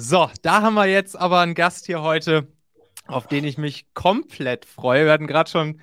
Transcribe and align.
So, 0.00 0.30
da 0.42 0.62
haben 0.62 0.74
wir 0.74 0.86
jetzt 0.86 1.18
aber 1.18 1.40
einen 1.40 1.56
Gast 1.56 1.86
hier 1.86 2.02
heute, 2.02 2.46
auf 3.08 3.26
den 3.26 3.42
ich 3.42 3.58
mich 3.58 3.92
komplett 3.94 4.64
freue. 4.64 5.06
Wir 5.06 5.10
hatten 5.10 5.26
gerade 5.26 5.50
schon 5.50 5.80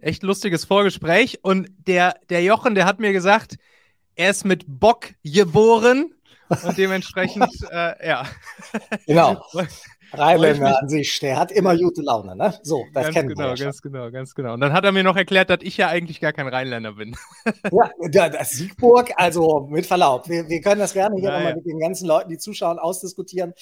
echt 0.00 0.22
lustiges 0.22 0.64
Vorgespräch 0.64 1.40
und 1.42 1.68
der, 1.86 2.14
der 2.30 2.42
Jochen, 2.42 2.74
der 2.74 2.86
hat 2.86 3.00
mir 3.00 3.12
gesagt, 3.12 3.58
er 4.14 4.30
ist 4.30 4.46
mit 4.46 4.64
Bock 4.66 5.10
geboren 5.22 6.14
und 6.48 6.78
dementsprechend, 6.78 7.50
äh, 7.70 8.08
ja. 8.08 8.26
Genau. 9.06 9.44
Rheinländer 10.12 10.80
an 10.80 10.88
sich, 10.88 11.18
der 11.20 11.38
hat 11.38 11.52
immer 11.52 11.76
gute 11.76 12.02
Laune, 12.02 12.34
ne? 12.36 12.54
So, 12.62 12.84
das 12.92 13.04
ganz 13.04 13.14
kennen 13.14 13.28
genau, 13.28 13.40
wir 13.40 13.48
ja 13.50 13.56
schon. 13.56 13.64
ganz 13.66 13.82
genau, 13.82 14.10
ganz 14.10 14.34
genau. 14.34 14.54
Und 14.54 14.60
dann 14.60 14.72
hat 14.72 14.84
er 14.84 14.92
mir 14.92 15.02
noch 15.04 15.16
erklärt, 15.16 15.50
dass 15.50 15.58
ich 15.62 15.76
ja 15.76 15.88
eigentlich 15.88 16.20
gar 16.20 16.32
kein 16.32 16.48
Rheinländer 16.48 16.92
bin. 16.94 17.16
Ja, 17.72 17.90
da- 18.10 18.28
das 18.28 18.50
Siegburg, 18.50 19.12
also 19.16 19.66
mit 19.70 19.86
Verlaub, 19.86 20.28
wir, 20.28 20.48
wir 20.48 20.60
können 20.60 20.80
das 20.80 20.92
gerne 20.92 21.16
hier 21.20 21.30
nochmal 21.30 21.54
mit 21.54 21.64
den 21.66 21.78
ganzen 21.78 22.06
Leuten, 22.06 22.28
die 22.30 22.38
zuschauen, 22.38 22.78
ausdiskutieren. 22.78 23.52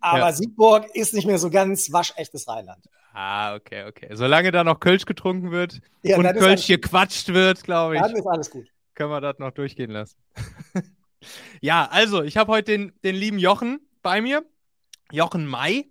Aber 0.00 0.18
Ja. 0.18 0.32
Siegburg 0.32 0.86
ist 0.94 1.14
nicht 1.14 1.26
mehr 1.26 1.38
so 1.38 1.50
ganz 1.50 1.92
waschechtes 1.92 2.46
Rheinland. 2.48 2.84
Ah, 3.12 3.54
okay, 3.54 3.84
okay. 3.88 4.08
Solange 4.12 4.50
da 4.50 4.64
noch 4.64 4.80
Kölsch 4.80 5.04
getrunken 5.06 5.52
wird 5.52 5.80
Ja, 6.02 6.16
und 6.18 6.24
Kölsch 6.36 6.66
gequatscht 6.66 7.28
wird, 7.32 7.62
glaube 7.62 7.94
ich, 7.96 8.02
Dann 8.02 8.14
ist 8.16 8.26
alles 8.26 8.50
gut. 8.50 8.66
können 8.94 9.10
wir 9.10 9.20
das 9.20 9.38
noch 9.38 9.52
durchgehen 9.52 9.90
lassen. 9.92 10.16
ja, 11.60 11.88
also, 11.90 12.22
ich 12.22 12.36
habe 12.36 12.50
heute 12.52 12.72
den, 12.72 12.92
den 13.04 13.14
lieben 13.14 13.38
Jochen 13.38 13.80
bei 14.02 14.20
mir. 14.20 14.44
Jochen 15.12 15.46
May. 15.46 15.90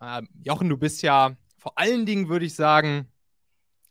Äh, 0.00 0.22
Jochen, 0.42 0.68
du 0.68 0.76
bist 0.76 1.02
ja 1.02 1.36
vor 1.58 1.78
allen 1.78 2.06
Dingen, 2.06 2.28
würde 2.28 2.46
ich 2.46 2.54
sagen, 2.54 3.08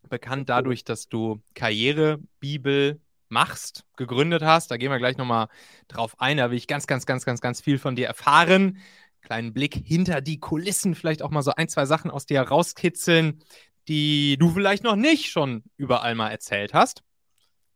bekannt 0.08 0.48
dadurch, 0.48 0.84
dass 0.84 1.08
du 1.08 1.42
Karrierebibel 1.54 3.00
machst, 3.28 3.84
gegründet 3.96 4.42
hast. 4.42 4.70
Da 4.70 4.76
gehen 4.76 4.90
wir 4.90 4.98
gleich 4.98 5.18
nochmal 5.18 5.48
drauf 5.86 6.18
ein. 6.20 6.38
Da 6.38 6.50
will 6.50 6.56
ich 6.56 6.66
ganz, 6.66 6.86
ganz, 6.86 7.04
ganz, 7.06 7.24
ganz, 7.24 7.40
ganz 7.40 7.60
viel 7.60 7.78
von 7.78 7.94
dir 7.94 8.06
erfahren. 8.06 8.78
Kleinen 9.20 9.52
Blick 9.52 9.74
hinter 9.74 10.20
die 10.20 10.40
Kulissen, 10.40 10.94
vielleicht 10.94 11.22
auch 11.22 11.30
mal 11.30 11.42
so 11.42 11.52
ein, 11.54 11.68
zwei 11.68 11.84
Sachen 11.84 12.10
aus 12.10 12.24
dir 12.24 12.40
rauskitzeln, 12.40 13.42
die 13.88 14.36
du 14.38 14.50
vielleicht 14.50 14.84
noch 14.84 14.96
nicht 14.96 15.26
schon 15.26 15.64
überall 15.76 16.14
mal 16.14 16.30
erzählt 16.30 16.72
hast. 16.72 17.02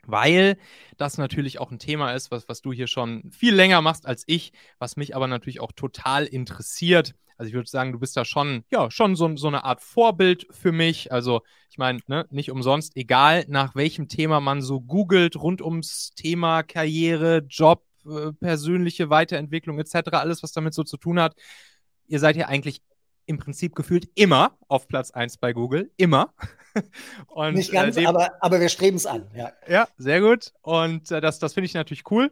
Weil 0.04 0.56
das 0.96 1.18
natürlich 1.18 1.60
auch 1.60 1.70
ein 1.70 1.78
Thema 1.78 2.12
ist, 2.12 2.30
was, 2.30 2.48
was 2.48 2.60
du 2.60 2.72
hier 2.72 2.86
schon 2.86 3.30
viel 3.30 3.54
länger 3.54 3.82
machst 3.82 4.06
als 4.06 4.24
ich, 4.26 4.52
was 4.78 4.96
mich 4.96 5.14
aber 5.14 5.28
natürlich 5.28 5.60
auch 5.60 5.72
total 5.72 6.24
interessiert. 6.24 7.14
Also 7.42 7.48
ich 7.48 7.54
würde 7.54 7.68
sagen, 7.68 7.90
du 7.90 7.98
bist 7.98 8.16
da 8.16 8.24
schon, 8.24 8.62
ja, 8.70 8.88
schon 8.88 9.16
so, 9.16 9.36
so 9.36 9.48
eine 9.48 9.64
Art 9.64 9.80
Vorbild 9.80 10.46
für 10.52 10.70
mich. 10.70 11.10
Also 11.10 11.42
ich 11.70 11.76
meine, 11.76 11.98
ne, 12.06 12.24
nicht 12.30 12.52
umsonst, 12.52 12.96
egal 12.96 13.46
nach 13.48 13.74
welchem 13.74 14.06
Thema 14.06 14.38
man 14.38 14.62
so 14.62 14.80
googelt, 14.80 15.34
rund 15.34 15.60
ums 15.60 16.12
Thema 16.14 16.62
Karriere, 16.62 17.38
Job, 17.48 17.82
äh, 18.06 18.30
persönliche 18.30 19.10
Weiterentwicklung 19.10 19.80
etc., 19.80 20.12
alles, 20.12 20.44
was 20.44 20.52
damit 20.52 20.72
so 20.72 20.84
zu 20.84 20.96
tun 20.96 21.18
hat, 21.18 21.34
ihr 22.06 22.20
seid 22.20 22.36
ja 22.36 22.46
eigentlich 22.46 22.80
im 23.26 23.38
Prinzip 23.38 23.74
gefühlt 23.74 24.08
immer 24.14 24.56
auf 24.68 24.86
Platz 24.86 25.10
1 25.10 25.38
bei 25.38 25.52
Google. 25.52 25.90
Immer. 25.96 26.34
Und, 27.26 27.54
Nicht 27.54 27.72
ganz, 27.72 27.96
äh, 27.96 28.06
aber, 28.06 28.40
aber 28.40 28.60
wir 28.60 28.68
streben 28.68 28.98
es 28.98 29.06
an. 29.06 29.28
Ja. 29.34 29.50
ja, 29.66 29.88
sehr 29.96 30.20
gut. 30.20 30.52
Und 30.62 31.10
äh, 31.10 31.20
das, 31.20 31.40
das 31.40 31.54
finde 31.54 31.66
ich 31.66 31.74
natürlich 31.74 32.08
cool. 32.12 32.30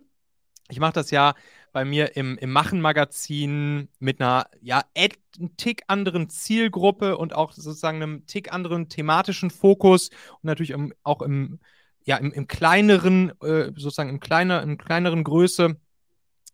Ich 0.69 0.79
mache 0.79 0.93
das 0.93 1.11
ja 1.11 1.35
bei 1.73 1.85
mir 1.85 2.17
im, 2.17 2.37
im 2.39 2.51
Machen-Magazin 2.53 3.89
mit 3.99 4.21
einer, 4.21 4.47
ja, 4.61 4.83
einen 4.95 5.57
Tick 5.57 5.83
anderen 5.87 6.29
Zielgruppe 6.29 7.17
und 7.17 7.35
auch 7.35 7.53
sozusagen 7.53 8.03
einem 8.03 8.27
Tick 8.27 8.53
anderen 8.53 8.89
thematischen 8.89 9.51
Fokus 9.51 10.09
und 10.09 10.45
natürlich 10.45 10.71
im, 10.71 10.93
auch 11.03 11.23
im, 11.23 11.61
ja, 12.05 12.17
im, 12.17 12.33
im 12.33 12.47
kleineren, 12.47 13.31
äh, 13.43 13.73
sozusagen 13.77 14.11
im, 14.11 14.21
kleiner, 14.21 14.63
im 14.63 14.79
kleineren 14.79 15.25
Größe 15.25 15.77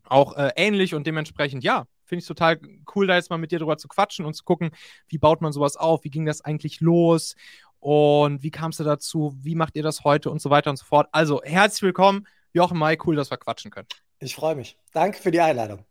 auch 0.05 0.37
äh, 0.37 0.53
ähnlich 0.57 0.95
und 0.95 1.07
dementsprechend, 1.07 1.65
ja, 1.65 1.87
finde 2.05 2.21
ich 2.21 2.29
total 2.29 2.61
cool, 2.95 3.07
da 3.07 3.17
jetzt 3.17 3.31
mal 3.31 3.39
mit 3.39 3.51
dir 3.51 3.59
drüber 3.59 3.79
zu 3.79 3.89
quatschen 3.89 4.25
und 4.25 4.35
zu 4.35 4.45
gucken, 4.45 4.71
wie 5.09 5.19
baut 5.19 5.41
man 5.41 5.53
sowas 5.53 5.77
auf, 5.77 6.05
wie 6.05 6.11
ging 6.11 6.25
das 6.25 6.41
eigentlich 6.41 6.81
los 6.81 7.35
und 7.81 8.43
wie 8.43 8.51
kamst 8.51 8.81
du 8.81 8.85
dazu, 8.85 9.37
wie 9.43 9.55
macht 9.55 9.77
ihr 9.77 9.83
das 9.83 10.05
heute 10.05 10.31
und 10.31 10.41
so 10.41 10.51
weiter 10.51 10.71
und 10.71 10.77
so 10.77 10.85
fort. 10.85 11.09
Also, 11.13 11.43
herzlich 11.43 11.83
willkommen, 11.83 12.27
Jochen 12.53 12.79
May, 12.79 12.97
cool, 13.05 13.17
dass 13.17 13.31
wir 13.31 13.37
quatschen 13.37 13.71
können. 13.71 13.89
Ich 14.19 14.35
freue 14.35 14.55
mich. 14.55 14.79
Danke 14.93 15.19
für 15.19 15.31
die 15.31 15.41
Einladung. 15.41 15.85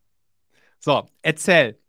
So, 0.79 1.07
erzähl. 1.21 1.79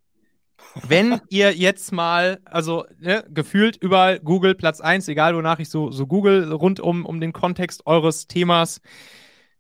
Wenn 0.75 1.21
ihr 1.29 1.53
jetzt 1.53 1.93
mal, 1.93 2.41
also 2.45 2.87
ne, 2.99 3.25
gefühlt 3.29 3.77
überall 3.77 4.21
Google 4.21 4.55
Platz 4.55 4.81
1, 4.81 5.09
egal 5.09 5.37
wonach 5.37 5.59
ich 5.59 5.69
so, 5.69 5.91
so 5.91 6.07
google, 6.07 6.53
rund 6.53 6.81
um, 6.81 7.05
um 7.05 7.21
den 7.21 7.33
Kontext 7.33 7.87
eures 7.87 8.27
Themas, 8.27 8.81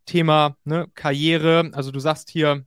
Thema 0.07 0.57
ne, 0.65 0.87
Karriere, 0.95 1.71
also 1.75 1.91
du 1.91 2.01
sagst 2.01 2.31
hier, 2.31 2.65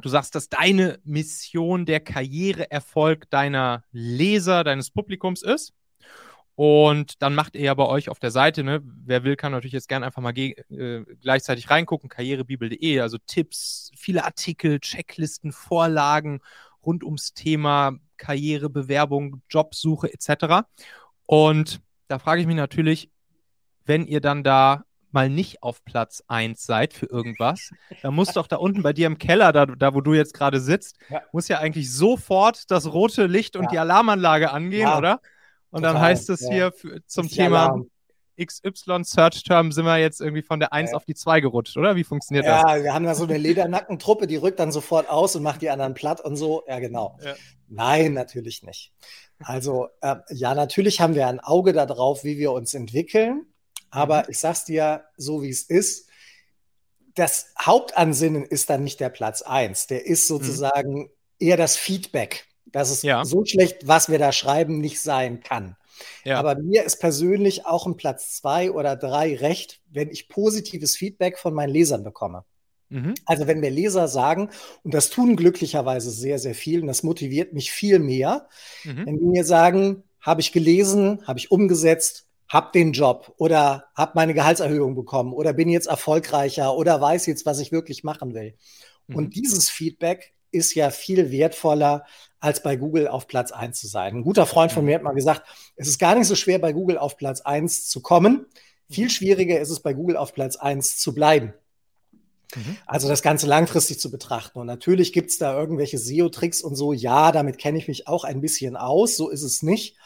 du 0.00 0.08
sagst, 0.08 0.34
dass 0.34 0.48
deine 0.48 1.00
Mission 1.04 1.86
der 1.86 2.00
Karriereerfolg 2.00 3.28
deiner 3.30 3.84
Leser, 3.90 4.62
deines 4.62 4.90
Publikums 4.90 5.42
ist. 5.42 5.72
Und 6.58 7.22
dann 7.22 7.36
macht 7.36 7.54
ihr 7.54 7.60
ja 7.62 7.74
bei 7.74 7.86
euch 7.86 8.08
auf 8.08 8.18
der 8.18 8.32
Seite, 8.32 8.64
ne, 8.64 8.80
wer 8.82 9.22
will, 9.22 9.36
kann 9.36 9.52
natürlich 9.52 9.74
jetzt 9.74 9.88
gerne 9.88 10.04
einfach 10.04 10.20
mal 10.20 10.36
äh, 10.36 11.04
gleichzeitig 11.20 11.70
reingucken, 11.70 12.08
karrierebibel.de, 12.08 12.98
also 12.98 13.16
Tipps, 13.28 13.92
viele 13.96 14.24
Artikel, 14.24 14.80
Checklisten, 14.80 15.52
Vorlagen 15.52 16.40
rund 16.84 17.04
ums 17.04 17.32
Thema 17.32 17.92
Karriere, 18.16 18.70
Bewerbung, 18.70 19.40
Jobsuche 19.48 20.12
etc. 20.12 20.66
Und 21.26 21.80
da 22.08 22.18
frage 22.18 22.40
ich 22.40 22.48
mich 22.48 22.56
natürlich, 22.56 23.08
wenn 23.84 24.04
ihr 24.08 24.20
dann 24.20 24.42
da 24.42 24.82
mal 25.12 25.30
nicht 25.30 25.62
auf 25.62 25.84
Platz 25.84 26.24
1 26.26 26.66
seid 26.66 26.92
für 26.92 27.06
irgendwas, 27.06 27.70
dann 28.02 28.16
muss 28.16 28.32
doch 28.32 28.48
da 28.48 28.56
unten 28.56 28.82
bei 28.82 28.92
dir 28.92 29.06
im 29.06 29.18
Keller, 29.18 29.52
da, 29.52 29.64
da 29.64 29.94
wo 29.94 30.00
du 30.00 30.12
jetzt 30.12 30.34
gerade 30.34 30.58
sitzt, 30.58 30.98
Ja. 31.08 31.22
muss 31.30 31.46
ja 31.46 31.60
eigentlich 31.60 31.94
sofort 31.94 32.68
das 32.72 32.92
rote 32.92 33.26
Licht 33.26 33.54
und 33.54 33.66
Ja. 33.66 33.70
die 33.70 33.78
Alarmanlage 33.78 34.50
angehen, 34.50 34.88
Ja, 34.88 34.98
oder? 34.98 35.20
Und 35.70 35.82
dann 35.82 35.94
total, 35.94 36.08
heißt 36.08 36.30
es 36.30 36.40
ja. 36.42 36.50
hier 36.50 36.72
für, 36.72 37.04
zum 37.06 37.28
Thema 37.28 37.64
Alarm. 37.66 37.90
XY 38.40 39.02
Search 39.02 39.42
Term 39.42 39.72
sind 39.72 39.84
wir 39.84 39.96
jetzt 39.98 40.20
irgendwie 40.20 40.42
von 40.42 40.60
der 40.60 40.72
1 40.72 40.90
Ja. 40.90 40.96
auf 40.96 41.04
die 41.04 41.14
2 41.16 41.40
gerutscht, 41.40 41.76
oder? 41.76 41.96
Wie 41.96 42.04
funktioniert 42.04 42.46
das? 42.46 42.62
Ja, 42.62 42.82
wir 42.84 42.94
haben 42.94 43.04
da 43.04 43.14
so 43.16 43.24
eine 43.24 43.36
Ledernackentruppe, 43.36 44.28
die 44.28 44.36
rückt 44.36 44.60
dann 44.60 44.70
sofort 44.70 45.08
aus 45.08 45.34
und 45.34 45.42
macht 45.42 45.60
die 45.60 45.70
anderen 45.70 45.94
platt 45.94 46.20
und 46.20 46.36
so. 46.36 46.62
Ja, 46.68 46.78
genau. 46.78 47.18
Ja. 47.22 47.34
Nein, 47.66 48.12
natürlich 48.14 48.62
nicht. 48.62 48.92
Also, 49.40 49.88
äh, 50.02 50.16
ja, 50.30 50.54
natürlich 50.54 51.00
haben 51.00 51.14
wir 51.16 51.26
ein 51.26 51.40
Auge 51.40 51.72
darauf, 51.72 52.22
wie 52.22 52.38
wir 52.38 52.52
uns 52.52 52.74
entwickeln. 52.74 53.46
Aber 53.90 54.18
Mhm. 54.18 54.26
ich 54.28 54.38
sag's 54.38 54.64
dir 54.64 55.04
so, 55.16 55.42
wie 55.42 55.50
es 55.50 55.62
ist. 55.62 56.08
Das 57.14 57.52
Hauptansinnen 57.60 58.44
ist 58.44 58.70
dann 58.70 58.84
nicht 58.84 59.00
der 59.00 59.08
Platz 59.08 59.42
1. 59.42 59.88
Der 59.88 60.06
ist 60.06 60.28
sozusagen 60.28 61.10
eher 61.40 61.56
das 61.56 61.76
Feedback, 61.76 62.46
dass 62.72 62.90
es. 62.90 63.02
Ja. 63.02 63.24
so 63.24 63.44
schlecht, 63.44 63.86
was 63.86 64.08
wir 64.08 64.18
da 64.18 64.32
schreiben, 64.32 64.80
nicht 64.80 65.00
sein 65.00 65.40
kann. 65.40 65.76
Ja. 66.24 66.38
Aber 66.38 66.56
mir 66.56 66.84
ist 66.84 67.00
persönlich 67.00 67.66
auch 67.66 67.86
ein 67.86 67.96
Platz 67.96 68.36
zwei 68.36 68.70
oder 68.70 68.96
drei 68.96 69.34
recht, 69.36 69.80
wenn 69.90 70.10
ich 70.10 70.28
positives 70.28 70.96
Feedback 70.96 71.38
von 71.38 71.54
meinen 71.54 71.70
Lesern 71.72 72.04
bekomme. 72.04 72.44
Mhm. 72.88 73.14
Also 73.26 73.46
wenn 73.46 73.60
mir 73.60 73.70
Leser 73.70 74.08
sagen, 74.08 74.50
und 74.82 74.94
das 74.94 75.10
tun 75.10 75.36
glücklicherweise 75.36 76.10
sehr, 76.10 76.38
sehr 76.38 76.54
viel, 76.54 76.80
und 76.80 76.86
das 76.86 77.02
motiviert 77.02 77.52
mich 77.52 77.70
viel 77.70 77.98
mehr, 77.98 78.48
Mhm. 78.84 79.06
wenn 79.06 79.18
die 79.18 79.26
mir 79.26 79.44
sagen, 79.44 80.04
habe 80.20 80.40
ich 80.40 80.52
gelesen, 80.52 81.20
habe 81.26 81.38
ich 81.38 81.50
umgesetzt, 81.50 82.26
habe 82.48 82.70
den 82.72 82.92
Job 82.92 83.34
oder 83.36 83.84
habe 83.94 84.12
meine 84.14 84.34
Gehaltserhöhung 84.34 84.94
bekommen 84.94 85.32
oder 85.34 85.52
bin 85.52 85.68
jetzt 85.68 85.86
erfolgreicher 85.86 86.74
oder 86.76 87.00
weiß 87.00 87.26
jetzt, 87.26 87.44
was 87.44 87.60
ich 87.60 87.72
wirklich 87.72 88.04
machen 88.04 88.34
will. 88.34 88.54
Mhm. 89.06 89.16
Und 89.16 89.36
dieses 89.36 89.68
Feedback 89.68 90.32
ist 90.50 90.74
ja 90.74 90.90
viel 90.90 91.30
wertvoller, 91.30 92.04
als 92.40 92.62
bei 92.62 92.76
Google 92.76 93.08
auf 93.08 93.26
Platz 93.26 93.50
1 93.52 93.80
zu 93.80 93.86
sein. 93.88 94.16
Ein 94.16 94.22
guter 94.22 94.46
Freund 94.46 94.72
von 94.72 94.82
Mhm. 94.82 94.86
mir 94.86 94.94
hat 94.96 95.02
mal 95.02 95.12
gesagt, 95.14 95.42
es 95.76 95.88
ist 95.88 95.98
gar 95.98 96.14
nicht 96.14 96.26
so 96.26 96.36
schwer, 96.36 96.58
bei 96.58 96.72
Google 96.72 96.98
auf 96.98 97.16
Platz 97.16 97.40
1 97.40 97.88
zu 97.88 98.00
kommen. 98.00 98.46
Viel 98.90 99.10
schwieriger 99.10 99.60
ist 99.60 99.70
es, 99.70 99.80
bei 99.80 99.92
Google 99.92 100.16
auf 100.16 100.32
Platz 100.32 100.56
1 100.56 100.98
zu 100.98 101.14
bleiben. 101.14 101.52
Mhm. 102.54 102.76
Also 102.86 103.08
das 103.08 103.22
Ganze 103.22 103.46
langfristig 103.46 104.00
zu 104.00 104.10
betrachten. 104.10 104.58
Und 104.58 104.66
natürlich 104.66 105.12
gibt 105.12 105.30
es 105.30 105.38
da 105.38 105.58
irgendwelche 105.58 105.98
SEO-Tricks 105.98 106.62
und 106.62 106.76
so. 106.76 106.92
Ja, 106.92 107.32
damit 107.32 107.58
kenne 107.58 107.78
ich 107.78 107.88
mich 107.88 108.08
auch 108.08 108.24
ein 108.24 108.40
bisschen 108.40 108.76
aus. 108.76 109.16
So 109.16 109.28
ist 109.28 109.42
es 109.42 109.62
nicht. 109.62 109.96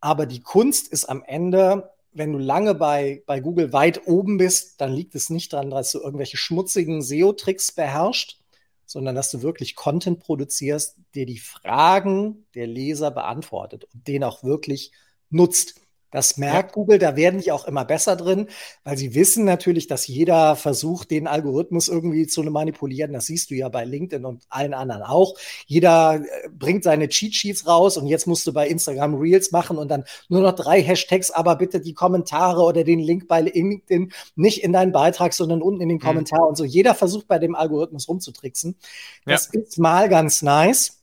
Aber 0.00 0.26
die 0.26 0.40
Kunst 0.40 0.88
ist 0.88 1.06
am 1.06 1.22
Ende, 1.26 1.90
wenn 2.12 2.32
du 2.32 2.38
lange 2.38 2.74
bei, 2.74 3.22
bei 3.26 3.40
Google 3.40 3.72
weit 3.72 4.06
oben 4.06 4.38
bist, 4.38 4.80
dann 4.80 4.92
liegt 4.92 5.14
es 5.14 5.30
nicht 5.30 5.52
daran, 5.52 5.70
dass 5.70 5.92
du 5.92 6.00
irgendwelche 6.00 6.36
schmutzigen 6.36 7.00
SEO-Tricks 7.02 7.72
beherrschst, 7.72 8.40
sondern 8.88 9.14
dass 9.14 9.30
du 9.30 9.42
wirklich 9.42 9.76
Content 9.76 10.18
produzierst, 10.18 10.96
der 11.14 11.26
die 11.26 11.38
Fragen 11.38 12.46
der 12.54 12.66
Leser 12.66 13.10
beantwortet 13.10 13.84
und 13.92 14.08
den 14.08 14.24
auch 14.24 14.42
wirklich 14.42 14.92
nutzt. 15.28 15.78
Das 16.10 16.38
merkt 16.38 16.70
ja. 16.70 16.74
Google, 16.74 16.98
da 16.98 17.16
werden 17.16 17.40
die 17.40 17.52
auch 17.52 17.66
immer 17.66 17.84
besser 17.84 18.16
drin, 18.16 18.48
weil 18.84 18.96
sie 18.96 19.14
wissen 19.14 19.44
natürlich, 19.44 19.86
dass 19.88 20.06
jeder 20.06 20.56
versucht, 20.56 21.10
den 21.10 21.26
Algorithmus 21.26 21.88
irgendwie 21.88 22.26
zu 22.26 22.42
manipulieren. 22.42 23.12
Das 23.12 23.26
siehst 23.26 23.50
du 23.50 23.54
ja 23.54 23.68
bei 23.68 23.84
LinkedIn 23.84 24.24
und 24.24 24.44
allen 24.48 24.72
anderen 24.72 25.02
auch. 25.02 25.34
Jeder 25.66 26.14
äh, 26.14 26.48
bringt 26.50 26.84
seine 26.84 27.08
Cheat 27.08 27.34
Sheets 27.34 27.66
raus 27.66 27.96
und 27.96 28.06
jetzt 28.06 28.26
musst 28.26 28.46
du 28.46 28.52
bei 28.52 28.68
Instagram 28.68 29.16
Reels 29.16 29.52
machen 29.52 29.76
und 29.76 29.88
dann 29.88 30.04
nur 30.28 30.40
noch 30.40 30.52
drei 30.52 30.82
Hashtags, 30.82 31.30
aber 31.30 31.56
bitte 31.56 31.80
die 31.80 31.94
Kommentare 31.94 32.62
oder 32.62 32.84
den 32.84 33.00
Link 33.00 33.28
bei 33.28 33.42
LinkedIn 33.42 34.12
nicht 34.36 34.64
in 34.64 34.72
deinen 34.72 34.92
Beitrag, 34.92 35.34
sondern 35.34 35.60
unten 35.60 35.82
in 35.82 35.88
den 35.88 35.98
mhm. 35.98 36.02
Kommentar 36.02 36.40
mhm. 36.42 36.48
und 36.48 36.56
so. 36.56 36.64
Jeder 36.64 36.94
versucht 36.94 37.28
bei 37.28 37.38
dem 37.38 37.54
Algorithmus 37.54 38.08
rumzutricksen. 38.08 38.76
Das 39.26 39.50
ja. 39.52 39.60
ist 39.60 39.78
mal 39.78 40.08
ganz 40.08 40.42
nice. 40.42 40.97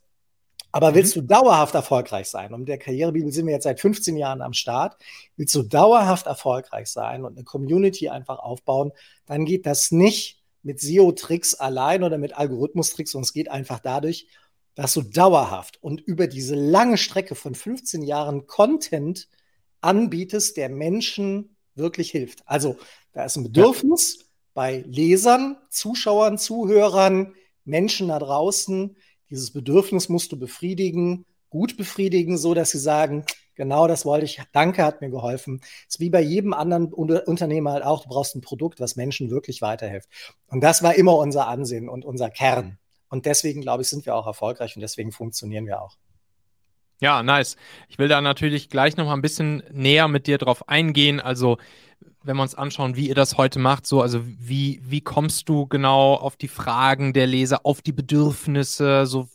Aber 0.76 0.92
mhm. 0.92 0.96
willst 0.96 1.16
du 1.16 1.22
dauerhaft 1.22 1.74
erfolgreich 1.74 2.28
sein, 2.28 2.54
und 2.54 2.60
mit 2.60 2.68
der 2.68 2.78
Karrierebibel 2.78 3.32
sind 3.32 3.46
wir 3.46 3.54
jetzt 3.54 3.64
seit 3.64 3.80
15 3.80 4.18
Jahren 4.18 4.42
am 4.42 4.52
Start, 4.52 4.98
willst 5.38 5.56
du 5.56 5.64
dauerhaft 5.64 6.26
erfolgreich 6.26 6.88
sein 6.88 7.24
und 7.24 7.38
eine 7.38 7.46
Community 7.46 8.10
einfach 8.10 8.40
aufbauen, 8.40 8.92
dann 9.26 9.46
geht 9.46 9.66
das 9.66 9.92
nicht 9.92 10.44
mit 10.64 10.82
SEO-Tricks 10.82 11.56
allein 11.56 12.04
oder 12.04 12.18
mit 12.18 12.38
Algorithmus-Tricks, 12.38 13.12
sondern 13.12 13.24
es 13.24 13.32
geht 13.32 13.50
einfach 13.50 13.80
dadurch, 13.80 14.28
dass 14.74 14.94
du 14.94 15.02
dauerhaft 15.02 15.82
und 15.82 16.02
über 16.02 16.28
diese 16.28 16.56
lange 16.56 16.98
Strecke 16.98 17.36
von 17.36 17.56
15 17.56 18.04
Jahren 18.04 18.46
Content 18.46 19.30
anbietest, 19.80 20.58
der 20.58 20.68
Menschen 20.68 21.56
wirklich 21.76 22.12
hilft. 22.12 22.44
Also 22.48 22.76
da 23.14 23.24
ist 23.24 23.38
ein 23.38 23.44
Bedürfnis 23.44 24.18
ja. 24.18 24.26
bei 24.54 24.84
Lesern, 24.86 25.56
Zuschauern, 25.70 26.38
Zuhörern, 26.38 27.34
Menschen 27.64 28.10
da 28.10 28.20
draußen, 28.20 28.98
dieses 29.30 29.52
Bedürfnis 29.52 30.10
musst 30.10 30.32
du 30.32 30.40
befriedigen, 30.40 31.26
gut 31.50 31.78
befriedigen, 31.78 32.38
so 32.38 32.54
dass 32.54 32.72
sie 32.72 32.80
sagen, 32.80 33.26
genau 33.56 33.88
das 33.88 34.06
wollte 34.06 34.26
ich, 34.26 34.42
danke, 34.52 34.84
hat 34.84 35.02
mir 35.02 35.10
geholfen. 35.10 35.62
ist 35.88 36.00
wie 36.00 36.10
bei 36.10 36.22
jedem 36.22 36.54
anderen 36.54 36.94
Unternehmer 36.94 37.72
halt 37.72 37.84
auch, 37.84 38.04
du 38.04 38.10
brauchst 38.10 38.36
ein 38.36 38.42
Produkt, 38.42 38.80
was 38.80 38.96
Menschen 38.96 39.30
wirklich 39.30 39.62
weiterhilft. 39.62 40.10
Und 40.48 40.62
das 40.62 40.84
war 40.84 40.96
immer 40.96 41.18
unser 41.18 41.48
Ansehen 41.48 41.90
und 41.90 42.06
unser 42.06 42.30
Kern. 42.30 42.78
Und 43.10 43.26
deswegen, 43.26 43.62
glaube 43.62 43.84
ich, 43.84 43.90
sind 43.90 44.06
wir 44.06 44.16
auch 44.16 44.28
erfolgreich 44.28 44.76
und 44.76 44.82
deswegen 44.82 45.12
funktionieren 45.12 45.66
wir 45.66 45.82
auch. 45.82 45.98
Ja, 47.02 47.24
nice. 47.24 47.58
Ich 47.90 47.98
will 48.00 48.08
da 48.08 48.22
natürlich 48.22 48.70
gleich 48.70 48.96
noch 48.96 49.06
mal 49.06 49.14
ein 49.14 49.22
bisschen 49.22 49.64
näher 49.72 50.08
mit 50.08 50.28
dir 50.28 50.38
drauf 50.38 50.70
eingehen. 50.70 51.20
Also 51.20 51.58
wenn 52.24 52.38
wir 52.38 52.42
uns 52.42 52.56
anschauen, 52.56 52.96
wie 52.96 53.08
ihr 53.08 53.16
das 53.16 53.38
heute 53.38 53.60
macht, 53.60 53.86
so, 53.86 54.02
also 54.02 54.22
wie, 54.26 54.82
wie 54.84 55.02
kommst 55.02 55.48
du 55.48 55.68
genau 55.68 56.16
auf 56.16 56.38
die 56.38 56.48
Fragen 56.48 57.14
der 57.14 57.28
Leser, 57.28 57.66
auf 57.66 57.82
die 57.82 57.92
Bedürfnisse, 57.92 59.06
so 59.06 59.30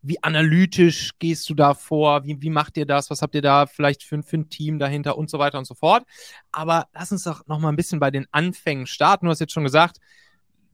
wie 0.00 0.22
analytisch 0.22 1.18
gehst 1.18 1.50
du 1.50 1.54
da 1.54 1.74
vor, 1.74 2.24
wie, 2.24 2.40
wie 2.40 2.50
macht 2.50 2.76
ihr 2.76 2.86
das, 2.86 3.10
was 3.10 3.20
habt 3.22 3.34
ihr 3.34 3.42
da 3.42 3.66
vielleicht 3.66 4.04
für, 4.04 4.22
für 4.22 4.36
ein 4.36 4.48
Team 4.48 4.78
dahinter 4.78 5.18
und 5.18 5.28
so 5.28 5.38
weiter 5.40 5.58
und 5.58 5.66
so 5.66 5.74
fort. 5.74 6.04
Aber 6.52 6.86
lass 6.94 7.10
uns 7.10 7.24
doch 7.24 7.46
noch 7.46 7.58
mal 7.58 7.70
ein 7.70 7.76
bisschen 7.76 7.98
bei 7.98 8.12
den 8.12 8.26
Anfängen 8.30 8.86
starten. 8.86 9.26
Du 9.26 9.30
hast 9.30 9.40
jetzt 9.40 9.52
schon 9.52 9.64
gesagt, 9.64 9.98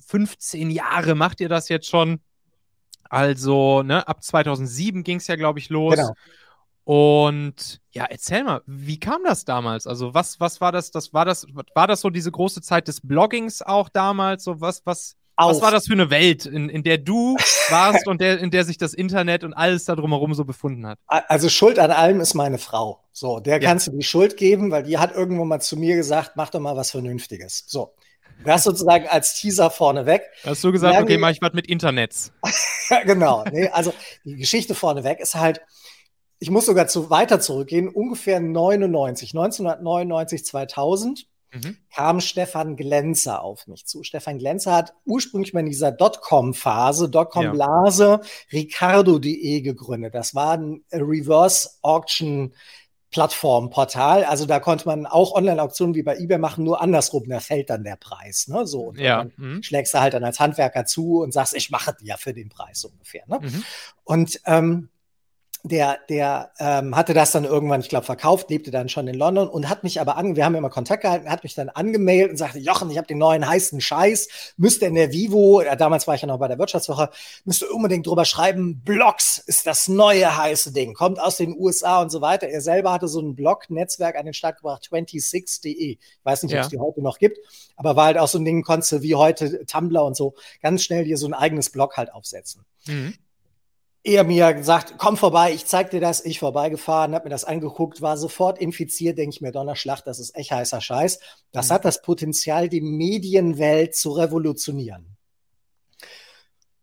15 0.07 0.71
Jahre 0.71 1.15
macht 1.15 1.41
ihr 1.41 1.49
das 1.49 1.69
jetzt 1.71 1.89
schon. 1.89 2.21
Also, 3.13 3.83
ne, 3.83 4.09
ab 4.09 4.25
2007 4.25 5.05
ging 5.05 5.19
es 5.19 5.27
ja, 5.27 5.37
glaube 5.37 5.59
ich, 5.59 5.69
los. 5.69 5.97
Genau. 5.97 6.13
Und 6.85 7.83
ja, 7.91 8.07
erzähl 8.07 8.43
mal, 8.43 8.63
wie 8.65 8.99
kam 8.99 9.23
das 9.23 9.45
damals? 9.45 9.87
Also, 9.87 10.15
was, 10.15 10.41
was 10.41 10.63
war 10.63 10.73
das? 10.73 10.93
Das 10.93 11.13
war 11.13 11.27
das, 11.27 11.47
war 11.75 11.87
das 11.87 12.01
so 12.01 12.09
diese 12.09 12.33
große 12.33 12.63
Zeit 12.63 12.89
des 12.89 13.03
Bloggings 13.03 13.61
auch 13.61 13.91
damals? 13.91 14.45
So, 14.45 14.63
was, 14.63 14.81
was, 14.87 15.15
was 15.37 15.61
war 15.61 15.71
das 15.71 15.89
für 15.89 15.93
eine 15.93 16.09
Welt, 16.09 16.47
in, 16.47 16.71
in 16.71 16.83
der 16.85 16.97
du 16.97 17.37
warst 17.69 18.07
und 18.07 18.23
der, 18.23 18.39
in 18.39 18.51
der 18.51 18.65
sich 18.65 18.79
das 18.79 18.95
Internet 18.95 19.45
und 19.45 19.53
alles 19.53 19.85
da 19.85 19.95
drumherum 19.95 20.33
so 20.33 20.47
befunden 20.47 20.87
hat? 20.87 20.99
Also 21.07 21.51
Schuld 21.51 21.79
an 21.79 21.91
allem 21.91 22.19
ist 22.21 22.33
meine 22.33 22.57
Frau. 22.57 23.05
So, 23.13 23.41
der 23.41 23.61
ja. 23.61 23.69
kannst 23.69 23.89
du 23.89 23.91
die 23.93 24.03
Schuld 24.03 24.39
geben, 24.39 24.71
weil 24.71 24.85
die 24.85 24.97
hat 24.97 25.15
irgendwo 25.15 25.45
mal 25.45 25.61
zu 25.61 25.77
mir 25.77 25.97
gesagt, 25.97 26.33
mach 26.37 26.49
doch 26.49 26.61
mal 26.61 26.77
was 26.77 26.91
Vernünftiges. 26.91 27.65
So. 27.67 27.93
Das 28.45 28.65
sozusagen 28.65 29.07
als 29.09 29.35
Teaser 29.35 29.71
vorneweg. 29.71 30.23
Hast 30.45 30.65
du 30.65 30.73
gesagt, 30.73 31.01
okay, 31.01 31.19
mach 31.19 31.31
ich 31.31 31.41
was 31.41 31.53
mit 31.53 31.67
Internets. 31.67 32.33
genau. 33.05 33.45
Nee, 33.51 33.69
also 33.69 33.93
die 34.25 34.37
Geschichte 34.37 34.75
vorneweg 34.75 35.21
ist 35.21 35.35
halt, 35.35 35.61
ich 36.39 36.51
muss 36.51 36.67
sogar 36.67 36.89
zu, 36.89 37.09
weiter 37.09 37.41
zurückgehen, 37.41 37.89
ungefähr 37.89 38.41
99, 38.41 39.31
1999, 39.31 40.45
2000 40.45 41.27
mhm. 41.53 41.77
kam 41.95 42.21
Stefan 42.21 42.77
Glänzer 42.77 43.43
auf 43.43 43.67
mich 43.67 43.87
zu. 43.87 44.03
Stefan 44.03 44.39
Glänzer 44.39 44.73
hat 44.73 44.95
ursprünglich 45.05 45.53
mal 45.53 45.61
in 45.61 45.67
dieser 45.67 45.93
Dotcom-Phase, 45.93 47.09
Dotcom-Blase, 47.09 48.05
ja. 48.05 48.21
Ricardo.de 48.53 49.61
gegründet. 49.61 50.15
Das 50.15 50.35
war 50.35 50.55
ein 50.55 50.85
Reverse 50.93 51.71
Auction 53.13 53.23
Plattformportal. 53.23 54.25
Also 54.25 54.47
da 54.47 54.59
konnte 54.59 54.87
man 54.87 55.07
auch 55.07 55.33
Online-Auktionen 55.35 55.95
wie 55.95 56.03
bei 56.03 56.17
eBay 56.17 56.39
machen, 56.39 56.65
nur 56.65 56.81
andersrum, 56.81 57.29
da 57.29 57.41
fällt 57.41 57.71
dann 57.71 57.85
der 57.85 57.97
Preis. 57.97 58.49
Ne? 58.49 58.67
So, 58.67 58.89
und 58.89 58.99
ja. 58.99 59.27
Mhm. 59.37 59.63
schlägst 59.63 59.95
du 59.95 60.01
halt 60.01 60.15
dann 60.15 60.25
als 60.25 60.41
Handwerker 60.41 60.85
zu 60.85 61.21
und 61.21 61.33
sagst, 61.33 61.55
ich 61.55 61.71
mache 61.71 61.95
dir 62.01 62.17
für 62.19 62.35
den 62.35 62.49
Preis 62.49 62.81
so 62.81 62.89
ungefähr. 62.89 63.23
Ne? 63.27 63.41
Mhm. 63.43 63.65
Und 64.05 64.41
ähm, 64.47 64.89
der, 65.65 66.01
der 66.09 66.51
ähm, 66.59 66.97
hatte 66.97 67.15
das 67.15 67.31
dann 67.31 67.45
irgendwann, 67.45 67.81
ich 67.81 67.89
glaube, 67.89 68.05
verkauft, 68.05 68.51
lebte 68.51 68.73
dann 68.73 68.89
schon 68.89 69.07
in 69.07 69.15
London 69.15 69.49
und 69.49 69.69
hat 69.69 69.85
mich 69.85 70.01
aber 70.01 70.17
an, 70.17 70.35
wir 70.35 70.45
haben 70.45 70.57
immer 70.57 70.71
Kontakt 70.71 71.03
gehalten, 71.03 71.31
hat 71.31 71.45
mich 71.45 71.55
dann 71.55 71.69
angemeldet 71.69 72.33
und 72.33 72.37
sagte, 72.37 72.59
Jochen, 72.59 72.91
ich 72.91 72.97
habe 72.97 73.07
den 73.07 73.19
neuen 73.19 73.47
heißen 73.47 73.81
Scheiß, 73.81 74.55
müsste 74.57 74.87
in 74.87 74.97
der 74.97 75.13
Vivo, 75.13 75.63
ja, 75.63 75.77
damals 75.77 76.09
war 76.09 76.17
ich 76.17 76.23
ja 76.23 76.27
noch 76.27 76.41
bei 76.41 76.49
der 76.49 76.59
Wirtschaftswoche, 76.59 77.11
müsste 77.45 77.69
unbedingt 77.71 78.09
drüber 78.09 78.25
schreiben, 78.25 78.83
Blogs 78.85 79.39
ist 79.39 79.67
das 79.69 79.87
neue 79.87 80.37
heiße 80.37 80.73
Ding, 80.73 80.95
kommt 80.95 81.21
aus 81.21 81.37
den 81.37 81.57
USA 81.57 82.03
und 82.03 82.11
so 82.11 82.21
weiter. 82.21 82.49
Er 82.49 82.61
selber 82.61 82.93
hatte 82.93 83.07
so 83.07 83.21
ein 83.21 83.37
Blog-Netzwerk 83.37 84.17
an 84.17 84.25
den 84.25 84.35
Start 84.35 84.57
gebracht, 84.57 84.89
26.de. 84.91 85.93
Ich 85.93 85.99
weiß 86.25 86.43
nicht, 86.43 86.53
ja. 86.53 86.59
ob 86.59 86.65
es 86.65 86.71
die 86.71 86.79
heute 86.81 87.03
noch 87.03 87.19
gibt, 87.19 87.39
aber 87.77 87.95
war 87.95 88.07
halt 88.07 88.19
auch 88.19 88.29
so 88.29 88.39
ein 88.39 88.45
Ding, 88.45 88.63
konntest 88.63 88.91
du 88.91 89.03
wie 89.03 89.15
heute 89.15 89.65
Tumblr 89.67 90.03
und 90.03 90.17
so 90.17 90.35
ganz 90.61 90.83
schnell 90.83 91.05
dir 91.05 91.17
so 91.17 91.27
ein 91.27 91.35
eigenes 91.35 91.71
Blog 91.71 91.97
halt 91.97 92.13
aufsetzen. 92.13 92.65
Mhm 92.87 93.15
er 94.05 94.25
mir 94.25 94.53
gesagt, 94.55 94.95
komm 94.99 95.17
vorbei, 95.17 95.53
ich 95.53 95.67
zeig 95.67 95.91
dir 95.91 96.01
das. 96.01 96.25
Ich 96.25 96.39
vorbeigefahren, 96.41 97.15
hab 97.15 97.25
mir 97.25 97.31
das 97.31 97.45
angeguckt, 97.45 98.03
war 98.03 98.17
sofort 98.17 98.59
infiziert, 98.59 99.17
denke 99.19 99.35
ich 99.35 99.41
mir, 99.41 99.53
Donnerschlag, 99.53 100.03
das 100.05 100.19
ist 100.19 100.35
echt 100.35 100.51
heißer 100.51 100.81
Scheiß. 100.81 101.21
Das 101.53 101.69
mhm. 101.69 101.75
hat 101.75 101.85
das 101.85 102.03
Potenzial, 102.03 102.69
die 102.69 102.81
Medienwelt 102.81 103.95
zu 103.95 104.11
revolutionieren. 104.11 105.17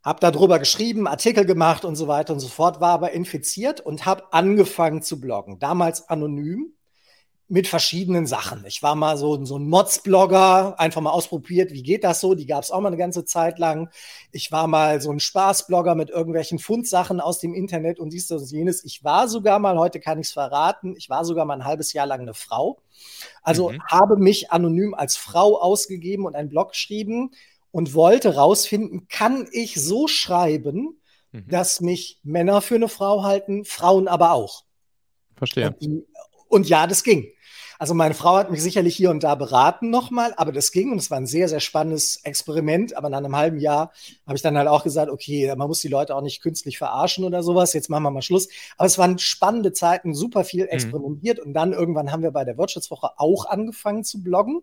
Hab 0.01 0.21
darüber 0.21 0.59
geschrieben, 0.59 1.07
Artikel 1.07 1.45
gemacht 1.45 1.83
und 1.83 1.97
so 1.97 2.07
weiter 2.07 2.33
und 2.33 2.39
so 2.39 2.47
fort, 2.47 2.79
war 2.79 2.91
aber 2.91 3.11
infiziert 3.11 3.81
und 3.81 4.05
hab 4.05 4.33
angefangen 4.33 5.01
zu 5.01 5.19
bloggen. 5.19 5.59
Damals 5.59 6.07
anonym, 6.07 6.73
mit 7.51 7.67
verschiedenen 7.67 8.27
Sachen. 8.27 8.63
Ich 8.67 8.83
war 8.83 8.93
mal 8.93 9.17
so, 9.17 9.43
so 9.43 9.57
ein 9.57 9.67
Mods-Blogger, 9.67 10.79
einfach 10.79 11.01
mal 11.01 11.09
ausprobiert, 11.09 11.73
wie 11.73 11.81
geht 11.81 12.03
das 12.03 12.19
so? 12.19 12.35
Die 12.35 12.45
gab 12.45 12.63
es 12.63 12.69
auch 12.69 12.79
mal 12.79 12.89
eine 12.89 12.97
ganze 12.97 13.25
Zeit 13.25 13.57
lang. 13.57 13.89
Ich 14.31 14.51
war 14.51 14.67
mal 14.67 15.01
so 15.01 15.11
ein 15.11 15.19
Spaß-Blogger 15.19 15.95
mit 15.95 16.11
irgendwelchen 16.11 16.59
Fundsachen 16.59 17.19
aus 17.19 17.39
dem 17.39 17.55
Internet 17.55 17.99
und 17.99 18.13
dies, 18.13 18.27
das 18.27 18.43
und 18.43 18.51
jenes. 18.51 18.83
Ich 18.83 19.03
war 19.03 19.27
sogar 19.27 19.57
mal, 19.57 19.79
heute 19.79 19.99
kann 19.99 20.19
ich 20.19 20.27
es 20.27 20.33
verraten, 20.33 20.95
ich 20.95 21.09
war 21.09 21.25
sogar 21.25 21.45
mal 21.45 21.55
ein 21.55 21.65
halbes 21.65 21.91
Jahr 21.91 22.05
lang 22.05 22.21
eine 22.21 22.35
Frau. 22.35 22.83
Also 23.41 23.71
mhm. 23.71 23.81
habe 23.89 24.17
mich 24.17 24.51
anonym 24.51 24.93
als 24.93 25.17
Frau 25.17 25.59
ausgegeben 25.59 26.27
und 26.27 26.35
einen 26.35 26.49
Blog 26.49 26.73
geschrieben 26.73 27.31
und 27.71 27.95
wollte 27.95 28.35
rausfinden, 28.35 29.07
kann 29.07 29.47
ich 29.51 29.81
so 29.81 30.07
schreiben, 30.07 31.01
mhm. 31.31 31.47
dass 31.47 31.81
mich 31.81 32.19
Männer 32.21 32.61
für 32.61 32.75
eine 32.75 32.89
Frau 32.89 33.23
halten, 33.23 33.65
Frauen 33.65 34.07
aber 34.07 34.33
auch. 34.33 34.65
Verstehe. 35.35 35.75
Und, 35.81 36.05
und 36.47 36.69
ja, 36.69 36.85
das 36.85 37.03
ging. 37.03 37.31
Also 37.79 37.93
meine 37.93 38.13
Frau 38.13 38.35
hat 38.35 38.51
mich 38.51 38.61
sicherlich 38.61 38.93
hier 38.93 39.09
und 39.09 39.23
da 39.23 39.35
beraten 39.35 39.89
nochmal, 39.89 40.33
aber 40.35 40.51
das 40.51 40.73
ging 40.73 40.91
und 40.91 40.97
es 40.97 41.09
war 41.09 41.17
ein 41.17 41.25
sehr, 41.25 41.47
sehr 41.47 41.61
spannendes 41.61 42.17
Experiment. 42.23 42.95
Aber 42.97 43.09
nach 43.09 43.19
einem 43.19 43.37
halben 43.37 43.57
Jahr 43.57 43.93
habe 44.27 44.35
ich 44.35 44.41
dann 44.41 44.57
halt 44.57 44.67
auch 44.67 44.83
gesagt, 44.83 45.09
okay, 45.09 45.55
man 45.55 45.69
muss 45.69 45.79
die 45.79 45.87
Leute 45.87 46.13
auch 46.13 46.21
nicht 46.21 46.41
künstlich 46.41 46.77
verarschen 46.77 47.23
oder 47.23 47.41
sowas. 47.41 47.71
Jetzt 47.71 47.89
machen 47.89 48.03
wir 48.03 48.11
mal 48.11 48.21
Schluss. 48.21 48.49
Aber 48.77 48.85
es 48.85 48.97
waren 48.97 49.17
spannende 49.17 49.71
Zeiten, 49.71 50.13
super 50.13 50.43
viel 50.43 50.65
mhm. 50.65 50.71
experimentiert 50.71 51.39
mhm. 51.39 51.45
und 51.45 51.53
dann 51.53 51.71
irgendwann 51.71 52.11
haben 52.11 52.21
wir 52.21 52.31
bei 52.31 52.43
der 52.43 52.57
Wirtschaftswoche 52.57 53.11
auch 53.15 53.45
angefangen 53.45 54.03
zu 54.03 54.21
bloggen 54.21 54.61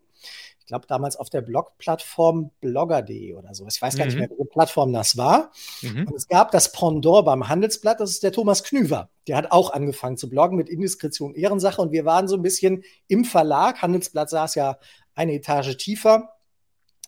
ich 0.66 0.68
glaube 0.68 0.88
damals 0.88 1.14
auf 1.14 1.30
der 1.30 1.42
Blog-Plattform 1.42 2.50
blogger.de 2.60 3.34
oder 3.34 3.54
so. 3.54 3.64
Ich 3.68 3.80
weiß 3.80 3.96
gar 3.96 4.04
mhm. 4.04 4.08
nicht 4.08 4.18
mehr, 4.18 4.30
welche 4.30 4.46
Plattform 4.46 4.92
das 4.92 5.16
war. 5.16 5.52
Mhm. 5.80 6.08
Und 6.08 6.16
es 6.16 6.26
gab 6.26 6.50
das 6.50 6.72
Pendant 6.72 7.24
beim 7.24 7.48
Handelsblatt, 7.48 8.00
das 8.00 8.10
ist 8.10 8.24
der 8.24 8.32
Thomas 8.32 8.64
Knüver. 8.64 9.08
Der 9.28 9.36
hat 9.36 9.52
auch 9.52 9.72
angefangen 9.72 10.16
zu 10.16 10.28
bloggen 10.28 10.56
mit 10.56 10.68
Indiskretion 10.68 11.36
Ehrensache 11.36 11.80
und 11.80 11.92
wir 11.92 12.04
waren 12.04 12.26
so 12.26 12.34
ein 12.34 12.42
bisschen 12.42 12.82
im 13.06 13.24
Verlag. 13.24 13.80
Handelsblatt 13.80 14.28
saß 14.28 14.56
ja 14.56 14.78
eine 15.14 15.34
Etage 15.34 15.76
tiefer. 15.76 16.30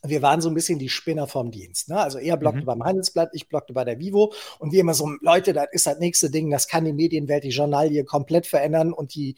Wir 0.04 0.22
waren 0.22 0.40
so 0.40 0.48
ein 0.48 0.54
bisschen 0.54 0.78
die 0.78 0.88
Spinner 0.88 1.26
vom 1.26 1.50
Dienst. 1.50 1.88
Ne? 1.88 1.98
Also 1.98 2.20
er 2.20 2.36
bloggte 2.36 2.60
mhm. 2.60 2.66
beim 2.66 2.84
Handelsblatt, 2.84 3.30
ich 3.32 3.48
bloggte 3.48 3.72
bei 3.72 3.84
der 3.84 3.98
Vivo 3.98 4.32
und 4.60 4.70
wir 4.70 4.78
immer 4.78 4.94
so, 4.94 5.10
Leute, 5.20 5.52
das 5.52 5.66
ist 5.72 5.88
das 5.88 5.98
nächste 5.98 6.30
Ding, 6.30 6.48
das 6.48 6.68
kann 6.68 6.84
die 6.84 6.92
Medienwelt, 6.92 7.42
die 7.42 7.48
Journalie 7.48 8.04
komplett 8.04 8.46
verändern 8.46 8.92
und 8.92 9.16
die 9.16 9.34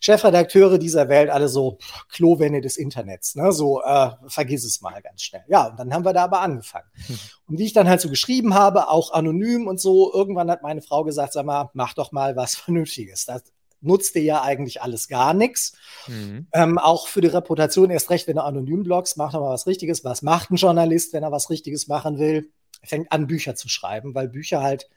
Chefredakteure 0.00 0.78
dieser 0.78 1.08
Welt 1.08 1.30
alle 1.30 1.48
so 1.48 1.78
Klowände 2.08 2.60
des 2.60 2.76
Internets, 2.76 3.34
ne? 3.34 3.52
so 3.52 3.82
äh, 3.82 4.10
vergiss 4.26 4.64
es 4.64 4.80
mal 4.80 5.00
ganz 5.02 5.22
schnell. 5.22 5.44
Ja, 5.48 5.68
und 5.68 5.78
dann 5.78 5.92
haben 5.92 6.04
wir 6.04 6.12
da 6.12 6.24
aber 6.24 6.40
angefangen. 6.40 6.86
Hm. 7.06 7.18
Und 7.46 7.58
wie 7.58 7.64
ich 7.64 7.72
dann 7.72 7.88
halt 7.88 8.00
so 8.00 8.08
geschrieben 8.08 8.54
habe, 8.54 8.88
auch 8.88 9.12
anonym 9.12 9.66
und 9.66 9.80
so, 9.80 10.12
irgendwann 10.12 10.50
hat 10.50 10.62
meine 10.62 10.82
Frau 10.82 11.04
gesagt, 11.04 11.32
sag 11.32 11.46
mal, 11.46 11.70
mach 11.72 11.94
doch 11.94 12.12
mal 12.12 12.36
was 12.36 12.54
Vernünftiges. 12.56 13.26
Das 13.26 13.42
nutzt 13.80 14.14
dir 14.14 14.22
ja 14.22 14.42
eigentlich 14.42 14.82
alles 14.82 15.08
gar 15.08 15.34
nichts. 15.34 15.76
Mhm. 16.06 16.46
Ähm, 16.52 16.78
auch 16.78 17.08
für 17.08 17.20
die 17.20 17.28
Reputation 17.28 17.90
erst 17.90 18.10
recht, 18.10 18.26
wenn 18.26 18.36
du 18.36 18.42
anonym 18.42 18.82
bloggst, 18.82 19.16
mach 19.16 19.32
doch 19.32 19.40
mal 19.40 19.50
was 19.50 19.66
Richtiges. 19.66 20.04
Was 20.04 20.22
macht 20.22 20.50
ein 20.50 20.56
Journalist, 20.56 21.12
wenn 21.12 21.22
er 21.22 21.32
was 21.32 21.50
Richtiges 21.50 21.88
machen 21.88 22.18
will? 22.18 22.50
Er 22.80 22.88
fängt 22.88 23.12
an, 23.12 23.26
Bücher 23.26 23.54
zu 23.54 23.68
schreiben, 23.68 24.14
weil 24.14 24.28
Bücher 24.28 24.62
halt 24.62 24.88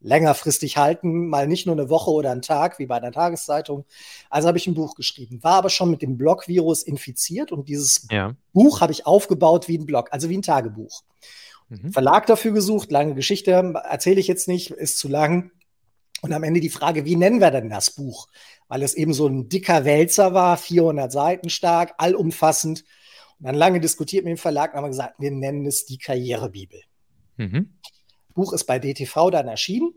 längerfristig 0.00 0.76
halten, 0.76 1.28
mal 1.28 1.46
nicht 1.46 1.66
nur 1.66 1.74
eine 1.74 1.88
Woche 1.88 2.10
oder 2.10 2.30
einen 2.30 2.42
Tag 2.42 2.78
wie 2.78 2.86
bei 2.86 2.96
einer 2.96 3.12
Tageszeitung. 3.12 3.84
Also 4.30 4.48
habe 4.48 4.58
ich 4.58 4.66
ein 4.66 4.74
Buch 4.74 4.94
geschrieben, 4.94 5.42
war 5.42 5.54
aber 5.54 5.70
schon 5.70 5.90
mit 5.90 6.02
dem 6.02 6.16
Blog-Virus 6.16 6.82
infiziert 6.82 7.52
und 7.52 7.68
dieses 7.68 8.06
ja. 8.10 8.34
Buch 8.52 8.80
habe 8.80 8.92
ich 8.92 9.06
aufgebaut 9.06 9.68
wie 9.68 9.78
ein 9.78 9.86
Blog, 9.86 10.08
also 10.12 10.28
wie 10.28 10.36
ein 10.36 10.42
Tagebuch. 10.42 11.02
Mhm. 11.68 11.92
Verlag 11.92 12.26
dafür 12.26 12.52
gesucht, 12.52 12.90
lange 12.92 13.14
Geschichte, 13.14 13.50
erzähle 13.50 14.20
ich 14.20 14.28
jetzt 14.28 14.48
nicht, 14.48 14.70
ist 14.70 14.98
zu 14.98 15.08
lang. 15.08 15.50
Und 16.22 16.32
am 16.32 16.42
Ende 16.42 16.60
die 16.60 16.70
Frage, 16.70 17.04
wie 17.04 17.16
nennen 17.16 17.40
wir 17.40 17.50
denn 17.50 17.68
das 17.68 17.90
Buch? 17.90 18.28
Weil 18.68 18.82
es 18.82 18.94
eben 18.94 19.12
so 19.12 19.26
ein 19.26 19.48
dicker 19.48 19.84
Wälzer 19.84 20.32
war, 20.32 20.56
400 20.56 21.12
Seiten 21.12 21.50
stark, 21.50 21.94
allumfassend. 21.98 22.84
Und 23.38 23.46
dann 23.46 23.54
lange 23.54 23.80
diskutiert 23.80 24.24
mit 24.24 24.30
dem 24.30 24.38
Verlag 24.38 24.72
und 24.72 24.80
haben 24.80 24.88
gesagt, 24.88 25.16
wir 25.18 25.30
nennen 25.30 25.66
es 25.66 25.84
die 25.84 25.98
Karrierebibel. 25.98 26.80
Mhm. 27.36 27.74
Buch 28.36 28.52
ist 28.52 28.64
bei 28.64 28.78
DTV 28.78 29.30
dann 29.30 29.48
erschienen. 29.48 29.92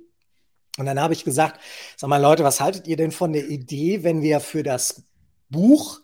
Und 0.79 0.85
dann 0.85 0.99
habe 0.99 1.13
ich 1.13 1.23
gesagt, 1.23 1.59
sag 1.97 2.09
mal 2.09 2.21
Leute, 2.21 2.43
was 2.43 2.61
haltet 2.61 2.87
ihr 2.87 2.97
denn 2.97 3.11
von 3.11 3.33
der 3.33 3.47
Idee, 3.47 4.03
wenn 4.03 4.23
wir 4.23 4.39
für 4.39 4.63
das 4.63 5.03
Buch 5.49 5.99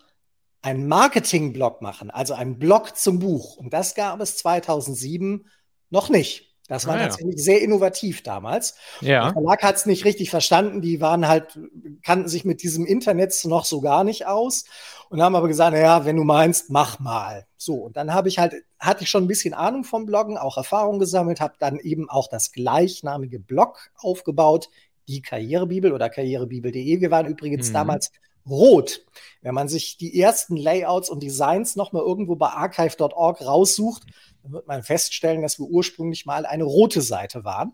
einen 0.62 0.88
Marketing-Blog 0.88 1.82
machen, 1.82 2.12
also 2.12 2.36
einen 2.36 2.60
Blog 2.60 2.96
zum 2.98 3.20
Buch? 3.20 3.56
Und 3.58 3.74
das 3.74 3.96
gab 3.96 4.20
es 4.20 4.38
2007 4.38 5.50
noch 5.89 6.10
nicht. 6.10 6.45
Das 6.67 6.88
war 6.88 6.95
ah, 6.95 7.00
tatsächlich 7.00 7.38
ja. 7.38 7.43
sehr 7.43 7.62
innovativ 7.62 8.24
damals. 8.24 8.75
Ja. 9.01 9.25
Der 9.25 9.34
Verlag 9.34 9.62
hat 9.62 9.75
es 9.75 9.86
nicht 9.86 10.03
richtig 10.03 10.31
verstanden. 10.31 10.81
Die 10.81 11.00
waren 11.00 11.27
halt, 11.27 11.60
kannten 12.01 12.27
sich 12.27 12.43
mit 12.43 12.63
diesem 12.63 12.86
Internet 12.86 13.39
noch 13.45 13.65
so 13.65 13.81
gar 13.81 14.03
nicht 14.03 14.25
aus 14.25 14.65
und 15.10 15.22
haben 15.22 15.36
aber 15.36 15.48
gesagt, 15.48 15.74
naja, 15.74 16.05
wenn 16.05 16.15
du 16.15 16.24
meinst, 16.24 16.72
mach 16.72 17.00
mal. 17.00 17.45
So, 17.57 17.75
und 17.75 17.98
dann 17.98 18.13
habe 18.13 18.29
ich 18.29 18.39
halt, 18.39 18.55
hatte 18.79 19.03
ich 19.03 19.10
schon 19.10 19.25
ein 19.25 19.27
bisschen 19.27 19.53
Ahnung 19.53 19.84
vom 19.84 20.05
Bloggen, 20.05 20.38
auch 20.38 20.57
Erfahrung 20.57 20.98
gesammelt, 20.98 21.39
habe 21.39 21.53
dann 21.60 21.77
eben 21.77 22.10
auch 22.10 22.27
das 22.27 22.51
gleichnamige 22.51 23.39
Blog 23.39 23.91
aufgebaut, 23.98 24.69
die 25.07 25.22
Karrierebibel 25.22 25.93
oder 25.93 26.10
karrierebibel.de. 26.10 27.00
Wir 27.00 27.12
waren 27.12 27.27
übrigens 27.27 27.69
mhm. 27.69 27.74
damals 27.74 28.12
rot. 28.48 29.02
Wenn 29.42 29.56
man 29.56 29.68
sich 29.68 29.98
die 29.98 30.20
ersten 30.20 30.56
Layouts 30.56 31.10
und 31.10 31.22
Designs 31.22 31.75
nochmal 31.75 32.04
irgendwo 32.04 32.36
bei 32.36 32.50
archive.org 32.50 33.42
raussucht, 33.42 34.04
dann 34.44 34.54
wird 34.54 34.68
man 34.68 34.84
feststellen, 34.84 35.42
dass 35.42 35.60
wir 35.60 35.66
ursprünglich 35.66 36.25
mal 36.25 36.46
eine 36.46 36.64
rote 36.64 37.02
Seite 37.02 37.44
waren. 37.44 37.74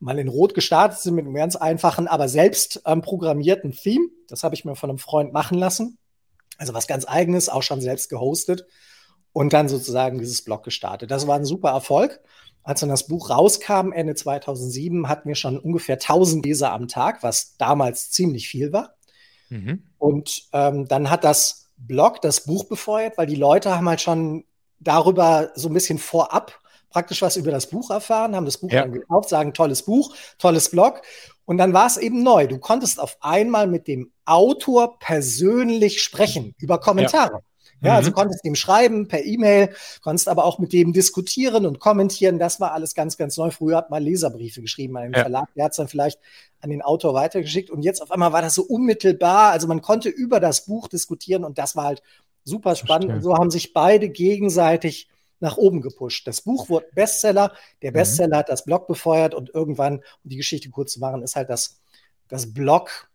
Mal 0.00 0.18
in 0.18 0.28
Rot 0.28 0.54
gestartet 0.54 0.98
sind 0.98 1.14
mit 1.14 1.24
einem 1.24 1.34
ganz 1.34 1.56
einfachen, 1.56 2.08
aber 2.08 2.28
selbst 2.28 2.82
ähm, 2.84 3.00
programmierten 3.00 3.72
Theme. 3.72 4.08
Das 4.28 4.42
habe 4.42 4.54
ich 4.54 4.64
mir 4.64 4.76
von 4.76 4.90
einem 4.90 4.98
Freund 4.98 5.32
machen 5.32 5.58
lassen. 5.58 5.98
Also 6.58 6.74
was 6.74 6.86
ganz 6.86 7.06
eigenes, 7.06 7.48
auch 7.48 7.62
schon 7.62 7.80
selbst 7.80 8.10
gehostet. 8.10 8.66
Und 9.32 9.52
dann 9.52 9.68
sozusagen 9.68 10.18
dieses 10.18 10.42
Blog 10.44 10.62
gestartet. 10.62 11.10
Das 11.10 11.26
war 11.26 11.36
ein 11.36 11.44
super 11.44 11.70
Erfolg. 11.70 12.20
Als 12.62 12.80
dann 12.80 12.88
das 12.88 13.06
Buch 13.06 13.30
rauskam, 13.30 13.92
Ende 13.92 14.14
2007, 14.14 15.08
hatten 15.08 15.28
wir 15.28 15.34
schon 15.34 15.58
ungefähr 15.58 15.96
1000 15.96 16.46
Leser 16.46 16.72
am 16.72 16.88
Tag, 16.88 17.22
was 17.22 17.56
damals 17.56 18.10
ziemlich 18.10 18.48
viel 18.48 18.72
war. 18.72 18.96
Mhm. 19.48 19.82
Und 19.98 20.44
ähm, 20.52 20.86
dann 20.88 21.10
hat 21.10 21.24
das 21.24 21.70
Blog 21.76 22.20
das 22.22 22.44
Buch 22.44 22.64
befeuert, 22.64 23.18
weil 23.18 23.26
die 23.26 23.36
Leute 23.36 23.76
haben 23.76 23.88
halt 23.88 24.00
schon 24.00 24.44
darüber 24.80 25.50
so 25.54 25.68
ein 25.68 25.74
bisschen 25.74 25.98
vorab 25.98 26.58
praktisch 26.94 27.22
was 27.22 27.36
über 27.36 27.50
das 27.50 27.66
Buch 27.66 27.90
erfahren, 27.90 28.36
haben 28.36 28.44
das 28.44 28.58
Buch 28.58 28.70
ja. 28.70 28.82
dann 28.82 28.92
gekauft, 28.92 29.28
sagen, 29.28 29.52
tolles 29.52 29.82
Buch, 29.82 30.14
tolles 30.38 30.70
Blog. 30.70 31.02
Und 31.44 31.58
dann 31.58 31.72
war 31.74 31.88
es 31.88 31.96
eben 31.96 32.22
neu. 32.22 32.46
Du 32.46 32.58
konntest 32.58 33.00
auf 33.00 33.16
einmal 33.20 33.66
mit 33.66 33.88
dem 33.88 34.12
Autor 34.24 34.96
persönlich 35.00 36.00
sprechen 36.00 36.54
über 36.56 36.78
Kommentare. 36.78 37.32
Ja. 37.32 37.40
Ja, 37.80 37.96
also 37.96 38.10
mhm. 38.10 38.14
konntest 38.14 38.44
ihm 38.44 38.54
schreiben 38.54 39.08
per 39.08 39.24
E-Mail, 39.24 39.74
konntest 40.02 40.28
aber 40.28 40.44
auch 40.44 40.58
mit 40.58 40.72
dem 40.72 40.92
diskutieren 40.92 41.66
und 41.66 41.80
kommentieren. 41.80 42.38
Das 42.38 42.60
war 42.60 42.72
alles 42.72 42.94
ganz, 42.94 43.16
ganz 43.16 43.36
neu. 43.36 43.50
Früher 43.50 43.76
hat 43.76 43.90
man 43.90 44.02
Leserbriefe 44.02 44.62
geschrieben 44.62 44.96
an 44.96 45.04
den 45.04 45.12
ja. 45.12 45.20
Verlag, 45.20 45.48
der 45.54 45.64
hat 45.64 45.72
es 45.72 45.76
dann 45.76 45.88
vielleicht 45.88 46.18
an 46.60 46.70
den 46.70 46.82
Autor 46.82 47.14
weitergeschickt. 47.14 47.70
Und 47.70 47.82
jetzt 47.82 48.00
auf 48.00 48.10
einmal 48.10 48.32
war 48.32 48.42
das 48.42 48.54
so 48.54 48.62
unmittelbar. 48.62 49.52
Also 49.52 49.66
man 49.66 49.82
konnte 49.82 50.08
über 50.08 50.40
das 50.40 50.64
Buch 50.64 50.88
diskutieren 50.88 51.44
und 51.44 51.58
das 51.58 51.76
war 51.76 51.84
halt 51.84 52.02
super 52.44 52.74
spannend. 52.74 53.10
Und 53.10 53.22
so 53.22 53.34
haben 53.34 53.50
sich 53.50 53.72
beide 53.72 54.08
gegenseitig 54.08 55.08
nach 55.40 55.56
oben 55.56 55.80
gepusht. 55.82 56.26
Das 56.26 56.40
Buch 56.40 56.68
wurde 56.68 56.86
Bestseller, 56.94 57.52
der 57.82 57.90
mhm. 57.90 57.94
Bestseller 57.94 58.36
mhm. 58.36 58.38
hat 58.40 58.48
das 58.48 58.64
Blog 58.64 58.86
befeuert 58.86 59.34
und 59.34 59.50
irgendwann, 59.54 59.96
um 59.96 60.30
die 60.30 60.36
Geschichte 60.36 60.70
kurz 60.70 60.92
zu 60.92 61.00
machen, 61.00 61.22
ist 61.22 61.36
halt 61.36 61.50
das, 61.50 61.80
das 62.28 62.52
Blog 62.52 63.10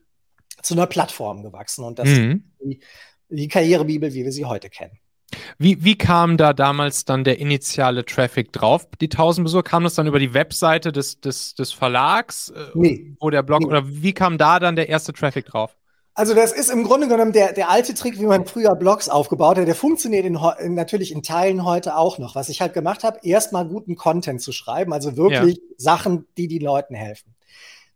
zu 0.62 0.74
einer 0.74 0.88
Plattform 0.88 1.44
gewachsen 1.44 1.84
und 1.84 2.00
das 2.00 2.08
mhm. 2.08 2.44
die, 2.63 2.80
die 3.30 3.48
Karrierebibel, 3.48 4.14
wie 4.14 4.24
wir 4.24 4.32
sie 4.32 4.46
heute 4.46 4.70
kennen. 4.70 5.00
Wie, 5.58 5.84
wie 5.84 5.96
kam 5.96 6.38
da 6.38 6.54
damals 6.54 7.06
dann 7.06 7.24
der 7.24 7.40
initiale 7.40 8.06
Traffic 8.06 8.52
drauf? 8.52 8.88
Die 9.00 9.06
1000 9.06 9.46
Besucher, 9.46 9.64
kam 9.64 9.84
das 9.84 9.94
dann 9.94 10.08
über 10.08 10.20
die 10.20 10.34
Webseite 10.34 10.92
des, 10.92 11.20
des, 11.22 11.54
des 11.56 11.72
Verlags? 11.72 12.50
Äh, 12.50 12.66
nee. 12.74 13.16
Wo 13.20 13.30
der 13.30 13.44
Blog, 13.44 13.62
nee. 13.62 13.68
oder 13.68 13.84
wie 13.88 14.14
kam 14.14 14.38
da 14.38 14.60
dann 14.60 14.76
der 14.76 14.90
erste 14.90 15.14
Traffic 15.14 15.46
drauf? 15.46 15.76
Also 16.16 16.34
das 16.34 16.52
ist 16.52 16.70
im 16.70 16.84
Grunde 16.84 17.08
genommen 17.08 17.32
der, 17.32 17.54
der 17.54 17.70
alte 17.70 17.94
Trick, 17.94 18.20
wie 18.20 18.26
man 18.26 18.46
früher 18.46 18.76
Blogs 18.76 19.08
aufgebaut 19.08 19.58
hat. 19.58 19.68
Der 19.68 19.76
funktioniert 19.76 20.26
in, 20.26 20.38
in, 20.60 20.74
natürlich 20.74 21.14
in 21.14 21.24
Teilen 21.24 21.64
heute 21.64 21.96
auch 21.96 22.18
noch. 22.18 22.36
Was 22.36 22.50
ich 22.50 22.60
halt 22.60 22.74
gemacht 22.74 23.04
habe, 23.04 23.20
erstmal 23.24 23.66
guten 23.66 23.96
Content 23.96 24.42
zu 24.42 24.52
schreiben, 24.52 24.92
also 24.92 25.16
wirklich 25.16 25.58
ja. 25.58 25.64
Sachen, 25.78 26.26
die 26.38 26.48
die 26.48 26.60
Leuten 26.60 26.94
helfen. 26.94 27.36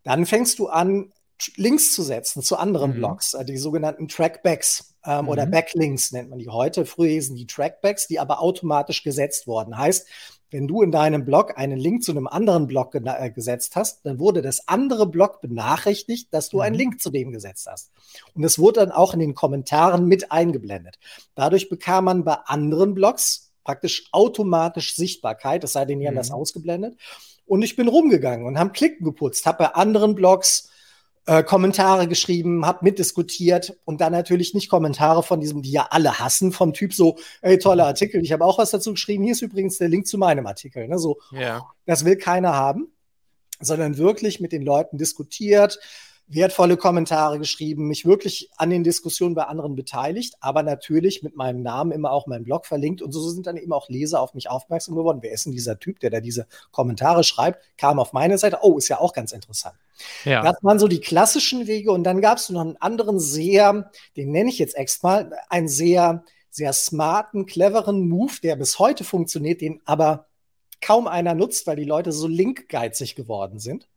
Dann 0.04 0.26
fängst 0.26 0.60
du 0.60 0.68
an, 0.68 1.12
Links 1.56 1.94
zu 1.94 2.04
setzen 2.04 2.42
zu 2.42 2.58
anderen 2.58 2.92
mhm. 2.92 2.98
Blogs, 2.98 3.34
äh, 3.34 3.46
die 3.46 3.58
sogenannten 3.58 4.08
Trackbacks 4.08 4.96
ähm, 5.06 5.24
mhm. 5.24 5.30
oder 5.30 5.46
Backlinks 5.46 6.12
nennt 6.12 6.30
man 6.30 6.40
die 6.40 6.50
heute. 6.50 6.86
Früher 6.86 7.10
hießen 7.10 7.36
die 7.36 7.48
Trackbacks, 7.48 8.08
die 8.08 8.20
aber 8.20 8.42
automatisch 8.42 9.04
gesetzt 9.04 9.48
worden. 9.48 9.78
Heißt, 9.78 10.08
wenn 10.54 10.68
du 10.68 10.84
in 10.84 10.92
deinem 10.92 11.26
Blog 11.26 11.58
einen 11.58 11.80
Link 11.80 12.04
zu 12.04 12.12
einem 12.12 12.28
anderen 12.28 12.68
Blog 12.68 12.94
äh, 12.94 13.32
gesetzt 13.32 13.76
hast, 13.76 14.06
dann 14.06 14.20
wurde 14.20 14.44
das 14.44 14.68
andere 14.68 15.08
Blog 15.08 15.42
benachrichtigt, 15.42 16.32
dass 16.32 16.50
du 16.50 16.58
mhm. 16.58 16.64
einen 16.64 16.76
Link 16.76 17.02
zu 17.02 17.10
dem 17.10 17.32
gesetzt 17.32 17.68
hast. 17.70 17.92
Und 18.36 18.44
es 18.44 18.60
wurde 18.60 18.82
dann 18.82 18.92
auch 18.92 19.14
in 19.14 19.20
den 19.20 19.34
Kommentaren 19.34 20.08
mit 20.08 20.32
eingeblendet. 20.32 21.00
Dadurch 21.34 21.70
bekam 21.70 22.06
man 22.06 22.24
bei 22.24 22.36
anderen 22.46 22.94
Blogs 22.94 23.52
praktisch 23.64 24.10
automatisch 24.12 24.96
Sichtbarkeit, 24.96 25.64
es 25.64 25.74
sei 25.74 25.86
denn, 25.86 26.00
die 26.00 26.08
haben 26.08 26.16
das 26.16 26.30
mhm. 26.30 26.36
ausgeblendet. 26.36 26.98
Und 27.46 27.62
ich 27.64 27.76
bin 27.76 27.88
rumgegangen 27.88 28.46
und 28.46 28.60
haben 28.60 28.74
Klicken 28.74 29.04
geputzt, 29.04 29.46
habe 29.46 29.66
bei 29.66 29.70
anderen 29.74 30.16
Blogs 30.16 30.70
äh, 31.26 31.44
Kommentare 31.44 32.08
geschrieben, 32.08 32.66
habe 32.66 32.80
mitdiskutiert 32.82 33.78
und 33.86 34.02
dann 34.02 34.12
natürlich 34.12 34.54
nicht 34.54 34.70
Kommentare 34.70 35.24
von 35.24 35.40
diesem, 35.40 35.62
die 35.62 35.72
ja 35.72 35.88
alle 35.90 36.20
hassen, 36.20 36.52
vom 36.52 36.74
Typ 36.74 36.94
so, 36.94 37.18
ey, 37.42 37.58
toller 37.58 37.86
Artikel, 37.86 38.22
ich 38.22 38.32
habe 38.32 38.44
auch 38.46 38.58
was 38.58 38.72
dazu 38.72 38.92
geschrieben, 38.92 39.24
hier 39.24 39.34
ist 39.34 39.42
übrigens 39.42 39.78
der 39.78 39.90
Link 39.90 40.08
zu 40.08 40.18
meinem 40.18 40.46
Artikel. 40.48 40.88
Ne? 40.88 41.00
So, 41.00 41.20
ja. 41.32 41.66
das 41.86 42.04
will 42.04 42.18
keiner 42.18 42.54
haben, 42.54 42.92
sondern 43.60 43.98
wirklich 43.98 44.40
mit 44.40 44.52
den 44.52 44.64
Leuten 44.64 44.98
diskutiert, 44.98 45.80
wertvolle 46.28 46.78
Kommentare 46.78 47.38
geschrieben, 47.38 47.88
mich 47.88 48.06
wirklich 48.06 48.50
an 48.58 48.70
den 48.70 48.84
Diskussionen 48.84 49.36
bei 49.36 49.44
anderen 49.44 49.76
beteiligt, 49.76 50.36
aber 50.40 50.64
natürlich 50.64 51.22
mit 51.22 51.36
meinem 51.36 51.62
Namen 51.62 51.92
immer 51.92 52.12
auch 52.12 52.28
meinen 52.28 52.44
Blog 52.44 52.66
verlinkt. 52.66 53.02
Und 53.02 53.12
so 53.12 53.22
sind 53.30 53.46
dann 53.46 53.58
eben 53.58 53.74
auch 53.74 53.90
Leser 53.90 54.22
auf 54.22 54.34
mich 54.34 54.50
aufmerksam 54.50 54.96
geworden. 54.96 55.20
Wer 55.22 55.32
ist 55.32 55.46
denn 55.46 55.52
dieser 55.52 55.80
Typ, 55.80 56.00
der 56.00 56.10
da 56.10 56.22
diese 56.22 56.48
Kommentare 56.72 57.24
schreibt? 57.24 57.62
Kam 57.78 58.00
auf 58.00 58.14
meine 58.14 58.38
Seite. 58.38 58.60
Oh, 58.62 58.78
ist 58.78 58.88
ja 58.88 59.00
auch 59.00 59.14
ganz 59.14 59.32
interessant. 59.32 59.76
Ja. 60.26 60.42
Das 60.42 60.56
waren 60.64 60.80
so 60.80 60.88
die 60.88 61.02
klassischen 61.02 61.68
Wege. 61.68 61.92
Und 61.92 62.04
dann 62.04 62.22
gab 62.22 62.38
es 62.38 62.50
noch 62.50 62.62
einen 62.62 62.78
anderen 62.78 63.20
sehr, 63.20 63.92
den 64.16 64.32
nenne 64.32 64.50
ich 64.50 64.60
jetzt 64.60 64.76
extra 64.76 65.04
mal, 65.04 65.32
einen 65.50 65.68
sehr, 65.68 66.24
sehr 66.50 66.74
smarten, 66.74 67.46
cleveren 67.46 68.08
Move, 68.08 68.34
der 68.42 68.56
bis 68.56 68.80
heute 68.80 69.04
funktioniert, 69.04 69.62
den 69.62 69.82
aber 69.86 70.28
kaum 70.82 71.08
einer 71.08 71.34
nutzt, 71.34 71.68
weil 71.68 71.76
die 71.76 71.84
Leute 71.84 72.12
so 72.12 72.28
linkgeizig 72.28 73.16
geworden 73.16 73.60
sind. 73.60 73.88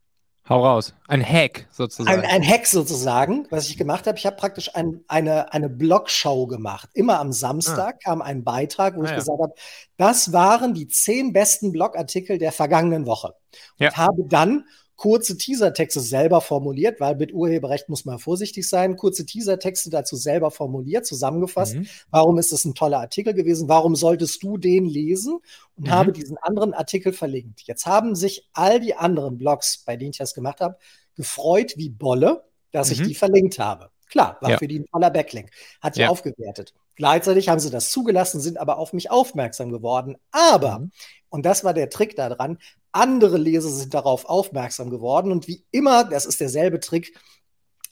Hau 0.49 0.65
raus. 0.65 0.95
Ein 1.09 1.25
Hack 1.25 1.67
sozusagen. 1.73 2.21
Ein, 2.21 2.25
ein 2.25 2.43
Hack 2.47 2.67
sozusagen, 2.67 3.47
was 3.51 3.69
ich 3.69 3.77
gemacht 3.77 4.07
habe. 4.07 4.17
Ich 4.17 4.27
habe 4.27 4.37
praktisch 4.37 4.75
ein, 4.77 5.01
eine, 5.09 5.53
eine 5.53 5.69
Blogshow 5.69 6.47
gemacht. 6.47 6.89
Immer 6.95 7.19
am 7.19 7.33
Samstag 7.33 7.97
ah. 7.97 7.99
kam 8.05 8.23
ein 8.23 8.45
Beitrag, 8.45 8.97
wo 8.97 9.01
ah, 9.01 9.05
ich 9.05 9.11
ja. 9.11 9.17
gesagt 9.17 9.41
habe, 9.41 9.55
das 9.97 10.33
waren 10.33 10.73
die 10.73 10.87
zehn 10.87 11.33
besten 11.33 11.73
Blogartikel 11.73 12.39
der 12.39 12.53
vergangenen 12.53 13.07
Woche. 13.07 13.35
Und 13.79 13.87
ja. 13.87 13.97
habe 13.97 14.23
dann 14.29 14.65
kurze 14.97 15.37
Teasertexte 15.37 16.01
selber 16.01 16.41
formuliert, 16.41 17.01
weil 17.01 17.17
mit 17.17 17.33
Urheberrecht 17.33 17.89
muss 17.89 18.05
man 18.05 18.19
vorsichtig 18.19 18.69
sein, 18.69 18.97
kurze 18.97 19.27
Teasertexte 19.27 19.91
dazu 19.91 20.17
selber 20.17 20.51
formuliert, 20.51 21.07
zusammengefasst. 21.07 21.77
Mhm. 21.77 21.87
Warum 22.11 22.39
ist 22.39 22.53
das 22.53 22.65
ein 22.65 22.75
toller 22.75 23.01
Artikel 23.01 23.35
gewesen? 23.35 23.69
Warum 23.69 23.95
solltest 23.95 24.43
du 24.43 24.57
den 24.57 24.87
lesen? 24.87 25.39
Und 25.77 25.87
mhm. 25.87 25.91
habe 25.91 26.13
diesen 26.13 26.39
anderen 26.39 26.73
Artikel 26.75 27.13
verlinkt. 27.13 27.63
Jetzt 27.63 27.87
haben 27.87 28.15
sich 28.15 28.49
all 28.55 28.81
die 28.81 28.95
anderen 28.95 29.37
Blogs, 29.37 29.83
bei 29.85 29.97
denen 29.97 30.13
ich 30.13 30.19
das 30.19 30.35
gemacht 30.35 30.61
habe, 30.61 30.77
gefreut 31.15 31.75
wie 31.77 31.91
Bolle, 31.91 32.45
dass 32.73 32.89
mhm. 32.89 32.93
ich 32.95 33.09
die 33.09 33.15
verlinkt 33.15 33.59
habe. 33.59 33.91
Klar, 34.09 34.39
war 34.41 34.51
ja. 34.51 34.59
für 34.59 34.69
die 34.69 34.79
ein 34.79 34.87
toller 34.87 35.11
Backlink. 35.11 35.51
Hat 35.81 35.97
die 35.97 36.03
ja. 36.03 36.09
aufgewertet. 36.09 36.73
Gleichzeitig 36.95 37.49
haben 37.49 37.59
sie 37.59 37.71
das 37.71 37.91
zugelassen, 37.91 38.41
sind 38.41 38.59
aber 38.59 38.79
auf 38.79 38.93
mich 38.93 39.11
aufmerksam 39.11 39.71
geworden. 39.71 40.17
Aber, 40.31 40.79
mhm. 40.79 40.91
Und 41.37 41.45
das 41.45 41.65
war 41.65 41.75
der 41.75 41.91
Trick 41.91 42.17
daran, 42.17 42.57
andere 42.93 43.37
Leser 43.37 43.69
sind 43.69 43.93
darauf 43.93 44.25
aufmerksam 44.25 44.89
geworden. 44.89 45.31
Und 45.31 45.47
wie 45.47 45.65
immer, 45.71 46.03
das 46.05 46.25
ist 46.25 46.41
derselbe 46.41 46.81
Trick, 46.81 47.15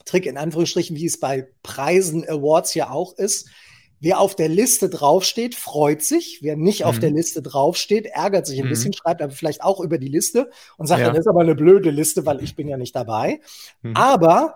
Trick 0.03 0.25
in 0.25 0.35
Anführungsstrichen, 0.35 0.95
wie 0.95 1.05
es 1.05 1.19
bei 1.19 1.47
Preisen, 1.61 2.27
Awards 2.27 2.73
ja 2.73 2.89
auch 2.89 3.15
ist. 3.19 3.47
Wer 3.99 4.19
auf 4.19 4.35
der 4.35 4.49
Liste 4.49 4.89
draufsteht, 4.89 5.53
freut 5.53 6.01
sich. 6.01 6.39
Wer 6.41 6.57
nicht 6.57 6.79
mhm. 6.79 6.87
auf 6.87 6.97
der 6.97 7.11
Liste 7.11 7.43
draufsteht, 7.43 8.07
ärgert 8.07 8.47
sich 8.47 8.59
ein 8.59 8.65
mhm. 8.65 8.69
bisschen, 8.69 8.93
schreibt 8.93 9.21
aber 9.21 9.31
vielleicht 9.31 9.63
auch 9.63 9.79
über 9.79 9.99
die 9.99 10.07
Liste 10.07 10.49
und 10.77 10.87
sagt, 10.87 11.01
ja. 11.01 11.09
das 11.09 11.19
ist 11.19 11.27
aber 11.27 11.41
eine 11.41 11.53
blöde 11.53 11.91
Liste, 11.91 12.25
weil 12.25 12.39
ich 12.43 12.55
bin 12.55 12.67
ja 12.67 12.77
nicht 12.77 12.95
dabei. 12.95 13.41
Mhm. 13.83 13.95
Aber 13.95 14.55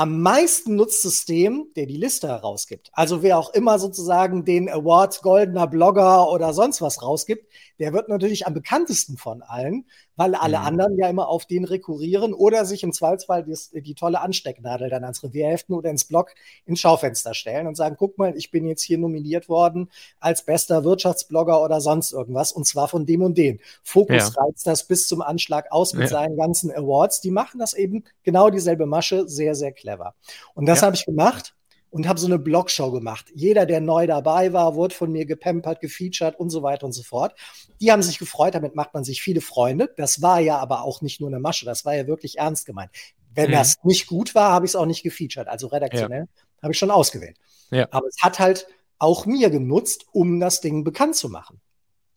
am 0.00 0.22
meisten 0.22 0.76
nutzt 0.76 1.02
System, 1.02 1.66
der 1.76 1.84
die 1.84 1.98
Liste 1.98 2.26
herausgibt. 2.26 2.88
Also 2.94 3.22
wer 3.22 3.36
auch 3.36 3.52
immer 3.52 3.78
sozusagen 3.78 4.46
den 4.46 4.70
Award 4.70 5.20
Goldener 5.20 5.66
Blogger 5.66 6.30
oder 6.30 6.54
sonst 6.54 6.80
was 6.80 7.02
rausgibt, 7.02 7.52
der 7.78 7.92
wird 7.92 8.08
natürlich 8.08 8.46
am 8.46 8.54
bekanntesten 8.54 9.18
von 9.18 9.42
allen, 9.42 9.84
weil 10.20 10.34
alle 10.34 10.58
mhm. 10.58 10.66
anderen 10.66 10.98
ja 10.98 11.08
immer 11.08 11.28
auf 11.28 11.46
den 11.46 11.64
rekurrieren 11.64 12.34
oder 12.34 12.66
sich 12.66 12.82
im 12.82 12.92
Zweifelsfall 12.92 13.42
die, 13.42 13.80
die 13.80 13.94
tolle 13.94 14.20
Anstecknadel 14.20 14.90
dann 14.90 15.02
ans 15.02 15.22
Revierheften 15.22 15.74
oder 15.74 15.88
ins 15.88 16.04
Blog 16.04 16.34
ins 16.66 16.78
Schaufenster 16.80 17.32
stellen 17.32 17.66
und 17.66 17.74
sagen, 17.74 17.96
guck 17.98 18.18
mal, 18.18 18.36
ich 18.36 18.50
bin 18.50 18.66
jetzt 18.66 18.82
hier 18.82 18.98
nominiert 18.98 19.48
worden 19.48 19.88
als 20.18 20.44
bester 20.44 20.84
Wirtschaftsblogger 20.84 21.62
oder 21.62 21.80
sonst 21.80 22.12
irgendwas 22.12 22.52
und 22.52 22.66
zwar 22.66 22.86
von 22.86 23.06
dem 23.06 23.22
und 23.22 23.38
dem. 23.38 23.60
Fokus 23.82 24.34
ja. 24.34 24.42
reizt 24.42 24.66
das 24.66 24.86
bis 24.86 25.08
zum 25.08 25.22
Anschlag 25.22 25.72
aus 25.72 25.94
mit 25.94 26.02
ja. 26.02 26.08
seinen 26.08 26.36
ganzen 26.36 26.70
Awards. 26.70 27.22
Die 27.22 27.30
machen 27.30 27.58
das 27.58 27.72
eben 27.72 28.04
genau 28.22 28.50
dieselbe 28.50 28.84
Masche, 28.84 29.26
sehr, 29.26 29.54
sehr 29.54 29.72
clever. 29.72 30.14
Und 30.52 30.66
das 30.66 30.82
ja. 30.82 30.88
habe 30.88 30.96
ich 30.96 31.06
gemacht 31.06 31.54
und 31.90 32.08
habe 32.08 32.20
so 32.20 32.26
eine 32.26 32.38
Blogshow 32.38 32.92
gemacht. 32.92 33.26
Jeder, 33.34 33.66
der 33.66 33.80
neu 33.80 34.06
dabei 34.06 34.52
war, 34.52 34.74
wurde 34.74 34.94
von 34.94 35.10
mir 35.10 35.26
gepampert, 35.26 35.80
gefeatured 35.80 36.38
und 36.38 36.50
so 36.50 36.62
weiter 36.62 36.86
und 36.86 36.92
so 36.92 37.02
fort. 37.02 37.34
Die 37.80 37.90
haben 37.90 38.02
sich 38.02 38.18
gefreut, 38.18 38.54
damit 38.54 38.74
macht 38.76 38.94
man 38.94 39.04
sich 39.04 39.22
viele 39.22 39.40
Freunde. 39.40 39.92
Das 39.96 40.22
war 40.22 40.40
ja 40.40 40.58
aber 40.58 40.84
auch 40.84 41.02
nicht 41.02 41.20
nur 41.20 41.28
eine 41.28 41.40
Masche, 41.40 41.64
das 41.64 41.84
war 41.84 41.94
ja 41.94 42.06
wirklich 42.06 42.38
ernst 42.38 42.66
gemeint. 42.66 42.90
Wenn 43.34 43.50
mhm. 43.50 43.54
das 43.54 43.76
nicht 43.82 44.06
gut 44.06 44.34
war, 44.34 44.52
habe 44.52 44.66
ich 44.66 44.72
es 44.72 44.76
auch 44.76 44.86
nicht 44.86 45.02
gefeatured. 45.02 45.48
Also 45.48 45.66
redaktionell 45.68 46.26
ja. 46.28 46.62
habe 46.62 46.72
ich 46.72 46.78
schon 46.78 46.90
ausgewählt. 46.90 47.36
Ja. 47.70 47.88
Aber 47.90 48.06
es 48.06 48.22
hat 48.22 48.38
halt 48.38 48.66
auch 48.98 49.26
mir 49.26 49.50
genutzt, 49.50 50.06
um 50.12 50.40
das 50.40 50.60
Ding 50.60 50.84
bekannt 50.84 51.16
zu 51.16 51.28
machen. 51.28 51.60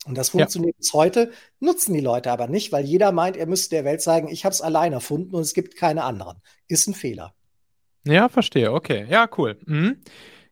Und 0.06 0.18
das 0.18 0.28
funktioniert 0.30 0.74
ja. 0.74 0.78
bis 0.78 0.92
heute, 0.92 1.32
nutzen 1.60 1.94
die 1.94 2.00
Leute 2.00 2.30
aber 2.30 2.46
nicht, 2.46 2.72
weil 2.72 2.84
jeder 2.84 3.10
meint, 3.10 3.36
er 3.36 3.46
müsste 3.46 3.70
der 3.70 3.84
Welt 3.84 4.02
sagen, 4.02 4.28
ich 4.28 4.44
habe 4.44 4.52
es 4.52 4.60
allein 4.60 4.92
erfunden 4.92 5.34
und 5.34 5.40
es 5.40 5.54
gibt 5.54 5.76
keine 5.76 6.04
anderen. 6.04 6.42
Ist 6.68 6.86
ein 6.86 6.94
Fehler. 6.94 7.34
Ja, 8.04 8.28
verstehe. 8.28 8.72
Okay. 8.72 9.06
Ja, 9.08 9.28
cool. 9.36 9.58
Mhm. 9.66 9.98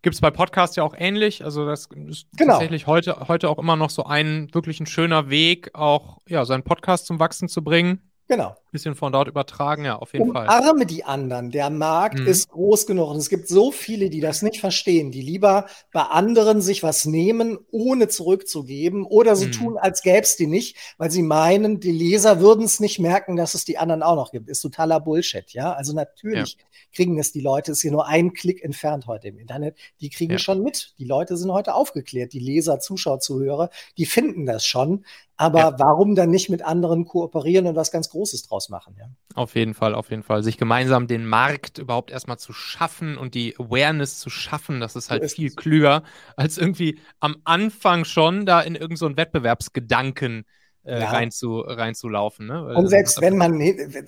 Gibt 0.03 0.15
es 0.15 0.21
bei 0.21 0.31
Podcasts 0.31 0.75
ja 0.77 0.83
auch 0.83 0.95
ähnlich. 0.99 1.45
Also, 1.45 1.65
das 1.65 1.89
ist 2.09 2.27
genau. 2.37 2.55
tatsächlich 2.55 2.87
heute, 2.87 3.29
heute 3.29 3.49
auch 3.49 3.59
immer 3.59 3.77
noch 3.77 3.91
so 3.91 4.05
ein 4.05 4.49
wirklich 4.53 4.81
ein 4.81 4.87
schöner 4.87 5.31
Weg, 5.31 5.71
auch 5.75 6.19
ja, 6.27 6.45
seinen 6.45 6.65
Podcast 6.65 7.07
zum 7.07 7.21
Wachsen 7.21 7.49
zu 7.49 7.63
bringen. 7.63 8.11
Genau. 8.27 8.57
Bisschen 8.73 8.95
von 8.95 9.12
dort 9.12 9.29
übertragen, 9.29 9.85
ja, 9.85 9.97
auf 9.97 10.14
jeden 10.14 10.31
Umarme 10.31 10.49
Fall. 10.49 10.61
Umarme 10.61 10.87
die 10.87 11.05
anderen. 11.05 11.50
Der 11.50 11.69
Markt 11.69 12.19
mhm. 12.19 12.26
ist 12.26 12.49
groß 12.49 12.87
genug. 12.87 13.11
Und 13.11 13.19
es 13.19 13.29
gibt 13.29 13.47
so 13.47 13.71
viele, 13.71 14.09
die 14.09 14.21
das 14.21 14.41
nicht 14.41 14.61
verstehen, 14.61 15.11
die 15.11 15.21
lieber 15.21 15.67
bei 15.93 16.00
anderen 16.00 16.62
sich 16.62 16.83
was 16.83 17.05
nehmen, 17.05 17.59
ohne 17.71 18.09
zurückzugeben 18.09 19.05
oder 19.05 19.37
so 19.37 19.45
mhm. 19.45 19.52
tun, 19.52 19.76
als 19.76 20.00
gäbe 20.00 20.23
es 20.23 20.37
die 20.37 20.47
nicht, 20.47 20.79
weil 20.97 21.11
sie 21.11 21.23
meinen, 21.23 21.81
die 21.81 21.93
Leser 21.93 22.41
würden 22.41 22.64
es 22.64 22.81
nicht 22.81 22.99
merken, 22.99 23.37
dass 23.37 23.52
es 23.52 23.67
die 23.67 23.76
anderen 23.76 24.02
auch 24.02 24.17
noch 24.17 24.33
gibt. 24.33 24.49
Ist 24.49 24.62
totaler 24.62 25.00
Bullshit, 25.00 25.50
ja. 25.52 25.75
Also 25.75 25.93
natürlich 25.93 26.57
ja. 26.59 26.64
kriegen 26.95 27.19
es 27.19 27.31
die 27.31 27.43
Leute, 27.43 27.73
ist 27.73 27.83
hier 27.83 27.93
nur 27.93 28.07
ein 28.07 28.33
Klick 28.33 28.64
entfernt 28.64 29.07
heute 29.07 29.29
im 29.29 29.38
Internet. 29.38 29.76
Die 30.00 30.09
kriegen 30.09 30.33
ja. 30.33 30.38
schon 30.38 30.62
mit. 30.62 30.95
Die 30.99 31.05
Leute 31.05 31.37
sind 31.37 31.52
heute 31.52 31.75
aufgeklärt. 31.75 32.33
Die 32.33 32.41
Leser, 32.41 32.81
Zuschauer, 32.81 33.21
Zuhörer, 33.21 33.69
die 33.99 34.07
finden 34.07 34.47
das 34.47 34.64
schon. 34.64 35.05
Aber 35.37 35.59
ja. 35.59 35.79
warum 35.79 36.14
dann 36.14 36.31
nicht 36.31 36.49
mit 36.50 36.62
anderen 36.62 37.05
kooperieren 37.05 37.67
und 37.67 37.75
was 37.75 37.91
ganz 37.91 38.11
Großes 38.11 38.45
draus 38.45 38.62
machen? 38.69 38.97
Ja? 38.99 39.07
Auf 39.35 39.54
jeden 39.54 39.75
Fall, 39.75 39.95
auf 39.95 40.11
jeden 40.11 40.23
Fall. 40.23 40.42
Sich 40.42 40.59
gemeinsam 40.59 41.07
den 41.07 41.26
Markt 41.26 41.78
überhaupt 41.78 42.11
erstmal 42.11 42.38
zu 42.38 42.52
schaffen 42.52 43.16
und 43.16 43.35
die 43.35 43.57
Awareness 43.59 44.19
zu 44.19 44.31
schaffen, 44.31 44.81
das 44.81 44.97
ist 44.97 45.11
halt 45.11 45.23
ist 45.23 45.37
viel 45.37 45.50
klüger, 45.50 46.02
als 46.37 46.59
irgendwie 46.59 46.99
am 47.21 47.37
Anfang 47.45 48.04
schon 48.04 48.47
da 48.47 48.61
in 48.61 48.75
irgendeinen 48.75 49.12
so 49.12 49.16
Wettbewerbsgedanken 49.16 50.45
äh, 50.85 51.00
ja. 51.00 51.11
reinzu, 51.11 51.61
reinzulaufen. 51.61 52.47
Ne? 52.47 52.75
Und 52.75 52.88
selbst 52.88 53.21
wenn 53.21 53.37
man, 53.37 53.61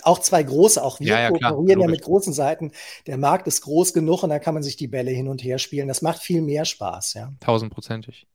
auch 0.02 0.18
zwei 0.18 0.42
große, 0.42 0.82
auch 0.82 1.00
wir 1.00 1.06
ja, 1.06 1.20
ja, 1.20 1.28
kooperieren 1.30 1.80
ja 1.80 1.88
mit 1.88 2.02
großen 2.02 2.32
Seiten, 2.32 2.73
der 3.06 3.16
Markt 3.16 3.46
ist 3.46 3.62
groß 3.62 3.92
genug 3.92 4.23
und 4.23 4.30
da 4.30 4.38
kann 4.38 4.54
man 4.54 4.62
sich 4.62 4.76
die 4.76 4.88
Bälle 4.88 5.11
hin 5.11 5.28
und 5.28 5.44
her 5.44 5.58
spielen. 5.58 5.88
Das 5.88 6.02
macht 6.02 6.20
viel 6.20 6.42
mehr 6.42 6.64
Spaß, 6.64 7.14
ja. 7.14 7.32
Tausendprozentig. 7.40 8.26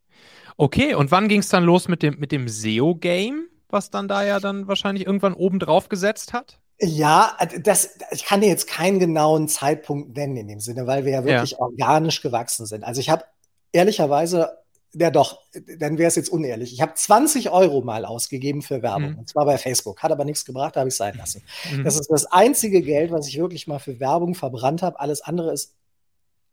Okay, 0.56 0.94
und 0.94 1.12
wann 1.12 1.28
ging 1.28 1.40
es 1.40 1.50
dann 1.50 1.64
los 1.64 1.88
mit 1.88 2.04
dem, 2.04 2.20
mit 2.20 2.32
dem 2.32 2.48
SEO-Game, 2.48 3.49
was 3.72 3.90
dann 3.90 4.08
da 4.08 4.24
ja 4.24 4.40
dann 4.40 4.68
wahrscheinlich 4.68 5.06
irgendwann 5.06 5.34
oben 5.34 5.60
drauf 5.60 5.90
gesetzt 5.90 6.34
hat? 6.34 6.60
Ja, 6.82 7.38
das, 7.62 7.98
ich 8.12 8.24
kann 8.24 8.40
dir 8.40 8.48
jetzt 8.48 8.68
keinen 8.68 9.00
genauen 9.00 9.50
Zeitpunkt 9.50 10.16
nennen 10.16 10.38
in 10.38 10.48
dem 10.48 10.60
Sinne, 10.62 10.88
weil 10.88 11.04
wir 11.04 11.12
ja 11.12 11.26
wirklich 11.26 11.52
ja. 11.52 11.60
organisch 11.60 12.22
gewachsen 12.22 12.66
sind. 12.66 12.86
Also 12.86 13.02
ich 13.02 13.10
habe 13.10 13.26
ehrlicherweise, 13.74 14.58
ja 14.94 15.12
doch, 15.12 15.42
dann 15.78 15.98
wäre 15.98 16.08
es 16.08 16.16
jetzt 16.16 16.30
unehrlich. 16.30 16.72
Ich 16.72 16.82
habe 16.82 16.94
20 16.94 17.50
Euro 17.50 17.82
mal 17.82 18.06
ausgegeben 18.06 18.62
für 18.62 18.82
Werbung, 18.82 19.12
mhm. 19.12 19.20
und 19.20 19.30
zwar 19.30 19.46
bei 19.46 19.58
Facebook. 19.58 20.02
Hat 20.02 20.12
aber 20.12 20.24
nichts 20.24 20.46
gebracht, 20.46 20.78
habe 20.78 20.88
ich 20.88 20.96
sein 20.96 21.18
lassen. 21.18 21.44
Mhm. 21.70 21.84
Das 21.84 22.00
ist 22.00 22.10
das 22.10 22.26
einzige 22.26 22.82
Geld, 22.82 23.12
was 23.12 23.28
ich 23.28 23.38
wirklich 23.38 23.68
mal 23.68 23.80
für 23.80 24.00
Werbung 24.00 24.34
verbrannt 24.34 24.82
habe. 24.82 25.00
Alles 25.02 25.22
andere 25.22 25.52
ist 25.52 25.76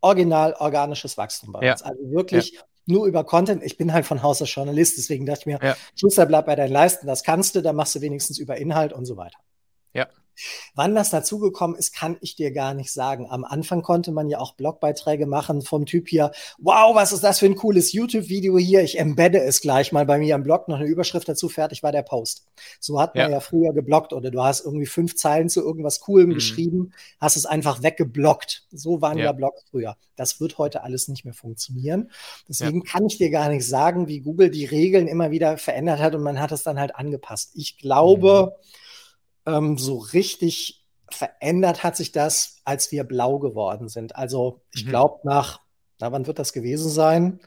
original 0.00 0.54
organisches 0.58 1.16
Wachstum 1.16 1.52
bei 1.52 1.70
uns. 1.70 1.80
Ja. 1.80 1.86
Also 1.86 2.10
wirklich 2.10 2.52
ja 2.52 2.60
nur 2.86 3.06
über 3.06 3.24
Content. 3.24 3.62
Ich 3.62 3.76
bin 3.76 3.92
halt 3.92 4.06
von 4.06 4.22
Haus 4.22 4.40
aus 4.42 4.54
Journalist, 4.54 4.96
deswegen 4.98 5.26
dachte 5.26 5.40
ich 5.40 5.46
mir, 5.46 5.58
ja. 5.62 5.76
Schuster, 5.94 6.26
bleib 6.26 6.46
bei 6.46 6.56
deinen 6.56 6.72
Leisten, 6.72 7.06
das 7.06 7.22
kannst 7.22 7.54
du, 7.54 7.62
dann 7.62 7.76
machst 7.76 7.94
du 7.94 8.00
wenigstens 8.00 8.38
über 8.38 8.56
Inhalt 8.56 8.92
und 8.92 9.04
so 9.04 9.16
weiter. 9.16 9.38
Ja. 9.92 10.08
Wann 10.74 10.94
das 10.94 11.10
dazugekommen 11.10 11.76
ist, 11.76 11.94
kann 11.94 12.16
ich 12.20 12.36
dir 12.36 12.50
gar 12.52 12.74
nicht 12.74 12.92
sagen. 12.92 13.26
Am 13.28 13.44
Anfang 13.44 13.82
konnte 13.82 14.12
man 14.12 14.28
ja 14.28 14.38
auch 14.38 14.54
Blogbeiträge 14.54 15.26
machen 15.26 15.62
vom 15.62 15.86
Typ 15.86 16.08
hier, 16.08 16.32
wow, 16.58 16.94
was 16.94 17.12
ist 17.12 17.24
das 17.24 17.38
für 17.38 17.46
ein 17.46 17.56
cooles 17.56 17.92
YouTube-Video 17.92 18.58
hier? 18.58 18.82
Ich 18.82 18.98
embedde 18.98 19.40
es 19.40 19.60
gleich 19.60 19.92
mal 19.92 20.06
bei 20.06 20.18
mir 20.18 20.34
am 20.34 20.42
Blog, 20.42 20.68
noch 20.68 20.76
eine 20.76 20.86
Überschrift 20.86 21.28
dazu, 21.28 21.48
fertig 21.48 21.82
war 21.82 21.92
der 21.92 22.02
Post. 22.02 22.46
So 22.80 23.00
hat 23.00 23.14
man 23.14 23.30
ja, 23.30 23.36
ja 23.36 23.40
früher 23.40 23.72
geblockt 23.72 24.12
oder 24.12 24.30
du 24.30 24.42
hast 24.42 24.64
irgendwie 24.64 24.86
fünf 24.86 25.16
Zeilen 25.16 25.48
zu 25.48 25.62
irgendwas 25.62 26.00
Coolem 26.00 26.30
mhm. 26.30 26.34
geschrieben, 26.34 26.92
hast 27.20 27.36
es 27.36 27.46
einfach 27.46 27.82
weggeblockt. 27.82 28.66
So 28.72 29.00
waren 29.00 29.18
ja. 29.18 29.26
ja 29.26 29.32
Blogs 29.32 29.64
früher. 29.70 29.96
Das 30.16 30.40
wird 30.40 30.58
heute 30.58 30.82
alles 30.82 31.08
nicht 31.08 31.24
mehr 31.24 31.34
funktionieren. 31.34 32.10
Deswegen 32.48 32.82
ja. 32.84 32.90
kann 32.90 33.06
ich 33.06 33.18
dir 33.18 33.30
gar 33.30 33.48
nicht 33.48 33.66
sagen, 33.66 34.08
wie 34.08 34.20
Google 34.20 34.50
die 34.50 34.64
Regeln 34.64 35.08
immer 35.08 35.30
wieder 35.30 35.58
verändert 35.58 36.00
hat 36.00 36.14
und 36.14 36.22
man 36.22 36.40
hat 36.40 36.52
es 36.52 36.62
dann 36.62 36.78
halt 36.78 36.94
angepasst. 36.96 37.52
Ich 37.54 37.78
glaube, 37.78 38.54
mhm 38.56 38.76
ähm, 39.46 39.78
so 39.78 39.98
richtig 39.98 40.84
verändert 41.10 41.82
hat 41.82 41.96
sich 41.96 42.12
das, 42.12 42.56
als 42.64 42.90
wir 42.92 43.04
blau 43.04 43.38
geworden 43.38 43.88
sind. 43.88 44.16
Also 44.16 44.60
ich 44.72 44.84
mhm. 44.84 44.90
glaube 44.90 45.20
nach, 45.24 45.60
na, 46.00 46.12
wann 46.12 46.26
wird 46.26 46.38
das 46.38 46.52
gewesen 46.52 46.90
sein? 46.90 47.40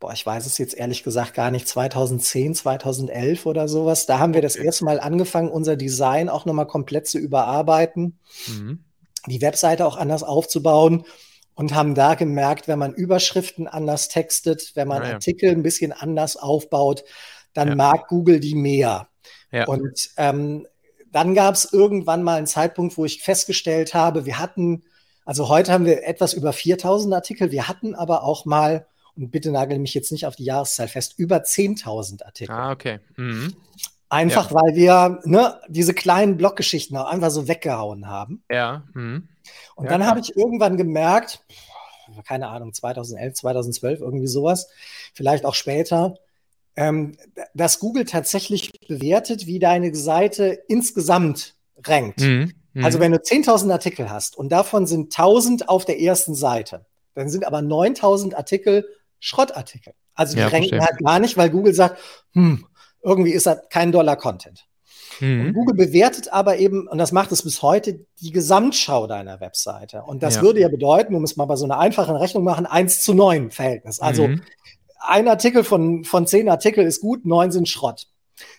Boah, 0.00 0.12
ich 0.12 0.26
weiß 0.26 0.44
es 0.44 0.58
jetzt 0.58 0.74
ehrlich 0.74 1.02
gesagt 1.02 1.34
gar 1.34 1.50
nicht, 1.50 1.68
2010, 1.68 2.54
2011 2.54 3.46
oder 3.46 3.68
sowas. 3.68 4.06
Da 4.06 4.18
haben 4.18 4.34
wir 4.34 4.42
das 4.42 4.56
erste 4.56 4.84
Mal 4.84 5.00
angefangen, 5.00 5.50
unser 5.50 5.76
Design 5.76 6.28
auch 6.28 6.44
nochmal 6.44 6.66
komplett 6.66 7.06
zu 7.06 7.18
überarbeiten, 7.18 8.18
mhm. 8.48 8.84
die 9.26 9.40
Webseite 9.40 9.86
auch 9.86 9.96
anders 9.96 10.22
aufzubauen 10.22 11.04
und 11.54 11.74
haben 11.74 11.94
da 11.94 12.14
gemerkt, 12.16 12.68
wenn 12.68 12.78
man 12.78 12.92
Überschriften 12.92 13.68
anders 13.68 14.08
textet, 14.08 14.72
wenn 14.74 14.88
man 14.88 15.02
ah, 15.02 15.08
ja. 15.08 15.14
Artikel 15.14 15.50
ein 15.50 15.62
bisschen 15.62 15.92
anders 15.92 16.36
aufbaut, 16.36 17.04
dann 17.52 17.68
ja. 17.68 17.74
mag 17.76 18.08
Google 18.08 18.40
die 18.40 18.56
mehr. 18.56 19.08
Ja. 19.52 19.66
Und 19.66 20.10
ähm, 20.16 20.66
dann 21.14 21.34
gab 21.34 21.54
es 21.54 21.72
irgendwann 21.72 22.24
mal 22.24 22.38
einen 22.38 22.48
Zeitpunkt, 22.48 22.98
wo 22.98 23.04
ich 23.04 23.22
festgestellt 23.22 23.94
habe, 23.94 24.26
wir 24.26 24.40
hatten, 24.40 24.82
also 25.24 25.48
heute 25.48 25.72
haben 25.72 25.84
wir 25.84 26.04
etwas 26.04 26.34
über 26.34 26.52
4000 26.52 27.14
Artikel, 27.14 27.52
wir 27.52 27.68
hatten 27.68 27.94
aber 27.94 28.24
auch 28.24 28.46
mal, 28.46 28.86
und 29.16 29.30
bitte 29.30 29.52
nagel 29.52 29.78
mich 29.78 29.94
jetzt 29.94 30.10
nicht 30.10 30.26
auf 30.26 30.34
die 30.34 30.44
Jahreszahl 30.44 30.88
fest, 30.88 31.14
über 31.16 31.36
10.000 31.36 32.24
Artikel. 32.24 32.52
Ah, 32.52 32.72
okay. 32.72 32.98
Mhm. 33.14 33.54
Einfach 34.08 34.50
ja. 34.50 34.56
weil 34.56 34.74
wir 34.74 35.20
ne, 35.24 35.60
diese 35.68 35.94
kleinen 35.94 36.36
Bloggeschichten 36.36 36.96
auch 36.96 37.06
einfach 37.06 37.30
so 37.30 37.46
weggehauen 37.46 38.08
haben. 38.08 38.42
Ja. 38.50 38.82
Mhm. 38.94 39.28
Und 39.76 39.84
ja, 39.84 39.90
dann 39.90 40.06
habe 40.06 40.18
ich 40.18 40.36
irgendwann 40.36 40.76
gemerkt, 40.76 41.44
keine 42.26 42.48
Ahnung, 42.48 42.72
2011, 42.72 43.34
2012, 43.34 44.00
irgendwie 44.00 44.26
sowas, 44.26 44.68
vielleicht 45.14 45.44
auch 45.44 45.54
später, 45.54 46.16
ähm, 46.76 47.16
dass 47.54 47.78
Google 47.78 48.04
tatsächlich 48.04 48.70
bewertet, 48.88 49.46
wie 49.46 49.58
deine 49.58 49.94
Seite 49.94 50.58
insgesamt 50.68 51.54
rankt. 51.84 52.20
Mhm. 52.20 52.52
Mhm. 52.72 52.84
Also 52.84 52.98
wenn 53.00 53.12
du 53.12 53.18
10.000 53.18 53.70
Artikel 53.70 54.10
hast 54.10 54.36
und 54.36 54.50
davon 54.50 54.86
sind 54.86 55.12
1.000 55.12 55.66
auf 55.66 55.84
der 55.84 56.00
ersten 56.00 56.34
Seite, 56.34 56.86
dann 57.14 57.28
sind 57.28 57.46
aber 57.46 57.58
9.000 57.58 58.34
Artikel 58.34 58.86
Schrottartikel. 59.20 59.94
Also 60.14 60.34
die 60.34 60.40
ja, 60.40 60.48
ranken 60.48 60.80
halt 60.80 60.98
gar 60.98 61.18
nicht, 61.18 61.36
weil 61.36 61.50
Google 61.50 61.74
sagt, 61.74 61.98
hm, 62.32 62.66
irgendwie 63.02 63.32
ist 63.32 63.46
das 63.46 63.58
kein 63.70 63.92
Dollar-Content. 63.92 64.66
Mhm. 65.20 65.54
Google 65.54 65.76
bewertet 65.76 66.32
aber 66.32 66.58
eben, 66.58 66.88
und 66.88 66.98
das 66.98 67.12
macht 67.12 67.30
es 67.30 67.42
bis 67.42 67.62
heute, 67.62 68.04
die 68.20 68.32
Gesamtschau 68.32 69.06
deiner 69.06 69.40
Webseite. 69.40 70.02
Und 70.02 70.24
das 70.24 70.36
ja. 70.36 70.42
würde 70.42 70.60
ja 70.60 70.68
bedeuten, 70.68 71.14
um 71.14 71.22
es 71.22 71.36
mal 71.36 71.44
bei 71.44 71.54
so 71.54 71.64
einer 71.64 71.78
einfachen 71.78 72.16
Rechnung 72.16 72.42
machen, 72.42 72.66
1 72.66 73.02
zu 73.02 73.14
9 73.14 73.52
Verhältnis. 73.52 74.00
Also 74.00 74.26
mhm 74.26 74.42
ein 75.06 75.28
Artikel 75.28 75.64
von, 75.64 76.04
von 76.04 76.26
zehn 76.26 76.48
Artikeln 76.48 76.86
ist 76.86 77.00
gut, 77.00 77.24
neun 77.24 77.52
sind 77.52 77.68
Schrott. 77.68 78.08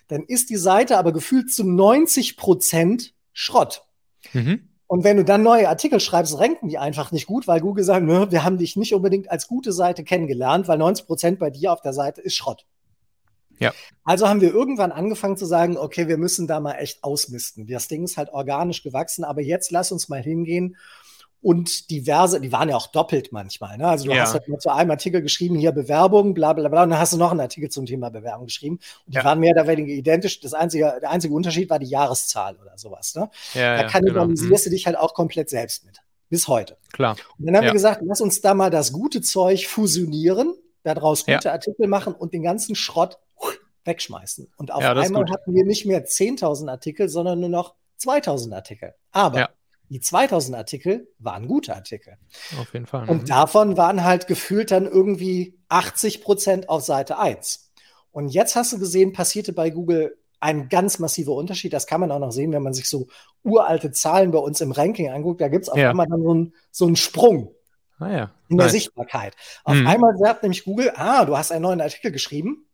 Dann 0.08 0.22
ist 0.22 0.50
die 0.50 0.56
Seite 0.56 0.98
aber 0.98 1.12
gefühlt 1.12 1.52
zu 1.52 1.64
90 1.64 2.36
Prozent 2.36 3.14
Schrott. 3.32 3.84
Mhm. 4.32 4.68
Und 4.86 5.02
wenn 5.02 5.16
du 5.16 5.24
dann 5.24 5.42
neue 5.42 5.68
Artikel 5.68 5.98
schreibst, 5.98 6.38
ranken 6.38 6.68
die 6.68 6.78
einfach 6.78 7.10
nicht 7.10 7.26
gut, 7.26 7.48
weil 7.48 7.60
Google 7.60 7.84
sagt, 7.84 8.06
ne, 8.06 8.30
wir 8.30 8.44
haben 8.44 8.56
dich 8.56 8.76
nicht 8.76 8.94
unbedingt 8.94 9.30
als 9.30 9.48
gute 9.48 9.72
Seite 9.72 10.04
kennengelernt, 10.04 10.68
weil 10.68 10.78
90 10.78 11.06
Prozent 11.06 11.38
bei 11.38 11.50
dir 11.50 11.72
auf 11.72 11.80
der 11.80 11.92
Seite 11.92 12.20
ist 12.20 12.36
Schrott. 12.36 12.66
Ja. 13.58 13.72
Also 14.04 14.28
haben 14.28 14.40
wir 14.40 14.52
irgendwann 14.52 14.92
angefangen 14.92 15.36
zu 15.36 15.46
sagen, 15.46 15.76
okay, 15.76 16.08
wir 16.08 16.18
müssen 16.18 16.46
da 16.46 16.60
mal 16.60 16.74
echt 16.74 17.02
ausmisten. 17.02 17.66
Das 17.66 17.88
Ding 17.88 18.04
ist 18.04 18.16
halt 18.16 18.32
organisch 18.32 18.82
gewachsen, 18.82 19.24
aber 19.24 19.40
jetzt 19.40 19.70
lass 19.70 19.92
uns 19.92 20.08
mal 20.08 20.22
hingehen 20.22 20.76
und 21.46 21.90
diverse, 21.90 22.40
die 22.40 22.50
waren 22.50 22.68
ja 22.68 22.74
auch 22.74 22.88
doppelt 22.88 23.30
manchmal. 23.30 23.78
Ne? 23.78 23.86
Also 23.86 24.06
du 24.06 24.10
Ja. 24.10 24.22
hast 24.22 24.32
halt 24.32 24.48
nur 24.48 24.58
zu 24.58 24.68
einem 24.68 24.90
Artikel 24.90 25.22
geschrieben, 25.22 25.54
hier 25.54 25.70
Bewerbung, 25.70 26.34
bla 26.34 26.52
bla 26.52 26.68
bla, 26.68 26.82
und 26.82 26.90
dann 26.90 26.98
hast 26.98 27.12
du 27.12 27.18
noch 27.18 27.30
einen 27.30 27.38
Artikel 27.38 27.68
zum 27.68 27.86
Thema 27.86 28.10
Bewerbung 28.10 28.46
geschrieben. 28.46 28.80
Und 29.06 29.14
die 29.14 29.18
Ja. 29.18 29.24
waren 29.24 29.38
mehr 29.38 29.52
oder 29.52 29.68
weniger 29.68 29.92
identisch. 29.92 30.40
Das 30.40 30.54
einzige, 30.54 30.98
der 31.00 31.08
einzige 31.08 31.32
Unterschied 31.32 31.70
war 31.70 31.78
die 31.78 31.86
Jahreszahl 31.86 32.56
oder 32.56 32.76
sowas. 32.76 33.14
Ne? 33.14 33.30
Ja, 33.54 33.76
da 33.76 33.82
ja, 33.82 33.88
kannibalisierst 33.88 34.64
genau. 34.64 34.64
du 34.64 34.70
dich 34.70 34.86
halt 34.86 34.98
auch 34.98 35.14
komplett 35.14 35.48
selbst 35.48 35.86
mit. 35.86 36.00
Bis 36.30 36.48
heute. 36.48 36.78
Klar. 36.92 37.14
Und 37.38 37.46
dann 37.46 37.56
haben 37.56 37.66
wir 37.66 37.72
gesagt, 37.72 38.02
lass 38.04 38.20
uns 38.20 38.40
da 38.40 38.52
mal 38.52 38.70
das 38.70 38.90
gute 38.92 39.20
Zeug 39.20 39.68
fusionieren, 39.68 40.52
daraus 40.82 41.26
gute 41.26 41.52
Artikel 41.52 41.86
machen 41.86 42.12
und 42.12 42.34
den 42.34 42.42
ganzen 42.42 42.74
Schrott 42.74 43.20
wegschmeißen. 43.84 44.50
Und 44.56 44.72
auf 44.72 44.82
einmal 44.82 45.30
hatten 45.30 45.54
wir 45.54 45.64
nicht 45.64 45.86
mehr 45.86 46.04
10.000 46.06 46.68
Artikel, 46.68 47.08
sondern 47.08 47.38
nur 47.38 47.50
noch 47.50 47.76
2.000 48.00 48.52
Artikel. 48.52 48.94
Aber. 49.12 49.50
Die 49.88 50.00
2.000 50.00 50.54
Artikel 50.56 51.08
waren 51.18 51.46
gute 51.46 51.74
Artikel. 51.74 52.16
Auf 52.58 52.72
jeden 52.72 52.86
Fall. 52.86 53.08
Und 53.08 53.22
Mhm. 53.22 53.26
davon 53.26 53.76
waren 53.76 54.04
halt 54.04 54.26
gefühlt 54.26 54.70
dann 54.70 54.86
irgendwie 54.86 55.58
80 55.68 56.22
Prozent 56.22 56.68
auf 56.68 56.82
Seite 56.84 57.18
1. 57.18 57.70
Und 58.12 58.28
jetzt 58.28 58.56
hast 58.56 58.72
du 58.72 58.78
gesehen, 58.78 59.12
passierte 59.12 59.52
bei 59.52 59.70
Google 59.70 60.16
ein 60.40 60.68
ganz 60.68 60.98
massiver 60.98 61.32
Unterschied. 61.32 61.72
Das 61.72 61.86
kann 61.86 62.00
man 62.00 62.10
auch 62.12 62.18
noch 62.18 62.30
sehen, 62.32 62.52
wenn 62.52 62.62
man 62.62 62.74
sich 62.74 62.88
so 62.88 63.06
uralte 63.42 63.90
Zahlen 63.92 64.30
bei 64.32 64.38
uns 64.38 64.60
im 64.60 64.72
Ranking 64.72 65.10
anguckt. 65.10 65.40
Da 65.40 65.48
gibt 65.48 65.64
es 65.64 65.68
auf 65.68 65.78
Ja. 65.78 65.90
einmal 65.90 66.06
dann 66.08 66.22
so 66.22 66.30
einen, 66.30 66.54
so 66.70 66.86
einen 66.86 66.96
Sprung 66.96 67.52
Ah 67.98 68.10
ja. 68.10 68.30
in 68.48 68.58
der. 68.58 68.68
Sichtbarkeit. 68.68 69.34
Auf 69.64 69.74
Mhm. 69.76 69.86
einmal 69.86 70.16
sagt 70.18 70.42
nämlich 70.42 70.64
Google, 70.64 70.92
ah, 70.96 71.24
du 71.24 71.36
hast 71.36 71.52
einen 71.52 71.62
neuen 71.62 71.80
Artikel 71.80 72.10
geschrieben. 72.12 72.65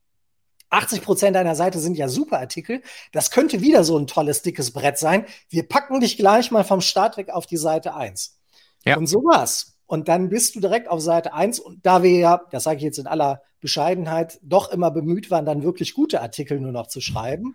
80 0.73 1.03
Prozent 1.03 1.37
deiner 1.37 1.55
Seite 1.55 1.79
sind 1.79 1.97
ja 1.97 2.09
super 2.09 2.39
Artikel. 2.39 2.83
Das 3.13 3.31
könnte 3.31 3.61
wieder 3.61 3.85
so 3.85 3.99
ein 3.99 4.07
tolles, 4.07 4.43
dickes 4.43 4.73
Brett 4.73 4.99
sein. 4.99 5.27
Wir 5.49 5.69
packen 5.69 6.01
dich 6.01 6.17
gleich 6.17 6.51
mal 6.51 6.65
vom 6.65 6.81
Start 6.81 7.17
weg 7.17 7.31
auf 7.31 7.47
die 7.47 7.57
Seite 7.59 7.95
1. 7.95 8.39
Ja. 8.85 8.97
Und 8.97 9.07
so 9.07 9.19
war's. 9.25 9.77
Und 9.87 10.09
dann 10.09 10.31
bist 10.31 10.55
du 10.55 10.61
direkt 10.61 10.89
auf 10.89 11.01
Seite 11.01 11.35
1. 11.35 11.61
Und 11.61 11.85
da 11.85 12.03
wir 12.03 12.11
ja, 12.19 12.41
das 12.51 12.65
sage 12.65 12.79
ich 12.79 12.83
jetzt 12.83 12.99
in 12.99 13.07
aller 13.07 13.43
Bescheidenheit, 13.61 14.39
doch 14.43 14.73
immer 14.73 14.91
bemüht 14.91 15.31
waren, 15.31 15.45
dann 15.45 15.63
wirklich 15.63 15.95
gute 15.95 16.21
Artikel 16.23 16.59
nur 16.59 16.73
noch 16.73 16.87
zu 16.89 17.01
schreiben, 17.01 17.55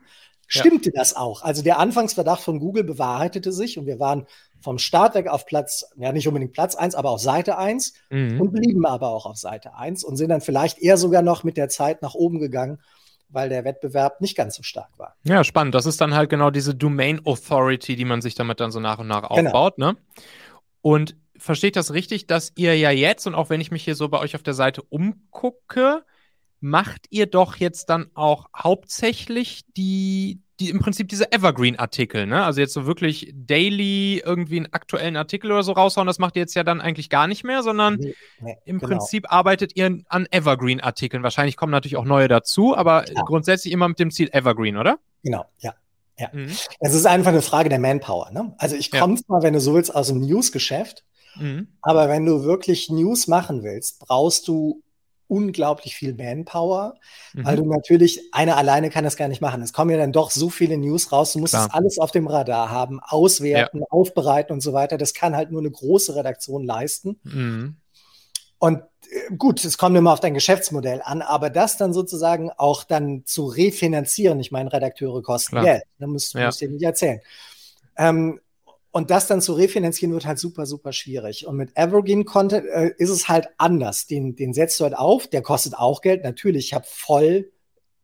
Ja. 0.49 0.61
stimmte 0.61 0.91
das 0.91 1.15
auch. 1.15 1.41
Also 1.41 1.63
der 1.63 1.79
Anfangsverdacht 1.79 2.41
von 2.41 2.59
Google 2.59 2.83
bewahrheitete 2.85 3.51
sich 3.51 3.77
und 3.77 3.85
wir 3.87 3.99
waren 3.99 4.27
vom 4.61 4.77
Start 4.77 5.15
weg 5.15 5.27
auf 5.27 5.45
Platz, 5.45 5.85
ja 5.97 6.11
nicht 6.11 6.27
unbedingt 6.27 6.53
Platz 6.53 6.75
1, 6.75 6.95
aber 6.95 7.09
auf 7.09 7.19
Seite 7.19 7.57
1 7.57 7.93
Mhm. 8.09 8.39
und 8.39 8.51
blieben 8.53 8.85
aber 8.85 9.09
auch 9.09 9.25
auf 9.25 9.37
Seite 9.37 9.75
1 9.75 10.03
und 10.03 10.15
sind 10.17 10.29
dann 10.29 10.41
vielleicht 10.41 10.77
eher 10.79 10.97
sogar 10.97 11.21
noch 11.23 11.43
mit 11.43 11.57
der 11.57 11.67
Zeit 11.69 12.01
nach 12.01 12.13
oben 12.13 12.39
gegangen, 12.39 12.79
weil 13.29 13.49
der 13.49 13.63
Wettbewerb 13.65 14.21
nicht 14.21 14.35
ganz 14.37 14.55
so 14.55 14.63
stark 14.63 14.97
war. 14.97 15.15
Ja, 15.23 15.43
spannend. 15.43 15.75
Das 15.75 15.85
ist 15.85 15.99
dann 16.01 16.13
halt 16.13 16.29
genau 16.29 16.49
diese 16.51 16.73
Domain 16.75 17.25
Authority, 17.25 17.95
die 17.95 18.05
man 18.05 18.21
sich 18.21 18.35
damit 18.35 18.59
dann 18.59 18.71
so 18.71 18.79
nach 18.79 18.99
und 18.99 19.07
nach 19.07 19.29
Genau. 19.29 19.49
aufbaut, 19.49 19.77
ne? 19.77 19.97
Und 20.81 21.15
verstehe 21.37 21.69
ich 21.69 21.73
das 21.73 21.93
richtig, 21.93 22.27
dass 22.27 22.53
ihr 22.55 22.77
ja 22.77 22.91
jetzt, 22.91 23.27
und 23.27 23.35
auch 23.35 23.49
wenn 23.49 23.61
ich 23.61 23.71
mich 23.71 23.83
hier 23.83 23.95
so 23.95 24.07
bei 24.09 24.19
euch 24.19 24.35
auf 24.35 24.43
der 24.43 24.53
Seite 24.53 24.81
umgucke, 24.83 26.03
macht 26.59 27.07
ihr 27.09 27.27
doch 27.27 27.57
jetzt 27.57 27.89
dann 27.89 28.09
auch 28.15 28.47
hauptsächlich 28.55 29.63
die, 29.75 30.39
die 30.59 30.69
im 30.69 30.79
Prinzip 30.79 31.07
diese 31.09 31.31
Evergreen-Artikel, 31.31 32.25
ne? 32.25 32.43
Also 32.43 32.61
jetzt 32.61 32.73
so 32.73 32.85
wirklich 32.87 33.31
daily 33.35 34.21
irgendwie 34.25 34.57
einen 34.57 34.73
aktuellen 34.73 35.15
Artikel 35.15 35.51
oder 35.51 35.63
so 35.63 35.71
raushauen, 35.73 36.07
das 36.07 36.17
macht 36.19 36.35
ihr 36.35 36.41
jetzt 36.41 36.55
ja 36.55 36.63
dann 36.63 36.81
eigentlich 36.81 37.09
gar 37.09 37.27
nicht 37.27 37.43
mehr, 37.43 37.61
sondern 37.63 37.95
Nee, 37.95 38.15
nee, 38.41 38.57
im 38.65 38.79
genau. 38.79 38.89
Prinzip 38.89 39.31
arbeitet 39.31 39.73
ihr 39.75 39.99
an 40.09 40.27
Evergreen-Artikeln. 40.31 41.21
Wahrscheinlich 41.23 41.57
kommen 41.57 41.71
natürlich 41.71 41.97
auch 41.97 42.05
neue 42.05 42.27
dazu, 42.27 42.75
aber 42.75 43.03
Klar. 43.03 43.25
grundsätzlich 43.25 43.71
immer 43.71 43.87
mit 43.87 43.99
dem 43.99 44.09
Ziel 44.11 44.29
Evergreen, 44.31 44.77
oder? 44.77 44.97
Genau, 45.23 45.45
ja. 45.59 45.73
Mhm. 46.33 46.47
Es 46.79 46.95
ist 46.95 47.05
einfach 47.05 47.29
eine 47.29 47.43
Frage 47.43 47.69
der 47.69 47.77
Manpower. 47.77 48.31
Ne? 48.31 48.55
Also 48.57 48.75
ich 48.75 48.91
Ja. 48.91 49.01
komme 49.01 49.15
zwar, 49.17 49.43
wenn 49.43 49.53
du 49.53 49.59
so 49.59 49.75
willst, 49.75 49.93
aus 49.93 50.07
dem 50.07 50.21
News-Geschäft, 50.21 51.03
Mhm. 51.35 51.67
aber 51.83 52.09
wenn 52.09 52.25
du 52.25 52.43
wirklich 52.43 52.89
News 52.89 53.27
machen 53.27 53.61
willst, 53.61 53.99
brauchst 53.99 54.47
du 54.47 54.81
unglaublich 55.27 55.95
viel 55.95 56.13
Manpower, 56.13 56.95
Mhm. 57.33 57.45
weil 57.45 57.55
du 57.57 57.65
natürlich, 57.65 58.21
einer 58.31 58.57
alleine 58.57 58.89
kann 58.89 59.03
das 59.03 59.17
gar 59.17 59.27
nicht 59.27 59.41
machen. 59.41 59.61
Es 59.61 59.73
kommen 59.73 59.91
ja 59.91 59.97
dann 59.97 60.11
doch 60.11 60.31
so 60.31 60.49
viele 60.49 60.77
News 60.77 61.11
raus, 61.11 61.33
du 61.33 61.39
musst 61.39 61.53
Klar. 61.53 61.67
das 61.67 61.73
alles 61.75 61.99
auf 61.99 62.11
dem 62.11 62.27
Radar 62.27 62.69
haben, 62.69 62.99
auswerten, 63.01 63.83
aufbereiten 63.89 64.53
und 64.53 64.61
so 64.61 64.73
weiter. 64.73 64.97
Das 64.97 65.13
kann 65.13 65.35
halt 65.35 65.51
nur 65.51 65.61
eine 65.61 65.71
große 65.71 66.15
Redaktion 66.15 66.63
leisten. 66.63 67.19
Mhm. 67.23 67.77
Und 68.59 68.79
äh, 68.79 69.35
gut, 69.37 69.63
es 69.63 69.77
kommt 69.77 69.95
immer 69.95 70.11
auf 70.13 70.19
dein 70.19 70.33
Geschäftsmodell 70.33 71.01
an, 71.03 71.21
aber 71.21 71.49
das 71.49 71.77
dann 71.77 71.93
sozusagen 71.93 72.49
auch 72.51 72.83
dann 72.83 73.23
zu 73.25 73.45
refinanzieren, 73.45 74.39
ich 74.39 74.51
meine, 74.51 74.71
Redakteure 74.73 75.21
kosten 75.21 75.51
Klar. 75.51 75.63
Geld, 75.65 75.83
da 75.99 76.07
musst 76.07 76.33
du 76.33 76.39
Ja. 76.39 76.45
musst 76.47 76.61
dir 76.61 76.69
nicht 76.69 76.83
erzählen. 76.83 77.19
Ähm, 77.97 78.39
und 78.97 79.11
das 79.11 79.27
dann 79.27 79.41
zu 79.41 79.53
refinanzieren 79.53 80.11
wird 80.13 80.25
halt 80.25 80.39
super, 80.39 80.65
super 80.65 80.91
schwierig. 80.91 81.45
Und 81.45 81.55
mit 81.55 81.69
Evergreen 81.75 82.25
Content 82.25 82.65
äh, 82.65 82.91
ist 82.97 83.09
es 83.11 83.29
halt 83.29 83.47
anders. 83.57 84.07
Den, 84.07 84.35
den 84.35 84.53
setzt 84.53 84.79
du 84.79 84.85
halt 84.85 84.97
auf, 84.97 85.27
der 85.27 85.41
kostet 85.43 85.75
auch 85.75 86.01
Geld. 86.01 86.23
Natürlich, 86.23 86.65
ich 86.67 86.73
habe 86.73 86.85
voll 86.87 87.51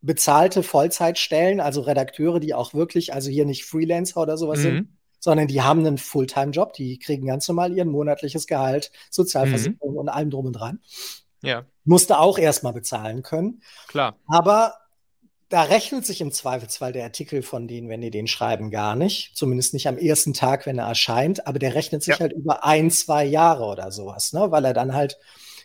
bezahlte 0.00 0.62
Vollzeitstellen, 0.62 1.60
also 1.60 1.80
Redakteure, 1.80 2.38
die 2.38 2.54
auch 2.54 2.74
wirklich, 2.74 3.12
also 3.12 3.28
hier 3.30 3.44
nicht 3.44 3.64
Freelancer 3.64 4.20
oder 4.20 4.36
sowas 4.36 4.60
sind, 4.60 4.74
Mhm. 4.74 4.88
sondern 5.18 5.48
die 5.48 5.62
haben 5.62 5.80
einen 5.86 5.98
Fulltime-Job, 5.98 6.74
die 6.74 6.98
kriegen 6.98 7.26
ganz 7.26 7.48
normal 7.48 7.72
ihr 7.76 7.84
monatliches 7.86 8.46
Gehalt, 8.46 8.92
Sozialversicherung 9.10 9.96
und 9.96 10.08
allem 10.10 10.30
drum 10.30 10.46
und 10.46 10.52
dran. 10.52 10.80
Ja, 11.42 11.64
Musste 11.84 12.18
auch 12.18 12.38
erstmal 12.38 12.72
bezahlen 12.72 13.22
können. 13.22 13.62
klar. 13.88 14.16
Aber 14.28 14.74
da 15.54 15.62
rechnet 15.62 16.04
sich 16.04 16.20
im 16.20 16.32
Zweifelsfall 16.32 16.90
der 16.92 17.04
Artikel 17.04 17.40
von 17.42 17.68
denen, 17.68 17.88
wenn 17.88 18.00
die 18.00 18.10
den 18.10 18.26
schreiben, 18.26 18.72
gar 18.72 18.96
nicht. 18.96 19.36
Zumindest 19.36 19.72
nicht 19.72 19.86
am 19.86 19.96
ersten 19.96 20.32
Tag, 20.34 20.66
wenn 20.66 20.78
er 20.78 20.88
erscheint. 20.88 21.46
Aber 21.46 21.60
der 21.60 21.76
rechnet 21.76 22.02
sich 22.02 22.14
Ja. 22.14 22.18
halt 22.20 22.32
über 22.32 22.64
ein, 22.64 22.90
zwei 22.90 23.24
Jahre 23.24 23.64
oder 23.66 23.92
sowas, 23.92 24.32
ne? 24.32 24.50
Weil 24.50 24.64
er 24.64 24.74
dann 24.74 24.94
halt, 24.94 25.16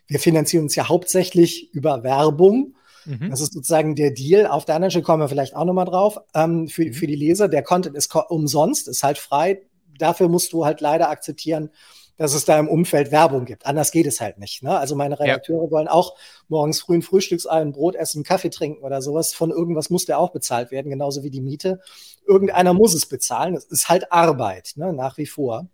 wir 0.08 0.20
finanzieren 0.20 0.66
uns 0.66 0.76
ja 0.76 0.90
hauptsächlich 0.90 1.74
über 1.74 2.04
Werbung. 2.04 2.76
Mhm. 3.06 3.32
Das 3.32 3.42
ist 3.42 3.52
sozusagen 3.54 3.96
der 3.96 4.12
Deal. 4.12 4.46
Auf 4.46 4.66
der 4.66 4.76
anderen 4.76 4.92
Seite 4.92 5.04
kommen 5.04 5.24
wir 5.24 5.28
vielleicht 5.30 5.56
auch 5.56 5.66
nochmal 5.66 5.86
drauf. 5.86 6.20
Ähm, 6.36 6.68
für, 6.68 6.86
Mhm. 6.86 6.94
für 6.94 7.08
die 7.08 7.16
Leser, 7.16 7.48
der 7.48 7.64
Content 7.64 7.96
ist 7.96 8.14
umsonst, 8.16 8.88
ist 8.88 9.02
halt 9.02 9.18
frei. 9.18 9.64
Dafür 9.98 10.30
musst 10.30 10.54
du 10.54 10.66
halt 10.66 10.82
leider 10.82 11.10
akzeptieren, 11.10 11.72
dass 12.20 12.34
es 12.34 12.44
da 12.44 12.60
im 12.60 12.68
Umfeld 12.68 13.12
Werbung 13.12 13.46
gibt. 13.46 13.66
Anders 13.66 13.92
geht 13.92 14.06
es 14.06 14.20
halt 14.20 14.40
nicht. 14.40 14.62
Ne? 14.62 14.78
Also 14.78 14.96
meine 14.96 15.20
Redakteure 15.20 15.72
wollen 15.72 15.88
auch 15.88 16.16
morgens 16.50 16.82
früh 16.82 16.96
ein 16.96 17.02
Frühstücksei, 17.02 17.62
ein 17.62 17.72
Brot 17.72 17.96
essen, 17.96 18.24
Kaffee 18.24 18.50
trinken 18.50 18.84
oder 18.84 19.02
sowas. 19.02 19.34
Von 19.34 19.52
irgendwas 19.52 19.90
muss 19.90 20.06
der 20.06 20.20
auch 20.20 20.32
bezahlt 20.32 20.70
werden, 20.70 20.92
genauso 20.92 21.24
wie 21.24 21.30
die 21.30 21.40
Miete. 21.40 21.80
Irgendeiner 22.28 22.74
muss 22.74 22.94
es 22.94 23.06
bezahlen. 23.06 23.56
Es 23.56 23.64
ist 23.64 23.88
halt 23.88 24.12
Arbeit, 24.12 24.74
ne? 24.76 24.92
nach 24.92 25.18
wie 25.18 25.28
vor. 25.28 25.70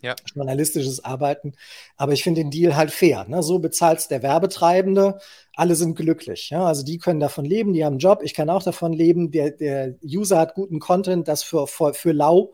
Ja. 0.00 0.14
Journalistisches 0.32 1.04
Arbeiten. 1.04 1.54
Aber 1.96 2.12
ich 2.12 2.22
finde 2.22 2.42
den 2.42 2.52
Deal 2.52 2.76
halt 2.76 2.92
fair. 2.92 3.26
Ne? 3.26 3.42
So 3.42 3.58
bezahlt 3.58 4.08
der 4.12 4.22
Werbetreibende. 4.22 5.18
Alle 5.56 5.74
sind 5.74 5.96
glücklich. 5.96 6.50
Ja? 6.50 6.64
Also 6.64 6.84
die 6.84 6.98
können 6.98 7.18
davon 7.18 7.44
leben, 7.44 7.72
die 7.72 7.84
haben 7.84 7.94
einen 7.94 7.98
Job. 7.98 8.20
Ich 8.22 8.34
kann 8.34 8.50
auch 8.50 8.62
davon 8.62 8.92
leben. 8.92 9.32
Der, 9.32 9.50
der 9.50 9.96
User 10.04 10.38
hat 10.38 10.54
guten 10.54 10.78
Content, 10.78 11.26
das 11.26 11.42
für, 11.42 11.66
für, 11.66 11.92
für 11.92 12.12
lau. 12.12 12.52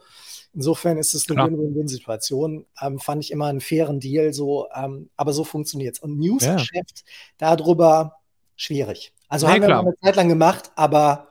Insofern 0.55 0.99
ist 0.99 1.15
es 1.15 1.29
eine 1.29 1.35
Klar. 1.37 1.51
Win-Win-Win-Situation. 1.51 2.67
Ähm, 2.81 2.99
fand 3.01 3.25
ich 3.25 3.31
immer 3.33 3.47
einen 3.47 3.61
fairen 3.61 4.01
Deal. 4.01 4.33
So, 4.33 4.69
ähm, 4.75 5.11
aber 5.17 5.33
so 5.33 5.45
funktioniert 5.45 5.97
es. 5.97 6.01
Und 6.03 6.19
News-Geschäft, 6.19 7.05
darüber 7.39 8.17
schwierig. 8.57 9.13
Also 9.29 9.47
Nee, 9.47 9.55
haben 9.55 9.61
wir 9.63 9.69
klar. 9.69 9.81
eine 9.81 9.95
Zeit 10.03 10.17
lang 10.17 10.29
gemacht, 10.29 10.71
aber 10.77 11.29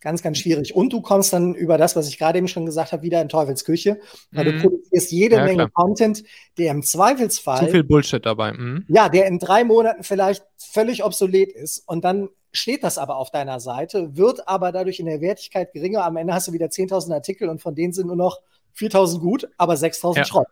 ganz, 0.00 0.22
ganz 0.22 0.38
schwierig. 0.38 0.74
Und 0.74 0.92
du 0.92 1.00
kommst 1.00 1.32
dann 1.32 1.54
über 1.54 1.78
das, 1.78 1.96
was 1.96 2.08
ich 2.08 2.18
gerade 2.18 2.38
eben 2.38 2.46
schon 2.46 2.66
gesagt 2.66 2.92
habe, 2.92 3.02
wieder 3.02 3.20
in 3.22 3.28
Teufels 3.28 3.64
Küche, 3.64 3.98
weil 4.32 4.44
Mhm. 4.44 4.56
du 4.58 4.62
produzierst 4.68 5.10
jede 5.10 5.36
Ja, 5.36 5.44
Menge 5.44 5.56
klar. 5.64 5.70
Content, 5.72 6.22
der 6.58 6.70
im 6.72 6.82
Zu 6.82 6.98
Zweifelsfall, 6.98 7.68
viel 7.70 7.82
Bullshit 7.84 8.24
dabei. 8.24 8.52
Mhm. 8.52 8.84
ja, 8.88 9.08
der 9.08 9.26
in 9.26 9.38
drei 9.38 9.64
Monaten 9.64 10.02
vielleicht 10.04 10.44
völlig 10.58 11.02
obsolet 11.02 11.50
ist 11.52 11.78
und 11.88 12.04
dann 12.04 12.28
steht 12.54 12.84
das 12.84 12.96
aber 12.98 13.16
auf 13.16 13.30
deiner 13.30 13.60
Seite, 13.60 14.16
wird 14.16 14.48
aber 14.48 14.72
dadurch 14.72 15.00
in 15.00 15.06
der 15.06 15.20
Wertigkeit 15.20 15.72
geringer. 15.72 16.04
Am 16.04 16.16
Ende 16.16 16.32
hast 16.32 16.48
du 16.48 16.52
wieder 16.52 16.66
10.000 16.66 17.12
Artikel 17.12 17.48
und 17.48 17.60
von 17.60 17.74
denen 17.74 17.92
sind 17.92 18.06
nur 18.06 18.16
noch 18.16 18.40
4.000 18.76 19.18
gut, 19.18 19.48
aber 19.58 19.74
6.000 19.74 20.16
Ja. 20.16 20.24
Schrott. 20.24 20.46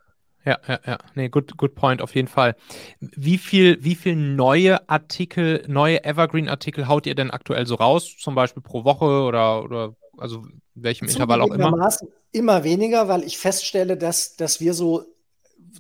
Ja, 0.45 0.59
ja, 0.67 0.81
ja. 0.85 0.99
Nee, 1.15 1.29
good, 1.29 1.57
good 1.57 1.77
point, 1.77 2.03
auf 2.03 2.17
jeden 2.17 2.27
Fall. 2.27 2.57
Wie 2.99 3.39
viel, 3.39 3.83
wie 3.85 3.95
viel 3.95 4.17
neue 4.17 4.89
Artikel, 4.89 5.65
neue 5.69 6.05
Evergreen-Artikel 6.05 6.89
haut 6.89 7.07
ihr 7.07 7.15
denn 7.15 7.31
aktuell 7.31 7.65
so 7.67 7.77
raus? 7.77 8.17
Zum 8.19 8.35
Beispiel 8.35 8.61
pro 8.63 8.85
Woche 8.85 9.05
oder, 9.05 9.63
oder 9.63 9.95
also 10.19 10.43
welchem 10.75 11.07
Intervall 11.07 11.41
auch 11.41 11.53
immer? 11.53 11.89
Immer 12.33 12.65
weniger, 12.65 13.07
weil 13.09 13.23
ich 13.23 13.39
feststelle, 13.39 13.97
dass, 13.97 14.35
dass 14.35 14.59
wir 14.61 14.75
so 14.75 15.05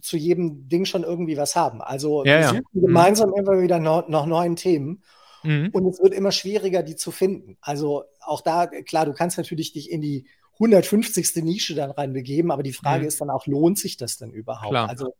zu 0.00 0.16
jedem 0.16 0.68
Ding 0.68 0.84
schon 0.84 1.02
irgendwie 1.02 1.36
was 1.36 1.56
haben. 1.56 1.80
Also 1.82 2.20
Ja, 2.24 2.24
wir 2.24 2.40
ja. 2.40 2.48
suchen 2.50 2.62
Mhm. 2.72 2.80
gemeinsam 2.86 3.32
immer 3.34 3.60
wieder 3.60 3.80
noch, 3.80 4.08
noch 4.08 4.26
neuen 4.26 4.54
Themen 4.54 5.02
Mhm. 5.42 5.70
und 5.72 5.86
es 5.86 6.00
wird 6.02 6.14
immer 6.14 6.32
schwieriger, 6.32 6.82
die 6.82 6.96
zu 6.96 7.10
finden. 7.10 7.56
Also 7.60 8.04
auch 8.20 8.40
da, 8.40 8.66
klar, 8.66 9.06
du 9.06 9.12
kannst 9.12 9.38
natürlich 9.38 9.72
dich 9.72 9.90
in 9.90 10.00
die 10.00 10.26
150. 10.54 11.42
Nische 11.42 11.74
dann 11.74 11.90
reinbegeben. 11.90 12.50
Aber 12.50 12.62
die 12.62 12.72
Frage 12.72 13.02
mhm. 13.02 13.08
ist 13.08 13.20
dann 13.20 13.30
auch, 13.30 13.46
lohnt 13.46 13.78
sich 13.78 13.96
das 13.96 14.18
denn 14.18 14.32
überhaupt? 14.32 14.70
Klar. 14.70 14.88
Also 14.88 15.14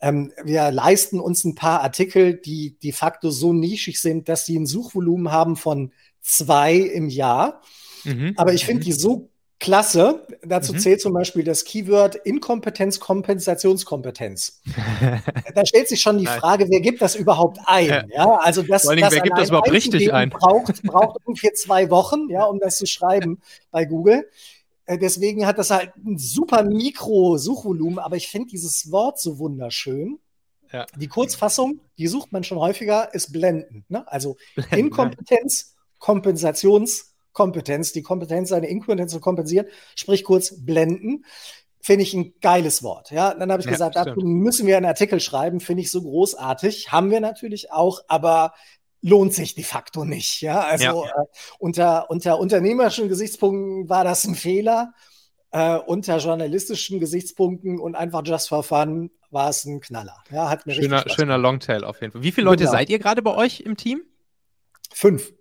ähm, 0.00 0.32
wir 0.44 0.70
leisten 0.70 1.20
uns 1.20 1.44
ein 1.44 1.54
paar 1.54 1.80
Artikel, 1.82 2.34
die 2.34 2.78
de 2.78 2.92
facto 2.92 3.30
so 3.30 3.52
nischig 3.52 4.00
sind, 4.00 4.28
dass 4.28 4.46
sie 4.46 4.58
ein 4.58 4.66
Suchvolumen 4.66 5.30
haben 5.30 5.56
von 5.56 5.92
zwei 6.20 6.74
im 6.76 7.08
Jahr. 7.08 7.62
Mhm. 8.04 8.34
Aber 8.36 8.52
ich 8.52 8.66
finde 8.66 8.80
mhm. 8.80 8.84
die 8.84 8.92
so 8.92 9.30
klasse. 9.64 10.26
Dazu 10.42 10.74
mhm. 10.74 10.78
zählt 10.78 11.00
zum 11.00 11.14
Beispiel 11.14 11.42
das 11.42 11.64
Keyword 11.64 12.16
Inkompetenz, 12.16 13.00
Kompensationskompetenz. 13.00 14.60
da 15.54 15.64
stellt 15.64 15.88
sich 15.88 16.02
schon 16.02 16.18
die 16.18 16.26
Frage, 16.26 16.66
wer 16.68 16.80
gibt 16.80 17.00
das 17.00 17.14
überhaupt 17.14 17.58
ein? 17.64 17.88
Ja, 17.88 18.04
ja 18.10 18.36
also 18.36 18.62
das, 18.62 18.82
Vor 18.82 18.90
allen 18.90 18.98
Dingen, 18.98 19.10
wer 19.10 19.22
gibt 19.22 19.38
das 19.38 19.48
überhaupt 19.48 19.72
richtig 19.72 20.12
ein? 20.12 20.28
Braucht, 20.28 20.82
braucht 20.82 21.16
ungefähr 21.24 21.54
zwei 21.54 21.88
Wochen, 21.88 22.28
ja, 22.28 22.44
um 22.44 22.60
das 22.60 22.76
zu 22.76 22.84
schreiben 22.84 23.40
bei 23.70 23.86
Google. 23.86 24.28
Äh, 24.84 24.98
deswegen 24.98 25.46
hat 25.46 25.56
das 25.56 25.70
halt 25.70 25.92
ein 25.96 26.18
super 26.18 26.62
Mikro-Suchvolumen, 26.62 27.98
aber 27.98 28.16
ich 28.16 28.28
finde 28.28 28.50
dieses 28.50 28.92
Wort 28.92 29.18
so 29.18 29.38
wunderschön. 29.38 30.18
Ja. 30.72 30.84
Die 30.96 31.08
Kurzfassung, 31.08 31.80
die 31.96 32.06
sucht 32.06 32.32
man 32.32 32.44
schon 32.44 32.58
häufiger, 32.58 33.14
ist 33.14 33.32
blenden. 33.32 33.86
Ne? 33.88 34.06
Also 34.08 34.36
blenden, 34.56 34.76
Inkompetenz, 34.76 35.74
Kompensationskompetenz, 37.34 37.92
die 37.92 38.02
Kompetenz, 38.02 38.48
seine 38.48 38.68
Inkompetenz 38.68 39.12
zu 39.12 39.20
kompensieren, 39.20 39.66
sprich 39.94 40.24
kurz 40.24 40.64
blenden. 40.64 41.24
Finde 41.80 42.02
ich 42.02 42.14
ein 42.14 42.32
geiles 42.40 42.82
Wort. 42.82 43.10
Ja, 43.10 43.34
dann 43.34 43.52
habe 43.52 43.60
ich 43.60 43.66
ja, 43.66 43.72
gesagt, 43.72 43.96
dazu 43.96 44.20
müssen 44.20 44.66
wir 44.66 44.78
einen 44.78 44.86
Artikel 44.86 45.20
schreiben, 45.20 45.60
finde 45.60 45.82
ich 45.82 45.90
so 45.90 46.00
großartig. 46.00 46.90
Haben 46.90 47.10
wir 47.10 47.20
natürlich 47.20 47.70
auch, 47.72 48.00
aber 48.08 48.54
lohnt 49.02 49.34
sich 49.34 49.54
de 49.54 49.64
facto 49.64 50.06
nicht. 50.06 50.40
Ja, 50.40 50.60
also 50.60 51.04
ja. 51.04 51.10
Äh, 51.10 51.26
unter, 51.58 52.10
unter 52.10 52.40
unternehmerischen 52.40 53.10
Gesichtspunkten 53.10 53.90
war 53.90 54.02
das 54.02 54.24
ein 54.24 54.34
Fehler. 54.34 54.94
Äh, 55.50 55.76
unter 55.76 56.16
journalistischen 56.16 57.00
Gesichtspunkten 57.00 57.78
und 57.78 57.94
einfach 57.94 58.22
just 58.24 58.48
for 58.48 58.62
fun 58.62 59.10
war 59.30 59.50
es 59.50 59.66
ein 59.66 59.80
Knaller. 59.80 60.16
Ja, 60.30 60.48
hat 60.48 60.66
mir 60.66 60.74
schöner, 60.74 61.04
schöner 61.08 61.36
Longtail 61.36 61.84
auf 61.84 62.00
jeden 62.00 62.12
Fall. 62.12 62.22
Wie 62.22 62.32
viele 62.32 62.46
Leute 62.46 62.64
genau. 62.64 62.72
seid 62.72 62.88
ihr 62.88 62.98
gerade 62.98 63.20
bei 63.20 63.34
euch 63.34 63.60
im 63.60 63.76
Team? 63.76 64.02
Fünf. 64.92 65.32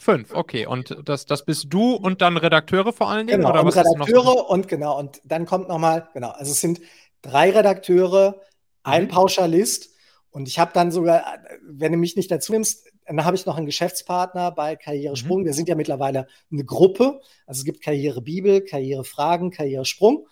Fünf, 0.00 0.32
okay. 0.32 0.66
Und 0.66 0.96
das, 1.04 1.26
das 1.26 1.44
bist 1.44 1.66
du 1.68 1.94
und 1.94 2.22
dann 2.22 2.36
Redakteure 2.36 2.92
vor 2.92 3.10
allen 3.10 3.26
Dingen? 3.26 3.40
Genau, 3.40 3.50
oder 3.50 3.62
und 3.62 3.76
Redakteure 3.76 4.48
und 4.48 4.66
genau, 4.66 4.98
und 4.98 5.20
dann 5.24 5.44
kommt 5.44 5.68
nochmal, 5.68 6.08
genau, 6.14 6.30
also 6.30 6.52
es 6.52 6.60
sind 6.60 6.80
drei 7.22 7.50
Redakteure, 7.50 8.40
ein 8.82 9.04
mhm. 9.04 9.08
Pauschalist 9.08 9.90
und 10.30 10.48
ich 10.48 10.58
habe 10.58 10.70
dann 10.72 10.90
sogar, 10.90 11.24
wenn 11.62 11.92
du 11.92 11.98
mich 11.98 12.16
nicht 12.16 12.30
dazu 12.30 12.52
nimmst, 12.52 12.86
dann 13.06 13.24
habe 13.24 13.36
ich 13.36 13.44
noch 13.44 13.56
einen 13.56 13.66
Geschäftspartner 13.66 14.52
bei 14.52 14.76
Karrieresprung. 14.76 15.42
Mhm. 15.42 15.46
Wir 15.46 15.52
sind 15.52 15.68
ja 15.68 15.74
mittlerweile 15.74 16.28
eine 16.50 16.64
Gruppe. 16.64 17.20
Also 17.46 17.60
es 17.60 17.64
gibt 17.64 17.82
Karriere 17.82 18.22
Bibel, 18.22 18.64
Karriere 18.64 19.02
Karrieresprung. 19.02 20.28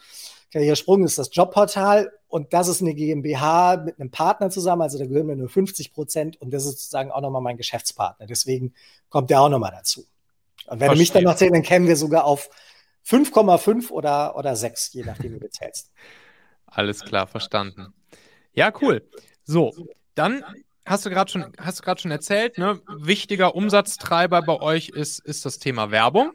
Karrieresprung 0.52 1.04
ist 1.04 1.18
das 1.18 1.30
Jobportal 1.32 2.10
und 2.28 2.52
das 2.52 2.68
ist 2.68 2.82
eine 2.82 2.94
GmbH 2.94 3.78
mit 3.84 3.98
einem 3.98 4.10
Partner 4.10 4.50
zusammen. 4.50 4.82
Also 4.82 4.98
da 4.98 5.06
gehören 5.06 5.26
mir 5.26 5.36
nur 5.36 5.48
50 5.48 5.92
Prozent 5.92 6.40
und 6.40 6.52
das 6.52 6.64
ist 6.64 6.72
sozusagen 6.72 7.10
auch 7.10 7.22
nochmal 7.22 7.42
mein 7.42 7.56
Geschäftspartner. 7.56 8.26
Deswegen 8.26 8.74
kommt 9.08 9.30
der 9.30 9.40
auch 9.40 9.48
nochmal 9.48 9.72
dazu. 9.72 10.06
Und 10.66 10.80
wenn 10.80 10.88
Verstehe. 10.88 10.94
du 10.94 10.98
mich 10.98 11.12
dann 11.12 11.24
noch 11.24 11.36
zählst, 11.36 11.54
dann 11.54 11.62
kämen 11.62 11.88
wir 11.88 11.96
sogar 11.96 12.24
auf 12.24 12.50
5,5 13.06 13.90
oder, 13.90 14.36
oder 14.36 14.54
6, 14.54 14.92
je 14.92 15.04
nachdem, 15.04 15.34
wie 15.34 15.40
du 15.40 15.50
zählst. 15.50 15.90
Alles 16.66 17.00
klar, 17.00 17.26
verstanden. 17.26 17.94
Ja, 18.52 18.72
cool. 18.82 19.08
So, 19.44 19.72
dann 20.14 20.44
hast 20.84 21.06
du 21.06 21.10
gerade 21.10 21.30
schon, 21.30 21.52
hast 21.56 21.78
du 21.78 21.82
gerade 21.82 22.00
schon 22.00 22.10
erzählt, 22.10 22.58
ne? 22.58 22.82
Wichtiger 22.98 23.54
Umsatztreiber 23.54 24.42
bei 24.42 24.60
euch 24.60 24.90
ist, 24.90 25.20
ist 25.20 25.46
das 25.46 25.58
Thema 25.58 25.90
Werbung. 25.90 26.32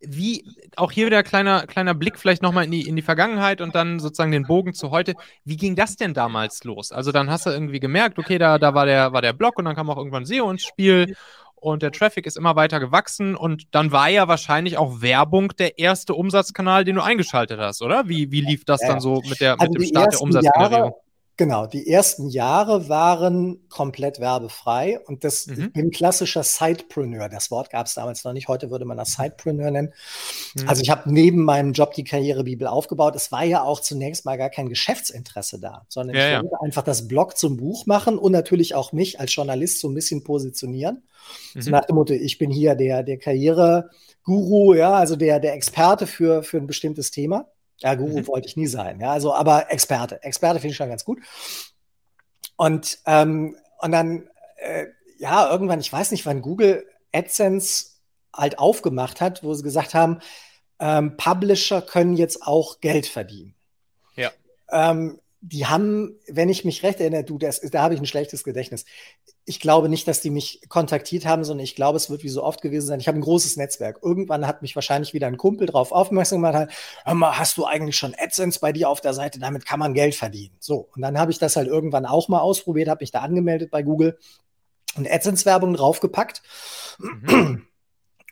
Wie, 0.00 0.44
auch 0.76 0.90
hier 0.90 1.06
wieder 1.06 1.22
kleiner, 1.22 1.66
kleiner 1.66 1.94
Blick 1.94 2.18
vielleicht 2.18 2.42
nochmal 2.42 2.64
in 2.64 2.72
die, 2.72 2.88
in 2.88 2.96
die 2.96 3.02
Vergangenheit 3.02 3.60
und 3.60 3.74
dann 3.74 4.00
sozusagen 4.00 4.32
den 4.32 4.46
Bogen 4.46 4.74
zu 4.74 4.90
heute. 4.90 5.14
Wie 5.44 5.56
ging 5.56 5.76
das 5.76 5.96
denn 5.96 6.14
damals 6.14 6.64
los? 6.64 6.90
Also 6.90 7.12
dann 7.12 7.30
hast 7.30 7.46
du 7.46 7.50
irgendwie 7.50 7.78
gemerkt, 7.78 8.18
okay, 8.18 8.38
da, 8.38 8.58
da 8.58 8.74
war, 8.74 8.86
der, 8.86 9.12
war 9.12 9.22
der 9.22 9.32
Blog 9.32 9.58
und 9.58 9.64
dann 9.64 9.76
kam 9.76 9.88
auch 9.88 9.96
irgendwann 9.96 10.24
SEO 10.24 10.50
ins 10.50 10.64
Spiel 10.64 11.14
und 11.62 11.80
der 11.82 11.92
Traffic 11.92 12.26
ist 12.26 12.36
immer 12.36 12.56
weiter 12.56 12.80
gewachsen 12.80 13.36
und 13.36 13.68
dann 13.70 13.92
war 13.92 14.08
ja 14.08 14.26
wahrscheinlich 14.26 14.78
auch 14.78 15.00
Werbung 15.00 15.52
der 15.56 15.78
erste 15.78 16.14
Umsatzkanal, 16.14 16.84
den 16.84 16.96
du 16.96 17.02
eingeschaltet 17.02 17.60
hast, 17.60 17.82
oder? 17.82 18.08
Wie, 18.08 18.32
wie 18.32 18.40
lief 18.40 18.64
das 18.64 18.80
dann 18.80 18.98
so 18.98 19.22
mit, 19.28 19.40
der, 19.40 19.60
also 19.60 19.72
mit 19.72 19.82
dem 19.82 19.86
Start 19.86 20.12
der 20.12 20.22
Umsatzgenerierung? 20.22 20.78
Jahre, 20.86 20.94
Genau, 21.38 21.66
die 21.66 21.88
ersten 21.88 22.28
Jahre 22.28 22.90
waren 22.90 23.66
komplett 23.70 24.20
werbefrei 24.20 25.00
und 25.06 25.24
das 25.24 25.46
mhm. 25.46 25.64
ich 25.64 25.72
bin 25.72 25.90
klassischer 25.90 26.42
Sidepreneur. 26.42 27.30
Das 27.30 27.50
Wort 27.50 27.70
gab 27.70 27.86
es 27.86 27.94
damals 27.94 28.22
noch 28.24 28.34
nicht. 28.34 28.48
Heute 28.48 28.70
würde 28.70 28.84
man 28.84 28.98
das 28.98 29.14
Sidepreneur 29.14 29.70
nennen. 29.70 29.94
Mhm. 30.54 30.68
Also 30.68 30.82
ich 30.82 30.90
habe 30.90 31.10
neben 31.10 31.42
meinem 31.44 31.72
Job 31.72 31.94
die 31.94 32.04
Karrierebibel 32.04 32.66
aufgebaut. 32.66 33.16
Es 33.16 33.32
war 33.32 33.44
ja 33.44 33.62
auch 33.62 33.80
zunächst 33.80 34.26
mal 34.26 34.36
gar 34.36 34.50
kein 34.50 34.68
Geschäftsinteresse 34.68 35.58
da, 35.58 35.86
sondern 35.88 36.16
ja, 36.16 36.28
ich 36.28 36.34
wollte 36.42 36.52
ja. 36.52 36.60
einfach 36.60 36.82
das 36.82 37.08
Blog 37.08 37.38
zum 37.38 37.56
Buch 37.56 37.86
machen 37.86 38.18
und 38.18 38.32
natürlich 38.32 38.74
auch 38.74 38.92
mich 38.92 39.18
als 39.18 39.34
Journalist 39.34 39.80
so 39.80 39.88
ein 39.88 39.94
bisschen 39.94 40.24
positionieren. 40.24 41.02
Mhm. 41.54 41.62
So 41.62 41.70
nach 41.70 41.86
dem 41.86 41.96
Motto, 41.96 42.12
ich 42.12 42.36
bin 42.36 42.50
hier 42.50 42.74
der, 42.74 43.02
der 43.02 43.16
Karriereguru, 43.16 44.74
ja, 44.74 44.92
also 44.92 45.16
der, 45.16 45.40
der 45.40 45.54
Experte 45.54 46.06
für, 46.06 46.42
für 46.42 46.58
ein 46.58 46.66
bestimmtes 46.66 47.10
Thema. 47.10 47.48
Ja, 47.82 47.94
Guru 47.94 48.18
mhm. 48.18 48.26
wollte 48.28 48.48
ich 48.48 48.56
nie 48.56 48.66
sein. 48.66 49.00
Ja, 49.00 49.12
also, 49.12 49.34
aber 49.34 49.70
Experte. 49.70 50.22
Experte 50.22 50.60
finde 50.60 50.72
ich 50.72 50.76
schon 50.76 50.88
ganz 50.88 51.04
gut. 51.04 51.20
Und, 52.56 52.98
ähm, 53.06 53.56
und 53.80 53.92
dann, 53.92 54.28
äh, 54.56 54.86
ja, 55.18 55.50
irgendwann, 55.50 55.80
ich 55.80 55.92
weiß 55.92 56.10
nicht, 56.12 56.26
wann 56.26 56.42
Google 56.42 56.86
AdSense 57.12 57.86
halt 58.34 58.58
aufgemacht 58.58 59.20
hat, 59.20 59.42
wo 59.42 59.52
sie 59.54 59.62
gesagt 59.62 59.94
haben, 59.94 60.20
ähm, 60.78 61.16
Publisher 61.16 61.82
können 61.82 62.16
jetzt 62.16 62.42
auch 62.42 62.80
Geld 62.80 63.06
verdienen. 63.06 63.54
Ja. 64.16 64.30
Ähm, 64.70 65.20
die 65.44 65.66
haben, 65.66 66.20
wenn 66.28 66.48
ich 66.48 66.64
mich 66.64 66.84
recht 66.84 67.00
erinnere, 67.00 67.24
du, 67.24 67.36
das, 67.36 67.60
da 67.60 67.82
habe 67.82 67.94
ich 67.94 68.00
ein 68.00 68.06
schlechtes 68.06 68.44
Gedächtnis. 68.44 68.84
Ich 69.44 69.58
glaube 69.58 69.88
nicht, 69.88 70.06
dass 70.06 70.20
die 70.20 70.30
mich 70.30 70.60
kontaktiert 70.68 71.26
haben, 71.26 71.42
sondern 71.42 71.64
ich 71.64 71.74
glaube, 71.74 71.96
es 71.96 72.08
wird 72.08 72.22
wie 72.22 72.28
so 72.28 72.44
oft 72.44 72.62
gewesen 72.62 72.86
sein. 72.86 73.00
Ich 73.00 73.08
habe 73.08 73.18
ein 73.18 73.22
großes 73.22 73.56
Netzwerk. 73.56 73.98
Irgendwann 74.02 74.46
hat 74.46 74.62
mich 74.62 74.76
wahrscheinlich 74.76 75.14
wieder 75.14 75.26
ein 75.26 75.36
Kumpel 75.36 75.66
drauf 75.66 75.90
aufmerksam 75.90 76.42
gemacht. 76.42 76.72
Hör 77.04 77.14
mal, 77.14 77.38
hast 77.38 77.56
du 77.56 77.64
eigentlich 77.64 77.96
schon 77.96 78.14
AdSense 78.16 78.60
bei 78.60 78.72
dir 78.72 78.88
auf 78.88 79.00
der 79.00 79.14
Seite? 79.14 79.40
Damit 79.40 79.66
kann 79.66 79.80
man 79.80 79.94
Geld 79.94 80.14
verdienen. 80.14 80.54
So. 80.60 80.88
Und 80.94 81.02
dann 81.02 81.18
habe 81.18 81.32
ich 81.32 81.40
das 81.40 81.56
halt 81.56 81.66
irgendwann 81.66 82.06
auch 82.06 82.28
mal 82.28 82.40
ausprobiert, 82.40 82.88
habe 82.88 83.02
mich 83.02 83.10
da 83.10 83.20
angemeldet 83.20 83.72
bei 83.72 83.82
Google 83.82 84.16
und 84.96 85.10
AdSense-Werbung 85.10 85.74
draufgepackt. 85.74 86.42
Mhm. 86.98 87.66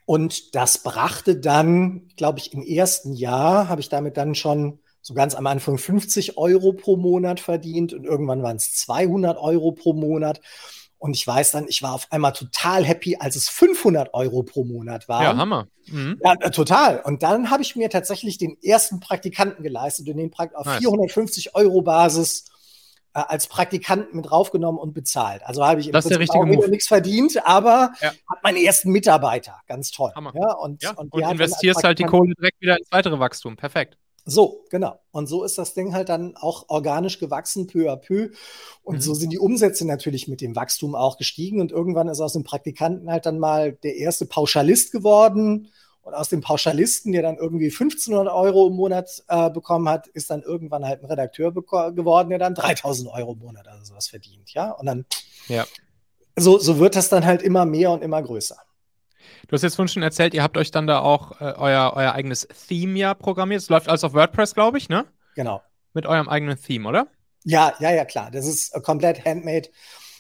Und 0.07 0.57
das 0.57 0.79
brachte 0.79 1.37
dann, 1.37 2.09
glaube 2.16 2.40
ich, 2.40 2.53
im 2.53 2.62
ersten 2.62 3.12
Jahr 3.12 3.68
habe 3.68 3.81
ich 3.81 3.88
damit 3.88 4.16
dann 4.16 4.35
schon 4.35 4.80
so 5.03 5.15
ganz 5.15 5.35
am 5.35 5.47
Anfang 5.47 5.79
50 5.79 6.37
Euro 6.37 6.73
pro 6.73 6.97
Monat 6.97 7.41
verdient 7.41 7.93
und 7.93 8.05
irgendwann 8.05 8.43
waren 8.43 8.57
es 8.57 8.75
200 8.75 9.39
Euro 9.39 9.73
pro 9.73 9.93
Monat. 9.93 10.41
Und 10.99 11.17
ich 11.17 11.27
weiß 11.27 11.53
dann, 11.53 11.67
ich 11.67 11.83
war 11.83 11.95
auf 11.95 12.09
einmal 12.11 12.35
total 12.35 12.85
happy, 12.85 13.17
als 13.19 13.35
es 13.35 13.49
500 13.49 14.13
Euro 14.13 14.43
pro 14.43 14.65
Monat 14.65 15.09
war. 15.09 15.23
Ja, 15.23 15.35
Hammer. 15.35 15.67
Mhm. 15.87 16.21
Ja, 16.23 16.35
äh, 16.41 16.51
total. 16.51 17.01
Und 17.01 17.23
dann 17.23 17.49
habe 17.49 17.63
ich 17.63 17.75
mir 17.75 17.89
tatsächlich 17.89 18.37
den 18.37 18.59
ersten 18.63 19.01
Praktikanten 19.01 19.63
geleistet 19.63 20.11
und 20.11 20.19
den 20.19 20.31
Prakt 20.31 20.55
auf 20.55 20.67
nice. 20.67 20.81
450 20.81 21.55
Euro 21.55 21.81
Basis 21.81 22.45
äh, 23.15 23.21
als 23.27 23.47
Praktikanten 23.47 24.15
mit 24.15 24.31
draufgenommen 24.31 24.79
und 24.79 24.93
bezahlt. 24.93 25.43
Also 25.43 25.65
habe 25.65 25.81
ich 25.81 25.87
im 25.87 25.93
das 25.93 26.05
ist 26.05 26.11
der 26.11 26.21
richtige 26.21 26.45
Move. 26.45 26.69
nichts 26.69 26.87
verdient, 26.87 27.45
aber 27.47 27.93
ja. 28.03 28.09
habe 28.09 28.41
meinen 28.43 28.59
ersten 28.59 28.93
Mitarbeiter. 28.93 29.59
Ganz 29.67 29.91
toll. 29.91 30.13
Hammer. 30.15 30.35
Ja, 30.35 30.53
und, 30.53 30.83
ja. 30.83 30.91
und, 30.91 31.15
und 31.15 31.23
investierst 31.23 31.83
halt 31.83 31.99
die 31.99 32.05
Kohle 32.05 32.35
direkt 32.35 32.61
wieder 32.61 32.77
ins 32.77 32.93
weitere 32.93 33.19
Wachstum. 33.19 33.57
Perfekt. 33.57 33.97
So, 34.31 34.64
genau. 34.71 34.99
Und 35.11 35.27
so 35.27 35.43
ist 35.43 35.59
das 35.59 35.75
Ding 35.75 35.93
halt 35.93 36.09
dann 36.09 36.37
auch 36.37 36.69
organisch 36.69 37.19
gewachsen, 37.19 37.66
peu 37.66 37.90
à 37.90 37.97
peu. 37.97 38.31
Und 38.85 38.97
mhm. 38.97 39.01
so 39.01 39.14
sind 39.14 39.31
die 39.31 39.40
Umsätze 39.40 39.85
natürlich 39.85 40.29
mit 40.29 40.40
dem 40.40 40.55
Wachstum 40.55 40.95
auch 40.95 41.19
gestiegen. 41.19 41.61
Und 41.61 41.73
irgendwann 41.73 42.07
ist 42.07 42.21
aus 42.21 42.35
dem 42.35 42.45
Praktikanten 42.45 43.11
halt 43.11 43.27
dann 43.27 43.40
mal 43.40 43.73
der 43.73 43.97
erste 43.97 44.27
Pauschalist 44.27 44.93
geworden. 44.93 45.69
Und 46.03 46.14
aus 46.14 46.29
dem 46.29 46.43
Pauschalisten, 46.43 47.11
der 47.11 47.23
dann 47.23 47.38
irgendwie 47.38 47.71
1500 47.71 48.33
Euro 48.33 48.69
im 48.69 48.75
Monat 48.75 49.23
äh, 49.27 49.51
bekommen 49.51 49.88
hat, 49.88 50.07
ist 50.07 50.31
dann 50.31 50.43
irgendwann 50.43 50.85
halt 50.85 51.03
ein 51.03 51.07
Redakteur 51.07 51.53
geworden, 51.53 52.31
der 52.31 52.38
dann 52.38 52.55
3000 52.55 53.11
Euro 53.12 53.33
im 53.33 53.40
Monat 53.40 53.66
oder 53.66 53.85
sowas 53.85 54.07
verdient. 54.07 54.53
Ja, 54.55 54.71
und 54.71 54.87
dann, 54.87 55.07
ja. 55.49 55.66
So, 56.37 56.59
so 56.59 56.79
wird 56.79 56.95
das 56.95 57.09
dann 57.09 57.27
halt 57.27 57.43
immer 57.43 57.66
mehr 57.66 57.90
und 57.90 58.03
immer 58.03 58.23
größer. 58.23 58.57
Du 59.48 59.55
hast 59.55 59.62
jetzt 59.62 59.76
vorhin 59.76 59.88
schon 59.88 60.03
erzählt, 60.03 60.35
ihr 60.35 60.42
habt 60.42 60.57
euch 60.57 60.70
dann 60.70 60.87
da 60.87 61.00
auch 61.00 61.40
äh, 61.40 61.55
euer, 61.57 61.92
euer 61.94 62.12
eigenes 62.12 62.46
Theme 62.68 62.98
ja 62.98 63.14
programmiert. 63.14 63.62
Es 63.62 63.68
läuft 63.68 63.88
alles 63.88 64.05
auf 64.05 64.14
WordPress, 64.14 64.55
glaube 64.55 64.79
ich, 64.79 64.88
ne? 64.88 65.07
Genau. 65.35 65.62
Mit 65.94 66.07
eurem 66.07 66.29
eigenen 66.29 66.61
Theme, 66.61 66.88
oder? 66.88 67.07
Ja, 67.44 67.74
ja, 67.81 67.90
ja, 67.90 68.05
klar. 68.05 68.31
Das 68.31 68.46
ist 68.46 68.74
äh, 68.74 68.81
komplett 68.81 69.24
handmade. 69.24 69.68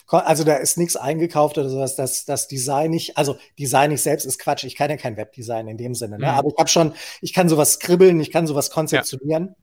Also 0.08 0.42
da 0.42 0.56
ist 0.56 0.76
nichts 0.76 0.96
eingekauft 0.96 1.56
oder 1.56 1.68
sowas. 1.68 1.94
Das, 1.94 2.24
das 2.24 2.48
Design 2.48 2.90
nicht, 2.90 3.16
also 3.16 3.36
Design 3.58 3.90
nicht 3.90 4.02
selbst 4.02 4.24
ist 4.24 4.40
Quatsch. 4.40 4.64
Ich 4.64 4.74
kann 4.74 4.90
ja 4.90 4.96
kein 4.96 5.16
Webdesign 5.16 5.68
in 5.68 5.76
dem 5.76 5.94
Sinne. 5.94 6.18
Ne? 6.18 6.26
Mhm. 6.26 6.32
Aber 6.32 6.48
ich 6.48 6.58
habe 6.58 6.68
schon, 6.68 6.94
ich 7.20 7.32
kann 7.32 7.48
sowas 7.48 7.74
skribbeln, 7.74 8.18
ich 8.20 8.32
kann 8.32 8.46
sowas 8.48 8.70
konzeptionieren. 8.70 9.54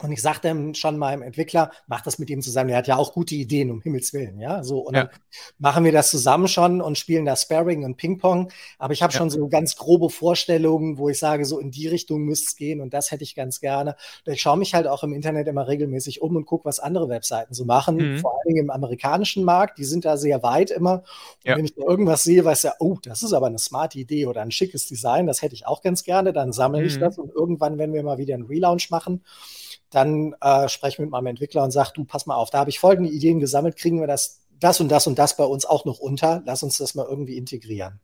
Und 0.00 0.12
ich 0.12 0.22
sagte 0.22 0.54
schon 0.74 0.96
meinem 0.96 1.22
Entwickler, 1.22 1.72
mach 1.88 2.02
das 2.02 2.18
mit 2.18 2.30
ihm 2.30 2.40
zusammen. 2.40 2.68
Der 2.68 2.78
hat 2.78 2.86
ja 2.86 2.96
auch 2.96 3.12
gute 3.12 3.34
Ideen, 3.34 3.70
um 3.70 3.80
Himmels 3.80 4.12
Willen, 4.12 4.38
ja. 4.38 4.62
So, 4.62 4.78
und 4.78 4.94
ja. 4.94 5.04
dann 5.04 5.12
machen 5.58 5.84
wir 5.84 5.92
das 5.92 6.10
zusammen 6.10 6.46
schon 6.46 6.80
und 6.80 6.96
spielen 6.96 7.24
da 7.24 7.34
Sparring 7.34 7.84
und 7.84 7.96
Ping-Pong. 7.96 8.50
Aber 8.78 8.92
ich 8.92 9.02
habe 9.02 9.12
ja. 9.12 9.18
schon 9.18 9.30
so 9.30 9.48
ganz 9.48 9.76
grobe 9.76 10.08
Vorstellungen, 10.08 10.98
wo 10.98 11.08
ich 11.08 11.18
sage, 11.18 11.44
so 11.44 11.58
in 11.58 11.70
die 11.70 11.88
Richtung 11.88 12.22
müsste 12.22 12.46
es 12.48 12.56
gehen 12.56 12.80
und 12.80 12.94
das 12.94 13.10
hätte 13.10 13.24
ich 13.24 13.34
ganz 13.34 13.60
gerne. 13.60 13.96
Und 14.24 14.32
ich 14.32 14.40
schaue 14.40 14.56
mich 14.56 14.74
halt 14.74 14.86
auch 14.86 15.02
im 15.02 15.12
Internet 15.12 15.48
immer 15.48 15.66
regelmäßig 15.66 16.22
um 16.22 16.36
und 16.36 16.46
gucke, 16.46 16.64
was 16.64 16.78
andere 16.78 17.08
Webseiten 17.08 17.54
so 17.54 17.64
machen. 17.64 17.96
Mhm. 17.96 18.18
Vor 18.18 18.32
allen 18.32 18.54
Dingen 18.54 18.64
im 18.64 18.70
amerikanischen 18.70 19.44
Markt, 19.44 19.78
die 19.78 19.84
sind 19.84 20.04
da 20.04 20.16
sehr 20.16 20.42
weit 20.44 20.70
immer. 20.70 20.94
Und 20.94 21.04
ja. 21.44 21.56
wenn 21.56 21.64
ich 21.64 21.74
da 21.74 21.82
irgendwas 21.82 22.22
sehe, 22.22 22.44
weiß 22.44 22.62
ja, 22.62 22.74
oh, 22.78 22.98
das 23.02 23.22
ist 23.22 23.32
aber 23.32 23.46
eine 23.46 23.58
smarte 23.58 23.98
Idee 23.98 24.26
oder 24.26 24.42
ein 24.42 24.52
schickes 24.52 24.86
Design, 24.86 25.26
das 25.26 25.42
hätte 25.42 25.54
ich 25.54 25.66
auch 25.66 25.82
ganz 25.82 26.04
gerne, 26.04 26.32
dann 26.32 26.52
sammle 26.52 26.80
mhm. 26.80 26.86
ich 26.86 26.98
das 26.98 27.18
und 27.18 27.34
irgendwann, 27.34 27.78
wenn 27.78 27.92
wir 27.92 28.02
mal 28.04 28.18
wieder 28.18 28.34
einen 28.34 28.46
Relaunch 28.46 28.90
machen, 28.90 29.22
dann 29.90 30.34
äh, 30.40 30.68
spreche 30.68 30.94
ich 30.94 30.98
mit 30.98 31.10
meinem 31.10 31.26
Entwickler 31.26 31.64
und 31.64 31.70
sage, 31.70 31.90
du, 31.94 32.04
pass 32.04 32.26
mal 32.26 32.36
auf, 32.36 32.50
da 32.50 32.58
habe 32.58 32.70
ich 32.70 32.78
folgende 32.78 33.10
Ideen 33.10 33.40
gesammelt, 33.40 33.76
kriegen 33.76 34.00
wir 34.00 34.06
das, 34.06 34.40
das 34.60 34.80
und 34.80 34.88
das 34.88 35.06
und 35.06 35.18
das 35.18 35.36
bei 35.36 35.44
uns 35.44 35.64
auch 35.64 35.84
noch 35.84 35.98
unter, 35.98 36.42
lass 36.44 36.62
uns 36.62 36.78
das 36.78 36.94
mal 36.94 37.06
irgendwie 37.08 37.36
integrieren. 37.36 38.00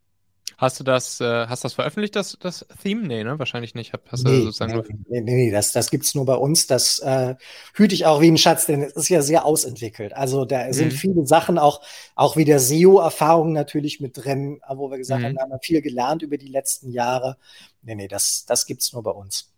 Hast 0.57 0.79
du 0.79 0.85
das, 0.85 1.19
äh, 1.19 1.47
hast 1.47 1.65
das 1.65 1.73
veröffentlicht, 1.73 2.15
das, 2.15 2.37
das 2.39 2.65
Theme? 2.81 3.05
Nee, 3.05 3.25
ne? 3.25 3.37
Wahrscheinlich 3.39 3.75
nicht. 3.75 3.91
Hast 4.07 4.23
nee, 4.23 4.41
sozusagen 4.41 4.73
nee, 4.73 4.95
nee, 5.09 5.21
nee, 5.21 5.35
nee, 5.35 5.51
das, 5.51 5.73
das 5.73 5.89
gibt 5.89 6.05
es 6.05 6.15
nur 6.15 6.25
bei 6.25 6.35
uns. 6.35 6.65
Das 6.65 6.99
äh, 6.99 7.35
hüte 7.73 7.93
ich 7.93 8.05
auch 8.05 8.21
wie 8.21 8.31
ein 8.31 8.37
Schatz, 8.37 8.65
denn 8.65 8.81
es 8.81 8.95
ist 8.95 9.09
ja 9.09 9.21
sehr 9.21 9.45
ausentwickelt. 9.45 10.13
Also 10.13 10.45
da 10.45 10.67
mhm. 10.67 10.73
sind 10.73 10.93
viele 10.93 11.25
Sachen, 11.27 11.57
auch, 11.57 11.81
auch 12.15 12.37
wieder 12.37 12.59
SEO-Erfahrungen 12.59 13.51
natürlich 13.51 13.99
mit 13.99 14.23
drin, 14.23 14.61
wo 14.69 14.89
wir 14.89 14.97
gesagt 14.97 15.21
mhm. 15.21 15.25
haben, 15.25 15.35
da 15.35 15.41
haben 15.41 15.51
wir 15.51 15.59
viel 15.59 15.81
gelernt 15.81 16.21
über 16.21 16.37
die 16.37 16.47
letzten 16.47 16.89
Jahre. 16.89 17.37
Nee, 17.81 17.95
nee, 17.95 18.07
das, 18.07 18.45
das 18.45 18.65
gibt 18.65 18.81
es 18.81 18.93
nur 18.93 19.03
bei 19.03 19.11
uns. 19.11 19.51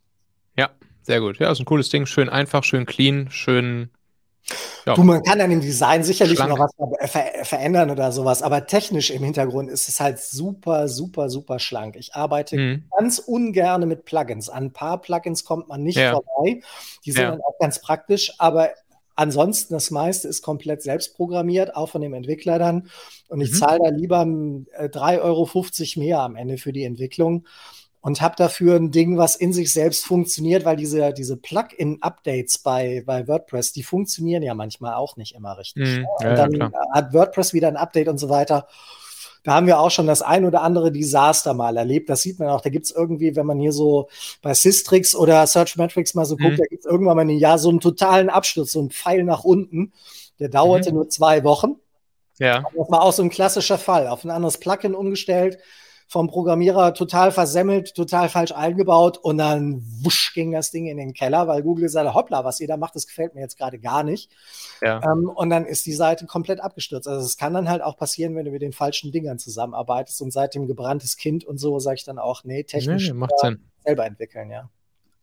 Ja, 0.56 0.72
sehr 1.08 1.22
gut. 1.22 1.39
Ja, 1.39 1.50
ist 1.50 1.60
ein 1.60 1.65
cooles 1.65 1.88
Ding. 1.88 2.06
Schön 2.06 2.28
einfach, 2.28 2.65
schön 2.65 2.86
clean, 2.86 3.32
schön. 3.32 3.89
Ja. 4.86 4.93
Du, 4.93 5.04
man 5.04 5.24
kann 5.24 5.39
an 5.39 5.50
dem 5.50 5.62
Design 5.62 6.04
sicherlich 6.04 6.38
Schlank. 6.38 6.52
noch 6.52 6.60
was 6.60 7.10
ver 7.10 7.46
verändern 7.46 7.89
oder 7.91 8.12
sowas, 8.12 8.43
aber 8.43 8.67
technisch 8.67 9.10
im 9.10 9.24
Hintergrund 9.24 9.70
ist 9.70 9.88
es 9.88 10.02
halt 10.02 10.20
super, 10.20 10.89
super, 10.89 11.30
super 11.30 11.60
schlank. 11.60 11.96
Ich 11.96 12.13
arbeite 12.13 12.58
mhm. 12.58 12.84
ganz 12.98 13.20
ungern 13.20 13.88
mit 13.88 14.04
Plugins. 14.04 14.50
An 14.50 14.65
ein 14.65 14.74
paar 14.74 15.00
Plugins 15.00 15.46
kommt 15.46 15.70
man 15.70 15.82
nicht 15.82 15.98
ja. 15.98 16.12
vorbei. 16.12 16.60
Die 17.06 17.12
sind 17.13 17.24
ja. 17.24 17.32
dann 17.32 17.41
auch 17.41 17.58
ganz 17.58 17.80
praktisch, 17.80 18.34
aber 18.38 18.72
ansonsten 19.15 19.76
das 19.76 19.91
meiste 19.91 20.28
ist 20.28 20.41
komplett 20.41 20.84
selbst 20.84 21.15
programmiert, 21.15 21.74
auch 21.74 21.88
von 21.88 22.02
dem 22.02 22.13
Entwickler 22.13 22.60
dann. 22.60 22.89
Und 23.30 23.39
ich 23.39 23.52
mhm. 23.52 23.56
zahle 23.56 23.80
da 23.82 23.89
lieber 23.89 24.24
3,50 24.24 25.13
äh, 25.13 25.20
Euro 25.20 25.50
mehr 25.96 26.20
am 26.20 26.36
Ende 26.36 26.58
für 26.58 26.74
die 26.74 26.84
Entwicklung 26.84 27.46
und 28.08 28.22
habe 28.22 28.36
dafür 28.38 28.78
ein 28.78 28.89
Ding, 28.89 29.17
was 29.17 29.36
in 29.36 29.52
sich 29.52 29.74
selbst 29.74 30.06
funktioniert, 30.06 30.63
weil 30.63 30.78
diese, 30.78 31.12
diese 31.12 31.36
Plugin-Updates 31.36 32.60
bei, 32.60 33.04
bei 33.06 33.28
WordPress, 33.28 33.74
die 33.74 33.84
funktionieren 33.84 34.43
ja 34.43 34.54
manchmal 34.54 34.93
auch 34.93 35.17
nicht 35.17 35.36
immer 35.36 35.58
richtig. 35.58 35.84
Mm, 35.84 36.06
ja, 36.22 36.30
und 36.30 36.36
dann 36.38 36.52
ja, 36.54 36.72
hat 36.93 37.13
WordPress 37.13 37.54
wieder 37.54 37.67
ein 37.67 37.76
Update 37.76 38.08
und 38.08 38.17
so 38.17 38.30
weiter. 38.30 38.65
Da 39.43 39.56
haben 39.56 39.67
wir 39.67 39.82
auch 39.82 39.91
schon 39.91 40.08
das 40.08 40.22
ein 40.22 40.46
oder 40.46 40.62
andere 40.62 40.89
Desaster 40.89 41.54
mal 41.54 41.76
erlebt. 41.76 42.10
Das 42.10 42.22
sieht 42.22 42.39
man 42.39 42.48
auch. 42.48 42.62
Da 42.62 42.70
gibt 42.70 42.86
es 42.86 42.91
irgendwie, 42.91 43.36
wenn 43.36 43.46
man 43.46 43.60
hier 43.60 43.74
so 43.74 44.08
bei 44.41 44.54
Systrix 44.54 45.13
oder 45.13 45.46
Searchmetrics 45.46 46.13
mal 46.13 46.24
so 46.24 46.38
guckt, 46.38 46.54
mm. 46.54 46.62
da 46.62 46.65
gibt 46.65 46.86
es 46.86 46.89
irgendwann 46.89 47.17
mal 47.17 47.26
ein 47.26 47.30
Jahr 47.32 47.60
so 47.60 47.67
einen 47.67 47.82
totalen 47.82 48.30
Absturz, 48.30 48.72
so 48.72 48.80
einen 48.80 48.91
Pfeil 48.91 49.26
nach 49.26 49.43
unten. 49.43 49.91
Der 50.39 50.48
dauerte 50.48 50.93
mm. 50.93 50.96
nur 50.96 51.10
zwei 51.10 51.43
Wochen. 51.43 51.76
Ja. 52.39 52.63
Das 52.74 52.89
war 52.89 53.02
auch 53.02 53.12
so 53.12 53.22
ein 53.22 53.30
klassischer 53.30 53.78
Fall. 53.78 54.08
Auf 54.08 54.24
ein 54.24 54.32
anderes 54.32 54.60
Plugin 54.60 54.96
umgestellt 54.96 55.58
vom 56.08 56.28
Programmierer 56.28 56.93
total 56.93 57.32
versemmelt, 57.32 57.93
total 57.93 58.30
falsch 58.30 58.54
eingebaut 58.54 59.17
und 59.17 59.38
dann 59.38 59.84
wusch 60.02 60.34
ging 60.34 60.54
das 60.54 60.72
Ding 60.72 60.88
in 60.88 60.98
den 60.98 61.13
Keller, 61.13 61.48
weil 61.48 61.62
Google 61.63 61.89
hat, 61.93 62.13
hoppla, 62.13 62.46
was 62.46 62.62
ihr 62.62 62.67
da 62.67 62.78
macht, 62.78 62.96
das 62.96 63.08
gefällt 63.08 63.36
mir 63.36 63.41
jetzt 63.41 63.58
gerade 63.58 63.78
gar 63.78 64.04
nicht. 64.04 64.32
Ja. 64.82 65.04
Ähm, 65.04 65.30
und 65.30 65.50
dann 65.50 65.65
ist 65.65 65.86
die 65.86 65.93
Seite 65.93 66.26
komplett 66.26 66.62
abgestürzt. 66.62 67.08
Also 67.08 67.26
es 67.26 67.36
kann 67.36 67.54
dann 67.54 67.67
halt 67.67 67.82
auch 67.82 67.98
passieren, 67.98 68.36
wenn 68.36 68.46
du 68.46 68.52
mit 68.52 68.62
den 68.62 68.72
falschen 68.72 69.12
Dingern 69.12 69.38
zusammenarbeitest 69.38 70.22
und 70.22 70.32
seit 70.32 70.56
dem 70.56 70.65
gebranntes 70.65 71.17
Kind 71.17 71.43
und 71.43 71.58
so 71.58 71.78
sage 71.80 71.96
ich 71.96 72.06
dann 72.06 72.20
auch, 72.20 72.46
nee, 72.46 72.63
technisch 72.63 73.10
nee, 73.10 73.13
macht 73.13 73.38
Sinn. 73.41 73.60
selber 73.84 74.06
entwickeln, 74.06 74.50
ja. 74.50 74.70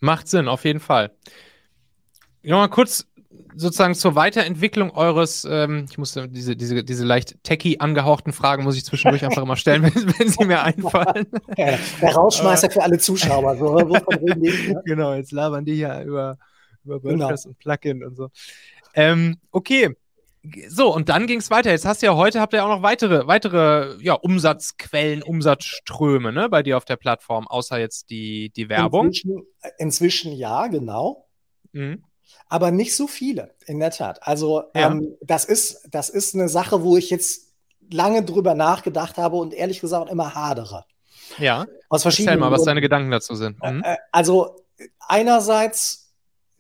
Macht 0.01 0.29
Sinn, 0.29 0.49
auf 0.49 0.65
jeden 0.65 0.81
Fall. 0.81 1.13
Nochmal 2.43 2.69
kurz 2.69 3.07
sozusagen 3.57 3.95
zur 3.95 4.15
Weiterentwicklung 4.15 4.91
eures, 4.91 5.47
ähm, 5.49 5.87
ich 5.89 5.99
muss 5.99 6.13
diese, 6.13 6.57
diese, 6.57 6.85
diese 6.85 7.05
leicht 7.05 7.43
techy 7.43 7.79
angehauchten 7.79 8.33
Fragen 8.33 8.65
muss 8.65 8.77
ich 8.77 8.85
zwischendurch 8.85 9.25
einfach 9.25 9.43
immer 9.43 9.57
stellen, 9.57 9.83
wenn, 9.95 10.19
wenn 10.19 10.29
sie 10.29 10.45
mir 10.45 10.63
einfallen. 10.63 11.27
Der 11.57 11.79
Rausschmeißer 12.15 12.71
für 12.71 12.83
alle 12.83 12.99
Zuschauer. 12.99 13.57
So, 13.57 13.75
reden, 13.77 14.81
Genau, 14.85 15.15
jetzt 15.15 15.33
labern 15.33 15.65
die 15.65 15.75
ja 15.75 16.03
über, 16.03 16.39
über 16.85 17.01
genau. 17.01 17.25
WordPress 17.25 17.45
genau. 17.45 17.51
und 17.53 17.59
Plugin 17.59 18.05
und 18.05 18.17
so. 18.17 18.29
Ähm, 18.95 19.37
okay. 19.51 19.97
So, 20.69 20.95
und 20.95 21.09
dann 21.09 21.27
ging 21.27 21.39
es 21.39 21.51
weiter. 21.51 21.71
Jetzt 21.71 21.87
hast 21.87 22.03
du 22.03 22.07
ja 22.07 22.15
heute, 22.17 22.39
habt 22.39 22.53
ihr 22.53 22.63
auch 22.63 22.69
noch 22.69 22.83
weitere, 22.83 23.27
weitere 23.27 23.97
ja, 24.03 24.13
Umsatzquellen, 24.13 25.23
Umsatzströme 25.23 26.33
ne, 26.33 26.51
bei 26.51 26.63
dir 26.63 26.77
auf 26.77 26.85
der 26.85 26.97
Plattform, 26.97 27.49
außer 27.49 27.79
jetzt 27.79 28.11
die, 28.11 28.51
die 28.51 28.69
Werbung. 28.69 29.07
Inzwischen, 29.07 29.43
inzwischen 29.79 30.33
ja, 30.33 30.67
genau. 30.67 31.27
Mhm 31.73 32.05
aber 32.49 32.71
nicht 32.71 32.95
so 32.97 33.07
viele, 33.07 33.55
in 33.67 33.81
der 33.81 33.91
Tat. 33.91 34.27
Also 34.27 34.65
ja. 34.75 34.91
ähm, 34.91 35.17
das, 35.21 35.45
ist, 35.45 35.89
das 35.91 36.09
ist 36.09 36.35
eine 36.35 36.49
Sache, 36.49 36.83
wo 36.83 36.97
ich 36.97 37.11
jetzt 37.11 37.53
lange 37.91 38.25
drüber 38.25 38.55
nachgedacht 38.55 39.17
habe 39.19 39.37
und 39.37 39.55
ehrlich 39.55 39.81
gesagt 39.81 40.11
immer 40.11 40.35
hadere. 40.35 40.85
Ja. 41.39 41.67
Aus 41.89 42.03
verschiedenen 42.03 42.39
Erzähl 42.39 42.51
mal, 42.51 42.57
was 42.57 42.65
deine 42.65 42.81
Gedanken 42.81 43.11
dazu 43.11 43.35
sind. 43.35 43.63
Mhm. 43.63 43.83
Äh, 43.85 43.97
also 44.13 44.57
einerseits, 45.01 46.13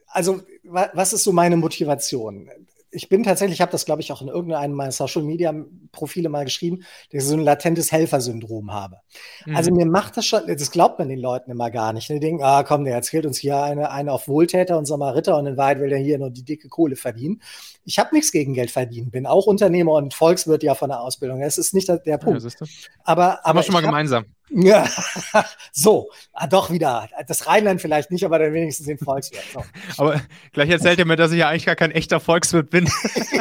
also 0.06 0.40
was 0.64 1.12
ist 1.12 1.24
so 1.24 1.32
meine 1.32 1.56
Motivation? 1.56 2.48
Ich 2.94 3.09
bin 3.09 3.24
tatsächlich, 3.24 3.57
ich 3.57 3.61
habe 3.61 3.72
das, 3.72 3.85
glaube 3.85 4.00
ich, 4.00 4.12
auch 4.12 4.22
in 4.22 4.28
irgendeinem 4.28 4.74
meiner 4.74 4.92
Social 4.92 5.22
Media 5.22 5.52
Profile 5.92 6.28
mal 6.28 6.44
geschrieben, 6.44 6.85
dass 7.11 7.24
ich 7.24 7.28
so 7.28 7.35
ein 7.35 7.42
latentes 7.42 7.90
Helfersyndrom 7.92 8.72
habe. 8.72 8.98
Mhm. 9.46 9.57
Also 9.57 9.72
mir 9.72 9.87
macht 9.87 10.16
das 10.16 10.26
schon, 10.26 10.42
das 10.46 10.70
glaubt 10.70 10.98
man 10.98 11.09
den 11.09 11.18
Leuten 11.18 11.50
immer 11.50 11.70
gar 11.70 11.92
nicht. 11.92 12.09
Die 12.09 12.20
denken, 12.20 12.42
ah 12.42 12.62
komm, 12.62 12.85
der 12.85 12.94
erzählt 12.94 13.26
uns 13.26 13.38
hier 13.38 13.62
eine, 13.62 13.90
eine 13.90 14.12
auf 14.12 14.28
Wohltäter 14.28 14.78
und 14.78 14.87
Samariter 14.87 15.37
und 15.37 15.46
in 15.46 15.57
Wahrheit 15.57 15.80
will 15.80 15.90
der 15.90 15.98
hier 15.98 16.18
nur 16.18 16.30
die 16.30 16.44
dicke 16.44 16.68
Kohle 16.68 16.96
verdienen. 16.96 17.42
Ich 17.85 17.98
habe 17.98 18.14
nichts 18.14 18.33
gegen 18.33 18.54
Geld 18.54 18.70
verdienen, 18.70 19.11
bin 19.11 19.26
auch 19.26 19.46
Unternehmer 19.46 19.92
und 19.92 20.14
Volkswirt 20.14 20.62
ja 20.62 20.74
von 20.74 20.88
der 20.88 21.00
Ausbildung. 21.00 21.40
Das 21.40 21.59
ist 21.59 21.74
nicht 21.74 21.88
der, 21.88 22.18
Punkt. 22.18 22.42
Ja, 22.42 22.66
aber, 23.02 23.44
aber 23.44 23.59
wir 23.59 23.62
schon 23.64 23.74
mal 23.74 23.83
gemeinsam. 23.83 24.24
Ja, 24.50 24.88
so, 25.72 26.11
ah, 26.33 26.46
doch 26.46 26.70
wieder. 26.70 27.09
Das 27.26 27.46
Rheinland 27.46 27.80
vielleicht 27.80 28.11
nicht, 28.11 28.24
aber 28.24 28.38
dann 28.38 28.52
wenigstens 28.52 28.87
den 28.87 28.98
Volkswirt. 28.98 29.44
So. 29.52 29.64
aber 30.02 30.20
gleich 30.52 30.70
erzählt 30.70 30.98
ihr 30.98 31.07
mir, 31.07 31.16
dass 31.16 31.33
ich 31.33 31.38
ja 31.38 31.48
eigentlich 31.48 31.66
gar 31.66 31.76
kein 31.76 31.90
echter 31.90 32.20
Volkswirt 32.20 32.70
bin. 32.70 32.85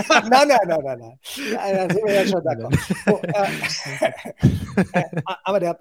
nein, 0.09 0.47
nein, 0.47 0.57
nein, 0.65 0.79
nein, 0.83 0.99
nein. 0.99 1.19
Ja, 1.51 1.87
da 1.87 1.93
sind 1.93 2.05
wir 2.05 2.13
ja 2.13 2.27
schon 2.27 2.43
da. 2.43 2.69
So, 3.05 3.21
äh, 3.21 4.99
äh, 4.99 5.21
aber 5.43 5.59
der, 5.59 5.79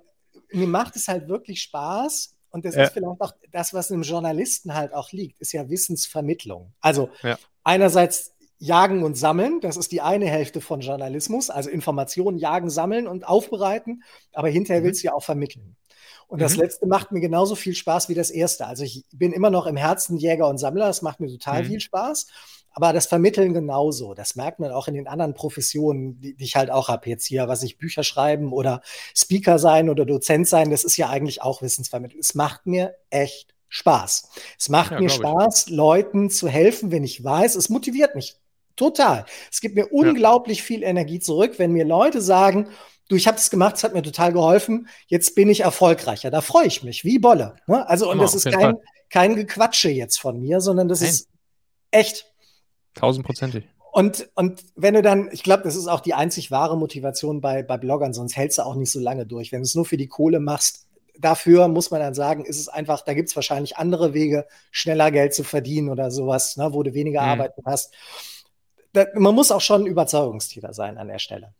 mir 0.52 0.66
macht 0.66 0.96
es 0.96 1.08
halt 1.08 1.28
wirklich 1.28 1.62
Spaß. 1.62 2.34
Und 2.50 2.66
das 2.66 2.74
ja. 2.74 2.82
ist 2.82 2.92
vielleicht 2.92 3.20
auch 3.20 3.32
das, 3.50 3.72
was 3.72 3.90
einem 3.90 4.02
Journalisten 4.02 4.74
halt 4.74 4.92
auch 4.92 5.10
liegt, 5.12 5.40
ist 5.40 5.52
ja 5.52 5.70
Wissensvermittlung. 5.70 6.74
Also 6.80 7.08
ja. 7.22 7.38
einerseits 7.64 8.31
Jagen 8.62 9.02
und 9.02 9.16
Sammeln, 9.16 9.60
das 9.60 9.76
ist 9.76 9.90
die 9.90 10.02
eine 10.02 10.26
Hälfte 10.26 10.60
von 10.60 10.82
Journalismus, 10.82 11.50
also 11.50 11.68
Informationen 11.68 12.38
jagen, 12.38 12.70
sammeln 12.70 13.08
und 13.08 13.26
aufbereiten, 13.26 14.04
aber 14.32 14.48
hinterher 14.48 14.82
mhm. 14.82 14.86
willst 14.86 15.02
du 15.02 15.06
ja 15.06 15.14
auch 15.14 15.24
vermitteln. 15.24 15.74
Und 16.28 16.38
mhm. 16.38 16.42
das 16.42 16.54
letzte 16.54 16.86
macht 16.86 17.10
mir 17.10 17.18
genauso 17.18 17.56
viel 17.56 17.74
Spaß 17.74 18.08
wie 18.08 18.14
das 18.14 18.30
erste. 18.30 18.66
Also 18.66 18.84
ich 18.84 19.04
bin 19.12 19.32
immer 19.32 19.50
noch 19.50 19.66
im 19.66 19.76
Herzen 19.76 20.16
Jäger 20.16 20.48
und 20.48 20.58
Sammler, 20.58 20.86
das 20.86 21.02
macht 21.02 21.18
mir 21.18 21.26
total 21.26 21.64
mhm. 21.64 21.66
viel 21.66 21.80
Spaß. 21.80 22.28
Aber 22.70 22.92
das 22.92 23.06
Vermitteln 23.06 23.52
genauso. 23.52 24.14
Das 24.14 24.36
merkt 24.36 24.60
man 24.60 24.70
auch 24.70 24.86
in 24.86 24.94
den 24.94 25.08
anderen 25.08 25.34
Professionen, 25.34 26.20
die, 26.20 26.36
die 26.36 26.44
ich 26.44 26.54
halt 26.54 26.70
auch 26.70 26.88
habe 26.88 27.10
jetzt 27.10 27.26
hier, 27.26 27.48
was 27.48 27.64
ich 27.64 27.78
Bücher 27.78 28.04
schreiben 28.04 28.52
oder 28.52 28.80
Speaker 29.12 29.58
sein 29.58 29.90
oder 29.90 30.06
Dozent 30.06 30.46
sein, 30.46 30.70
das 30.70 30.84
ist 30.84 30.96
ja 30.96 31.08
eigentlich 31.10 31.42
auch 31.42 31.62
Wissensvermittlung. 31.62 32.20
Es 32.20 32.36
macht 32.36 32.64
mir 32.66 32.94
echt 33.10 33.54
Spaß. 33.68 34.30
Es 34.56 34.68
macht 34.68 34.92
ja, 34.92 35.00
mir 35.00 35.10
Spaß, 35.10 35.66
ich. 35.66 35.72
Leuten 35.72 36.30
zu 36.30 36.48
helfen, 36.48 36.92
wenn 36.92 37.02
ich 37.02 37.22
weiß, 37.22 37.56
es 37.56 37.68
motiviert 37.68 38.14
mich 38.14 38.36
Total. 38.76 39.26
Es 39.50 39.60
gibt 39.60 39.74
mir 39.74 39.86
unglaublich 39.92 40.58
ja. 40.58 40.64
viel 40.64 40.82
Energie 40.82 41.20
zurück, 41.20 41.54
wenn 41.58 41.72
mir 41.72 41.84
Leute 41.84 42.20
sagen, 42.20 42.68
du, 43.08 43.16
ich 43.16 43.26
habe 43.26 43.36
das 43.36 43.50
gemacht, 43.50 43.76
es 43.76 43.84
hat 43.84 43.94
mir 43.94 44.02
total 44.02 44.32
geholfen, 44.32 44.88
jetzt 45.06 45.34
bin 45.34 45.48
ich 45.48 45.60
erfolgreicher. 45.60 46.30
Da 46.30 46.40
freue 46.40 46.66
ich 46.66 46.82
mich, 46.82 47.04
wie 47.04 47.18
Bolle. 47.18 47.56
Ne? 47.66 47.86
Also, 47.88 48.10
und 48.10 48.18
das 48.18 48.34
ist 48.34 48.50
kein, 48.50 48.76
kein 49.10 49.36
Gequatsche 49.36 49.90
jetzt 49.90 50.18
von 50.18 50.40
mir, 50.40 50.60
sondern 50.60 50.88
das 50.88 51.00
Nein. 51.00 51.10
ist 51.10 51.28
echt. 51.90 52.32
Tausendprozentig. 52.94 53.64
Und, 53.92 54.30
und 54.34 54.64
wenn 54.74 54.94
du 54.94 55.02
dann, 55.02 55.28
ich 55.32 55.42
glaube, 55.42 55.64
das 55.64 55.76
ist 55.76 55.86
auch 55.86 56.00
die 56.00 56.14
einzig 56.14 56.50
wahre 56.50 56.78
Motivation 56.78 57.42
bei, 57.42 57.62
bei 57.62 57.76
Bloggern, 57.76 58.14
sonst 58.14 58.36
hältst 58.36 58.56
du 58.56 58.62
auch 58.62 58.74
nicht 58.74 58.90
so 58.90 59.00
lange 59.00 59.26
durch. 59.26 59.52
Wenn 59.52 59.60
du 59.60 59.64
es 59.64 59.74
nur 59.74 59.84
für 59.84 59.98
die 59.98 60.08
Kohle 60.08 60.40
machst, 60.40 60.86
dafür 61.18 61.68
muss 61.68 61.90
man 61.90 62.00
dann 62.00 62.14
sagen, 62.14 62.46
ist 62.46 62.58
es 62.58 62.68
einfach, 62.68 63.02
da 63.02 63.12
gibt 63.12 63.28
es 63.28 63.36
wahrscheinlich 63.36 63.76
andere 63.76 64.14
Wege, 64.14 64.46
schneller 64.70 65.10
Geld 65.10 65.34
zu 65.34 65.44
verdienen 65.44 65.90
oder 65.90 66.10
sowas, 66.10 66.56
ne, 66.56 66.72
wo 66.72 66.82
du 66.82 66.94
weniger 66.94 67.20
mhm. 67.20 67.28
Arbeit 67.28 67.52
hast 67.66 67.92
da, 68.92 69.06
man 69.14 69.34
muss 69.34 69.50
auch 69.50 69.60
schon 69.60 69.82
ein 69.82 69.86
Überzeugungstäter 69.86 70.72
sein 70.72 70.98
an 70.98 71.08
der 71.08 71.18
Stelle. 71.18 71.54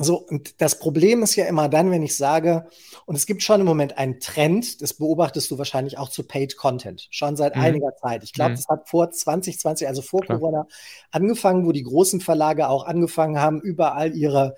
So, 0.00 0.16
und 0.16 0.60
das 0.60 0.78
Problem 0.78 1.22
ist 1.22 1.34
ja 1.34 1.46
immer 1.46 1.68
dann, 1.68 1.90
wenn 1.90 2.02
ich 2.02 2.16
sage, 2.16 2.66
und 3.06 3.16
es 3.16 3.26
gibt 3.26 3.42
schon 3.42 3.60
im 3.60 3.66
Moment 3.66 3.98
einen 3.98 4.20
Trend, 4.20 4.80
das 4.80 4.94
beobachtest 4.94 5.50
du 5.50 5.58
wahrscheinlich 5.58 5.98
auch 5.98 6.08
zu 6.08 6.22
Paid 6.22 6.56
Content, 6.56 7.08
schon 7.10 7.36
seit 7.36 7.56
mhm. 7.56 7.62
einiger 7.62 7.96
Zeit. 7.96 8.22
Ich 8.22 8.32
glaube, 8.32 8.52
mhm. 8.52 8.56
das 8.56 8.68
hat 8.68 8.88
vor 8.88 9.10
2020, 9.10 9.88
also 9.88 10.02
vor 10.02 10.20
Klar. 10.20 10.38
Corona, 10.38 10.66
angefangen, 11.10 11.66
wo 11.66 11.72
die 11.72 11.82
großen 11.82 12.20
Verlage 12.20 12.68
auch 12.68 12.86
angefangen 12.86 13.40
haben, 13.40 13.60
überall 13.60 14.14
ihre 14.14 14.56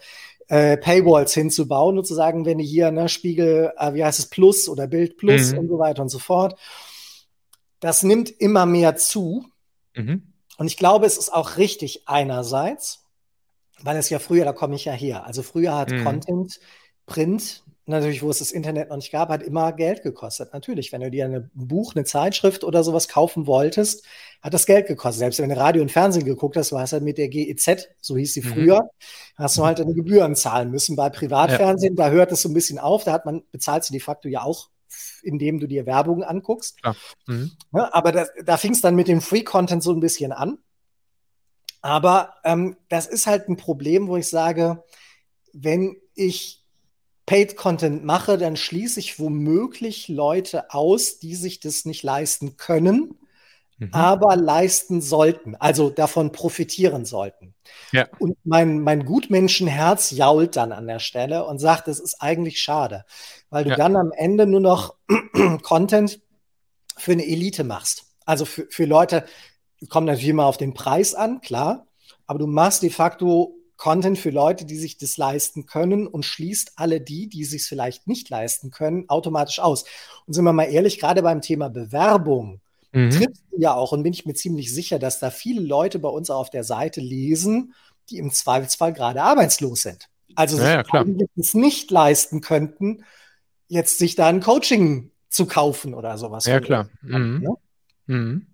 äh, 0.49 0.77
Paywalls 0.77 1.33
hinzubauen 1.33 1.97
und 1.97 2.05
zu 2.05 2.15
sagen, 2.15 2.45
wenn 2.45 2.59
ihr 2.59 2.67
hier, 2.67 2.91
ne, 2.91 3.09
Spiegel, 3.09 3.73
äh, 3.79 3.95
wie 3.95 4.05
heißt 4.05 4.19
es, 4.19 4.27
Plus 4.27 4.69
oder 4.69 4.89
Bild 4.89 5.17
Plus 5.17 5.53
mhm. 5.53 5.61
und 5.61 5.69
so 5.69 5.79
weiter 5.79 6.03
und 6.03 6.11
so 6.11 6.19
fort. 6.19 6.59
Das 7.79 8.03
nimmt 8.03 8.29
immer 8.29 8.67
mehr 8.67 8.97
zu. 8.97 9.47
Mhm. 9.95 10.30
Und 10.61 10.67
ich 10.67 10.77
glaube, 10.77 11.07
es 11.07 11.17
ist 11.17 11.33
auch 11.33 11.57
richtig 11.57 12.03
einerseits, 12.07 13.07
weil 13.81 13.97
es 13.97 14.11
ja 14.11 14.19
früher, 14.19 14.45
da 14.45 14.53
komme 14.53 14.75
ich 14.75 14.85
ja 14.85 14.93
her, 14.93 15.25
also 15.25 15.43
früher 15.43 15.75
hat 15.75 15.91
mhm. 15.91 16.05
Content, 16.05 16.61
Print, 17.07 17.65
natürlich, 17.87 18.23
wo 18.23 18.29
es 18.29 18.41
das 18.41 18.53
Internet 18.53 18.91
noch 18.91 18.97
nicht 18.97 19.11
gab, 19.11 19.31
hat 19.31 19.43
immer 19.43 19.73
Geld 19.73 20.03
gekostet. 20.03 20.53
Natürlich, 20.53 20.93
wenn 20.93 21.01
du 21.01 21.11
dir 21.11 21.25
ein 21.25 21.51
Buch, 21.55 21.95
eine 21.95 22.05
Zeitschrift 22.05 22.63
oder 22.63 22.85
sowas 22.85 23.09
kaufen 23.09 23.47
wolltest, 23.47 24.05
hat 24.43 24.53
das 24.53 24.67
Geld 24.67 24.87
gekostet. 24.87 25.21
Selbst 25.21 25.39
wenn 25.39 25.49
du 25.49 25.57
Radio 25.57 25.81
und 25.81 25.93
Fernsehen 25.93 26.27
geguckt 26.27 26.59
hast, 26.59 26.73
du 26.73 26.79
hast 26.79 26.93
halt 26.93 27.05
mit 27.05 27.17
der 27.17 27.29
GEZ, 27.29 27.89
so 28.03 28.19
hieß 28.19 28.35
sie 28.35 28.43
mhm. 28.43 28.53
früher, 28.53 28.91
hast 29.37 29.57
du 29.57 29.65
halt 29.65 29.81
eine 29.81 29.95
Gebühren 29.95 30.37
zahlen 30.37 30.71
müssen. 30.71 30.95
Bei 30.95 31.09
Privatfernsehen, 31.09 31.97
ja. 31.97 32.05
da 32.05 32.11
hört 32.11 32.33
es 32.33 32.43
so 32.43 32.51
ein 32.51 32.55
bisschen 32.55 32.79
auf, 32.79 33.05
da 33.05 33.13
hat 33.13 33.25
man, 33.25 33.45
bezahlst 33.51 33.89
du 33.89 33.93
de 33.95 34.01
facto 34.01 34.29
ja 34.29 34.43
auch 34.43 34.69
indem 35.23 35.61
du 35.61 35.67
dir 35.67 35.87
Werbung 35.87 36.23
anguckst. 36.23 36.79
Mhm. 37.27 37.53
Ja, 37.73 37.93
aber 37.93 38.13
das, 38.13 38.31
da 38.45 38.57
fing 38.57 38.73
es 38.73 38.81
dann 38.81 38.97
mit 38.97 39.09
dem 39.09 39.21
Free-Content 39.21 39.83
so 39.83 39.93
ein 39.93 40.01
bisschen 40.01 40.33
an. 40.33 40.59
Aber 41.83 42.35
ähm, 42.45 42.77
das 42.89 43.07
ist 43.07 43.27
halt 43.27 43.49
ein 43.49 43.57
Problem, 43.57 44.09
wo 44.09 44.17
ich 44.17 44.29
sage, 44.29 44.85
wenn 45.53 45.97
ich 46.15 46.65
Paid 47.27 47.57
Content 47.57 48.05
mache, 48.05 48.39
dann 48.39 48.57
schließe 48.57 48.99
ich 48.99 49.19
womöglich 49.21 50.09
Leute 50.09 50.73
aus, 50.73 51.21
die 51.21 51.37
sich 51.37 51.61
das 51.61 51.85
nicht 51.85 52.03
leisten 52.03 52.57
können, 52.57 53.20
mhm. 53.81 53.89
aber 53.93 54.37
leisten 54.37 55.01
sollten, 55.01 55.57
also 55.57 55.91
davon 55.91 56.33
profitieren 56.33 57.05
sollten. 57.05 57.55
Ja. 57.93 58.07
Und 58.19 58.37
mein, 58.45 58.81
mein 58.81 59.05
Gutmenschenherz 59.05 60.11
jault 60.13 60.57
dann 60.57 60.73
an 60.73 60.87
der 60.87 60.99
Stelle 61.01 61.45
und 61.47 61.59
sagt, 61.59 61.89
das 61.89 61.99
ist 61.99 62.21
eigentlich 62.21 62.61
schade, 62.61 63.05
weil 63.49 63.65
du 63.65 63.71
ja. 63.71 63.77
dann 63.77 63.97
am 63.97 64.13
Ende 64.13 64.47
nur 64.47 64.61
noch 64.61 64.95
Content 65.63 66.21
für 66.97 67.13
eine 67.13 67.27
Elite 67.27 67.65
machst. 67.65 68.05
Also 68.27 68.45
für, 68.45 68.67
für 68.71 68.85
Leute, 68.85 69.25
kommt 69.89 70.07
natürlich 70.07 70.29
immer 70.29 70.47
auf 70.47 70.59
den 70.59 70.75
Preis 70.75 71.15
an, 71.15 71.41
klar, 71.41 71.87
aber 72.27 72.39
du 72.39 72.47
machst 72.47 72.83
de 72.83 72.91
facto 72.91 73.57
Content 73.79 74.19
für 74.19 74.29
Leute, 74.29 74.67
die 74.67 74.77
sich 74.77 74.99
das 74.99 75.17
leisten 75.17 75.65
können 75.65 76.07
und 76.07 76.27
schließt 76.27 76.73
alle 76.77 77.01
die, 77.01 77.31
die 77.31 77.47
sich 77.47 77.65
vielleicht 77.65 78.07
nicht 78.07 78.29
leisten 78.29 78.71
können, 78.71 79.09
automatisch 79.09 79.59
aus. 79.59 79.85
Und 80.27 80.35
sind 80.35 80.45
wir 80.45 80.53
mal 80.53 80.65
ehrlich, 80.65 80.99
gerade 80.99 81.23
beim 81.23 81.41
Thema 81.41 81.71
Bewerbung 81.71 82.61
mhm. 82.93 83.11
triffst 83.11 83.43
du 83.51 83.61
ja 83.61 83.75
auch 83.75 83.93
und 83.93 84.03
bin 84.03 84.13
ich 84.13 84.27
mir 84.27 84.35
ziemlich 84.35 84.73
sicher, 84.73 84.99
dass 84.99 85.19
da 85.19 85.31
viele 85.31 85.61
Leute 85.61 85.99
bei 85.99 86.09
uns 86.09 86.31
auf 86.31 86.51
der 86.51 86.65
Seite 86.65 87.01
lesen, 87.01 87.75
die 88.09 88.19
im 88.19 88.31
Zweifelsfall 88.31 88.93
gerade 88.93 89.23
arbeitslos 89.23 89.83
sind. 89.83 90.09
Also 90.35 90.59
ja, 90.59 90.85
sich 90.85 90.93
ja, 90.93 91.05
es 91.37 91.55
nicht 91.55 91.91
leisten 91.91 92.41
könnten, 92.41 93.05
jetzt 93.69 93.99
sich 93.99 94.15
da 94.15 94.27
ein 94.27 94.41
Coaching 94.41 95.11
zu 95.29 95.47
kaufen 95.47 95.95
oder 95.95 96.19
sowas. 96.19 96.47
Ja, 96.47 96.61
klar. 96.61 96.89
Mhm. 97.03 97.41
Ne? 97.43 97.55
Mhm. 98.07 98.47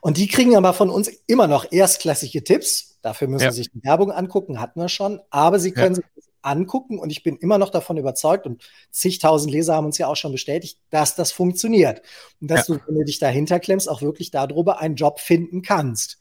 Und 0.00 0.16
die 0.16 0.26
kriegen 0.26 0.56
aber 0.56 0.72
von 0.72 0.90
uns 0.90 1.08
immer 1.26 1.46
noch 1.46 1.70
erstklassige 1.70 2.42
Tipps. 2.42 2.98
Dafür 3.02 3.28
müssen 3.28 3.44
ja. 3.44 3.50
sie 3.52 3.58
sich 3.58 3.70
die 3.70 3.82
Werbung 3.84 4.10
angucken, 4.10 4.60
hatten 4.60 4.80
wir 4.80 4.88
schon. 4.88 5.20
Aber 5.30 5.58
sie 5.58 5.72
können 5.72 5.94
ja. 5.94 6.02
sich 6.02 6.04
das 6.16 6.24
angucken 6.42 6.98
und 6.98 7.10
ich 7.10 7.22
bin 7.22 7.36
immer 7.36 7.58
noch 7.58 7.70
davon 7.70 7.96
überzeugt 7.96 8.46
und 8.46 8.62
zigtausend 8.90 9.52
Leser 9.52 9.74
haben 9.74 9.86
uns 9.86 9.98
ja 9.98 10.06
auch 10.06 10.16
schon 10.16 10.32
bestätigt, 10.32 10.78
dass 10.90 11.14
das 11.14 11.32
funktioniert. 11.32 12.02
Und 12.40 12.50
dass 12.50 12.68
ja. 12.68 12.74
du, 12.74 12.80
wenn 12.86 12.96
du 12.96 13.04
dich 13.04 13.18
dahinter 13.18 13.60
klemmst, 13.60 13.88
auch 13.88 14.02
wirklich 14.02 14.30
darüber 14.30 14.80
einen 14.80 14.96
Job 14.96 15.20
finden 15.20 15.62
kannst. 15.62 16.18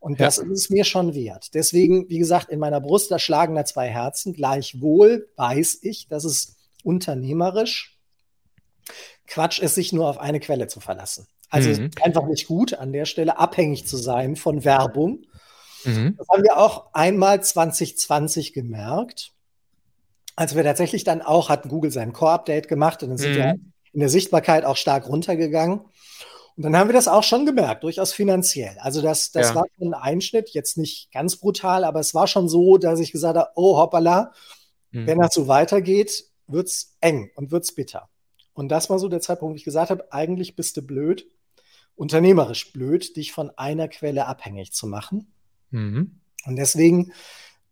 Und 0.00 0.18
das 0.18 0.38
ist 0.38 0.50
es 0.50 0.70
mir 0.70 0.84
schon 0.84 1.14
wert. 1.14 1.52
Deswegen, 1.52 2.08
wie 2.08 2.18
gesagt, 2.18 2.48
in 2.48 2.58
meiner 2.58 2.80
Brust, 2.80 3.10
da 3.10 3.18
schlagen 3.18 3.54
da 3.54 3.66
zwei 3.66 3.88
Herzen. 3.88 4.32
Gleichwohl 4.32 5.28
weiß 5.36 5.80
ich, 5.82 6.08
dass 6.08 6.24
es 6.24 6.56
unternehmerisch 6.82 7.98
Quatsch 9.26 9.60
ist, 9.60 9.74
sich 9.74 9.92
nur 9.92 10.08
auf 10.08 10.18
eine 10.18 10.40
Quelle 10.40 10.68
zu 10.68 10.80
verlassen. 10.80 11.26
Also 11.50 11.68
mhm. 11.68 11.74
es 11.74 11.78
ist 11.80 12.02
einfach 12.02 12.26
nicht 12.26 12.46
gut, 12.46 12.74
an 12.74 12.92
der 12.92 13.04
Stelle 13.04 13.38
abhängig 13.38 13.86
zu 13.86 13.98
sein 13.98 14.36
von 14.36 14.64
Werbung. 14.64 15.26
Mhm. 15.84 16.14
Das 16.16 16.28
haben 16.28 16.42
wir 16.42 16.56
auch 16.56 16.94
einmal 16.94 17.42
2020 17.42 18.52
gemerkt, 18.52 19.32
als 20.40 20.56
wir 20.56 20.64
tatsächlich 20.64 21.04
dann 21.04 21.20
auch, 21.20 21.50
hatten 21.50 21.68
Google 21.68 21.90
sein 21.90 22.14
Core-Update 22.14 22.66
gemacht 22.66 23.02
und 23.02 23.10
dann 23.10 23.18
sind 23.18 23.32
mhm. 23.32 23.36
wir 23.36 23.54
in 23.92 24.00
der 24.00 24.08
Sichtbarkeit 24.08 24.64
auch 24.64 24.78
stark 24.78 25.06
runtergegangen. 25.06 25.80
Und 26.56 26.62
dann 26.62 26.74
haben 26.78 26.88
wir 26.88 26.94
das 26.94 27.08
auch 27.08 27.24
schon 27.24 27.44
gemerkt, 27.44 27.84
durchaus 27.84 28.14
finanziell. 28.14 28.74
Also 28.78 29.02
das, 29.02 29.32
das 29.32 29.50
ja. 29.50 29.56
war 29.56 29.66
ein 29.78 29.92
Einschnitt, 29.92 30.48
jetzt 30.54 30.78
nicht 30.78 31.12
ganz 31.12 31.36
brutal, 31.36 31.84
aber 31.84 32.00
es 32.00 32.14
war 32.14 32.26
schon 32.26 32.48
so, 32.48 32.78
dass 32.78 33.00
ich 33.00 33.12
gesagt 33.12 33.36
habe, 33.36 33.50
oh 33.54 33.76
hoppala, 33.76 34.32
mhm. 34.92 35.06
wenn 35.06 35.18
das 35.18 35.34
so 35.34 35.46
weitergeht, 35.46 36.24
wird 36.46 36.68
es 36.68 36.96
eng 37.02 37.30
und 37.34 37.50
wird 37.50 37.64
es 37.64 37.74
bitter. 37.74 38.08
Und 38.54 38.70
das 38.70 38.88
war 38.88 38.98
so 38.98 39.08
der 39.08 39.20
Zeitpunkt, 39.20 39.52
wo 39.52 39.56
ich 39.56 39.64
gesagt 39.64 39.90
habe, 39.90 40.10
eigentlich 40.10 40.56
bist 40.56 40.74
du 40.78 40.80
blöd, 40.80 41.26
unternehmerisch 41.96 42.72
blöd, 42.72 43.14
dich 43.14 43.32
von 43.32 43.50
einer 43.58 43.88
Quelle 43.88 44.24
abhängig 44.24 44.72
zu 44.72 44.86
machen. 44.86 45.34
Mhm. 45.70 46.18
Und 46.46 46.56
deswegen 46.56 47.12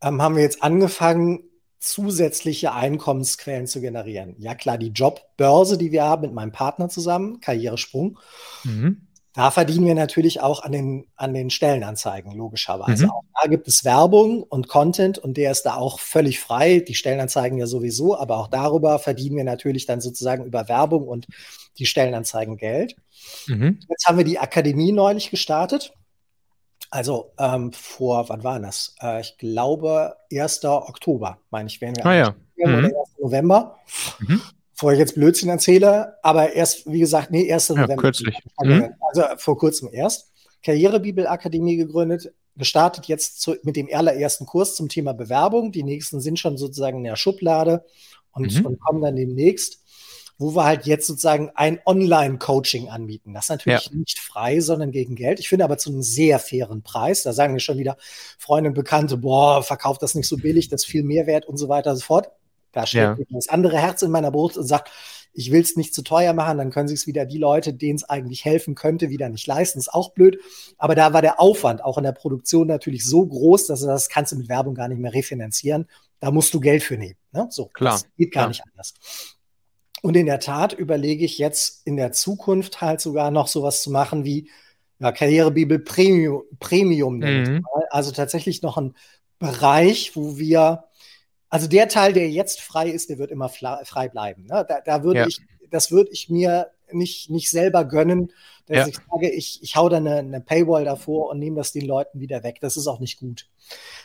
ähm, 0.03 0.21
haben 0.21 0.37
wir 0.37 0.43
jetzt 0.43 0.63
angefangen, 0.63 1.45
zusätzliche 1.79 2.73
Einkommensquellen 2.73 3.67
zu 3.67 3.81
generieren. 3.81 4.35
Ja 4.39 4.55
klar, 4.55 4.79
die 4.79 4.89
Jobbörse, 4.89 5.79
die 5.79 5.93
wir 5.93 6.05
haben 6.05 6.23
mit 6.23 6.33
meinem 6.33 6.53
Partner 6.53 6.89
zusammen, 6.89 7.41
Karrieresprung, 7.41 8.19
mhm. 8.65 9.09
da 9.33 9.51
verdienen 9.51 9.87
wir 9.87 9.95
natürlich 9.95 10.41
auch 10.41 10.63
an 10.63 10.73
den, 10.73 11.07
an 11.15 11.35
den 11.35 11.51
Stellenanzeigen, 11.51 12.33
logischerweise. 12.33 13.05
Mhm. 13.05 13.11
Auch 13.11 13.23
da 13.41 13.49
gibt 13.49 13.69
es 13.69 13.85
Werbung 13.85 14.43
und 14.43 14.69
Content 14.69 15.19
und 15.19 15.37
der 15.37 15.53
ist 15.53 15.63
da 15.63 15.77
auch 15.77 16.01
völlig 16.01 16.41
frei. 16.41 16.81
Die 16.81 16.95
Stellenanzeigen 16.95 17.59
ja 17.59 17.67
sowieso, 17.67 18.19
aber 18.19 18.39
auch 18.39 18.49
darüber 18.49 18.99
verdienen 18.99 19.37
wir 19.37 19.45
natürlich 19.45 19.87
dann 19.87 20.01
sozusagen 20.01 20.45
über 20.45 20.69
Werbung 20.69 21.07
und 21.07 21.27
die 21.79 21.87
Stellenanzeigen 21.87 22.57
Geld. 22.57 22.97
Mhm. 23.47 23.79
Jetzt 23.89 24.07
haben 24.07 24.19
wir 24.19 24.25
die 24.25 24.41
Akademie 24.41 24.91
neulich 24.91 25.31
gestartet. 25.31 25.93
Also 26.91 27.33
ähm, 27.39 27.73
vor, 27.73 28.29
wann 28.29 28.45
war 28.45 28.59
das? 28.61 28.95
Äh, 29.03 29.21
ich 29.21 29.37
glaube, 29.39 30.17
1. 30.33 30.65
Oktober, 30.65 31.39
meine 31.51 31.69
ich, 31.69 31.81
werden 31.81 31.97
wir. 31.97 32.07
Ah, 32.07 32.15
ja. 32.15 32.35
Mhm. 32.57 32.79
Oder 32.79 32.87
1. 32.87 32.95
November. 33.21 33.79
Mhm. 34.21 34.41
Bevor 34.73 34.93
ich 34.93 34.99
jetzt 34.99 35.15
Blödsinn 35.15 35.49
erzähle, 35.49 36.17
aber 36.23 36.53
erst, 36.53 36.91
wie 36.91 37.01
gesagt, 37.01 37.31
nee, 37.31 37.53
1. 37.53 37.69
Ja, 37.69 37.75
November. 37.75 38.03
Kürzlich. 38.03 38.39
Mhm. 38.63 38.95
Also 39.01 39.25
vor 39.37 39.59
kurzem 39.59 39.91
erst. 39.93 40.33
Karrierebibel-Akademie 40.63 41.77
gegründet, 41.77 42.33
gestartet 42.57 43.07
jetzt 43.07 43.41
zu, 43.41 43.57
mit 43.63 43.77
dem 43.77 43.89
allerersten 43.93 44.47
Kurs 44.47 44.75
zum 44.75 44.89
Thema 44.89 45.13
Bewerbung. 45.13 45.73
Die 45.73 45.83
nächsten 45.83 46.21
sind 46.21 46.39
schon 46.39 46.57
sozusagen 46.57 46.99
in 46.99 47.05
der 47.05 47.17
Schublade 47.17 47.85
und, 48.33 48.59
mhm. 48.59 48.67
und 48.67 48.81
kommen 48.81 49.03
dann 49.03 49.17
demnächst 49.17 49.81
wo 50.39 50.55
wir 50.55 50.65
halt 50.65 50.87
jetzt 50.87 51.07
sozusagen 51.07 51.51
ein 51.55 51.81
Online-Coaching 51.85 52.89
anbieten. 52.89 53.35
Das 53.35 53.47
ist 53.47 53.51
natürlich 53.51 53.87
ja. 53.87 53.97
nicht 53.97 54.21
frei, 54.21 54.61
sondern 54.61 54.93
gegen 54.93 55.17
Geld. 55.17 55.41
Ich 55.41 55.49
finde 55.49 55.65
aber 55.65 55.79
zu 55.79 55.91
einem 55.91 56.03
sehr 56.03 56.39
fairen 56.39 56.83
Preis. 56.83 57.25
Da 57.25 57.33
sagen 57.33 57.53
mir 57.53 57.61
schon 57.61 57.79
wieder 57.79 57.97
Freunde 58.39 58.71
und 58.71 58.75
Bekannte, 58.75 59.17
boah, 59.17 59.63
verkauft 59.65 60.03
das 60.03 60.15
nicht 60.15 60.29
so 60.29 60.37
billig, 60.37 60.69
das 60.69 60.85
ist 60.85 60.91
viel 60.91 61.03
Mehrwert 61.03 61.47
und 61.47 61.57
so 61.57 61.69
weiter 61.69 61.91
und 61.91 61.97
so 61.97 62.05
fort. 62.05 62.31
Da 62.73 62.87
steht 62.87 63.01
ja. 63.01 63.17
das 63.31 63.49
andere 63.49 63.79
Herz 63.79 64.03
in 64.03 64.11
meiner 64.11 64.31
Brust 64.31 64.57
und 64.57 64.67
sagt, 64.67 64.91
ich 65.33 65.51
will 65.51 65.61
es 65.61 65.77
nicht 65.77 65.95
zu 65.95 66.03
teuer 66.03 66.33
machen, 66.33 66.59
dann 66.59 66.71
können 66.71 66.89
sich 66.89 67.01
es 67.01 67.07
wieder 67.07 67.27
die 67.27 67.39
Leute, 67.39 67.73
denen 67.73 67.97
es 67.97 68.05
eigentlich 68.05 68.45
helfen 68.45 68.75
könnte, 68.75 69.09
wieder 69.11 69.29
nicht 69.29 69.47
leisten. 69.47 69.79
Ist 69.79 69.93
auch 69.93 70.13
blöd. 70.13 70.39
Aber 70.79 70.95
da 70.95 71.13
war 71.13 71.23
der 71.23 71.41
Aufwand 71.41 71.83
auch 71.85 71.99
in 71.99 72.05
der 72.05 72.13
Produktion 72.13 72.67
natürlich 72.67 73.05
so 73.05 73.27
groß, 73.27 73.67
dass 73.67 73.81
du 73.81 73.87
das 73.87 74.09
kannst 74.09 74.33
du 74.33 74.37
mit 74.37 74.49
Werbung 74.49 74.75
gar 74.75 74.89
nicht 74.89 74.99
mehr 74.99 75.15
refinanzieren. 75.15 75.89
Da 76.21 76.31
musst 76.31 76.53
du 76.55 76.61
Geld 76.61 76.83
für 76.83 76.97
nehmen. 76.97 77.17
Ne? 77.33 77.47
So, 77.51 77.67
Klar. 77.67 77.93
Das 77.95 78.07
geht 78.17 78.33
gar 78.33 78.43
Klar. 78.43 78.49
nicht 78.49 78.63
anders. 78.71 78.95
Und 80.03 80.17
in 80.17 80.27
der 80.27 80.41
Tat 80.41 80.73
überlege 80.73 81.25
ich 81.25 81.39
jetzt 81.39 81.87
in 81.87 81.97
der 81.97 82.13
Zukunft 82.13 82.81
halt 82.81 83.01
sogar 83.01 83.31
noch 83.31 83.49
sowas 83.49 83.83
zu 83.83 83.91
machen 83.91 84.25
wie 84.25 84.51
ja, 84.99 85.13
Karrierebibel 85.13 85.79
Premium, 85.79 86.43
Premium 86.59 87.19
mhm. 87.19 87.65
Also 87.91 88.13
tatsächlich 88.13 88.63
noch 88.63 88.77
ein 88.77 88.95
Bereich, 89.39 90.17
wo 90.17 90.37
wir, 90.39 90.85
also 91.49 91.69
der 91.69 91.89
Teil, 91.89 92.13
der 92.13 92.29
jetzt 92.31 92.61
frei 92.61 92.91
ist, 92.91 93.09
der 93.09 93.19
wird 93.19 93.31
immer 93.31 93.49
frei 93.49 94.09
bleiben. 94.09 94.45
Ne? 94.45 94.65
Da, 94.69 94.81
da 94.81 95.03
würde 95.05 95.21
ja. 95.21 95.27
ich, 95.27 95.41
das 95.71 95.91
würde 95.91 96.11
ich 96.11 96.29
mir 96.29 96.71
nicht, 96.93 97.31
nicht 97.31 97.51
selber 97.51 97.85
gönnen, 97.85 98.33
dass 98.67 98.77
ja. 98.77 98.87
ich 98.87 98.97
sage, 98.97 99.31
ich, 99.31 99.63
ich 99.63 99.77
hau 99.77 99.89
da 99.89 99.97
eine, 99.97 100.17
eine 100.17 100.41
Paywall 100.41 100.85
davor 100.85 101.31
und 101.31 101.39
nehme 101.39 101.57
das 101.57 101.73
den 101.73 101.87
Leuten 101.87 102.21
wieder 102.21 102.43
weg. 102.43 102.59
Das 102.61 102.77
ist 102.77 102.87
auch 102.87 103.01
nicht 103.01 103.19
gut. 103.19 103.47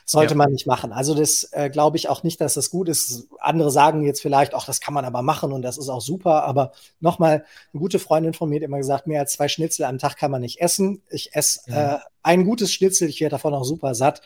Sollte 0.05 0.33
ja. 0.33 0.37
man 0.37 0.51
nicht 0.51 0.67
machen. 0.67 0.93
Also 0.93 1.15
das 1.15 1.49
äh, 1.51 1.69
glaube 1.69 1.97
ich 1.97 2.07
auch 2.07 2.23
nicht, 2.23 2.39
dass 2.39 2.53
das 2.53 2.69
gut 2.69 2.87
ist. 2.87 3.27
Andere 3.39 3.71
sagen 3.71 4.03
jetzt 4.03 4.21
vielleicht, 4.21 4.53
ach, 4.53 4.65
das 4.65 4.79
kann 4.79 4.93
man 4.93 5.03
aber 5.03 5.21
machen 5.21 5.51
und 5.51 5.61
das 5.63 5.77
ist 5.77 5.89
auch 5.89 6.01
super. 6.01 6.43
Aber 6.43 6.71
nochmal, 7.01 7.45
eine 7.73 7.79
gute 7.79 7.99
Freundin 7.99 8.33
von 8.33 8.49
mir 8.49 8.55
hat 8.55 8.63
immer 8.63 8.77
gesagt, 8.77 9.05
mehr 9.05 9.19
als 9.19 9.33
zwei 9.33 9.49
Schnitzel 9.49 9.83
am 9.83 9.97
Tag 9.97 10.17
kann 10.17 10.31
man 10.31 10.41
nicht 10.41 10.61
essen. 10.61 11.01
Ich 11.09 11.35
esse 11.35 11.69
ja. 11.69 11.95
äh, 11.95 11.99
ein 12.23 12.45
gutes 12.45 12.71
Schnitzel, 12.71 13.09
ich 13.09 13.19
werde 13.19 13.31
davon 13.31 13.53
auch 13.53 13.65
super 13.65 13.95
satt. 13.95 14.21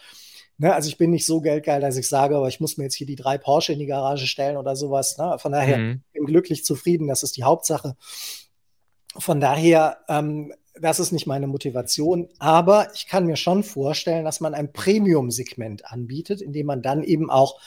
Ne? 0.60 0.74
Also 0.74 0.90
ich 0.90 0.98
bin 0.98 1.12
nicht 1.12 1.26
so 1.26 1.42
geldgeil, 1.42 1.82
dass 1.82 1.98
ich 1.98 2.08
sage, 2.08 2.36
aber 2.36 2.48
ich 2.48 2.60
muss 2.60 2.78
mir 2.78 2.86
jetzt 2.86 2.96
hier 2.96 3.08
die 3.08 3.16
drei 3.16 3.38
Porsche 3.38 3.74
in 3.74 3.80
die 3.80 3.86
Garage 3.86 4.28
stellen 4.28 4.58
oder 4.58 4.76
sowas. 4.76 5.18
Ne? 5.18 5.38
Von 5.40 5.52
daher 5.52 5.78
mhm. 5.78 6.02
bin 6.14 6.26
glücklich 6.26 6.66
zufrieden, 6.66 7.08
das 7.08 7.24
ist 7.24 7.38
die 7.38 7.44
Hauptsache. 7.44 7.96
Von 9.18 9.40
daher, 9.40 10.00
ähm, 10.10 10.54
das 10.80 11.00
ist 11.00 11.12
nicht 11.12 11.28
meine 11.28 11.48
Motivation, 11.48 12.30
aber 12.40 12.90
ich 12.94 13.08
kann 13.08 13.26
mir 13.26 13.36
schon 13.36 13.64
vorstellen, 13.64 14.26
dass 14.26 14.40
man 14.40 14.54
ein 14.54 14.72
Premium-Segment 14.72 15.86
anbietet, 15.86 16.42
in 16.42 16.54
dem 16.54 16.68
man 16.68 16.82
dann 16.82 17.04
eben 17.04 17.30
auch 17.30 17.60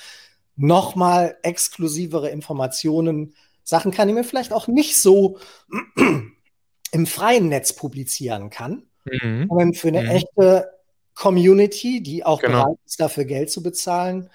nochmal 0.56 1.36
exklusivere 1.42 2.30
Informationen, 2.30 3.34
Sachen 3.70 3.92
kann, 3.92 4.08
die 4.08 4.14
mir 4.14 4.24
vielleicht 4.24 4.52
auch 4.52 4.68
nicht 4.68 5.00
so 5.00 5.38
im 6.92 7.06
freien 7.06 7.48
Netz 7.48 7.72
publizieren 7.72 8.50
kann, 8.50 8.82
mhm. 9.04 9.46
sondern 9.48 9.74
für 9.74 9.88
eine 9.88 10.02
mhm. 10.02 10.08
echte 10.10 10.70
Community, 11.14 12.02
die 12.02 12.24
auch 12.24 12.40
genau. 12.40 12.64
bereit 12.64 12.78
ist, 12.84 13.00
dafür 13.00 13.24
Geld 13.24 13.50
zu 13.50 13.62
bezahlen. 13.62 14.28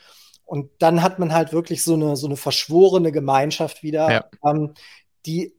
Und 0.46 0.70
dann 0.80 1.02
hat 1.02 1.20
man 1.20 1.34
halt 1.34 1.54
wirklich 1.54 1.84
so 1.84 1.96
eine, 1.96 2.16
so 2.16 2.28
eine 2.28 2.38
verschworene 2.38 3.12
Gemeinschaft 3.12 3.84
wieder, 3.84 4.12
ja. 4.12 4.26
ähm, 4.46 4.74
die 5.26 5.54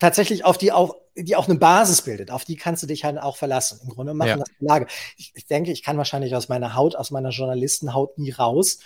tatsächlich 0.00 0.44
auf 0.44 0.58
die 0.58 0.72
auf, 0.72 0.96
die 1.16 1.36
auch 1.36 1.48
eine 1.48 1.58
Basis 1.58 2.02
bildet, 2.02 2.30
auf 2.32 2.44
die 2.44 2.56
kannst 2.56 2.82
du 2.82 2.88
dich 2.88 3.04
halt 3.04 3.18
auch 3.18 3.36
verlassen. 3.36 3.80
Im 3.84 3.90
Grunde 3.90 4.14
machen 4.14 4.28
ja. 4.28 4.36
das 4.38 4.48
Lage. 4.58 4.86
Ich, 5.16 5.32
ich 5.36 5.46
denke, 5.46 5.70
ich 5.70 5.82
kann 5.84 5.96
wahrscheinlich 5.96 6.34
aus 6.34 6.48
meiner 6.48 6.74
Haut, 6.74 6.96
aus 6.96 7.12
meiner 7.12 7.30
Journalistenhaut 7.30 8.18
nie 8.18 8.32
raus 8.32 8.78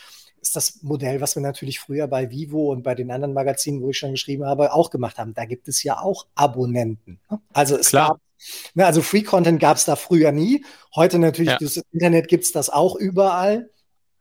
ist 0.45 0.57
das 0.57 0.83
Modell, 0.83 1.21
was 1.21 1.37
wir 1.37 1.43
natürlich 1.43 1.81
früher 1.81 2.07
bei 2.07 2.31
Vivo 2.31 2.71
und 2.71 2.83
bei 2.83 2.95
den 2.95 3.11
anderen 3.11 3.33
Magazinen, 3.33 3.81
wo 3.81 3.91
ich 3.91 3.99
schon 3.99 4.11
geschrieben 4.11 4.45
habe, 4.45 4.75
auch 4.75 4.91
gemacht 4.91 5.19
haben. 5.19 5.33
Da 5.33 5.47
gibt 5.47 5.69
es 5.69 5.83
ja 5.83 6.01
auch 6.01 6.27
Abonnenten. 6.35 7.19
Ne? 7.31 7.41
Also 7.53 7.77
es 7.79 7.89
Klar. 7.89 8.09
gab, 8.09 8.21
ne, 8.75 8.87
also 8.87 9.01
Free 9.01 9.23
Content 9.23 9.59
gab 9.59 9.79
es 9.79 9.87
da 9.87 9.97
früher 9.97 10.33
nie. 10.33 10.65
Heute 10.95 11.19
natürlich, 11.19 11.53
ja. 11.53 11.59
das 11.59 11.79
Internet 11.93 12.29
gibt 12.29 12.45
es 12.45 12.53
das 12.53 12.69
auch 12.69 12.95
überall. 12.95 13.71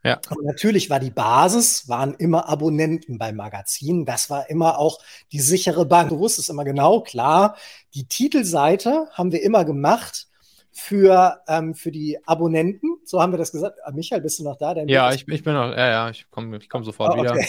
Ja. 0.04 0.20
Aber 0.28 0.42
natürlich 0.42 0.90
war 0.90 1.00
die 1.00 1.10
Basis, 1.10 1.88
waren 1.88 2.14
immer 2.14 2.48
Abonnenten 2.48 3.16
bei 3.16 3.32
Magazinen. 3.32 4.04
Das 4.04 4.28
war 4.28 4.50
immer 4.50 4.78
auch 4.78 4.98
die 5.32 5.40
sichere 5.40 5.86
Bank. 5.86 6.10
Du 6.10 6.18
wusstest 6.18 6.50
immer 6.50 6.64
genau, 6.64 7.00
klar, 7.00 7.56
die 7.94 8.06
Titelseite 8.06 9.08
haben 9.12 9.32
wir 9.32 9.42
immer 9.42 9.64
gemacht 9.64 10.28
für, 10.74 11.40
ähm, 11.46 11.74
für 11.74 11.92
die 11.92 12.18
Abonnenten. 12.26 12.96
So 13.04 13.22
haben 13.22 13.32
wir 13.32 13.38
das 13.38 13.52
gesagt. 13.52 13.78
Ah, 13.84 13.92
Michael, 13.92 14.20
bist 14.20 14.40
du 14.40 14.44
noch 14.44 14.56
da? 14.56 14.74
Dein 14.74 14.88
ja, 14.88 15.12
ich, 15.12 15.26
ich, 15.28 15.44
bin 15.44 15.54
noch, 15.54 15.70
ja, 15.70 15.88
ja, 15.88 16.10
ich 16.10 16.28
komme 16.30 16.56
ich 16.56 16.68
komm 16.68 16.82
sofort 16.82 17.16
oh, 17.16 17.20
okay. 17.20 17.46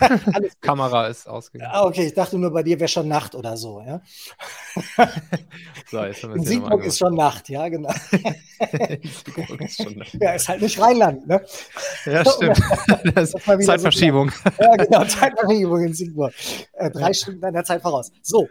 wieder. 0.00 0.48
Kamera 0.60 1.06
ist 1.06 1.28
ausgegangen. 1.28 1.70
Ah, 1.72 1.84
okay, 1.84 2.06
ich 2.06 2.14
dachte 2.14 2.38
nur, 2.38 2.50
bei 2.50 2.62
dir 2.62 2.80
wäre 2.80 2.88
schon 2.88 3.06
Nacht 3.06 3.34
oder 3.34 3.56
so, 3.56 3.82
ja. 3.86 4.00
so, 5.90 6.02
jetzt 6.02 6.24
haben 6.24 6.34
In 6.34 6.44
Siegburg 6.44 6.84
ist 6.84 6.98
schon 6.98 7.14
Nacht, 7.14 7.48
ja, 7.50 7.68
genau. 7.68 7.92
Siegburg 8.10 9.60
ist 9.60 9.82
schon 9.82 9.98
Nacht. 9.98 10.14
Ja, 10.14 10.32
ist 10.32 10.48
halt 10.48 10.62
nicht 10.62 10.80
Rheinland, 10.80 11.28
ne? 11.28 11.44
Ja, 12.06 12.24
stimmt. 12.24 12.58
Das 13.14 13.32
das 13.32 13.66
Zeitverschiebung. 13.66 14.30
So 14.30 14.64
ja, 14.64 14.76
genau, 14.76 15.04
Zeitverschiebung 15.04 15.84
in 15.84 15.94
Siegburg. 15.94 16.32
Äh, 16.72 16.90
drei. 16.90 17.12
Stunden 17.12 17.40
deiner 17.40 17.62
Zeit 17.62 17.82
voraus. 17.82 18.10
So. 18.22 18.48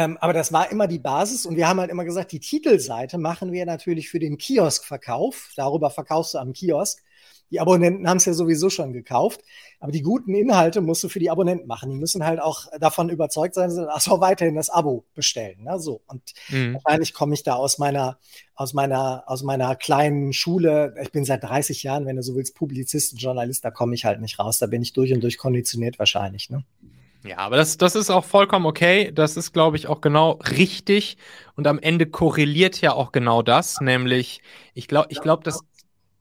Ähm, 0.00 0.16
aber 0.18 0.32
das 0.32 0.50
war 0.50 0.72
immer 0.72 0.86
die 0.86 0.98
Basis 0.98 1.44
und 1.44 1.56
wir 1.56 1.68
haben 1.68 1.78
halt 1.78 1.90
immer 1.90 2.06
gesagt, 2.06 2.32
die 2.32 2.40
Titelseite 2.40 3.18
machen 3.18 3.52
wir 3.52 3.66
natürlich 3.66 4.08
für 4.08 4.18
den 4.18 4.38
Kioskverkauf. 4.38 5.52
Darüber 5.56 5.90
verkaufst 5.90 6.32
du 6.32 6.38
am 6.38 6.54
Kiosk. 6.54 7.02
Die 7.50 7.60
Abonnenten 7.60 8.08
haben 8.08 8.16
es 8.16 8.24
ja 8.24 8.32
sowieso 8.32 8.70
schon 8.70 8.94
gekauft. 8.94 9.42
Aber 9.78 9.92
die 9.92 10.00
guten 10.00 10.32
Inhalte 10.32 10.80
musst 10.80 11.04
du 11.04 11.10
für 11.10 11.18
die 11.18 11.28
Abonnenten 11.28 11.66
machen. 11.66 11.90
Die 11.90 11.96
müssen 11.96 12.24
halt 12.24 12.40
auch 12.40 12.66
davon 12.78 13.10
überzeugt 13.10 13.54
sein, 13.54 13.68
dass 13.68 14.04
sie 14.04 14.10
auch 14.10 14.20
weiterhin 14.22 14.54
das 14.54 14.70
Abo 14.70 15.04
bestellen. 15.14 15.64
Ne? 15.64 15.78
So. 15.78 16.00
Und 16.06 16.22
mhm. 16.48 16.74
wahrscheinlich 16.74 17.12
komme 17.12 17.34
ich 17.34 17.42
da 17.42 17.56
aus 17.56 17.76
meiner, 17.76 18.18
aus 18.54 18.72
meiner, 18.72 19.24
aus 19.26 19.42
meiner 19.42 19.76
kleinen 19.76 20.32
Schule. 20.32 20.94
Ich 21.02 21.12
bin 21.12 21.26
seit 21.26 21.44
30 21.44 21.82
Jahren, 21.82 22.06
wenn 22.06 22.16
du 22.16 22.22
so 22.22 22.36
willst, 22.36 22.54
Publizist 22.54 23.12
und 23.12 23.20
Journalist, 23.20 23.66
da 23.66 23.70
komme 23.70 23.94
ich 23.94 24.06
halt 24.06 24.22
nicht 24.22 24.38
raus. 24.38 24.56
Da 24.56 24.66
bin 24.66 24.80
ich 24.80 24.94
durch 24.94 25.12
und 25.12 25.20
durch 25.22 25.36
konditioniert 25.36 25.98
wahrscheinlich. 25.98 26.48
Ne? 26.48 26.64
Ja, 27.22 27.38
aber 27.38 27.56
das, 27.56 27.76
das 27.76 27.96
ist 27.96 28.10
auch 28.10 28.24
vollkommen 28.24 28.66
okay. 28.66 29.12
Das 29.12 29.36
ist, 29.36 29.52
glaube 29.52 29.76
ich, 29.76 29.88
auch 29.88 30.00
genau 30.00 30.32
richtig. 30.56 31.18
Und 31.54 31.66
am 31.66 31.78
Ende 31.78 32.06
korreliert 32.06 32.80
ja 32.80 32.92
auch 32.92 33.12
genau 33.12 33.42
das, 33.42 33.80
nämlich, 33.80 34.40
ich 34.74 34.88
glaube, 34.88 35.08
ich 35.10 35.20
glaube, 35.20 35.42
dass 35.44 35.60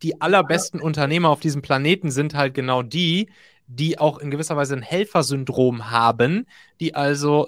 die 0.01 0.19
allerbesten 0.21 0.81
Unternehmer 0.81 1.29
auf 1.29 1.39
diesem 1.39 1.61
Planeten 1.61 2.11
sind 2.11 2.33
halt 2.35 2.53
genau 2.53 2.83
die, 2.83 3.29
die 3.67 3.99
auch 3.99 4.17
in 4.19 4.31
gewisser 4.31 4.57
Weise 4.57 4.75
ein 4.75 4.81
Helfersyndrom 4.81 5.89
haben, 5.91 6.47
die 6.79 6.95
also 6.95 7.47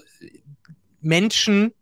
Menschen 1.02 1.74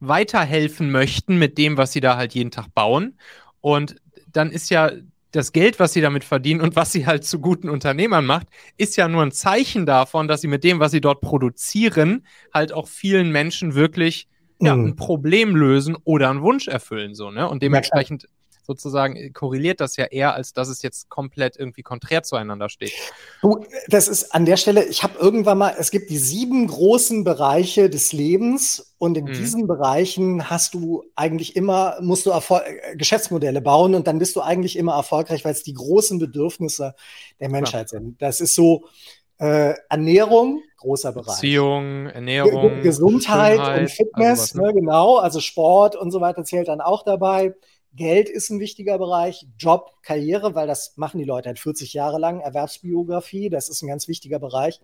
weiterhelfen 0.00 0.90
möchten 0.90 1.38
mit 1.38 1.58
dem, 1.58 1.76
was 1.76 1.92
sie 1.92 2.00
da 2.00 2.16
halt 2.16 2.34
jeden 2.34 2.50
Tag 2.50 2.72
bauen. 2.74 3.18
Und 3.60 3.96
dann 4.30 4.50
ist 4.50 4.70
ja 4.70 4.90
das 5.34 5.52
Geld, 5.52 5.80
was 5.80 5.92
sie 5.92 6.00
damit 6.00 6.24
verdienen 6.24 6.60
und 6.60 6.76
was 6.76 6.92
sie 6.92 7.06
halt 7.06 7.24
zu 7.24 7.40
guten 7.40 7.68
Unternehmern 7.68 8.24
macht, 8.24 8.46
ist 8.76 8.96
ja 8.96 9.08
nur 9.08 9.22
ein 9.22 9.32
Zeichen 9.32 9.84
davon, 9.84 10.28
dass 10.28 10.40
sie 10.40 10.48
mit 10.48 10.62
dem, 10.62 10.78
was 10.80 10.92
sie 10.92 11.00
dort 11.00 11.20
produzieren, 11.20 12.26
halt 12.52 12.72
auch 12.72 12.86
vielen 12.86 13.30
Menschen 13.30 13.74
wirklich 13.74 14.28
ja, 14.60 14.76
mhm. 14.76 14.86
ein 14.86 14.96
Problem 14.96 15.56
lösen 15.56 15.96
oder 16.04 16.30
einen 16.30 16.42
Wunsch 16.42 16.68
erfüllen. 16.68 17.14
So, 17.14 17.30
ne? 17.30 17.48
Und 17.48 17.62
dementsprechend 17.62 18.28
sozusagen 18.64 19.16
äh, 19.16 19.30
korreliert 19.30 19.80
das 19.80 19.96
ja 19.96 20.06
eher, 20.06 20.34
als 20.34 20.52
dass 20.52 20.68
es 20.68 20.82
jetzt 20.82 21.08
komplett 21.08 21.56
irgendwie 21.56 21.82
konträr 21.82 22.22
zueinander 22.22 22.68
steht. 22.68 22.92
Du, 23.42 23.64
das 23.88 24.08
ist 24.08 24.34
an 24.34 24.44
der 24.44 24.56
Stelle, 24.56 24.84
ich 24.84 25.02
habe 25.02 25.18
irgendwann 25.18 25.58
mal, 25.58 25.74
es 25.78 25.90
gibt 25.90 26.10
die 26.10 26.18
sieben 26.18 26.66
großen 26.66 27.24
Bereiche 27.24 27.90
des 27.90 28.12
Lebens 28.12 28.94
und 28.98 29.16
in 29.16 29.24
mhm. 29.24 29.32
diesen 29.32 29.66
Bereichen 29.66 30.50
hast 30.50 30.74
du 30.74 31.04
eigentlich 31.16 31.56
immer, 31.56 31.96
musst 32.00 32.26
du 32.26 32.30
Erfol 32.30 32.62
äh, 32.64 32.96
Geschäftsmodelle 32.96 33.60
bauen 33.60 33.94
und 33.94 34.06
dann 34.06 34.18
bist 34.18 34.36
du 34.36 34.40
eigentlich 34.40 34.76
immer 34.76 34.94
erfolgreich, 34.94 35.44
weil 35.44 35.52
es 35.52 35.62
die 35.62 35.74
großen 35.74 36.18
Bedürfnisse 36.18 36.94
der 37.40 37.50
Menschheit 37.50 37.92
ja. 37.92 37.98
sind. 37.98 38.20
Das 38.20 38.40
ist 38.40 38.54
so, 38.54 38.84
äh, 39.38 39.74
Ernährung, 39.88 40.62
großer 40.78 41.12
Bereich. 41.12 41.36
Beziehung, 41.36 42.06
Ernährung, 42.06 42.82
Gesundheit 42.82 43.56
Schönheit, 43.56 43.80
und 43.80 43.90
Fitness, 43.90 44.40
also 44.40 44.42
was, 44.42 44.54
ne? 44.54 44.66
ne? 44.68 44.74
genau, 44.74 45.16
also 45.16 45.40
Sport 45.40 45.96
und 45.96 46.10
so 46.10 46.20
weiter 46.20 46.44
zählt 46.44 46.68
dann 46.68 46.80
auch 46.80 47.02
dabei. 47.04 47.54
Geld 47.94 48.28
ist 48.28 48.50
ein 48.50 48.60
wichtiger 48.60 48.98
Bereich, 48.98 49.46
Job, 49.58 49.92
Karriere, 50.02 50.54
weil 50.54 50.66
das 50.66 50.96
machen 50.96 51.18
die 51.18 51.24
Leute 51.24 51.48
halt 51.48 51.58
40 51.58 51.92
Jahre 51.92 52.18
lang, 52.18 52.40
Erwerbsbiografie, 52.40 53.50
das 53.50 53.68
ist 53.68 53.82
ein 53.82 53.88
ganz 53.88 54.08
wichtiger 54.08 54.38
Bereich. 54.38 54.80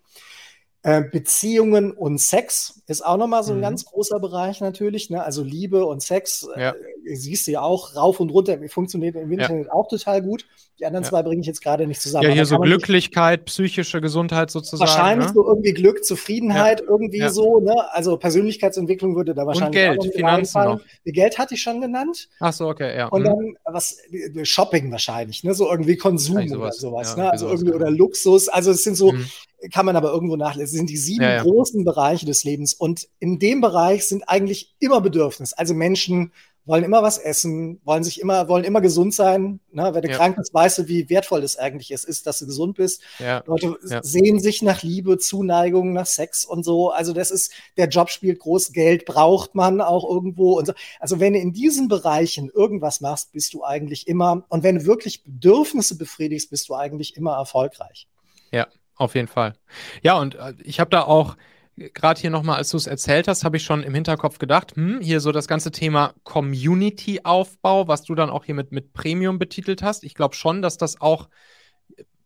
Äh, 0.83 1.03
Beziehungen 1.03 1.93
und 1.93 2.19
Sex 2.23 2.81
ist 2.87 3.05
auch 3.05 3.19
nochmal 3.19 3.45
so 3.45 3.53
ein 3.53 3.59
mhm. 3.59 3.63
ganz 3.63 3.85
großer 3.85 4.19
Bereich 4.19 4.63
natürlich. 4.63 5.11
Ne? 5.11 5.23
Also 5.23 5.43
Liebe 5.43 5.85
und 5.85 6.03
Sex, 6.03 6.49
äh, 6.57 6.61
ja. 6.61 6.71
äh, 6.71 7.17
siehst 7.17 7.47
du 7.47 7.51
ja 7.51 7.61
auch 7.61 7.97
rauf 7.97 8.19
und 8.19 8.31
runter, 8.31 8.59
funktioniert 8.69 9.15
im 9.15 9.31
Internet 9.31 9.67
ja. 9.67 9.73
auch 9.75 9.89
total 9.89 10.23
gut. 10.23 10.47
Die 10.79 10.87
anderen 10.87 11.05
ja. 11.05 11.11
zwei 11.11 11.23
bringe 11.23 11.43
ich 11.43 11.47
jetzt 11.47 11.63
gerade 11.63 11.87
nicht 11.87 12.01
zusammen. 12.01 12.25
Ja, 12.25 12.31
hier 12.31 12.47
so 12.47 12.57
Glücklichkeit, 12.57 13.45
psychische 13.45 14.01
Gesundheit 14.01 14.51
sozusagen. 14.51 14.81
Wahrscheinlich 14.81 15.29
ne? 15.29 15.35
so 15.35 15.47
irgendwie 15.47 15.75
Glück, 15.75 16.03
Zufriedenheit, 16.03 16.81
irgendwie 16.81 17.29
so. 17.29 17.61
Ne? 17.61 17.75
Also 17.93 18.17
Persönlichkeitsentwicklung 18.17 19.15
würde 19.17 19.35
da 19.35 19.47
wahrscheinlich 19.47 19.87
und 19.91 20.01
Geld, 20.01 20.15
Finanzen 20.15 20.65
noch. 20.65 20.81
Geld 21.05 21.37
hatte 21.37 21.57
ich 21.57 21.63
schon 21.63 21.83
genannt. 21.83 22.31
Ach 22.39 22.55
so, 22.55 22.69
okay, 22.69 22.97
ja. 22.97 23.09
Und 23.09 23.25
mhm. 23.25 23.27
dann 23.27 23.55
was 23.67 23.99
Shopping 24.45 24.91
wahrscheinlich, 24.91 25.45
ne? 25.45 25.53
so 25.53 25.71
irgendwie 25.71 25.97
Konsum 25.97 26.49
sowas. 26.49 26.59
oder 26.59 26.73
sowas. 26.73 27.17
ne? 27.19 27.31
Also 27.31 27.49
irgendwie 27.49 27.75
oder 27.75 27.91
Luxus. 27.91 28.49
Also 28.49 28.71
es 28.71 28.83
sind 28.83 28.97
so 28.97 29.13
mhm 29.13 29.27
kann 29.73 29.87
man 29.87 29.97
aber 29.97 30.13
irgendwo 30.13 30.37
nachlesen. 30.37 30.65
Es 30.65 30.73
sind 30.73 30.91
die 30.91 30.97
sieben 30.97 31.23
ja, 31.23 31.35
ja. 31.37 31.43
großen 31.43 31.85
Bereiche 31.85 32.27
des 32.27 32.45
Lebens. 32.45 32.75
Und 32.75 33.09
in 33.19 33.39
dem 33.39 33.61
Bereich 33.61 34.07
sind 34.07 34.29
eigentlich 34.29 34.75
immer 34.79 35.01
Bedürfnisse. 35.01 35.57
Also 35.59 35.75
Menschen 35.75 36.33
wollen 36.67 36.85
immer 36.85 37.03
was 37.03 37.19
essen, 37.19 37.81
wollen 37.85 38.05
sich 38.05 38.21
immer, 38.21 38.49
wollen 38.49 38.65
immer 38.65 38.81
gesund 38.81 39.15
sein. 39.15 39.61
Ne? 39.73 39.91
Wenn 39.93 40.03
du 40.03 40.09
ja. 40.09 40.17
krank 40.17 40.37
bist, 40.37 40.53
weißt 40.55 40.79
du, 40.79 40.89
wie 40.89 41.09
wertvoll 41.09 41.43
es 41.43 41.57
eigentlich 41.57 41.91
ist, 41.91 42.05
ist, 42.05 42.27
dass 42.27 42.39
du 42.39 42.47
gesund 42.47 42.77
bist. 42.77 43.03
Ja. 43.19 43.43
Leute 43.47 43.77
sehen 44.03 44.39
sich 44.39 44.63
nach 44.63 44.83
Liebe, 44.83 45.19
Zuneigung, 45.19 45.93
nach 45.93 46.07
Sex 46.07 46.45
und 46.45 46.65
so. 46.65 46.91
Also 46.91 47.13
das 47.13 47.31
ist, 47.31 47.53
der 47.77 47.89
Job 47.89 48.11
spielt 48.11 48.39
groß, 48.39 48.73
Geld 48.73 49.05
braucht 49.05 49.55
man 49.55 49.81
auch 49.81 50.09
irgendwo 50.09 50.59
und 50.59 50.67
so. 50.67 50.73
Also 51.01 51.19
wenn 51.19 51.33
du 51.33 51.41
in 51.41 51.53
diesen 51.53 51.89
Bereichen 51.89 52.51
irgendwas 52.51 53.01
machst, 53.01 53.33
bist 53.33 53.55
du 53.55 53.65
eigentlich 53.65 54.07
immer, 54.07 54.45
und 54.49 54.63
wenn 54.63 54.79
du 54.79 54.87
wirklich 54.87 55.25
Bedürfnisse 55.25 55.97
befriedigst, 55.97 56.51
bist 56.51 56.69
du 56.69 56.75
eigentlich 56.75 57.17
immer 57.17 57.33
erfolgreich. 57.37 58.07
Ja, 58.53 58.69
auf 59.01 59.15
jeden 59.15 59.29
Fall. 59.29 59.55
Ja, 60.03 60.19
und 60.19 60.35
äh, 60.35 60.53
ich 60.63 60.79
habe 60.79 60.91
da 60.91 61.03
auch 61.03 61.37
gerade 61.77 62.21
hier 62.21 62.31
nochmal, 62.31 62.59
als 62.59 62.71
du 62.71 62.77
es 62.77 62.87
erzählt 62.87 63.29
hast, 63.29 63.45
habe 63.45 63.57
ich 63.57 63.65
schon 63.65 63.83
im 63.83 63.95
Hinterkopf 63.95 64.39
gedacht, 64.39 64.77
hm, 64.77 65.01
hier 65.01 65.21
so 65.21 65.33
das 65.33 65.49
ganze 65.49 65.71
Thema 65.71 66.13
Community-Aufbau, 66.25 67.89
was 67.89 68.03
du 68.03 68.15
dann 68.15 68.29
auch 68.29 68.45
hier 68.45 68.55
mit, 68.55 68.73
mit 68.73 68.93
Premium 68.93 69.39
betitelt 69.39 69.83
hast. 69.83 70.05
Ich 70.05 70.15
glaube 70.15 70.35
schon, 70.35 70.61
dass 70.61 70.77
das 70.77 71.01
auch 71.01 71.29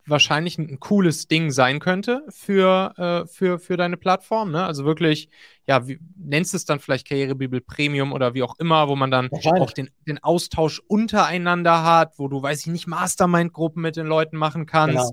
wahrscheinlich 0.06 0.58
ein, 0.58 0.80
cooles 0.80 1.28
Ding 1.28 1.50
sein 1.50 1.78
könnte 1.78 2.24
für, 2.28 2.92
äh, 2.96 3.26
für, 3.26 3.58
für 3.58 3.76
deine 3.76 3.96
Plattform. 3.96 4.50
Ne? 4.50 4.64
Also 4.64 4.84
wirklich, 4.84 5.28
ja, 5.66 5.86
wie, 5.88 5.98
nennst 6.16 6.54
es 6.54 6.64
dann 6.64 6.80
vielleicht 6.80 7.08
Karrierebibel 7.08 7.60
Premium 7.60 8.12
oder 8.12 8.34
wie 8.34 8.42
auch 8.42 8.58
immer, 8.58 8.88
wo 8.88 8.96
man 8.96 9.10
dann 9.10 9.30
auch 9.32 9.70
den, 9.70 9.90
den 10.06 10.22
Austausch 10.22 10.82
untereinander 10.86 11.84
hat, 11.84 12.18
wo 12.18 12.28
du, 12.28 12.42
weiß 12.42 12.60
ich 12.60 12.66
nicht, 12.66 12.86
Mastermind-Gruppen 12.86 13.80
mit 13.80 13.96
den 13.96 14.06
Leuten 14.06 14.36
machen 14.36 14.66
kannst, 14.66 14.96
genau. 14.96 15.12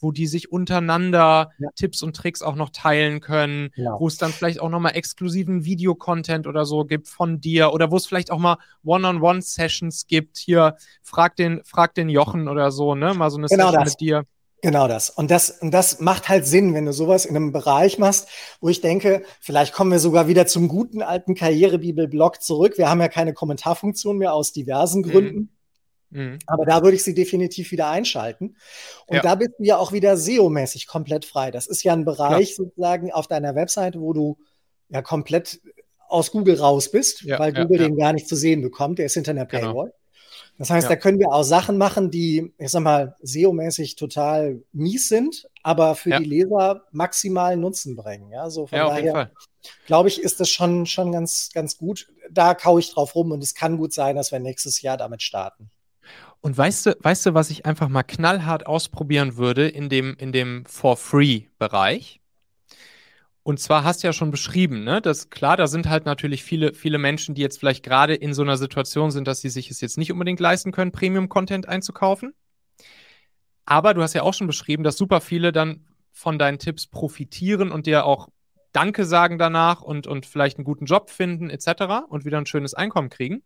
Wo 0.00 0.12
die 0.12 0.26
sich 0.26 0.52
untereinander 0.52 1.50
ja. 1.58 1.68
Tipps 1.76 2.02
und 2.02 2.16
Tricks 2.16 2.42
auch 2.42 2.54
noch 2.54 2.70
teilen 2.70 3.20
können, 3.20 3.70
ja. 3.76 3.98
wo 3.98 4.06
es 4.06 4.16
dann 4.16 4.32
vielleicht 4.32 4.60
auch 4.60 4.68
nochmal 4.68 4.96
exklusiven 4.96 5.64
Videocontent 5.64 6.46
oder 6.46 6.64
so 6.64 6.84
gibt 6.84 7.08
von 7.08 7.40
dir 7.40 7.72
oder 7.72 7.90
wo 7.90 7.96
es 7.96 8.06
vielleicht 8.06 8.30
auch 8.30 8.38
mal 8.38 8.58
One-on-One-Sessions 8.84 10.06
gibt. 10.06 10.38
Hier, 10.38 10.76
frag 11.02 11.36
den, 11.36 11.62
frag 11.64 11.94
den 11.94 12.08
Jochen 12.08 12.48
oder 12.48 12.70
so, 12.70 12.94
ne? 12.94 13.14
Mal 13.14 13.30
so 13.30 13.38
eine 13.38 13.46
genau 13.46 13.66
Session 13.66 13.84
das. 13.84 13.92
mit 13.92 14.00
dir. 14.00 14.24
Genau 14.64 14.88
das. 14.88 15.10
Und 15.10 15.30
das, 15.30 15.50
und 15.50 15.72
das 15.72 16.00
macht 16.00 16.30
halt 16.30 16.46
Sinn, 16.46 16.72
wenn 16.72 16.86
du 16.86 16.94
sowas 16.94 17.26
in 17.26 17.36
einem 17.36 17.52
Bereich 17.52 17.98
machst, 17.98 18.28
wo 18.62 18.70
ich 18.70 18.80
denke, 18.80 19.22
vielleicht 19.38 19.74
kommen 19.74 19.90
wir 19.90 19.98
sogar 19.98 20.26
wieder 20.26 20.46
zum 20.46 20.68
guten 20.68 21.02
alten 21.02 21.34
Karrierebibel-Blog 21.34 22.40
zurück. 22.40 22.78
Wir 22.78 22.88
haben 22.88 23.02
ja 23.02 23.08
keine 23.08 23.34
Kommentarfunktion 23.34 24.16
mehr 24.16 24.32
aus 24.32 24.52
diversen 24.52 25.02
mhm. 25.02 25.10
Gründen. 25.10 25.36
Mhm. 25.36 25.48
Aber 26.46 26.64
da 26.64 26.82
würde 26.82 26.96
ich 26.96 27.02
sie 27.02 27.14
definitiv 27.14 27.70
wieder 27.72 27.88
einschalten. 27.88 28.56
Und 29.06 29.16
ja. 29.16 29.22
da 29.22 29.34
bist 29.34 29.52
du 29.58 29.64
ja 29.64 29.76
auch 29.76 29.92
wieder 29.92 30.16
SEO-mäßig 30.16 30.86
komplett 30.86 31.24
frei. 31.24 31.50
Das 31.50 31.66
ist 31.66 31.82
ja 31.82 31.92
ein 31.92 32.04
Bereich 32.04 32.54
Klar. 32.54 32.66
sozusagen 32.68 33.12
auf 33.12 33.26
deiner 33.26 33.54
Webseite, 33.54 34.00
wo 34.00 34.12
du 34.12 34.38
ja 34.88 35.02
komplett 35.02 35.60
aus 36.08 36.30
Google 36.30 36.60
raus 36.60 36.90
bist, 36.90 37.22
ja, 37.22 37.38
weil 37.38 37.52
Google 37.52 37.80
ja, 37.80 37.88
den 37.88 37.96
gar 37.96 38.12
nicht 38.12 38.28
zu 38.28 38.36
sehen 38.36 38.62
bekommt. 38.62 38.98
Der 38.98 39.06
ist 39.06 39.14
hinter 39.14 39.32
einer 39.32 39.46
genau. 39.46 39.72
Paywall. 39.72 39.86
Genau. 39.86 39.98
Das 40.56 40.70
heißt, 40.70 40.84
ja. 40.84 40.90
da 40.90 40.96
können 40.96 41.18
wir 41.18 41.32
auch 41.32 41.42
Sachen 41.42 41.78
machen, 41.78 42.12
die, 42.12 42.52
ich 42.58 42.70
sag 42.70 42.82
mal, 42.82 43.16
SEO-mäßig 43.22 43.96
total 43.96 44.62
mies 44.72 45.08
sind, 45.08 45.48
aber 45.64 45.96
für 45.96 46.10
ja. 46.10 46.20
die 46.20 46.26
Leser 46.26 46.84
maximal 46.92 47.56
Nutzen 47.56 47.96
bringen. 47.96 48.30
Ja, 48.30 48.48
so 48.50 48.68
von 48.68 48.78
ja, 48.78 48.88
daher 48.88 49.32
glaube 49.86 50.08
ich, 50.08 50.22
ist 50.22 50.38
das 50.38 50.50
schon, 50.50 50.86
schon 50.86 51.10
ganz, 51.10 51.50
ganz 51.52 51.76
gut. 51.76 52.08
Da 52.30 52.54
kaue 52.54 52.78
ich 52.78 52.92
drauf 52.92 53.16
rum 53.16 53.32
und 53.32 53.42
es 53.42 53.54
kann 53.54 53.78
gut 53.78 53.92
sein, 53.92 54.14
dass 54.14 54.30
wir 54.30 54.38
nächstes 54.38 54.80
Jahr 54.80 54.96
damit 54.96 55.22
starten. 55.22 55.70
Und 56.44 56.58
weißt 56.58 56.84
du, 56.84 56.96
weißt 57.00 57.24
du, 57.24 57.32
was 57.32 57.48
ich 57.48 57.64
einfach 57.64 57.88
mal 57.88 58.02
knallhart 58.02 58.66
ausprobieren 58.66 59.38
würde 59.38 59.66
in 59.66 59.88
dem, 59.88 60.14
in 60.18 60.30
dem 60.30 60.66
For-Free-Bereich? 60.66 62.20
Und 63.42 63.60
zwar 63.60 63.82
hast 63.82 64.02
du 64.02 64.08
ja 64.08 64.12
schon 64.12 64.30
beschrieben, 64.30 64.84
ne, 64.84 65.00
dass 65.00 65.30
klar, 65.30 65.56
da 65.56 65.66
sind 65.66 65.88
halt 65.88 66.04
natürlich 66.04 66.44
viele, 66.44 66.74
viele 66.74 66.98
Menschen, 66.98 67.34
die 67.34 67.40
jetzt 67.40 67.58
vielleicht 67.58 67.82
gerade 67.82 68.14
in 68.14 68.34
so 68.34 68.42
einer 68.42 68.58
Situation 68.58 69.10
sind, 69.10 69.26
dass 69.26 69.40
sie 69.40 69.48
sich 69.48 69.70
es 69.70 69.80
jetzt 69.80 69.96
nicht 69.96 70.12
unbedingt 70.12 70.38
leisten 70.38 70.70
können, 70.70 70.92
Premium-Content 70.92 71.66
einzukaufen. 71.66 72.34
Aber 73.64 73.94
du 73.94 74.02
hast 74.02 74.12
ja 74.12 74.20
auch 74.20 74.34
schon 74.34 74.46
beschrieben, 74.46 74.84
dass 74.84 74.98
super 74.98 75.22
viele 75.22 75.50
dann 75.50 75.86
von 76.12 76.38
deinen 76.38 76.58
Tipps 76.58 76.86
profitieren 76.86 77.72
und 77.72 77.86
dir 77.86 78.04
auch 78.04 78.28
Danke 78.72 79.06
sagen 79.06 79.38
danach 79.38 79.80
und, 79.80 80.06
und 80.06 80.26
vielleicht 80.26 80.58
einen 80.58 80.66
guten 80.66 80.84
Job 80.84 81.08
finden, 81.08 81.48
etc. 81.48 82.04
und 82.06 82.26
wieder 82.26 82.36
ein 82.36 82.44
schönes 82.44 82.74
Einkommen 82.74 83.08
kriegen. 83.08 83.42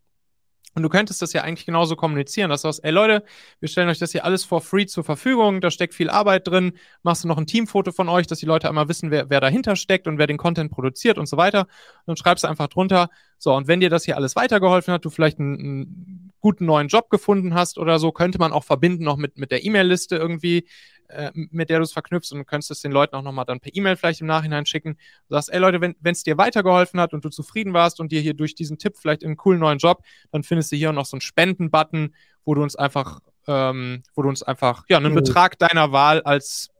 Und 0.75 0.83
du 0.83 0.89
könntest 0.89 1.23
das 1.23 1.33
ja 1.33 1.43
eigentlich 1.43 1.67
genauso 1.67 1.97
kommunizieren, 1.97 2.51
dass 2.51 2.63
du 2.63 2.69
sagst, 2.69 2.85
ey 2.85 2.91
Leute, 2.91 3.25
wir 3.59 3.69
stellen 3.69 3.89
euch 3.89 3.99
das 3.99 4.13
hier 4.13 4.25
alles 4.25 4.45
for 4.45 4.61
free 4.61 4.87
zur 4.87 5.03
Verfügung, 5.03 5.61
da 5.61 5.71
steckt 5.71 5.95
viel 5.95 6.11
Arbeit 6.11 6.47
drin, 6.47 6.73
machst 7.03 7.25
du 7.25 7.29
noch 7.29 7.39
ein 7.39 7.47
Teamfoto 7.47 7.91
von 7.91 8.09
euch, 8.09 8.27
dass 8.27 8.39
die 8.39 8.47
Leute 8.47 8.69
einmal 8.69 8.89
wissen, 8.89 9.11
wer, 9.11 9.31
wer 9.31 9.41
dahinter 9.41 9.77
steckt 9.77 10.07
und 10.07 10.19
wer 10.19 10.27
den 10.27 10.37
Content 10.37 10.71
produziert 10.71 11.19
und 11.19 11.27
so 11.27 11.37
weiter. 11.37 11.61
Und 11.61 12.07
dann 12.07 12.17
schreibst 12.17 12.45
du 12.45 12.49
einfach 12.49 12.69
drunter, 12.69 13.09
so, 13.39 13.55
und 13.55 13.69
wenn 13.69 13.81
dir 13.81 13.91
das 13.91 14.05
hier 14.05 14.17
alles 14.17 14.37
weitergeholfen 14.37 14.93
hat, 14.93 15.05
du 15.05 15.11
vielleicht 15.11 15.39
einen, 15.39 15.59
einen 15.59 16.33
guten 16.41 16.67
neuen 16.67 16.89
Job 16.89 17.09
gefunden 17.09 17.55
hast 17.55 17.79
oder 17.79 17.99
so, 17.99 18.13
könnte 18.13 18.39
man 18.39 18.53
auch 18.53 18.65
verbinden 18.65 19.05
noch 19.05 19.17
mit, 19.17 19.39
mit 19.39 19.51
der 19.51 19.65
E-Mail-Liste 19.65 20.17
irgendwie, 20.17 20.67
äh, 21.09 21.31
mit 21.35 21.71
der 21.71 21.79
du 21.79 21.85
es 21.85 21.93
verknüpfst 21.93 22.33
und 22.33 22.39
du 22.39 22.45
könntest 22.45 22.71
es 22.71 22.81
den 22.81 22.93
Leuten 22.93 23.17
auch 23.17 23.23
nochmal 23.23 23.45
dann 23.45 23.61
per 23.61 23.75
E-Mail 23.75 23.97
vielleicht 23.97 24.21
im 24.21 24.27
Nachhinein 24.27 24.67
schicken. 24.67 24.99
Du 25.29 25.35
sagst, 25.35 25.53
ey 25.53 25.59
Leute, 25.59 25.81
wenn 25.81 25.97
es 26.05 26.23
dir 26.23 26.39
weitergeholfen 26.39 27.01
hat 27.01 27.13
und 27.15 27.25
du 27.25 27.29
zufrieden 27.31 27.73
warst 27.73 28.01
und 28.01 28.13
dir 28.13 28.21
hier 28.21 28.35
durch 28.35 28.55
diesen 28.55 28.79
Tipp 28.79 28.97
vielleicht 28.97 29.25
einen 29.25 29.37
coolen 29.37 29.61
neuen 29.61 29.79
Job, 29.79 30.03
dann 30.31 30.43
findest 30.43 30.73
du 30.73 30.77
hier 30.77 30.93
noch 30.93 31.07
so 31.07 31.17
einen 31.17 31.21
Spenden-Button, 31.21 32.15
wo 32.45 32.55
du 32.55 32.63
uns 32.63 32.77
einfach, 32.77 33.21
ähm, 33.47 34.03
wo 34.15 34.23
du 34.23 34.29
uns 34.29 34.43
einfach, 34.43 34.85
ja, 34.89 34.99
einen 34.99 35.13
mhm. 35.13 35.17
Betrag 35.17 35.59
deiner 35.59 35.93
Wahl 35.93 36.23
als 36.23 36.71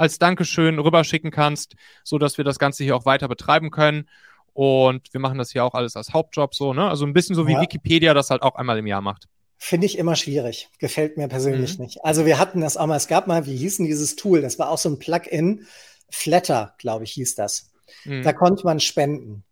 als 0.00 0.18
Dankeschön 0.18 0.78
rüberschicken 0.78 1.30
kannst, 1.30 1.76
so 2.04 2.16
dass 2.16 2.38
wir 2.38 2.44
das 2.44 2.58
Ganze 2.58 2.84
hier 2.84 2.96
auch 2.96 3.04
weiter 3.04 3.28
betreiben 3.28 3.70
können. 3.70 4.08
Und 4.54 5.12
wir 5.12 5.20
machen 5.20 5.36
das 5.36 5.52
hier 5.52 5.62
auch 5.62 5.74
alles 5.74 5.94
als 5.94 6.14
Hauptjob 6.14 6.54
so, 6.54 6.72
ne? 6.72 6.88
Also 6.88 7.04
ein 7.04 7.12
bisschen 7.12 7.36
so 7.36 7.46
wie 7.46 7.52
ja. 7.52 7.60
Wikipedia 7.60 8.14
das 8.14 8.30
halt 8.30 8.42
auch 8.42 8.54
einmal 8.54 8.78
im 8.78 8.86
Jahr 8.86 9.02
macht. 9.02 9.28
Finde 9.62 9.86
ich 9.86 9.98
immer 9.98 10.16
schwierig. 10.16 10.70
Gefällt 10.78 11.18
mir 11.18 11.28
persönlich 11.28 11.76
mhm. 11.76 11.84
nicht. 11.84 12.02
Also 12.02 12.24
wir 12.24 12.38
hatten 12.38 12.62
das 12.62 12.78
auch 12.78 12.86
mal, 12.86 12.96
es 12.96 13.08
gab 13.08 13.26
mal, 13.26 13.44
wie 13.44 13.56
hieß 13.56 13.76
denn 13.76 13.86
dieses 13.86 14.16
Tool? 14.16 14.40
Das 14.40 14.58
war 14.58 14.70
auch 14.70 14.78
so 14.78 14.88
ein 14.88 14.98
Plugin. 14.98 15.66
Flatter, 16.08 16.74
glaube 16.78 17.04
ich, 17.04 17.12
hieß 17.12 17.34
das. 17.34 17.70
Mhm. 18.06 18.22
Da 18.22 18.32
konnte 18.32 18.64
man 18.64 18.80
spenden. 18.80 19.44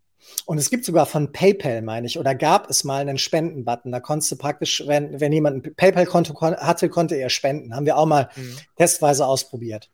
Und 0.47 0.57
es 0.57 0.71
gibt 0.71 0.87
sogar 0.87 1.05
von 1.05 1.31
PayPal, 1.31 1.83
meine 1.83 2.07
ich, 2.07 2.19
oder 2.19 2.35
gab 2.35 2.71
es 2.71 2.85
mal 2.85 3.03
einen 3.03 3.19
Spenden-Button. 3.19 3.93
Da 3.93 4.01
konntest 4.01 4.33
du 4.33 4.37
praktisch, 4.37 4.83
wenn, 4.87 5.21
wenn 5.21 5.31
jemand 5.31 5.67
ein 5.67 5.75
PayPal-Konto 5.75 6.33
kon 6.33 6.57
hatte, 6.57 6.89
konnte 6.89 7.15
er 7.15 7.29
spenden. 7.29 7.77
Haben 7.77 7.85
wir 7.85 7.99
auch 7.99 8.07
mal 8.07 8.31
mhm. 8.35 8.57
testweise 8.79 9.27
ausprobiert. 9.27 9.91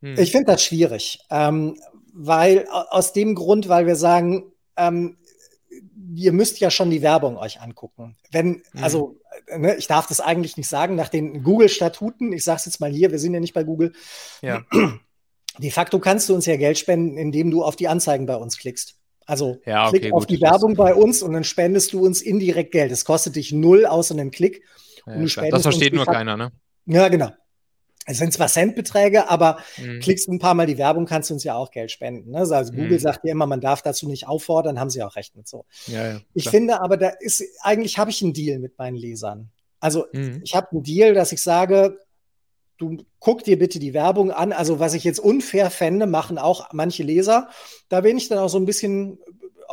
Mhm. 0.00 0.16
Ich 0.16 0.30
finde 0.30 0.52
das 0.52 0.62
schwierig, 0.62 1.18
ähm, 1.30 1.76
weil 2.12 2.68
aus 2.68 3.12
dem 3.12 3.34
Grund, 3.34 3.68
weil 3.68 3.86
wir 3.86 3.96
sagen, 3.96 4.52
ähm, 4.76 5.16
ihr 6.14 6.32
müsst 6.32 6.60
ja 6.60 6.70
schon 6.70 6.90
die 6.90 7.02
Werbung 7.02 7.36
euch 7.36 7.60
angucken. 7.60 8.16
Wenn, 8.30 8.62
mhm. 8.72 8.82
also, 8.82 9.16
ne, 9.56 9.76
ich 9.76 9.86
darf 9.86 10.06
das 10.06 10.20
eigentlich 10.20 10.56
nicht 10.56 10.68
sagen, 10.68 10.94
nach 10.94 11.08
den 11.08 11.42
Google-Statuten, 11.42 12.32
ich 12.32 12.44
sage 12.44 12.58
es 12.58 12.66
jetzt 12.66 12.80
mal 12.80 12.90
hier, 12.90 13.10
wir 13.10 13.18
sind 13.18 13.34
ja 13.34 13.40
nicht 13.40 13.54
bei 13.54 13.64
Google. 13.64 13.92
Ja. 14.42 14.64
De 15.58 15.70
facto 15.70 16.00
kannst 16.00 16.28
du 16.28 16.34
uns 16.34 16.46
ja 16.46 16.56
Geld 16.56 16.78
spenden, 16.78 17.16
indem 17.16 17.50
du 17.50 17.62
auf 17.62 17.76
die 17.76 17.86
Anzeigen 17.86 18.26
bei 18.26 18.34
uns 18.36 18.58
klickst. 18.58 18.96
Also 19.26 19.60
ja, 19.64 19.88
okay, 19.88 20.00
klick 20.00 20.12
auf 20.12 20.22
gut, 20.22 20.30
die 20.30 20.40
Werbung 20.40 20.74
bei 20.74 20.94
uns 20.94 21.22
und 21.22 21.32
dann 21.32 21.44
spendest 21.44 21.92
du 21.92 22.04
uns 22.04 22.20
indirekt 22.20 22.72
Geld. 22.72 22.90
Das 22.90 23.04
kostet 23.04 23.36
dich 23.36 23.52
null 23.52 23.86
außer 23.86 24.14
einem 24.14 24.30
Klick. 24.30 24.64
Ja, 25.06 25.50
das 25.50 25.62
versteht 25.62 25.94
nur 25.94 26.06
keiner, 26.06 26.36
ne? 26.36 26.50
Ja, 26.86 27.08
genau. 27.08 27.30
Es 28.06 28.18
sind 28.18 28.32
zwar 28.32 28.48
Centbeträge, 28.48 29.30
aber 29.30 29.58
mhm. 29.78 30.00
klickst 30.00 30.28
ein 30.28 30.38
paar 30.38 30.54
Mal 30.54 30.66
die 30.66 30.78
Werbung, 30.78 31.06
kannst 31.06 31.30
du 31.30 31.34
uns 31.34 31.44
ja 31.44 31.54
auch 31.54 31.70
Geld 31.70 31.90
spenden. 31.90 32.32
Ne? 32.32 32.38
Also 32.38 32.72
mhm. 32.72 32.76
Google 32.76 33.00
sagt 33.00 33.24
ja 33.24 33.32
immer, 33.32 33.46
man 33.46 33.60
darf 33.60 33.82
dazu 33.82 34.06
nicht 34.08 34.28
auffordern, 34.28 34.78
haben 34.78 34.90
sie 34.90 35.02
auch 35.02 35.16
recht 35.16 35.36
mit 35.36 35.48
so. 35.48 35.64
Ja, 35.86 36.06
ja, 36.06 36.20
ich 36.34 36.48
finde 36.50 36.80
aber, 36.80 36.96
da 36.96 37.08
ist, 37.20 37.42
eigentlich 37.62 37.98
habe 37.98 38.10
ich 38.10 38.22
einen 38.22 38.34
Deal 38.34 38.58
mit 38.58 38.78
meinen 38.78 38.96
Lesern. 38.96 39.50
Also 39.80 40.06
mhm. 40.12 40.40
ich 40.44 40.54
habe 40.54 40.72
einen 40.72 40.82
Deal, 40.82 41.14
dass 41.14 41.32
ich 41.32 41.42
sage, 41.42 41.98
du 42.76 42.98
guck 43.20 43.44
dir 43.44 43.58
bitte 43.58 43.78
die 43.78 43.94
Werbung 43.94 44.30
an. 44.30 44.52
Also 44.52 44.80
was 44.80 44.94
ich 44.94 45.04
jetzt 45.04 45.20
unfair 45.20 45.70
fände, 45.70 46.06
machen 46.06 46.38
auch 46.38 46.72
manche 46.72 47.02
Leser. 47.02 47.48
Da 47.88 48.02
bin 48.02 48.16
ich 48.16 48.28
dann 48.28 48.38
auch 48.38 48.48
so 48.48 48.58
ein 48.58 48.66
bisschen 48.66 49.18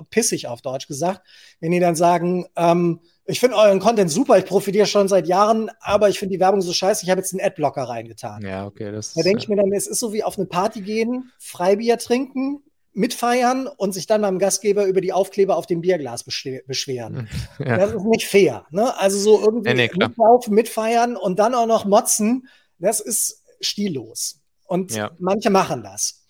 pissig 0.09 0.47
auf 0.47 0.61
Deutsch 0.61 0.87
gesagt, 0.87 1.21
wenn 1.59 1.71
die 1.71 1.79
dann 1.79 1.95
sagen, 1.95 2.45
ähm, 2.55 3.01
ich 3.25 3.39
finde 3.39 3.57
euren 3.57 3.79
Content 3.79 4.09
super, 4.09 4.37
ich 4.37 4.45
profitiere 4.45 4.85
schon 4.85 5.07
seit 5.07 5.27
Jahren, 5.27 5.69
aber 5.79 6.09
ich 6.09 6.19
finde 6.19 6.33
die 6.33 6.39
Werbung 6.39 6.61
so 6.61 6.73
scheiße, 6.73 7.03
ich 7.03 7.09
habe 7.09 7.21
jetzt 7.21 7.33
einen 7.33 7.41
Adblocker 7.41 7.83
reingetan. 7.83 8.41
Ja, 8.43 8.65
okay. 8.65 8.91
Das, 8.91 9.13
da 9.13 9.21
denke 9.21 9.39
ich 9.39 9.47
mir 9.47 9.55
dann, 9.55 9.71
es 9.71 9.87
ist 9.87 9.99
so 9.99 10.11
wie 10.13 10.23
auf 10.23 10.37
eine 10.37 10.47
Party 10.47 10.81
gehen, 10.81 11.31
Freibier 11.39 11.97
trinken, 11.97 12.63
mitfeiern 12.93 13.67
und 13.67 13.93
sich 13.93 14.05
dann 14.05 14.21
beim 14.21 14.39
Gastgeber 14.39 14.85
über 14.85 15.01
die 15.01 15.13
Aufkleber 15.13 15.55
auf 15.55 15.65
dem 15.65 15.81
Bierglas 15.81 16.23
beschweren. 16.23 17.29
Ja. 17.59 17.77
Das 17.77 17.93
ist 17.93 18.05
nicht 18.05 18.25
fair. 18.25 18.65
Ne? 18.71 18.97
Also 18.99 19.19
so 19.19 19.39
irgendwie 19.39 19.69
ja, 19.69 19.75
nee, 19.75 19.91
mitlaufen, 19.93 20.53
mitfeiern 20.53 21.15
und 21.15 21.37
dann 21.37 21.53
auch 21.53 21.67
noch 21.67 21.85
motzen, 21.85 22.47
das 22.79 22.99
ist 22.99 23.43
stillos. 23.61 24.41
Und 24.65 24.95
ja. 24.95 25.11
manche 25.19 25.51
machen 25.51 25.83
das. 25.83 26.25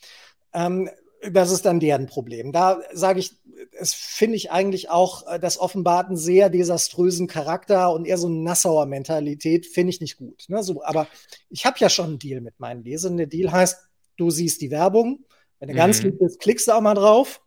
Ähm, 0.54 0.90
das 1.30 1.52
ist 1.52 1.66
dann 1.66 1.80
deren 1.80 2.08
Problem. 2.08 2.52
Da 2.52 2.80
sage 2.92 3.20
ich, 3.20 3.38
es 3.72 3.94
finde 3.94 4.36
ich 4.36 4.52
eigentlich 4.52 4.90
auch, 4.90 5.28
äh, 5.28 5.40
das 5.40 5.60
offenbart 5.60 6.08
einen 6.08 6.18
sehr 6.18 6.50
desaströsen 6.50 7.28
Charakter 7.28 7.92
und 7.94 8.06
eher 8.06 8.18
so 8.18 8.28
eine 8.28 8.38
Nassauer 8.38 8.86
Mentalität, 8.86 9.66
finde 9.66 9.92
ich 9.92 10.02
nicht 10.02 10.18
gut. 10.18 10.46
Ne? 10.48 10.64
So, 10.64 10.84
aber 10.84 11.08
ich 11.50 11.66
habe 11.66 11.78
ja 11.80 11.90
schon 11.90 12.06
einen 12.06 12.20
Deal 12.20 12.42
mit 12.42 12.60
meinen 12.60 12.84
Lesern. 12.84 13.18
Der 13.18 13.28
Deal 13.28 13.52
heißt, 13.52 13.78
du 14.18 14.30
siehst 14.30 14.62
die 14.62 14.72
Werbung. 14.72 15.26
Wenn 15.60 15.70
du 15.70 15.74
mhm. 15.74 15.78
ganz 15.78 16.02
lieb 16.02 16.20
bist, 16.20 16.40
klickst 16.40 16.68
du 16.68 16.72
auch 16.74 16.82
mal 16.82 16.96
drauf. 16.96 17.42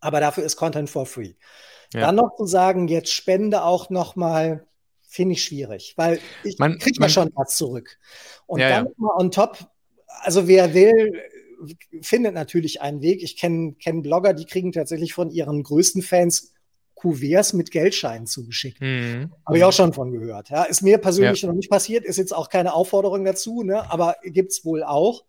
Aber 0.00 0.20
dafür 0.20 0.44
ist 0.44 0.56
Content 0.56 0.88
for 0.88 1.06
free. 1.06 1.34
Ja. 1.92 2.02
Dann 2.02 2.16
noch 2.16 2.36
zu 2.36 2.46
sagen, 2.46 2.88
jetzt 2.88 3.12
spende 3.12 3.64
auch 3.64 3.90
noch 3.90 4.16
mal, 4.16 4.66
finde 5.02 5.32
ich 5.32 5.44
schwierig, 5.44 5.94
weil 5.96 6.20
ich 6.44 6.56
kriege 6.56 7.02
ja 7.02 7.08
schon 7.08 7.30
was 7.34 7.56
zurück. 7.56 7.98
Und 8.46 8.60
ja, 8.60 8.68
dann 8.68 8.86
ja. 8.86 8.92
mal 8.96 9.14
on 9.16 9.30
top, 9.30 9.58
also 10.22 10.46
wer 10.46 10.72
will, 10.72 11.20
findet 12.02 12.34
natürlich 12.34 12.80
einen 12.80 13.02
Weg. 13.02 13.22
Ich 13.22 13.36
kenne 13.36 13.74
kenn 13.74 14.02
Blogger, 14.02 14.34
die 14.34 14.44
kriegen 14.44 14.72
tatsächlich 14.72 15.14
von 15.14 15.30
ihren 15.30 15.62
größten 15.62 16.02
Fans 16.02 16.52
Kuverts 17.00 17.54
mit 17.54 17.70
Geldscheinen 17.70 18.26
zugeschickt. 18.26 18.80
Mhm. 18.80 19.32
Habe 19.46 19.56
ich 19.56 19.64
auch 19.64 19.72
schon 19.72 19.94
von 19.94 20.12
gehört. 20.12 20.50
Ja, 20.50 20.64
ist 20.64 20.82
mir 20.82 20.98
persönlich 20.98 21.40
ja. 21.40 21.48
noch 21.48 21.54
nicht 21.54 21.70
passiert, 21.70 22.04
ist 22.04 22.18
jetzt 22.18 22.34
auch 22.34 22.50
keine 22.50 22.74
Aufforderung 22.74 23.24
dazu, 23.24 23.62
ne? 23.62 23.90
aber 23.90 24.16
gibt 24.22 24.52
es 24.52 24.66
wohl 24.66 24.82
auch 24.82 25.24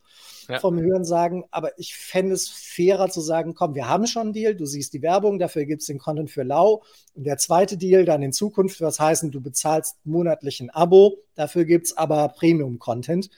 ja. 0.49 0.59
vom 0.59 0.79
Hören 0.79 1.05
sagen. 1.05 1.45
Aber 1.49 1.71
ich 1.79 1.95
fände 1.95 2.33
es 2.33 2.49
fairer 2.49 3.09
zu 3.09 3.21
sagen, 3.21 3.53
komm, 3.53 3.73
wir 3.73 3.87
haben 3.87 4.05
schon 4.05 4.23
einen 4.23 4.33
Deal, 4.33 4.55
du 4.55 4.65
siehst 4.65 4.93
die 4.93 5.01
Werbung, 5.01 5.39
dafür 5.39 5.65
gibt 5.65 5.81
es 5.81 5.87
den 5.87 5.97
Content 5.97 6.29
für 6.29 6.43
lau. 6.43 6.83
Und 7.13 7.23
der 7.23 7.37
zweite 7.37 7.77
Deal 7.77 8.03
dann 8.03 8.21
in 8.21 8.33
Zukunft, 8.33 8.81
was 8.81 8.99
heißen, 8.99 9.31
du 9.31 9.39
bezahlst 9.39 9.95
monatlich 10.03 10.59
ein 10.59 10.69
Abo, 10.69 11.19
dafür 11.35 11.63
gibt 11.63 11.87
es 11.87 11.97
aber 11.97 12.27
Premium-Content. 12.29 13.29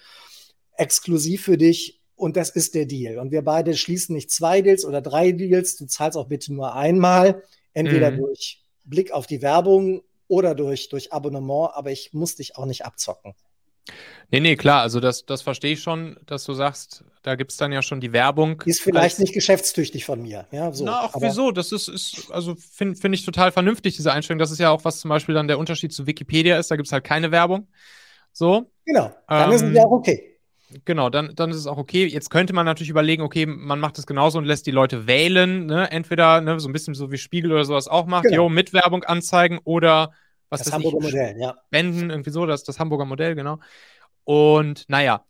Exklusiv 0.76 1.44
für 1.44 1.58
dich 1.58 2.02
und 2.24 2.38
das 2.38 2.50
ist 2.50 2.74
der 2.74 2.86
Deal. 2.86 3.20
Und 3.20 3.32
wir 3.32 3.42
beide 3.42 3.76
schließen 3.76 4.16
nicht 4.16 4.32
zwei 4.32 4.62
Deals 4.62 4.86
oder 4.86 5.02
drei 5.02 5.34
Deals. 5.34 5.76
Du 5.76 5.86
zahlst 5.88 6.18
auch 6.18 6.30
bitte 6.30 6.54
nur 6.54 6.74
einmal, 6.74 7.44
entweder 7.74 8.12
mhm. 8.12 8.18
durch 8.20 8.64
Blick 8.86 9.12
auf 9.12 9.28
die 9.28 9.42
Werbung 9.42 10.04
oder 10.30 10.56
durch, 10.56 10.88
durch 10.88 11.12
Abonnement, 11.12 11.72
aber 11.74 11.92
ich 11.92 12.14
muss 12.14 12.36
dich 12.36 12.56
auch 12.56 12.66
nicht 12.66 12.86
abzocken. 12.86 13.34
Nee, 14.32 14.40
nee, 14.40 14.56
klar, 14.56 14.82
also 14.82 15.02
das, 15.02 15.26
das 15.26 15.42
verstehe 15.42 15.74
ich 15.74 15.82
schon, 15.82 16.18
dass 16.26 16.46
du 16.46 16.54
sagst, 16.54 17.04
da 17.24 17.36
gibt 17.36 17.52
es 17.52 17.58
dann 17.58 17.74
ja 17.74 17.82
schon 17.82 18.00
die 18.00 18.14
Werbung. 18.14 18.62
Ist 18.66 18.80
vielleicht 18.80 19.16
als, 19.16 19.20
nicht 19.20 19.34
geschäftstüchtig 19.34 20.06
von 20.06 20.22
mir. 20.22 20.48
Ja, 20.52 20.72
so. 20.72 20.86
Na, 20.86 21.02
auch 21.02 21.14
wieso? 21.20 21.52
Das 21.52 21.74
ist, 21.74 21.90
ist 21.90 22.32
also 22.32 22.56
finde 22.56 22.96
find 22.96 23.14
ich 23.14 23.26
total 23.26 23.52
vernünftig, 23.52 23.98
diese 23.98 24.14
Einstellung. 24.14 24.40
Das 24.40 24.50
ist 24.50 24.60
ja 24.60 24.70
auch, 24.70 24.86
was 24.86 25.02
zum 25.02 25.10
Beispiel 25.10 25.36
dann 25.36 25.50
der 25.50 25.60
Unterschied 25.60 25.92
zu 25.92 26.08
Wikipedia 26.08 26.58
ist. 26.58 26.72
Da 26.72 26.78
gibt 26.78 26.88
es 26.88 26.94
halt 26.94 27.04
keine 27.04 27.32
Werbung. 27.32 27.68
So. 28.32 28.72
Genau, 28.86 29.12
dann 29.28 29.50
ähm, 29.50 29.56
ist 29.56 29.62
es 29.64 29.74
ja 29.76 29.84
auch 29.84 29.92
okay. 29.92 30.33
Genau, 30.86 31.10
dann, 31.10 31.34
dann 31.36 31.50
ist 31.52 31.58
es 31.58 31.68
auch 31.68 31.78
okay. 31.78 32.06
Jetzt 32.06 32.30
könnte 32.30 32.54
man 32.54 32.66
natürlich 32.66 32.90
überlegen, 32.90 33.24
okay, 33.24 33.46
man 33.46 33.80
macht 33.80 33.98
es 33.98 34.06
genauso 34.06 34.38
und 34.38 34.46
lässt 34.46 34.66
die 34.66 34.72
Leute 34.72 35.08
wählen, 35.08 35.66
ne? 35.66 35.92
Entweder 35.92 36.42
ne, 36.42 36.60
so 36.60 36.70
ein 36.70 36.74
bisschen 36.74 36.94
so 36.94 37.12
wie 37.12 37.18
Spiegel 37.18 37.52
oder 37.52 37.66
sowas 37.66 37.88
auch 37.88 38.06
macht, 38.06 38.24
genau. 38.24 38.36
jo, 38.36 38.50
mit 38.50 38.74
Werbung 38.74 39.04
anzeigen 39.04 39.60
oder 39.64 40.12
was 40.50 40.64
das 40.64 40.74
Hamburger 40.74 40.98
ich, 41.00 41.14
Modell, 41.14 41.36
ja. 41.40 41.56
Spenden, 41.68 42.10
irgendwie 42.10 42.30
so, 42.30 42.46
das, 42.46 42.64
das 42.64 42.80
Hamburger 42.80 43.06
Modell, 43.06 43.36
genau. 43.36 43.60
Und 44.24 44.86
naja, 44.88 45.26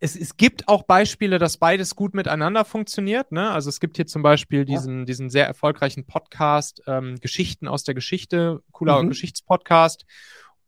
es, 0.00 0.16
es 0.16 0.36
gibt 0.36 0.66
auch 0.66 0.84
Beispiele, 0.84 1.38
dass 1.38 1.58
beides 1.58 1.94
gut 1.94 2.14
miteinander 2.14 2.64
funktioniert. 2.64 3.32
Ne? 3.32 3.50
Also 3.50 3.68
es 3.68 3.80
gibt 3.80 3.96
hier 3.96 4.06
zum 4.06 4.22
Beispiel 4.22 4.64
diesen, 4.64 5.00
ja. 5.00 5.04
diesen 5.04 5.28
sehr 5.28 5.46
erfolgreichen 5.46 6.06
Podcast, 6.06 6.82
ähm, 6.86 7.16
Geschichten 7.20 7.68
aus 7.68 7.84
der 7.84 7.94
Geschichte, 7.94 8.62
cooler 8.72 9.02
mhm. 9.02 9.10
Geschichtspodcast. 9.10 10.06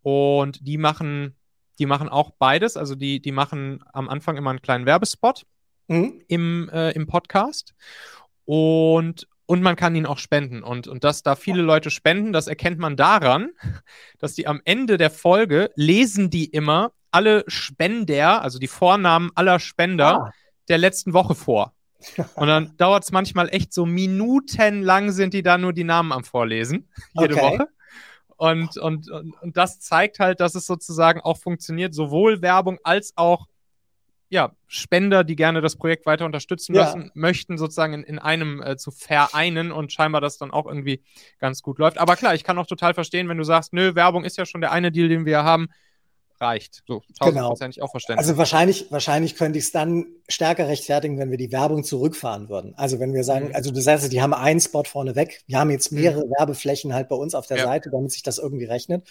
Und 0.02 0.66
die 0.66 0.76
machen, 0.76 1.34
die 1.78 1.86
machen 1.86 2.08
auch 2.08 2.32
beides. 2.38 2.76
Also 2.76 2.94
die, 2.94 3.20
die 3.20 3.32
machen 3.32 3.84
am 3.92 4.08
Anfang 4.08 4.36
immer 4.36 4.50
einen 4.50 4.62
kleinen 4.62 4.86
Werbespot 4.86 5.44
mhm. 5.88 6.22
im, 6.28 6.68
äh, 6.72 6.90
im 6.92 7.06
Podcast. 7.06 7.74
Und 8.44 9.26
und 9.46 9.60
man 9.60 9.76
kann 9.76 9.94
ihn 9.94 10.06
auch 10.06 10.18
spenden. 10.18 10.62
Und, 10.62 10.88
und 10.88 11.04
dass 11.04 11.22
da 11.22 11.34
viele 11.36 11.60
Leute 11.60 11.90
spenden, 11.90 12.32
das 12.32 12.46
erkennt 12.46 12.78
man 12.78 12.96
daran, 12.96 13.50
dass 14.18 14.34
die 14.34 14.46
am 14.46 14.62
Ende 14.64 14.96
der 14.96 15.10
Folge 15.10 15.70
lesen 15.74 16.30
die 16.30 16.46
immer 16.46 16.92
alle 17.10 17.44
Spender, 17.48 18.40
also 18.40 18.58
die 18.58 18.68
Vornamen 18.68 19.30
aller 19.34 19.60
Spender 19.60 20.14
ah. 20.14 20.32
der 20.68 20.78
letzten 20.78 21.12
Woche 21.12 21.34
vor. 21.34 21.74
Und 22.34 22.48
dann 22.48 22.76
dauert 22.78 23.04
es 23.04 23.12
manchmal 23.12 23.48
echt 23.50 23.72
so 23.72 23.84
minutenlang, 23.84 25.10
sind 25.10 25.34
die 25.34 25.42
da 25.42 25.58
nur 25.58 25.72
die 25.72 25.84
Namen 25.84 26.12
am 26.12 26.24
Vorlesen, 26.24 26.88
jede 27.12 27.34
okay. 27.34 27.42
Woche. 27.42 27.68
Und, 28.42 28.76
und, 28.76 29.08
und, 29.08 29.40
und 29.40 29.56
das 29.56 29.78
zeigt 29.78 30.18
halt, 30.18 30.40
dass 30.40 30.56
es 30.56 30.66
sozusagen 30.66 31.20
auch 31.20 31.38
funktioniert, 31.38 31.94
sowohl 31.94 32.42
Werbung 32.42 32.80
als 32.82 33.12
auch 33.14 33.46
ja, 34.30 34.50
Spender, 34.66 35.22
die 35.22 35.36
gerne 35.36 35.60
das 35.60 35.76
Projekt 35.76 36.06
weiter 36.06 36.24
unterstützen 36.24 36.74
ja. 36.74 36.92
möchten, 37.14 37.56
sozusagen 37.56 37.92
in, 37.92 38.02
in 38.02 38.18
einem 38.18 38.60
äh, 38.60 38.76
zu 38.76 38.90
vereinen 38.90 39.70
und 39.70 39.92
scheinbar 39.92 40.20
das 40.20 40.38
dann 40.38 40.50
auch 40.50 40.66
irgendwie 40.66 41.04
ganz 41.38 41.62
gut 41.62 41.78
läuft. 41.78 41.98
Aber 41.98 42.16
klar, 42.16 42.34
ich 42.34 42.42
kann 42.42 42.58
auch 42.58 42.66
total 42.66 42.94
verstehen, 42.94 43.28
wenn 43.28 43.38
du 43.38 43.44
sagst, 43.44 43.74
nö, 43.74 43.94
Werbung 43.94 44.24
ist 44.24 44.36
ja 44.36 44.44
schon 44.44 44.60
der 44.60 44.72
eine 44.72 44.90
Deal, 44.90 45.08
den 45.08 45.24
wir 45.24 45.44
haben 45.44 45.68
reicht. 46.42 46.82
So, 46.86 47.02
tausendprozentig 47.18 47.76
genau. 47.76 47.86
auch 47.86 47.90
verständlich. 47.90 48.26
Also 48.26 48.36
wahrscheinlich, 48.36 48.86
wahrscheinlich 48.90 49.36
könnte 49.36 49.58
ich 49.58 49.66
es 49.66 49.72
dann 49.72 50.06
stärker 50.28 50.68
rechtfertigen, 50.68 51.18
wenn 51.18 51.30
wir 51.30 51.38
die 51.38 51.52
Werbung 51.52 51.84
zurückfahren 51.84 52.48
würden. 52.48 52.74
Also 52.76 53.00
wenn 53.00 53.14
wir 53.14 53.24
sagen, 53.24 53.48
mhm. 53.48 53.54
also 53.54 53.70
du 53.70 53.80
sagst, 53.80 54.12
die 54.12 54.20
haben 54.20 54.34
einen 54.34 54.60
Spot 54.60 54.84
vorne 54.84 55.14
weg, 55.14 55.42
wir 55.46 55.58
haben 55.58 55.70
jetzt 55.70 55.92
mehrere 55.92 56.26
mhm. 56.26 56.32
Werbeflächen 56.38 56.92
halt 56.92 57.08
bei 57.08 57.16
uns 57.16 57.34
auf 57.34 57.46
der 57.46 57.58
ja. 57.58 57.64
Seite, 57.64 57.90
damit 57.90 58.12
sich 58.12 58.22
das 58.22 58.38
irgendwie 58.38 58.64
rechnet. 58.64 59.08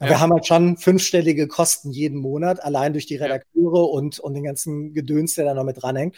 Ja. 0.00 0.10
wir 0.10 0.20
haben 0.20 0.32
halt 0.32 0.46
schon 0.46 0.76
fünfstellige 0.76 1.48
Kosten 1.48 1.90
jeden 1.90 2.18
Monat, 2.18 2.62
allein 2.62 2.92
durch 2.92 3.06
die 3.06 3.16
Redakteure 3.16 3.78
ja. 3.78 3.90
und, 3.90 4.20
und 4.20 4.34
den 4.34 4.44
ganzen 4.44 4.92
Gedöns, 4.92 5.34
der 5.34 5.46
da 5.46 5.54
noch 5.54 5.64
mit 5.64 5.82
dranhängt. 5.82 6.16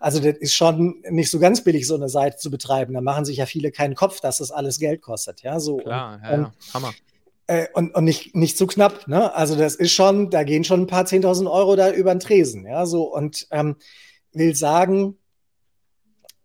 Also 0.00 0.20
das 0.20 0.36
ist 0.38 0.54
schon 0.54 1.02
nicht 1.10 1.30
so 1.30 1.38
ganz 1.38 1.62
billig, 1.62 1.86
so 1.86 1.94
eine 1.94 2.08
Seite 2.08 2.38
zu 2.38 2.50
betreiben. 2.50 2.94
Da 2.94 3.00
machen 3.00 3.24
sich 3.24 3.36
ja 3.36 3.46
viele 3.46 3.70
keinen 3.70 3.94
Kopf, 3.94 4.20
dass 4.20 4.38
das 4.38 4.50
alles 4.50 4.78
Geld 4.78 5.02
kostet. 5.02 5.42
Ja, 5.42 5.60
so. 5.60 5.76
Klar, 5.76 6.14
und, 6.14 6.22
ja, 6.22 6.36
ja. 6.36 6.52
Hammer. 6.74 6.92
Äh, 7.48 7.68
und, 7.74 7.94
und 7.94 8.04
nicht, 8.04 8.34
nicht 8.34 8.58
zu 8.58 8.66
knapp, 8.66 9.06
ne? 9.06 9.32
Also 9.34 9.54
das 9.54 9.76
ist 9.76 9.92
schon, 9.92 10.30
da 10.30 10.42
gehen 10.42 10.64
schon 10.64 10.82
ein 10.82 10.86
paar 10.88 11.04
10.000 11.04 11.50
Euro 11.50 11.76
da 11.76 11.92
über 11.92 12.12
den 12.12 12.18
Tresen, 12.18 12.66
ja, 12.66 12.86
so 12.86 13.04
und 13.04 13.46
ähm, 13.52 13.76
will 14.32 14.56
sagen, 14.56 15.16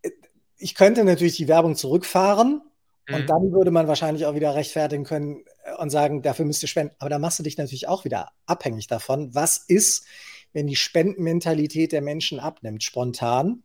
äh, 0.03 0.11
ich 0.57 0.75
könnte 0.75 1.03
natürlich 1.03 1.37
die 1.37 1.47
Werbung 1.47 1.75
zurückfahren 1.75 2.61
mhm. 3.07 3.15
und 3.15 3.29
dann 3.29 3.51
würde 3.51 3.71
man 3.71 3.87
wahrscheinlich 3.87 4.27
auch 4.27 4.35
wieder 4.35 4.53
rechtfertigen 4.53 5.03
können 5.03 5.43
äh, 5.63 5.81
und 5.81 5.89
sagen, 5.89 6.21
dafür 6.21 6.45
müsst 6.45 6.61
ihr 6.61 6.67
spenden. 6.67 6.93
Aber 6.99 7.09
da 7.09 7.17
machst 7.17 7.39
du 7.39 7.43
dich 7.43 7.57
natürlich 7.57 7.87
auch 7.87 8.05
wieder 8.05 8.29
abhängig 8.45 8.85
davon, 8.85 9.33
was 9.33 9.57
ist, 9.57 10.05
wenn 10.53 10.67
die 10.67 10.75
Spendenmentalität 10.75 11.93
der 11.93 12.01
Menschen 12.01 12.39
abnimmt, 12.39 12.83
spontan. 12.83 13.63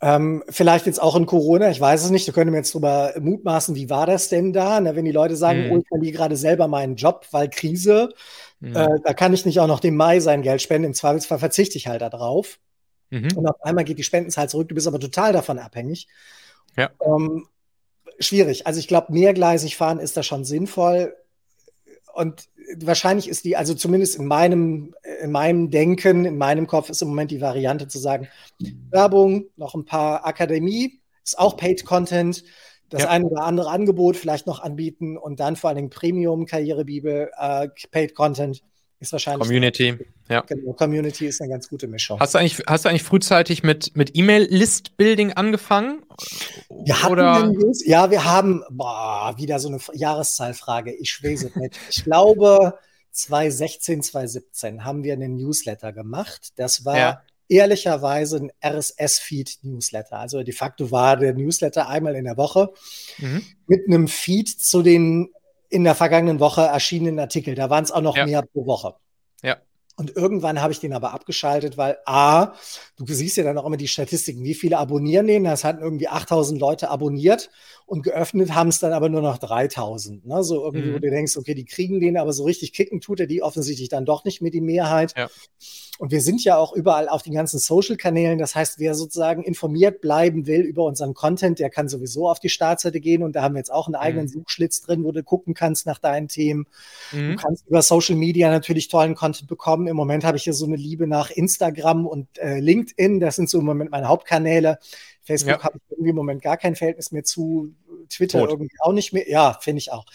Ähm, 0.00 0.44
vielleicht 0.48 0.86
jetzt 0.86 1.02
auch 1.02 1.16
in 1.16 1.26
Corona, 1.26 1.70
ich 1.70 1.80
weiß 1.80 2.04
es 2.04 2.10
nicht, 2.10 2.28
da 2.28 2.32
können 2.32 2.52
wir 2.52 2.58
jetzt 2.58 2.72
drüber 2.72 3.14
mutmaßen, 3.18 3.74
wie 3.74 3.90
war 3.90 4.06
das 4.06 4.28
denn 4.28 4.52
da? 4.52 4.80
Na, 4.80 4.94
wenn 4.94 5.04
die 5.04 5.12
Leute 5.12 5.34
sagen, 5.34 5.66
mhm. 5.66 5.72
oh, 5.72 5.78
ich 5.78 5.88
verliere 5.88 6.16
gerade 6.16 6.36
selber 6.36 6.68
meinen 6.68 6.94
Job, 6.94 7.26
weil 7.32 7.50
Krise, 7.50 8.10
mhm. 8.60 8.76
äh, 8.76 9.00
da 9.04 9.12
kann 9.12 9.34
ich 9.34 9.44
nicht 9.44 9.58
auch 9.58 9.66
noch 9.66 9.80
dem 9.80 9.96
Mai 9.96 10.20
sein 10.20 10.42
Geld 10.42 10.62
spenden, 10.62 10.86
im 10.86 10.94
Zweifelsfall 10.94 11.40
verzichte 11.40 11.78
ich 11.78 11.88
halt 11.88 12.00
darauf. 12.00 12.60
Mhm. 13.10 13.36
Und 13.36 13.46
auf 13.46 13.60
einmal 13.62 13.84
geht 13.84 13.98
die 13.98 14.04
Spendenzahl 14.04 14.48
zurück, 14.48 14.68
du 14.68 14.74
bist 14.76 14.86
aber 14.86 15.00
total 15.00 15.32
davon 15.32 15.58
abhängig. 15.58 16.06
Ja. 16.76 16.90
Ähm, 17.04 17.46
schwierig. 18.20 18.66
Also 18.68 18.78
ich 18.78 18.86
glaube, 18.86 19.12
mehrgleisig 19.12 19.76
fahren 19.76 19.98
ist 19.98 20.16
da 20.16 20.22
schon 20.22 20.44
sinnvoll. 20.44 21.16
Und 22.18 22.48
wahrscheinlich 22.80 23.28
ist 23.28 23.44
die, 23.44 23.56
also 23.56 23.74
zumindest 23.74 24.16
in 24.16 24.26
meinem, 24.26 24.92
in 25.22 25.30
meinem 25.30 25.70
Denken, 25.70 26.24
in 26.24 26.36
meinem 26.36 26.66
Kopf 26.66 26.90
ist 26.90 27.00
im 27.00 27.06
Moment 27.06 27.30
die 27.30 27.40
Variante 27.40 27.86
zu 27.86 28.00
sagen, 28.00 28.26
Werbung, 28.90 29.44
noch 29.54 29.76
ein 29.76 29.84
paar 29.84 30.26
Akademie, 30.26 31.00
ist 31.22 31.38
auch 31.38 31.56
Paid 31.56 31.84
Content, 31.84 32.42
das 32.88 33.02
ja. 33.02 33.08
eine 33.10 33.26
oder 33.26 33.44
andere 33.44 33.70
Angebot 33.70 34.16
vielleicht 34.16 34.48
noch 34.48 34.58
anbieten 34.58 35.16
und 35.16 35.38
dann 35.38 35.54
vor 35.54 35.68
allen 35.68 35.76
Dingen 35.76 35.90
Premium, 35.90 36.44
Karrierebibel, 36.44 37.30
äh, 37.38 37.68
Paid 37.92 38.16
Content 38.16 38.64
ist 39.00 39.12
wahrscheinlich. 39.12 39.46
Community, 39.46 39.96
ja. 40.28 40.40
Genau, 40.42 40.72
Community 40.72 41.26
ist 41.26 41.40
eine 41.40 41.50
ganz 41.50 41.68
gute 41.68 41.86
Mischung. 41.86 42.18
Hast 42.18 42.34
du 42.34 42.38
eigentlich, 42.38 42.62
hast 42.66 42.84
du 42.84 42.88
eigentlich 42.88 43.04
frühzeitig 43.04 43.62
mit, 43.62 43.96
mit 43.96 44.16
E-Mail-List-Building 44.16 45.32
angefangen? 45.34 46.02
Wir 46.68 47.02
hatten 47.02 47.12
Oder? 47.12 47.52
ja, 47.84 48.10
wir 48.10 48.24
haben, 48.24 48.64
boah, 48.70 49.34
wieder 49.36 49.60
so 49.60 49.68
eine 49.68 49.78
Jahreszahlfrage. 49.92 50.92
Ich 50.92 51.10
schwese 51.10 51.50
nicht. 51.58 51.78
Ich 51.90 52.04
glaube, 52.04 52.78
2016, 53.12 54.02
2017 54.02 54.84
haben 54.84 55.04
wir 55.04 55.12
einen 55.12 55.36
Newsletter 55.36 55.92
gemacht. 55.92 56.52
Das 56.56 56.84
war 56.84 56.98
ja. 56.98 57.22
ehrlicherweise 57.48 58.36
ein 58.38 58.52
RSS-Feed-Newsletter. 58.64 60.18
Also 60.18 60.42
de 60.42 60.54
facto 60.54 60.90
war 60.90 61.16
der 61.16 61.34
Newsletter 61.34 61.88
einmal 61.88 62.16
in 62.16 62.24
der 62.24 62.36
Woche 62.36 62.72
mhm. 63.18 63.44
mit 63.66 63.86
einem 63.86 64.08
Feed 64.08 64.48
zu 64.48 64.82
den 64.82 65.30
in 65.68 65.84
der 65.84 65.94
vergangenen 65.94 66.40
Woche 66.40 66.62
erschienenen 66.62 67.18
Artikel. 67.18 67.54
Da 67.54 67.70
waren 67.70 67.84
es 67.84 67.92
auch 67.92 68.00
noch 68.00 68.16
ja. 68.16 68.26
mehr 68.26 68.42
pro 68.42 68.66
Woche. 68.66 68.94
Ja. 69.42 69.56
Und 69.96 70.14
irgendwann 70.14 70.62
habe 70.62 70.72
ich 70.72 70.78
den 70.78 70.92
aber 70.92 71.12
abgeschaltet, 71.12 71.76
weil 71.76 71.98
A, 72.06 72.52
du 72.96 73.12
siehst 73.12 73.36
ja 73.36 73.42
dann 73.42 73.58
auch 73.58 73.66
immer 73.66 73.76
die 73.76 73.88
Statistiken, 73.88 74.44
wie 74.44 74.54
viele 74.54 74.78
abonnieren 74.78 75.26
den. 75.26 75.42
Das 75.44 75.64
hatten 75.64 75.82
irgendwie 75.82 76.08
8000 76.08 76.60
Leute 76.60 76.88
abonniert 76.88 77.50
und 77.88 78.02
geöffnet 78.02 78.54
haben 78.54 78.68
es 78.68 78.80
dann 78.80 78.92
aber 78.92 79.08
nur 79.08 79.22
noch 79.22 79.38
3000. 79.38 80.26
Ne? 80.26 80.44
So 80.44 80.62
irgendwie, 80.62 80.90
mhm. 80.90 80.94
wo 80.94 80.98
du 80.98 81.08
denkst, 81.10 81.38
okay, 81.38 81.54
die 81.54 81.64
kriegen 81.64 82.00
den, 82.00 82.18
aber 82.18 82.34
so 82.34 82.44
richtig 82.44 82.74
kicken 82.74 83.00
tut 83.00 83.18
er 83.18 83.26
die 83.26 83.42
offensichtlich 83.42 83.88
dann 83.88 84.04
doch 84.04 84.24
nicht 84.24 84.42
mit 84.42 84.52
die 84.52 84.60
Mehrheit. 84.60 85.14
Ja. 85.16 85.28
Und 85.98 86.12
wir 86.12 86.20
sind 86.20 86.44
ja 86.44 86.58
auch 86.58 86.74
überall 86.74 87.08
auf 87.08 87.22
den 87.22 87.32
ganzen 87.32 87.58
Social-Kanälen. 87.58 88.38
Das 88.38 88.54
heißt, 88.54 88.78
wer 88.78 88.94
sozusagen 88.94 89.42
informiert 89.42 90.02
bleiben 90.02 90.46
will 90.46 90.60
über 90.60 90.84
unseren 90.84 91.14
Content, 91.14 91.58
der 91.58 91.70
kann 91.70 91.88
sowieso 91.88 92.28
auf 92.28 92.38
die 92.38 92.50
Startseite 92.50 93.00
gehen. 93.00 93.22
Und 93.22 93.34
da 93.34 93.42
haben 93.42 93.54
wir 93.54 93.60
jetzt 93.60 93.72
auch 93.72 93.86
einen 93.86 93.96
eigenen 93.96 94.26
mhm. 94.26 94.32
Suchschlitz 94.32 94.82
drin, 94.82 95.02
wo 95.02 95.10
du 95.10 95.24
gucken 95.24 95.54
kannst 95.54 95.86
nach 95.86 95.98
deinen 95.98 96.28
Themen. 96.28 96.66
Mhm. 97.10 97.30
Du 97.30 97.36
kannst 97.36 97.66
über 97.66 97.80
Social 97.80 98.16
Media 98.16 98.50
natürlich 98.50 98.88
tollen 98.88 99.14
Content 99.14 99.48
bekommen. 99.48 99.86
Im 99.86 99.96
Moment 99.96 100.24
habe 100.24 100.36
ich 100.36 100.44
hier 100.44 100.52
so 100.52 100.66
eine 100.66 100.76
Liebe 100.76 101.06
nach 101.06 101.30
Instagram 101.30 102.06
und 102.06 102.28
äh, 102.36 102.60
LinkedIn. 102.60 103.18
Das 103.18 103.36
sind 103.36 103.48
so 103.48 103.58
im 103.58 103.64
Moment 103.64 103.90
meine 103.90 104.08
Hauptkanäle. 104.08 104.78
Facebook 105.28 105.58
ja. 105.58 105.62
habe 105.62 105.76
ich 105.76 105.90
irgendwie 105.90 106.10
im 106.10 106.16
Moment 106.16 106.42
gar 106.42 106.56
kein 106.56 106.74
Verhältnis 106.74 107.12
mehr 107.12 107.24
zu. 107.24 107.74
Twitter 108.08 108.40
Tot. 108.40 108.50
irgendwie 108.50 108.74
auch 108.80 108.92
nicht 108.92 109.12
mehr. 109.12 109.28
Ja, 109.28 109.58
finde 109.60 109.80
ich 109.80 109.92
auch. 109.92 110.06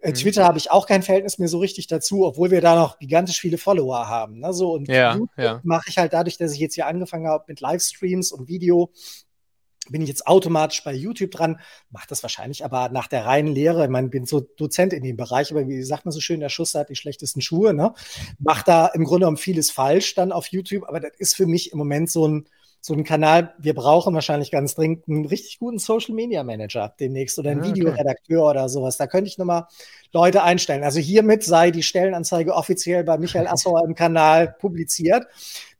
Äh, 0.00 0.10
mhm. 0.10 0.14
Twitter 0.14 0.44
habe 0.44 0.58
ich 0.58 0.70
auch 0.72 0.86
kein 0.86 1.02
Verhältnis 1.02 1.38
mehr 1.38 1.46
so 1.46 1.58
richtig 1.58 1.86
dazu, 1.86 2.26
obwohl 2.26 2.50
wir 2.50 2.60
da 2.60 2.74
noch 2.74 2.98
gigantisch 2.98 3.40
viele 3.40 3.56
Follower 3.56 4.08
haben. 4.08 4.40
Ne? 4.40 4.52
So, 4.52 4.72
und 4.72 4.88
ja, 4.88 5.16
ja. 5.36 5.60
mache 5.62 5.88
ich 5.88 5.98
halt 5.98 6.12
dadurch, 6.12 6.38
dass 6.38 6.52
ich 6.52 6.58
jetzt 6.58 6.74
hier 6.74 6.86
angefangen 6.88 7.28
habe 7.28 7.44
mit 7.46 7.60
Livestreams 7.60 8.32
und 8.32 8.48
Video, 8.48 8.90
bin 9.88 10.02
ich 10.02 10.08
jetzt 10.08 10.26
automatisch 10.26 10.82
bei 10.82 10.92
YouTube 10.92 11.30
dran, 11.30 11.60
mache 11.90 12.06
das 12.08 12.22
wahrscheinlich 12.24 12.64
aber 12.64 12.88
nach 12.88 13.06
der 13.06 13.24
reinen 13.24 13.54
Lehre. 13.54 13.84
Ich 13.84 13.90
meine, 13.90 14.08
bin 14.08 14.26
so 14.26 14.40
Dozent 14.40 14.92
in 14.92 15.04
dem 15.04 15.16
Bereich, 15.16 15.52
aber 15.52 15.68
wie 15.68 15.82
sagt 15.82 16.04
man 16.04 16.12
so 16.12 16.20
schön, 16.20 16.40
der 16.40 16.48
Schuss 16.48 16.74
hat 16.74 16.88
die 16.88 16.96
schlechtesten 16.96 17.40
Schuhe, 17.40 17.72
ne? 17.72 17.94
Mach 18.40 18.64
da 18.64 18.88
im 18.88 19.04
Grunde 19.04 19.24
genommen 19.24 19.36
vieles 19.36 19.70
falsch 19.70 20.14
dann 20.14 20.32
auf 20.32 20.48
YouTube, 20.48 20.84
aber 20.88 20.98
das 20.98 21.12
ist 21.18 21.36
für 21.36 21.46
mich 21.46 21.70
im 21.70 21.78
Moment 21.78 22.10
so 22.10 22.26
ein, 22.26 22.48
so 22.86 22.94
ein 22.94 23.02
Kanal, 23.02 23.52
wir 23.58 23.74
brauchen 23.74 24.14
wahrscheinlich 24.14 24.52
ganz 24.52 24.76
dringend 24.76 25.08
einen 25.08 25.26
richtig 25.26 25.58
guten 25.58 25.80
Social 25.80 26.14
Media 26.14 26.44
Manager 26.44 26.94
demnächst 27.00 27.36
oder 27.36 27.50
einen 27.50 27.62
okay. 27.62 27.70
Videoredakteur 27.70 28.48
oder 28.48 28.68
sowas. 28.68 28.96
Da 28.96 29.08
könnte 29.08 29.28
ich 29.28 29.38
nochmal 29.38 29.66
Leute 30.12 30.44
einstellen. 30.44 30.84
Also 30.84 31.00
hiermit 31.00 31.42
sei 31.42 31.72
die 31.72 31.82
Stellenanzeige 31.82 32.54
offiziell 32.54 33.02
bei 33.02 33.18
Michael 33.18 33.48
Assauer 33.48 33.84
im 33.84 33.96
Kanal 33.96 34.54
publiziert. 34.60 35.26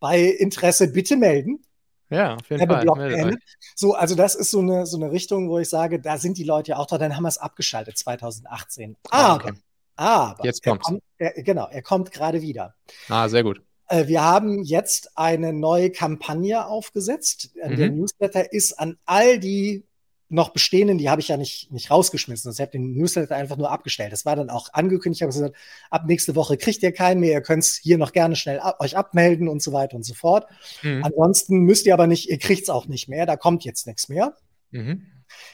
Bei 0.00 0.20
Interesse 0.20 0.88
bitte 0.88 1.16
melden. 1.16 1.62
Ja, 2.10 2.34
auf 2.34 2.50
jeden 2.50 2.68
Fall. 2.68 3.36
So, 3.76 3.94
also 3.94 4.16
das 4.16 4.34
ist 4.34 4.50
so 4.50 4.58
eine, 4.58 4.84
so 4.84 4.96
eine 4.96 5.12
Richtung, 5.12 5.48
wo 5.48 5.60
ich 5.60 5.68
sage, 5.68 6.00
da 6.00 6.18
sind 6.18 6.38
die 6.38 6.44
Leute 6.44 6.72
ja 6.72 6.78
auch 6.78 6.86
da, 6.86 6.98
dann 6.98 7.14
haben 7.14 7.22
wir 7.22 7.28
es 7.28 7.38
abgeschaltet 7.38 7.96
2018. 7.96 8.96
Ah, 9.10 9.34
Aber 9.34 9.44
okay. 9.44 9.58
Aber 9.94 10.44
Jetzt 10.44 10.66
er 10.66 10.72
kommt's. 10.72 10.86
kommt, 10.86 11.02
er, 11.18 11.40
genau, 11.40 11.68
er 11.70 11.82
kommt 11.82 12.10
gerade 12.10 12.42
wieder. 12.42 12.74
Ah, 13.08 13.28
sehr 13.28 13.44
gut. 13.44 13.62
Äh, 13.88 14.06
Wir 14.06 14.22
haben 14.22 14.62
jetzt 14.64 15.16
eine 15.16 15.52
neue 15.52 15.90
Kampagne 15.90 16.66
aufgesetzt. 16.66 17.50
Mhm. 17.54 17.76
Der 17.76 17.90
Newsletter 17.90 18.52
ist 18.52 18.78
an 18.78 18.96
all 19.04 19.38
die 19.38 19.84
noch 20.28 20.48
bestehenden, 20.48 20.98
die 20.98 21.08
habe 21.08 21.20
ich 21.20 21.28
ja 21.28 21.36
nicht, 21.36 21.70
nicht 21.70 21.88
rausgeschmissen. 21.90 22.50
Ich 22.50 22.60
habe 22.60 22.72
den 22.72 22.94
Newsletter 22.94 23.36
einfach 23.36 23.56
nur 23.56 23.70
abgestellt. 23.70 24.12
Das 24.12 24.24
war 24.24 24.34
dann 24.34 24.50
auch 24.50 24.72
angekündigt. 24.72 25.20
Ich 25.20 25.22
habe 25.22 25.32
gesagt, 25.32 25.54
ab 25.88 26.04
nächste 26.06 26.34
Woche 26.34 26.56
kriegt 26.56 26.82
ihr 26.82 26.90
keinen 26.90 27.20
mehr. 27.20 27.30
Ihr 27.32 27.42
könnt 27.42 27.64
hier 27.64 27.96
noch 27.96 28.12
gerne 28.12 28.34
schnell 28.34 28.58
ab, 28.58 28.80
euch 28.80 28.96
abmelden 28.96 29.46
und 29.46 29.62
so 29.62 29.72
weiter 29.72 29.94
und 29.94 30.02
so 30.02 30.14
fort. 30.14 30.48
Mhm. 30.82 31.04
Ansonsten 31.04 31.58
müsst 31.60 31.86
ihr 31.86 31.94
aber 31.94 32.08
nicht, 32.08 32.28
ihr 32.28 32.38
kriegt 32.38 32.64
es 32.64 32.70
auch 32.70 32.86
nicht 32.86 33.08
mehr. 33.08 33.24
Da 33.24 33.36
kommt 33.36 33.64
jetzt 33.64 33.86
nichts 33.86 34.08
mehr. 34.08 34.34
Mhm. 34.72 35.06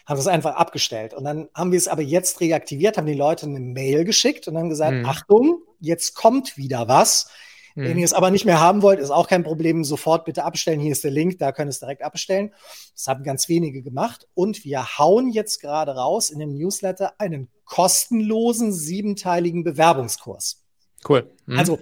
Haben 0.06 0.20
es 0.20 0.26
einfach 0.26 0.56
abgestellt. 0.56 1.12
Und 1.12 1.24
dann 1.24 1.48
haben 1.54 1.72
wir 1.72 1.78
es 1.78 1.88
aber 1.88 2.02
jetzt 2.02 2.40
reaktiviert, 2.40 2.96
haben 2.96 3.06
die 3.06 3.12
Leute 3.12 3.44
eine 3.46 3.60
Mail 3.60 4.04
geschickt 4.04 4.48
und 4.48 4.54
dann 4.54 4.70
gesagt, 4.70 4.94
Mhm. 4.94 5.04
Achtung, 5.04 5.62
jetzt 5.80 6.14
kommt 6.14 6.56
wieder 6.56 6.88
was. 6.88 7.28
Wenn 7.74 7.92
Mhm. 7.92 7.98
ihr 7.98 8.04
es 8.04 8.12
aber 8.12 8.30
nicht 8.30 8.44
mehr 8.44 8.60
haben 8.60 8.82
wollt, 8.82 9.00
ist 9.00 9.10
auch 9.10 9.28
kein 9.28 9.42
Problem. 9.44 9.84
Sofort 9.84 10.24
bitte 10.24 10.44
abstellen. 10.44 10.80
Hier 10.80 10.92
ist 10.92 11.04
der 11.04 11.10
Link, 11.10 11.38
da 11.38 11.52
könnt 11.52 11.68
ihr 11.68 11.70
es 11.70 11.80
direkt 11.80 12.02
abstellen. 12.02 12.52
Das 12.94 13.06
haben 13.06 13.24
ganz 13.24 13.48
wenige 13.48 13.82
gemacht. 13.82 14.28
Und 14.34 14.64
wir 14.64 14.98
hauen 14.98 15.30
jetzt 15.30 15.60
gerade 15.60 15.92
raus 15.94 16.30
in 16.30 16.38
dem 16.38 16.54
Newsletter 16.56 17.14
einen 17.18 17.48
kostenlosen 17.64 18.72
siebenteiligen 18.72 19.64
Bewerbungskurs. 19.64 20.62
Cool. 21.08 21.30
Mhm. 21.46 21.58
Also 21.58 21.78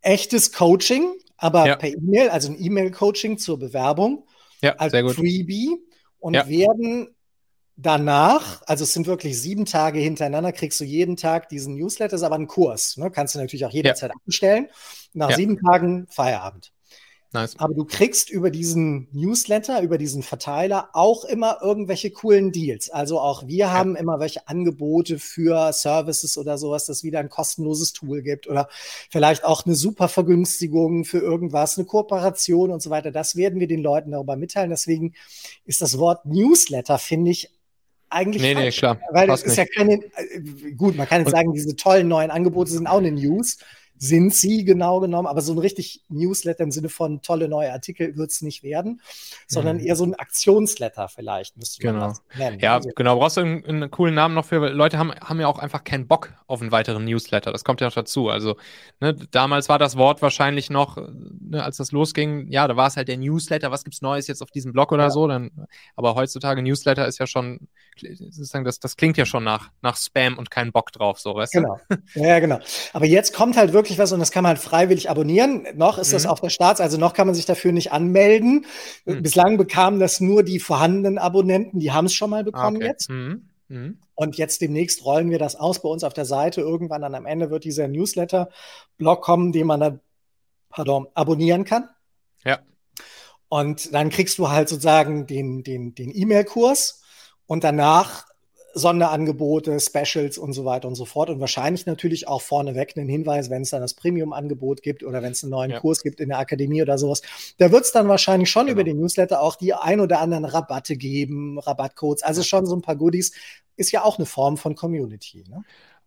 echtes 0.00 0.52
Coaching, 0.52 1.12
aber 1.36 1.66
Ja. 1.66 1.76
per 1.76 1.90
E-Mail, 1.90 2.30
also 2.30 2.50
ein 2.50 2.60
E-Mail-Coaching 2.62 3.38
zur 3.38 3.58
Bewerbung 3.58 4.26
ja, 4.62 4.74
als 4.76 4.92
sehr 4.92 5.02
gut. 5.02 5.14
Freebie 5.14 5.76
und 6.18 6.34
Ja. 6.34 6.48
werden 6.48 7.14
danach, 7.76 8.60
also 8.66 8.84
es 8.84 8.92
sind 8.92 9.06
wirklich 9.06 9.40
sieben 9.40 9.64
Tage 9.64 9.98
hintereinander, 10.00 10.52
kriegst 10.52 10.78
du 10.80 10.84
jeden 10.84 11.16
Tag 11.16 11.48
diesen 11.48 11.76
Newsletter, 11.76 12.16
ist 12.16 12.22
aber 12.22 12.34
ein 12.36 12.46
Kurs. 12.46 12.96
Ne? 12.98 13.10
Kannst 13.10 13.34
du 13.34 13.38
natürlich 13.38 13.64
auch 13.64 13.70
jederzeit 13.72 14.10
abbestellen. 14.10 14.68
Nach 15.12 15.30
Ja. 15.30 15.36
sieben 15.36 15.58
Tagen 15.58 16.06
Feierabend. 16.10 16.72
Nice. 17.32 17.54
Aber 17.58 17.74
du 17.74 17.84
kriegst 17.84 18.28
über 18.28 18.50
diesen 18.50 19.06
Newsletter, 19.12 19.82
über 19.82 19.98
diesen 19.98 20.24
Verteiler 20.24 20.88
auch 20.94 21.24
immer 21.24 21.58
irgendwelche 21.62 22.10
coolen 22.10 22.50
Deals. 22.50 22.90
Also 22.90 23.20
auch 23.20 23.46
wir 23.46 23.72
haben 23.72 23.94
immer 23.94 24.18
welche 24.18 24.48
Angebote 24.48 25.20
für 25.20 25.72
Services 25.72 26.36
oder 26.36 26.58
sowas, 26.58 26.86
dass 26.86 27.04
wieder 27.04 27.20
ein 27.20 27.28
kostenloses 27.28 27.92
Tool 27.92 28.22
gibt 28.22 28.48
oder 28.48 28.68
vielleicht 29.10 29.44
auch 29.44 29.64
eine 29.64 29.76
super 29.76 30.08
Vergünstigung 30.08 31.04
für 31.04 31.18
irgendwas, 31.20 31.78
eine 31.78 31.86
Kooperation 31.86 32.72
und 32.72 32.82
so 32.82 32.90
weiter. 32.90 33.12
Das 33.12 33.36
werden 33.36 33.60
wir 33.60 33.68
den 33.68 33.80
Leuten 33.82 34.10
darüber 34.10 34.34
mitteilen. 34.34 34.70
Deswegen 34.70 35.14
ist 35.64 35.82
das 35.82 35.98
Wort 35.98 36.26
Newsletter, 36.26 36.98
finde 36.98 37.30
ich, 37.30 37.48
eigentlich 38.08 38.42
Nee, 38.42 38.54
nee, 38.54 38.62
falsch. 38.62 38.78
klar. 38.78 38.98
Weil 39.12 39.30
es 39.30 39.44
ist 39.44 39.56
ja 39.56 39.62
nicht. 39.62 39.76
keine, 39.76 39.92
äh, 40.16 40.72
gut, 40.76 40.96
man 40.96 41.06
kann 41.06 41.20
jetzt 41.20 41.28
Und- 41.28 41.36
sagen, 41.36 41.52
diese 41.52 41.76
tollen 41.76 42.08
neuen 42.08 42.32
Angebote 42.32 42.72
sind 42.72 42.88
auch 42.88 42.98
eine 42.98 43.12
News. 43.12 43.58
Sind 44.02 44.34
sie 44.34 44.64
genau 44.64 44.98
genommen, 45.00 45.28
aber 45.28 45.42
so 45.42 45.52
ein 45.52 45.58
richtig 45.58 46.02
Newsletter 46.08 46.64
im 46.64 46.70
Sinne 46.70 46.88
von 46.88 47.20
tolle 47.20 47.48
neue 47.48 47.70
Artikel 47.70 48.16
wird 48.16 48.30
es 48.30 48.40
nicht 48.40 48.62
werden, 48.62 49.02
sondern 49.46 49.76
Mhm. 49.76 49.84
eher 49.84 49.94
so 49.94 50.04
ein 50.04 50.14
Aktionsletter 50.14 51.08
vielleicht, 51.08 51.58
müsste 51.58 51.84
man 51.86 51.94
Genau. 51.96 52.08
das 52.08 52.22
nennen. 52.38 52.58
Ja, 52.60 52.76
Also, 52.76 52.88
genau. 52.96 53.18
Brauchst 53.18 53.36
du 53.36 53.42
einen, 53.42 53.64
einen 53.66 53.90
coolen 53.90 54.14
Namen 54.14 54.34
noch 54.34 54.46
für, 54.46 54.62
weil 54.62 54.72
Leute 54.72 54.96
haben, 54.98 55.12
haben 55.12 55.38
ja 55.38 55.46
auch 55.48 55.58
einfach 55.58 55.84
keinen 55.84 56.08
Bock 56.08 56.32
auf 56.46 56.62
einen 56.62 56.72
weiteren 56.72 57.04
Newsletter. 57.04 57.52
Das 57.52 57.62
kommt 57.62 57.82
ja 57.82 57.88
noch 57.88 57.94
dazu. 57.94 58.30
Also, 58.30 58.56
ne, 59.00 59.14
damals 59.30 59.68
war 59.68 59.78
das 59.78 59.98
Wort 59.98 60.22
wahrscheinlich 60.22 60.70
noch, 60.70 60.96
ne, 60.96 61.62
als 61.62 61.76
das 61.76 61.92
losging, 61.92 62.50
ja, 62.50 62.66
da 62.66 62.76
war 62.76 62.86
es 62.86 62.96
halt 62.96 63.08
der 63.08 63.18
Newsletter, 63.18 63.70
was 63.70 63.84
gibt's 63.84 64.00
Neues 64.00 64.28
jetzt 64.28 64.40
auf 64.42 64.50
diesem 64.50 64.72
Blog 64.72 64.92
oder 64.92 65.04
Ja. 65.04 65.10
so. 65.10 65.26
Dann, 65.28 65.50
aber 65.94 66.14
heutzutage 66.14 66.62
Newsletter 66.62 67.06
ist 67.06 67.18
ja 67.18 67.26
schon, 67.26 67.68
sozusagen, 68.00 68.64
das, 68.64 68.80
das 68.80 68.96
klingt 68.96 69.18
ja 69.18 69.26
schon 69.26 69.44
nach, 69.44 69.70
nach 69.82 69.98
Spam 69.98 70.38
und 70.38 70.50
keinen 70.50 70.72
Bock 70.72 70.90
drauf, 70.90 71.20
so, 71.20 71.34
weißt 71.34 71.54
du? 71.54 71.60
Genau. 71.60 71.78
Ja, 72.14 72.38
genau. 72.40 72.58
Aber 72.94 73.04
jetzt 73.04 73.34
kommt 73.34 73.56
halt 73.58 73.74
wirklich 73.74 73.89
was 73.98 74.12
und 74.12 74.20
das 74.20 74.30
kann 74.30 74.42
man 74.42 74.50
halt 74.50 74.58
freiwillig 74.60 75.10
abonnieren. 75.10 75.66
Noch 75.74 75.98
ist 75.98 76.12
das 76.12 76.24
Mhm. 76.24 76.30
auf 76.30 76.40
der 76.40 76.50
Starts, 76.50 76.80
also 76.80 76.98
noch 76.98 77.12
kann 77.14 77.26
man 77.26 77.34
sich 77.34 77.46
dafür 77.46 77.72
nicht 77.72 77.92
anmelden. 77.92 78.66
Mhm. 79.04 79.22
Bislang 79.22 79.56
bekamen 79.58 80.00
das 80.00 80.20
nur 80.20 80.42
die 80.42 80.58
vorhandenen 80.60 81.18
Abonnenten, 81.18 81.78
die 81.80 81.92
haben 81.92 82.06
es 82.06 82.14
schon 82.14 82.30
mal 82.30 82.40
Ah, 82.40 82.44
bekommen 82.44 82.76
okay. 82.76 82.86
jetzt. 82.86 83.10
Mhm. 83.10 83.48
Mhm. 83.68 83.98
Und 84.14 84.36
jetzt 84.36 84.60
demnächst 84.60 85.04
rollen 85.04 85.30
wir 85.30 85.38
das 85.38 85.56
aus 85.56 85.80
bei 85.80 85.88
uns 85.88 86.04
auf 86.04 86.12
der 86.12 86.24
Seite. 86.26 86.60
Irgendwann 86.60 87.02
dann 87.02 87.14
am 87.14 87.24
Ende 87.26 87.50
wird 87.50 87.64
dieser 87.64 87.88
Newsletter-Blog 87.88 89.22
kommen, 89.22 89.52
den 89.52 89.66
man 89.66 89.80
dann, 89.80 90.00
pardon, 90.68 91.06
abonnieren 91.14 91.64
kann. 91.64 91.88
Ja. 92.44 92.58
Und 93.48 93.94
dann 93.94 94.10
kriegst 94.10 94.38
du 94.38 94.50
halt 94.50 94.68
sozusagen 94.68 95.26
den, 95.26 95.62
den, 95.62 95.94
den 95.94 96.10
E-Mail-Kurs 96.14 97.02
und 97.46 97.64
danach 97.64 98.26
Sonderangebote, 98.74 99.78
Specials 99.80 100.38
und 100.38 100.52
so 100.52 100.64
weiter 100.64 100.88
und 100.88 100.94
so 100.94 101.04
fort. 101.04 101.30
Und 101.30 101.40
wahrscheinlich 101.40 101.86
natürlich 101.86 102.28
auch 102.28 102.42
vorneweg 102.42 102.96
einen 102.96 103.08
Hinweis, 103.08 103.50
wenn 103.50 103.62
es 103.62 103.70
dann 103.70 103.80
das 103.80 103.94
Premium-Angebot 103.94 104.82
gibt 104.82 105.02
oder 105.02 105.22
wenn 105.22 105.32
es 105.32 105.42
einen 105.42 105.50
neuen 105.50 105.70
Ja. 105.70 105.80
Kurs 105.80 106.02
gibt 106.02 106.20
in 106.20 106.28
der 106.30 106.38
Akademie 106.38 106.82
oder 106.82 106.98
sowas. 106.98 107.22
Da 107.58 107.72
wird 107.72 107.84
es 107.84 107.92
dann 107.92 108.08
wahrscheinlich 108.08 108.50
schon 108.50 108.66
Genau. 108.66 108.72
über 108.72 108.84
den 108.84 108.98
Newsletter 108.98 109.40
auch 109.40 109.56
die 109.56 109.74
ein 109.74 110.00
oder 110.00 110.20
anderen 110.20 110.44
Rabatte 110.44 110.96
geben, 110.96 111.58
Rabattcodes, 111.58 112.22
also 112.22 112.42
schon 112.42 112.66
so 112.66 112.74
ein 112.76 112.82
paar 112.82 112.96
Goodies. 112.96 113.32
Ist 113.76 113.92
ja 113.92 114.02
auch 114.04 114.18
eine 114.18 114.26
Form 114.26 114.56
von 114.56 114.74
Community. 114.74 115.44
Ne? 115.48 115.62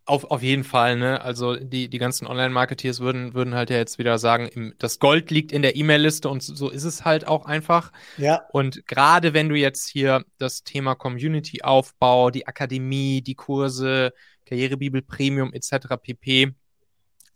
Auf, 0.05 0.25
auf 0.25 0.41
jeden 0.43 0.65
Fall, 0.65 0.97
ne? 0.97 1.21
Also 1.21 1.55
die, 1.55 1.87
die 1.87 1.97
ganzen 1.97 2.27
Online-Marketeers 2.27 2.99
würden, 2.99 3.33
würden 3.33 3.55
halt 3.55 3.69
ja 3.69 3.77
jetzt 3.77 3.97
wieder 3.99 4.17
sagen, 4.17 4.47
im, 4.47 4.73
das 4.77 4.99
Gold 4.99 5.31
liegt 5.31 5.53
in 5.53 5.61
der 5.61 5.77
E-Mail-Liste 5.77 6.27
und 6.27 6.43
so 6.43 6.69
ist 6.69 6.83
es 6.83 7.05
halt 7.05 7.25
auch 7.25 7.45
einfach. 7.45 7.91
Ja, 8.17 8.43
Und 8.51 8.85
gerade 8.85 9.33
wenn 9.33 9.47
du 9.47 9.55
jetzt 9.55 9.87
hier 9.87 10.25
das 10.37 10.63
Thema 10.63 10.95
Community-Aufbau, 10.95 12.31
die 12.31 12.47
Akademie, 12.47 13.21
die 13.21 13.35
Kurse, 13.35 14.11
Karrierebibel 14.45 15.01
Premium 15.01 15.53
etc. 15.53 15.95
pp, 16.01 16.53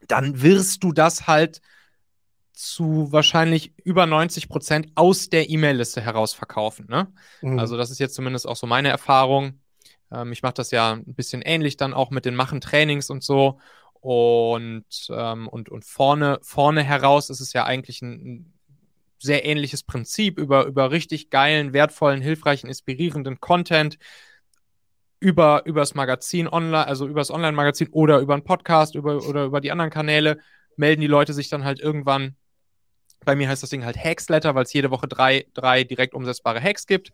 dann 0.07 0.41
wirst 0.41 0.83
du 0.83 0.91
das 0.91 1.25
halt 1.27 1.61
zu 2.53 3.11
wahrscheinlich 3.11 3.73
über 3.83 4.05
90 4.07 4.49
Prozent 4.49 4.87
aus 4.95 5.29
der 5.29 5.49
E-Mail-Liste 5.49 6.01
heraus 6.01 6.33
verkaufen. 6.33 6.87
Ne? 6.89 7.13
Mhm. 7.41 7.59
Also 7.59 7.77
das 7.77 7.91
ist 7.91 7.99
jetzt 7.99 8.15
zumindest 8.15 8.47
auch 8.47 8.55
so 8.55 8.67
meine 8.67 8.89
Erfahrung. 8.89 9.61
Ähm, 10.11 10.31
ich 10.31 10.41
mache 10.43 10.55
das 10.55 10.71
ja 10.71 10.93
ein 10.93 11.15
bisschen 11.15 11.41
ähnlich 11.41 11.77
dann 11.77 11.93
auch 11.93 12.11
mit 12.11 12.25
den 12.25 12.35
Machen-Trainings 12.35 13.09
und 13.09 13.23
so. 13.23 13.59
Und, 13.99 14.85
ähm, 15.09 15.47
und, 15.47 15.69
und 15.69 15.85
vorne, 15.85 16.39
vorne 16.41 16.83
heraus 16.83 17.29
ist 17.29 17.41
es 17.41 17.53
ja 17.53 17.65
eigentlich 17.65 18.01
ein, 18.01 18.53
sehr 19.19 19.45
ähnliches 19.45 19.83
Prinzip 19.83 20.37
über, 20.37 20.65
über 20.65 20.91
richtig 20.91 21.29
geilen, 21.29 21.73
wertvollen, 21.73 22.21
hilfreichen, 22.21 22.67
inspirierenden 22.67 23.39
Content 23.39 23.97
über, 25.19 25.63
über 25.65 25.81
das 25.81 25.95
Magazin 25.95 26.47
online, 26.47 26.85
also 26.85 27.07
über 27.07 27.21
das 27.21 27.31
Online-Magazin 27.31 27.87
oder 27.91 28.19
über 28.19 28.33
einen 28.33 28.43
Podcast 28.43 28.95
über, 28.95 29.27
oder 29.27 29.45
über 29.45 29.61
die 29.61 29.71
anderen 29.71 29.89
Kanäle, 29.89 30.39
melden 30.75 31.01
die 31.01 31.07
Leute 31.07 31.33
sich 31.33 31.49
dann 31.49 31.63
halt 31.63 31.79
irgendwann. 31.79 32.35
Bei 33.25 33.35
mir 33.35 33.49
heißt 33.49 33.63
das 33.63 33.71
Ding 33.71 33.83
halt 33.83 33.97
Hacksletter, 33.97 34.53
weil 34.53 34.63
es 34.63 34.73
jede 34.73 34.91
Woche 34.91 35.07
drei, 35.07 35.47
drei 35.53 35.83
direkt 35.83 36.13
umsetzbare 36.13 36.61
Hacks 36.61 36.85
gibt. 36.85 37.11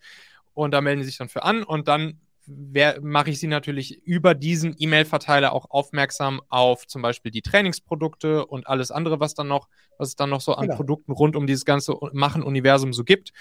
Und 0.54 0.72
da 0.72 0.82
melden 0.82 1.00
die 1.00 1.06
sich 1.06 1.18
dann 1.18 1.30
für 1.30 1.44
an 1.44 1.64
und 1.64 1.88
dann 1.88 2.20
mache 2.48 3.30
ich 3.30 3.40
sie 3.40 3.48
natürlich 3.48 4.02
über 4.04 4.34
diesen 4.34 4.76
E-Mail-Verteiler 4.78 5.54
auch 5.54 5.70
aufmerksam 5.70 6.42
auf 6.50 6.86
zum 6.88 7.02
Beispiel 7.02 7.32
die 7.32 7.42
Trainingsprodukte 7.42 8.46
und 8.46 8.68
alles 8.68 8.92
andere, 8.92 9.20
was 9.20 9.34
dann 9.34 9.48
noch, 9.48 9.70
was 9.98 10.10
es 10.10 10.16
dann 10.16 10.30
noch 10.30 10.42
so 10.42 10.54
an 10.56 10.66
Genau. 10.66 10.76
Produkten 10.76 11.12
rund 11.14 11.36
um 11.36 11.48
dieses 11.48 11.66
ganze 11.66 11.96
Machen-Universum 12.12 12.92
so 12.94 13.04
gibt. 13.04 13.32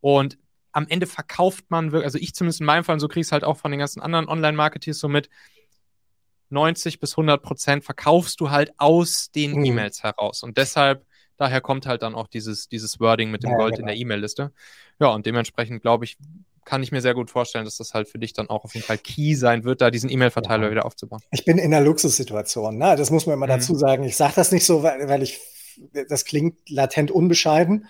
Und 0.00 0.38
am 0.72 0.86
Ende 0.88 1.06
verkauft 1.06 1.64
man 1.68 1.92
wirklich, 1.92 2.04
also 2.06 2.18
ich 2.18 2.34
zumindest 2.34 2.60
in 2.60 2.66
meinem 2.66 2.84
Fall, 2.84 2.94
und 2.94 3.00
so 3.00 3.08
kriege 3.08 3.20
ich 3.20 3.26
es 3.28 3.32
halt 3.32 3.44
auch 3.44 3.56
von 3.56 3.70
den 3.70 3.80
ganzen 3.80 4.00
anderen 4.00 4.28
Online-Marketeers 4.28 4.98
so 4.98 5.08
mit, 5.08 5.28
90 6.48 7.00
bis 7.00 7.12
100 7.14 7.42
Prozent 7.42 7.84
verkaufst 7.84 8.40
du 8.40 8.50
halt 8.50 8.72
aus 8.78 9.30
den 9.32 9.52
Mhm. 9.58 9.64
E-Mails 9.64 10.02
heraus. 10.02 10.42
Und 10.42 10.56
deshalb, 10.56 11.04
daher 11.36 11.60
kommt 11.60 11.86
halt 11.86 12.02
dann 12.02 12.14
auch 12.14 12.28
dieses, 12.28 12.68
dieses 12.68 13.00
Wording 13.00 13.30
mit 13.30 13.42
dem 13.42 13.50
Ja, 13.50 13.56
Gold 13.56 13.72
genau. 13.74 13.80
in 13.80 13.86
der 13.86 13.96
E-Mail-Liste. 13.96 14.52
Ja, 15.00 15.08
und 15.08 15.26
dementsprechend 15.26 15.82
glaube 15.82 16.04
ich, 16.04 16.16
kann 16.66 16.82
ich 16.82 16.92
mir 16.92 17.00
sehr 17.00 17.14
gut 17.14 17.30
vorstellen, 17.30 17.64
dass 17.64 17.78
das 17.78 17.94
halt 17.94 18.08
für 18.08 18.18
dich 18.18 18.34
dann 18.34 18.50
auch 18.50 18.64
auf 18.64 18.74
jeden 18.74 18.84
Fall 18.84 18.98
key 18.98 19.34
sein 19.34 19.64
wird, 19.64 19.80
da 19.80 19.90
diesen 19.90 20.10
E-Mail-Verteiler 20.10 20.64
Ja. 20.66 20.70
wieder 20.72 20.84
aufzubauen. 20.84 21.20
ich 21.30 21.44
bin 21.46 21.56
in 21.56 21.72
einer 21.72 21.82
Luxussituation. 21.82 22.76
Ne? 22.76 22.94
Das 22.96 23.10
muss 23.10 23.24
man 23.26 23.34
immer 23.34 23.46
Mhm. 23.46 23.50
dazu 23.50 23.74
sagen. 23.76 24.02
Ich 24.04 24.16
sage 24.16 24.34
das 24.36 24.52
nicht 24.52 24.66
so, 24.66 24.82
weil, 24.82 25.08
weil 25.08 25.22
ich, 25.22 25.40
das 26.10 26.24
klingt 26.26 26.68
latent 26.68 27.10
unbescheiden, 27.10 27.86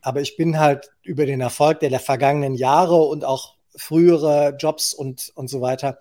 aber 0.00 0.20
ich 0.22 0.36
bin 0.38 0.58
halt 0.58 0.90
über 1.02 1.26
den 1.26 1.40
Erfolg 1.42 1.80
der, 1.80 1.90
der 1.90 2.00
vergangenen 2.00 2.54
Jahre 2.54 3.02
und 3.02 3.24
auch 3.24 3.56
frühere 3.76 4.56
Jobs 4.58 4.94
und, 4.94 5.30
und 5.34 5.48
so 5.48 5.60
weiter. 5.60 5.98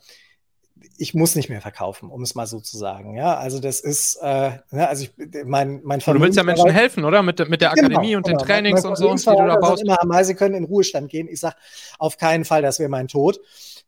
Ich 0.97 1.13
muss 1.13 1.35
nicht 1.35 1.49
mehr 1.49 1.61
verkaufen, 1.61 2.09
um 2.09 2.21
es 2.21 2.35
mal 2.35 2.45
so 2.47 2.59
zu 2.59 2.77
sagen. 2.77 3.15
Ja, 3.15 3.37
also 3.37 3.59
das 3.59 3.79
ist, 3.79 4.15
äh, 4.21 4.51
ne, 4.71 4.87
also 4.87 5.03
ich, 5.03 5.11
mein, 5.45 5.81
mein 5.83 6.01
Und 6.05 6.15
du 6.15 6.21
willst 6.21 6.37
ja 6.37 6.43
Menschen 6.43 6.69
helfen, 6.69 7.05
oder? 7.05 7.23
Mit, 7.23 7.39
der- 7.39 7.47
mit 7.47 7.61
der 7.61 7.71
Genau, 7.71 7.87
Akademie 7.87 8.15
und 8.15 8.27
den 8.27 8.37
genau. 8.37 8.45
Trainings 8.45 8.85
und 8.85 8.95
so, 8.97 9.13
die 9.13 9.23
du 9.23 9.35
da 9.47 9.55
baust. 9.57 9.83
Immer, 9.83 10.23
Sie 10.23 10.35
können 10.35 10.55
in 10.55 10.65
Ruhestand 10.65 11.09
gehen. 11.09 11.27
Ich 11.29 11.39
sage 11.39 11.55
auf 11.97 12.17
keinen 12.17 12.45
Fall, 12.45 12.61
das 12.61 12.79
wäre 12.79 12.89
mein 12.89 13.07
Tod. 13.07 13.39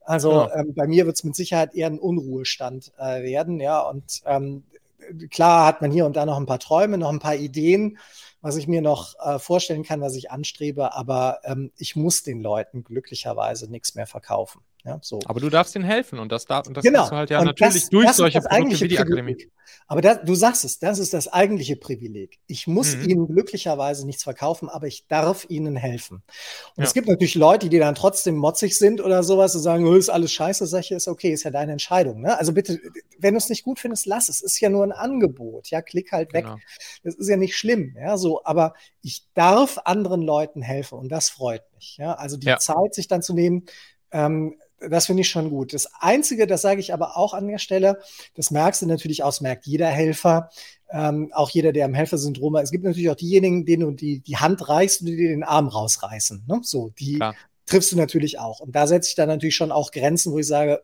Also 0.03 0.29
Genau. 0.31 0.51
ähm, 0.55 0.73
bei 0.73 0.87
mir 0.87 1.05
wird 1.05 1.15
es 1.17 1.23
mit 1.23 1.35
Sicherheit 1.35 1.75
eher 1.75 1.87
ein 1.87 1.99
Unruhestand 1.99 2.91
äh, 2.97 3.21
werden, 3.23 3.59
ja. 3.59 3.81
Und 3.81 4.21
ähm, 4.25 4.63
klar 5.29 5.65
hat 5.65 5.81
man 5.81 5.91
hier 5.91 6.05
und 6.05 6.15
da 6.15 6.25
noch 6.25 6.37
ein 6.37 6.45
paar 6.45 6.59
Träume, 6.59 6.97
noch 6.97 7.09
ein 7.09 7.19
paar 7.19 7.35
Ideen, 7.35 7.97
was 8.41 8.55
ich 8.55 8.67
mir 8.67 8.81
noch 8.81 9.13
äh, 9.23 9.37
vorstellen 9.37 9.83
kann, 9.83 10.01
was 10.01 10.15
ich 10.15 10.31
anstrebe, 10.31 10.95
aber 10.95 11.39
ähm, 11.43 11.71
ich 11.77 11.95
muss 11.95 12.23
den 12.23 12.41
Leuten 12.41 12.83
glücklicherweise 12.83 13.69
nichts 13.69 13.93
mehr 13.93 14.07
verkaufen. 14.07 14.61
Ja, 14.84 14.97
so. 15.01 15.19
Aber 15.25 15.39
du 15.39 15.49
darfst 15.49 15.75
ihnen 15.75 15.86
helfen 15.86 16.17
und 16.17 16.32
das, 16.32 16.45
darf, 16.45 16.67
und 16.67 16.75
das 16.75 16.84
genau. 16.84 17.07
du 17.07 17.15
halt 17.15 17.29
ja 17.29 17.39
und 17.39 17.45
natürlich 17.45 17.82
das, 17.84 17.89
durch 17.89 18.05
das 18.07 18.17
solche 18.17 18.41
Produkte 18.41 18.79
wie 18.82 18.88
die 18.88 18.95
Privileg. 18.95 18.99
Akademie. 18.99 19.47
Aber 19.88 20.01
das, 20.01 20.19
du 20.25 20.34
sagst 20.36 20.65
es, 20.65 20.79
das 20.79 20.99
ist 20.99 21.13
das 21.13 21.27
eigentliche 21.27 21.75
Privileg. 21.75 22.39
Ich 22.47 22.65
muss 22.65 22.95
Mhm. 22.95 23.09
ihnen 23.09 23.27
glücklicherweise 23.27 24.05
nichts 24.05 24.23
verkaufen, 24.23 24.69
aber 24.69 24.88
ich 24.88 25.07
darf 25.07 25.45
ihnen 25.49 25.75
helfen. 25.75 26.23
Und 26.75 26.84
Ja. 26.84 26.84
es 26.86 26.93
gibt 26.93 27.07
natürlich 27.07 27.36
Leute, 27.36 27.69
die 27.69 27.77
dann 27.77 27.93
trotzdem 27.93 28.36
motzig 28.38 28.77
sind 28.77 29.01
oder 29.01 29.21
sowas 29.23 29.55
und 29.55 29.61
sagen, 29.61 29.86
oh, 29.86 29.93
ist 29.93 30.09
alles 30.09 30.32
scheiße, 30.34 30.65
sag 30.65 30.79
ich, 30.82 30.91
ist 30.91 31.07
okay, 31.07 31.32
ist 31.32 31.43
ja 31.43 31.51
deine 31.51 31.73
Entscheidung. 31.73 32.21
Ne? 32.21 32.38
Also 32.39 32.51
bitte, 32.53 32.79
wenn 33.19 33.34
du 33.34 33.38
es 33.38 33.49
nicht 33.49 33.63
gut 33.63 33.79
findest, 33.79 34.05
lass 34.07 34.29
es. 34.29 34.41
Ist 34.41 34.59
ja 34.61 34.69
nur 34.69 34.84
ein 34.84 34.91
Angebot. 34.91 35.69
Ja, 35.69 35.82
klick 35.82 36.11
halt 36.11 36.34
weg. 36.34 36.45
Genau. 36.45 36.57
Das 37.03 37.15
ist 37.15 37.27
ja 37.29 37.38
nicht 37.38 37.55
schlimm, 37.55 37.95
ja, 37.99 38.17
so, 38.17 38.43
aber 38.45 38.73
ich 39.01 39.25
darf 39.36 39.77
anderen 39.86 40.21
Leuten 40.21 40.61
helfen 40.61 40.97
und 40.97 41.09
das 41.09 41.29
freut 41.29 41.63
mich, 41.75 41.97
ja. 41.97 42.13
Also 42.13 42.38
die 42.38 42.47
Ja. 42.47 42.57
Zeit, 42.57 42.93
sich 42.95 43.07
dann 43.07 43.21
zu 43.21 43.34
nehmen, 43.34 43.65
ähm, 44.11 44.55
das 44.89 45.05
finde 45.05 45.21
ich 45.21 45.29
schon 45.29 45.49
gut. 45.49 45.73
Das 45.73 45.88
Einzige, 45.99 46.47
das 46.47 46.61
sage 46.61 46.79
ich 46.79 46.93
aber 46.93 47.17
auch 47.17 47.34
an 47.34 47.47
der 47.47 47.59
Stelle, 47.59 47.99
das 48.36 48.51
merkst 48.51 48.82
du 48.82 48.88
natürlich 48.88 49.23
aus, 49.23 49.41
merkt 49.41 49.65
jeder 49.65 49.88
Helfer, 49.88 50.49
ähm, 50.89 51.32
auch 51.34 51.49
jeder, 51.49 51.71
der 51.71 51.86
im 51.86 51.93
Helfersyndrom 51.93 52.57
hat. 52.57 52.63
Es 52.63 52.71
gibt 52.71 52.84
natürlich 52.84 53.09
auch 53.09 53.15
diejenigen, 53.15 53.65
denen 53.65 53.84
du 53.84 53.91
die, 53.91 54.19
die 54.19 54.38
Hand 54.38 54.67
reichst 54.67 55.01
und 55.01 55.07
die 55.07 55.15
dir 55.15 55.29
den 55.29 55.43
Arm 55.43 55.67
rausreißen. 55.67 56.45
Ne? 56.47 56.59
So, 56.63 56.89
die 56.99 57.15
Klar. 57.15 57.36
triffst 57.65 57.91
du 57.91 57.97
natürlich 57.97 58.39
auch. 58.39 58.59
Und 58.59 58.75
da 58.75 58.88
setze 58.88 59.09
ich 59.09 59.15
dann 59.15 59.29
natürlich 59.29 59.55
schon 59.55 59.71
auch 59.71 59.91
Grenzen, 59.91 60.34
wo 60.34 60.39
ich 60.39 60.47
sage, 60.47 60.84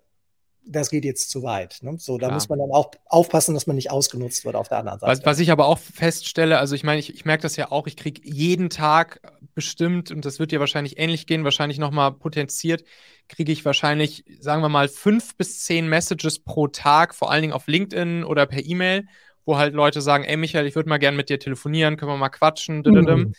das 0.69 0.89
geht 0.89 1.05
jetzt 1.05 1.29
zu 1.29 1.43
weit. 1.43 1.79
Ne? 1.81 1.95
So, 1.97 2.17
da 2.17 2.27
Klar. 2.27 2.35
muss 2.35 2.49
man 2.49 2.59
dann 2.59 2.71
auch 2.71 2.91
aufpassen, 3.05 3.53
dass 3.53 3.67
man 3.67 3.75
nicht 3.75 3.91
ausgenutzt 3.91 4.45
wird 4.45 4.55
auf 4.55 4.67
der 4.67 4.79
anderen 4.79 4.99
Seite. 4.99 5.11
Was, 5.11 5.25
was 5.25 5.39
ich 5.39 5.51
aber 5.51 5.65
auch 5.65 5.79
feststelle, 5.79 6.59
also 6.59 6.75
ich 6.75 6.83
meine, 6.83 6.99
ich, 6.99 7.13
ich 7.13 7.25
merke 7.25 7.43
das 7.43 7.55
ja 7.55 7.71
auch, 7.71 7.87
ich 7.87 7.95
kriege 7.95 8.21
jeden 8.23 8.69
Tag 8.69 9.21
bestimmt, 9.53 10.11
und 10.11 10.25
das 10.25 10.39
wird 10.39 10.51
dir 10.51 10.59
wahrscheinlich 10.59 10.99
ähnlich 10.99 11.27
gehen, 11.27 11.43
wahrscheinlich 11.43 11.79
nochmal 11.79 12.11
potenziert, 12.11 12.83
kriege 13.27 13.51
ich 13.51 13.65
wahrscheinlich, 13.65 14.23
sagen 14.39 14.61
wir 14.61 14.69
mal, 14.69 14.87
fünf 14.87 15.35
bis 15.35 15.63
zehn 15.63 15.87
Messages 15.87 16.39
pro 16.39 16.67
Tag, 16.67 17.15
vor 17.15 17.31
allen 17.31 17.41
Dingen 17.41 17.53
auf 17.53 17.67
LinkedIn 17.67 18.23
oder 18.23 18.45
per 18.45 18.65
E-Mail, 18.65 19.07
wo 19.45 19.57
halt 19.57 19.73
Leute 19.73 20.01
sagen, 20.01 20.25
ey 20.25 20.37
Michael, 20.37 20.67
ich 20.67 20.75
würde 20.75 20.89
mal 20.89 20.97
gerne 20.97 21.17
mit 21.17 21.29
dir 21.29 21.39
telefonieren, 21.39 21.97
können 21.97 22.11
wir 22.11 22.17
mal 22.17 22.29
quatschen. 22.29 22.83
Mhm. 22.85 23.33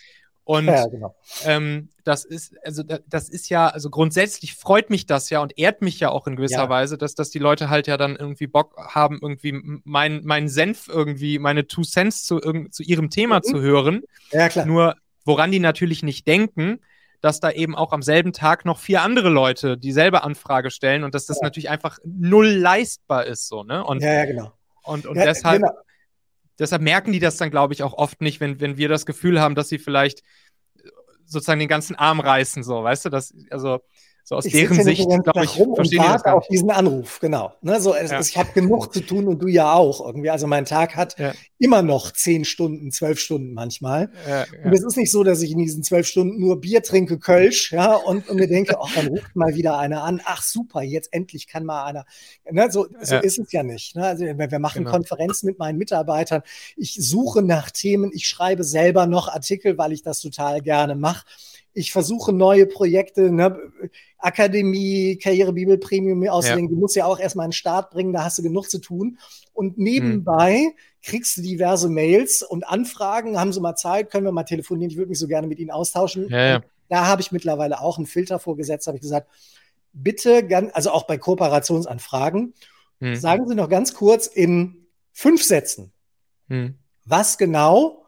Und 0.49 0.64
ja, 0.64 0.86
genau. 0.86 1.14
ähm, 1.44 1.90
das 2.05 2.24
ist, 2.24 2.55
also 2.64 2.82
da- 2.82 3.01
das 3.07 3.28
ist 3.28 3.51
ja, 3.51 3.68
also 3.68 3.90
grundsätzlich 3.90 4.55
freut 4.55 4.88
mich 4.88 5.05
das 5.05 5.28
ja 5.28 5.40
und 5.42 5.59
ehrt 5.59 5.82
mich 5.82 6.01
ja 6.01 6.09
auch 6.09 6.26
in 6.26 6.36
gewisser 6.36 6.62
Ja. 6.62 6.68
Weise, 6.70 6.96
dass, 6.96 7.14
dass 7.14 7.28
die 7.28 7.38
Leute 7.38 7.68
halt 7.68 7.86
ja 7.86 7.99
dann 7.99 8.16
irgendwie 8.16 8.46
Bock 8.46 8.74
haben, 8.78 9.18
irgendwie 9.20 9.53
meinen 9.84 10.22
mein 10.24 10.49
Senf 10.49 10.88
irgendwie, 10.88 11.38
meine 11.38 11.66
Two 11.66 11.82
Cents 11.82 12.24
zu, 12.24 12.40
irgend- 12.40 12.72
zu 12.74 12.82
ihrem 12.82 13.11
Thema 13.11 13.36
Mhm. 13.40 13.42
zu 13.42 13.61
hören. 13.61 14.03
Ja, 14.30 14.49
klar. 14.49 14.64
Nur, 14.64 14.94
woran 15.26 15.53
die 15.53 15.59
natürlich 15.61 16.03
nicht 16.03 16.26
denken, 16.26 16.80
dass 17.20 17.40
da 17.40 17.51
eben 17.51 17.76
auch 17.76 17.92
am 17.92 18.01
selben 18.01 18.32
Tag 18.32 18.64
noch 18.64 18.78
vier 18.78 19.03
andere 19.03 19.28
Leute 19.28 19.76
dieselbe 19.76 20.22
Anfrage 20.24 20.70
stellen 20.70 21.05
und 21.05 21.14
dass 21.14 21.26
das 21.26 21.40
Ja. 21.40 21.44
natürlich 21.44 21.68
einfach 21.68 21.99
null 22.07 22.49
leistbar 22.49 23.26
ist, 23.26 23.49
so, 23.49 23.64
ne? 23.64 23.84
Und, 23.84 24.01
ja, 24.03 24.14
ja, 24.14 24.24
genau. 24.24 24.53
und, 24.82 25.05
und 25.05 25.16
deshalb, 25.16 25.61
genau. 25.61 25.74
Deshalb 26.59 26.82
merken 26.82 27.12
die 27.12 27.20
das 27.20 27.36
dann, 27.36 27.50
glaube 27.50 27.74
ich, 27.74 27.82
auch 27.82 27.94
oft 27.94 28.20
nicht, 28.20 28.40
wenn, 28.40 28.61
wenn 28.61 28.76
wir 28.76 28.88
das 28.88 29.06
Gefühl 29.06 29.40
haben, 29.40 29.54
dass 29.54 29.68
sie 29.68 29.78
vielleicht 29.78 30.22
sozusagen 31.24 31.61
den 31.61 31.68
ganzen 31.68 31.96
Arm 31.96 32.20
reißen, 32.20 32.62
so, 32.62 32.82
weißt 32.82 33.04
du, 33.04 33.09
das, 33.11 33.34
also 33.50 33.80
so 34.29 34.37
aus 34.37 34.45
Ich 34.45 34.53
deren 34.53 34.83
Sicht, 34.83 35.09
glaube 35.09 35.43
ich, 35.45 35.59
rum 35.59 35.70
und 35.70 35.76
verstehen 35.76 36.03
das 36.03 36.09
warte 36.09 36.35
auf 36.35 36.47
diesen 36.49 36.70
Anruf, 36.70 37.18
genau. 37.18 37.55
Ne, 37.62 37.81
so, 37.81 37.95
es, 37.95 38.11
Ja. 38.11 38.20
ich 38.20 38.37
habe 38.37 38.51
genug 38.53 38.93
zu 38.93 39.01
tun 39.01 39.26
und 39.26 39.41
du 39.41 39.47
ja 39.49 39.72
auch 39.72 40.05
irgendwie. 40.05 40.29
Also 40.29 40.47
mein 40.47 40.66
Tag 40.66 40.97
hat 40.97 41.18
Ja. 41.18 41.33
immer 41.57 41.81
noch 41.81 42.11
zehn 42.12 42.45
Stunden, 42.45 42.91
zwölf 42.91 43.18
Stunden 43.20 43.55
manchmal. 43.55 44.11
Ja, 44.29 44.45
Und 44.64 44.74
es 44.74 44.85
ist 44.85 44.99
nicht 44.99 45.11
so, 45.11 45.24
dass 45.24 45.41
ich 45.41 45.53
in 45.53 45.59
diesen 45.59 45.83
zwölf 45.83 46.07
Stunden 46.07 46.39
nur 46.39 46.61
Bier 46.61 46.83
trinke, 46.83 47.18
Kölsch, 47.18 47.72
ja, 47.72 47.95
und, 47.95 48.29
und 48.29 48.37
mir 48.37 48.49
denke, 48.49 48.76
ach, 48.79 48.95
dann 48.95 49.07
ruft 49.09 49.35
mal 49.35 49.55
wieder 49.55 49.79
einer 49.79 50.05
an. 50.05 50.20
Ach 50.26 50.43
super, 50.43 50.83
jetzt 50.83 51.11
endlich 51.14 51.47
kann 51.47 51.64
mal 51.64 51.87
einer. 51.87 52.05
Ne, 52.51 52.70
so 52.70 52.87
so 53.01 53.16
ist 53.16 53.39
es 53.39 53.51
ja 53.53 53.62
nicht. 53.62 53.97
Ne? 53.97 54.05
Also 54.05 54.26
wir, 54.26 54.37
wir 54.39 54.59
machen 54.59 54.81
Genau. 54.85 54.91
Konferenzen 54.91 55.47
mit 55.47 55.59
meinen 55.59 55.79
Mitarbeitern. 55.79 56.43
Ich 56.76 56.97
suche 57.01 57.41
nach 57.41 57.70
Themen. 57.70 58.11
Ich 58.12 58.29
schreibe 58.29 58.62
selber 58.62 59.07
noch 59.07 59.29
Artikel, 59.29 59.79
weil 59.79 59.93
ich 59.93 60.03
das 60.03 60.20
total 60.20 60.61
gerne 60.61 60.95
mache. 60.97 61.24
Ich 61.74 61.92
versuche 61.92 62.32
neue 62.32 62.66
Projekte, 62.66 63.30
ne, 63.30 63.58
Akademie, 64.18 65.16
Karrierebibel 65.16 65.78
Premium 65.78 66.18
mir 66.18 66.32
auszudenken. 66.32 66.74
Du 66.74 66.80
musst 66.80 66.96
ja 66.96 67.04
auch 67.04 67.20
erstmal 67.20 67.44
einen 67.44 67.52
Start 67.52 67.90
bringen, 67.90 68.12
da 68.12 68.24
hast 68.24 68.38
du 68.38 68.42
genug 68.42 68.68
zu 68.68 68.78
tun. 68.78 69.18
Und 69.52 69.78
nebenbei 69.78 70.74
kriegst 71.02 71.36
du 71.36 71.42
diverse 71.42 71.88
Mails 71.88 72.42
und 72.42 72.66
Anfragen. 72.66 73.38
Haben 73.38 73.52
Sie 73.52 73.60
mal 73.60 73.76
Zeit? 73.76 74.10
Können 74.10 74.24
wir 74.24 74.32
mal 74.32 74.44
telefonieren? 74.44 74.90
Ich 74.90 74.96
würde 74.96 75.10
mich 75.10 75.18
so 75.18 75.28
gerne 75.28 75.46
mit 75.46 75.58
Ihnen 75.58 75.70
austauschen. 75.70 76.28
Ja, 76.28 76.48
ja. 76.48 76.60
Da 76.88 77.06
habe 77.06 77.20
ich 77.20 77.32
mittlerweile 77.32 77.80
auch 77.80 77.98
einen 77.98 78.06
Filter 78.06 78.38
vorgesetzt, 78.38 78.86
habe 78.86 78.96
ich 78.96 79.02
gesagt, 79.02 79.28
bitte, 79.92 80.48
also 80.72 80.90
auch 80.90 81.06
bei 81.06 81.18
Kooperationsanfragen, 81.18 82.54
Hm. 83.00 83.14
sagen 83.14 83.46
Sie 83.46 83.54
noch 83.54 83.68
ganz 83.68 83.94
kurz 83.94 84.26
in 84.26 84.86
fünf 85.12 85.44
Sätzen, 85.44 85.92
Hm. 86.48 86.78
was 87.04 87.38
genau 87.38 88.04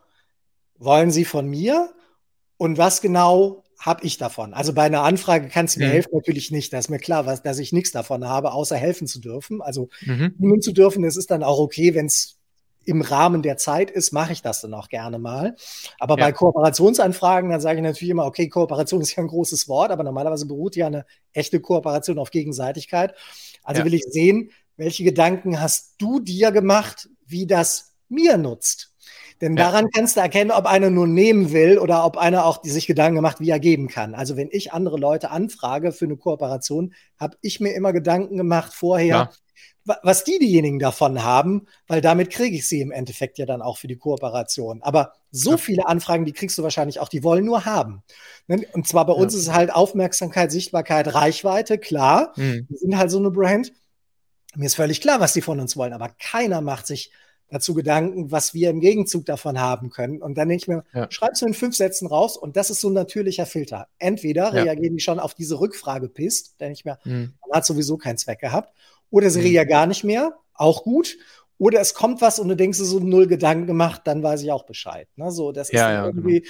wollen 0.78 1.10
Sie 1.10 1.24
von 1.24 1.46
mir 1.46 1.92
und 2.60 2.76
was 2.76 3.00
genau 3.00 3.64
habe 3.78 4.04
ich 4.04 4.18
davon? 4.18 4.52
Also 4.52 4.74
bei 4.74 4.82
einer 4.82 5.02
Anfrage 5.02 5.48
kannst 5.48 5.76
du 5.76 5.80
mir 5.80 5.86
Mhm. 5.86 5.92
helfen, 5.92 6.10
natürlich 6.12 6.50
nicht. 6.50 6.70
Da 6.74 6.78
ist 6.78 6.90
mir 6.90 6.98
klar, 6.98 7.24
was, 7.24 7.42
dass 7.42 7.58
ich 7.58 7.72
nichts 7.72 7.90
davon 7.90 8.26
habe, 8.28 8.52
außer 8.52 8.76
helfen 8.76 9.06
zu 9.06 9.18
dürfen. 9.18 9.62
Also 9.62 9.88
Mhm. 10.02 10.34
dienen 10.36 10.60
zu 10.60 10.72
dürfen, 10.72 11.02
das 11.02 11.16
ist 11.16 11.30
dann 11.30 11.42
auch 11.42 11.58
okay, 11.58 11.94
wenn 11.94 12.04
es 12.04 12.36
im 12.84 13.00
Rahmen 13.00 13.40
der 13.40 13.56
Zeit 13.56 13.90
ist, 13.90 14.12
mache 14.12 14.32
ich 14.34 14.42
das 14.42 14.60
dann 14.60 14.74
auch 14.74 14.88
gerne 14.90 15.18
mal. 15.18 15.56
Aber 15.98 16.18
Ja. 16.18 16.26
bei 16.26 16.32
Kooperationsanfragen, 16.32 17.48
dann 17.50 17.62
sage 17.62 17.78
ich 17.78 17.82
natürlich 17.82 18.10
immer, 18.10 18.26
okay, 18.26 18.48
Kooperation 18.50 19.00
ist 19.02 19.16
ja 19.16 19.22
ein 19.22 19.28
großes 19.28 19.66
Wort, 19.66 19.90
aber 19.90 20.04
normalerweise 20.04 20.44
beruht 20.46 20.76
ja 20.76 20.86
eine 20.86 21.06
echte 21.32 21.60
Kooperation 21.60 22.18
auf 22.18 22.30
Gegenseitigkeit. 22.30 23.14
Also 23.62 23.80
Ja. 23.80 23.86
will 23.86 23.94
ich 23.94 24.04
sehen, 24.04 24.50
welche 24.76 25.04
Gedanken 25.04 25.62
hast 25.62 25.94
du 25.96 26.20
dir 26.20 26.52
gemacht, 26.52 27.08
wie 27.24 27.46
das 27.46 27.94
mir 28.10 28.36
nutzt? 28.36 28.89
Denn 29.40 29.56
Ja. 29.56 29.64
daran 29.70 29.90
kannst 29.90 30.16
du 30.16 30.20
erkennen, 30.20 30.50
ob 30.50 30.66
einer 30.66 30.90
nur 30.90 31.06
nehmen 31.06 31.52
will 31.52 31.78
oder 31.78 32.04
ob 32.04 32.16
einer 32.18 32.44
auch 32.44 32.58
die 32.58 32.70
sich 32.70 32.86
Gedanken 32.86 33.16
gemacht, 33.16 33.40
wie 33.40 33.50
er 33.50 33.58
geben 33.60 33.88
kann. 33.88 34.14
Also 34.14 34.36
wenn 34.36 34.48
ich 34.50 34.72
andere 34.72 34.98
Leute 34.98 35.30
anfrage 35.30 35.92
für 35.92 36.04
eine 36.04 36.16
Kooperation, 36.16 36.94
habe 37.18 37.36
ich 37.40 37.60
mir 37.60 37.72
immer 37.74 37.92
Gedanken 37.92 38.36
gemacht 38.36 38.72
vorher, 38.74 39.30
wa- 39.86 39.98
was 40.02 40.24
die 40.24 40.38
diejenigen 40.38 40.78
davon 40.78 41.24
haben, 41.24 41.66
weil 41.86 42.02
damit 42.02 42.28
kriege 42.30 42.54
ich 42.56 42.68
sie 42.68 42.82
im 42.82 42.90
Endeffekt 42.92 43.38
ja 43.38 43.46
dann 43.46 43.62
auch 43.62 43.78
für 43.78 43.86
die 43.88 43.96
Kooperation. 43.96 44.82
Aber 44.82 45.14
so 45.30 45.52
Ja. 45.52 45.56
viele 45.56 45.86
Anfragen, 45.88 46.26
die 46.26 46.32
kriegst 46.32 46.58
du 46.58 46.62
wahrscheinlich 46.62 47.00
auch, 47.00 47.08
die 47.08 47.24
wollen 47.24 47.46
nur 47.46 47.64
haben. 47.64 48.02
Ne? 48.46 48.66
Und 48.74 48.86
zwar 48.88 49.06
bei 49.06 49.14
uns 49.14 49.32
Ja. 49.32 49.38
ist 49.40 49.46
es 49.48 49.54
halt 49.54 49.72
Aufmerksamkeit, 49.74 50.52
Sichtbarkeit, 50.52 51.14
Reichweite, 51.14 51.78
klar. 51.78 52.32
Hm. 52.34 52.66
Wir 52.68 52.78
sind 52.78 52.98
halt 52.98 53.10
so 53.10 53.18
eine 53.18 53.30
Brand. 53.30 53.72
Mir 54.54 54.66
ist 54.66 54.74
völlig 54.74 55.00
klar, 55.00 55.18
was 55.20 55.32
die 55.32 55.40
von 55.42 55.60
uns 55.60 55.76
wollen, 55.76 55.92
aber 55.94 56.10
keiner 56.18 56.60
macht 56.60 56.86
sich 56.86 57.10
dazu 57.50 57.74
Gedanken, 57.74 58.30
was 58.30 58.54
wir 58.54 58.70
im 58.70 58.80
Gegenzug 58.80 59.26
davon 59.26 59.58
haben 59.60 59.90
können. 59.90 60.22
Und 60.22 60.38
dann 60.38 60.48
denke 60.48 60.62
ich 60.62 60.68
mir, 60.68 60.84
Ja. 60.94 61.06
schreib's 61.10 61.40
mir 61.42 61.48
in 61.48 61.54
fünf 61.54 61.76
Sätzen 61.76 62.06
raus 62.06 62.36
und 62.36 62.56
das 62.56 62.70
ist 62.70 62.80
so 62.80 62.88
ein 62.88 62.94
natürlicher 62.94 63.46
Filter. 63.46 63.88
Entweder 63.98 64.44
Ja. 64.54 64.62
reagieren 64.62 64.94
die 64.96 65.02
schon 65.02 65.18
auf 65.20 65.34
diese 65.34 65.58
Rückfrage 65.60 66.08
pisst, 66.08 66.60
denke 66.60 66.74
ich 66.74 66.84
mir, 66.84 66.98
Hm. 67.02 67.32
man 67.48 67.56
hat 67.58 67.66
sowieso 67.66 67.96
keinen 67.96 68.18
Zweck 68.18 68.38
gehabt. 68.40 68.72
Oder 69.10 69.30
sie 69.30 69.40
Mhm. 69.40 69.44
reagieren 69.46 69.68
gar 69.68 69.86
nicht 69.86 70.04
mehr, 70.04 70.34
auch 70.54 70.82
gut. 70.84 71.16
Oder 71.58 71.80
es 71.80 71.92
kommt 71.92 72.22
was 72.22 72.38
und 72.38 72.48
du 72.48 72.56
denkst, 72.56 72.78
so 72.78 73.00
null 73.00 73.26
Gedanken 73.26 73.66
gemacht, 73.66 74.02
dann 74.04 74.22
weiß 74.22 74.42
ich 74.42 74.50
auch 74.50 74.64
Bescheid. 74.64 75.08
Ne? 75.16 75.30
So, 75.30 75.52
das 75.52 75.68
ist 75.68 75.74
Ja, 75.74 75.92
ja, 75.92 76.06
irgendwie, 76.06 76.46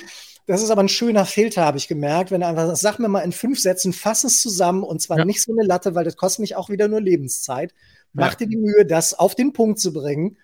das 0.47 0.63
ist 0.63 0.71
aber 0.71 0.83
ein 0.83 0.89
schöner 0.89 1.25
Filter, 1.27 1.65
habe 1.65 1.79
ich 1.79 1.89
gemerkt, 1.89 2.31
wenn 2.31 2.43
du 2.43 2.47
einfach 2.47 2.67
sagst, 2.67 2.83
sag 2.83 2.99
mir 3.01 3.09
mal 3.09 3.21
in 3.23 3.33
fünf 3.33 3.59
Sätzen, 3.59 3.93
fass 3.93 4.23
es 4.23 4.41
zusammen 4.41 4.85
und 4.85 5.03
zwar 5.03 5.19
Ja. 5.19 5.25
nicht 5.25 5.43
so 5.43 5.51
eine 5.53 5.67
Latte, 5.67 5.97
weil 5.97 6.05
das 6.05 6.17
kostet 6.17 6.41
mich 6.41 6.55
auch 6.55 6.69
wieder 6.69 6.87
nur 6.87 7.01
Lebenszeit. 7.01 7.75
Mach 8.13 8.35
dir 8.37 8.47
die 8.47 8.57
Mühe, 8.57 8.85
das 8.87 9.15
auf 9.15 9.35
den 9.35 9.53
Punkt 9.53 9.79
zu 9.81 9.93
bringen 9.93 10.37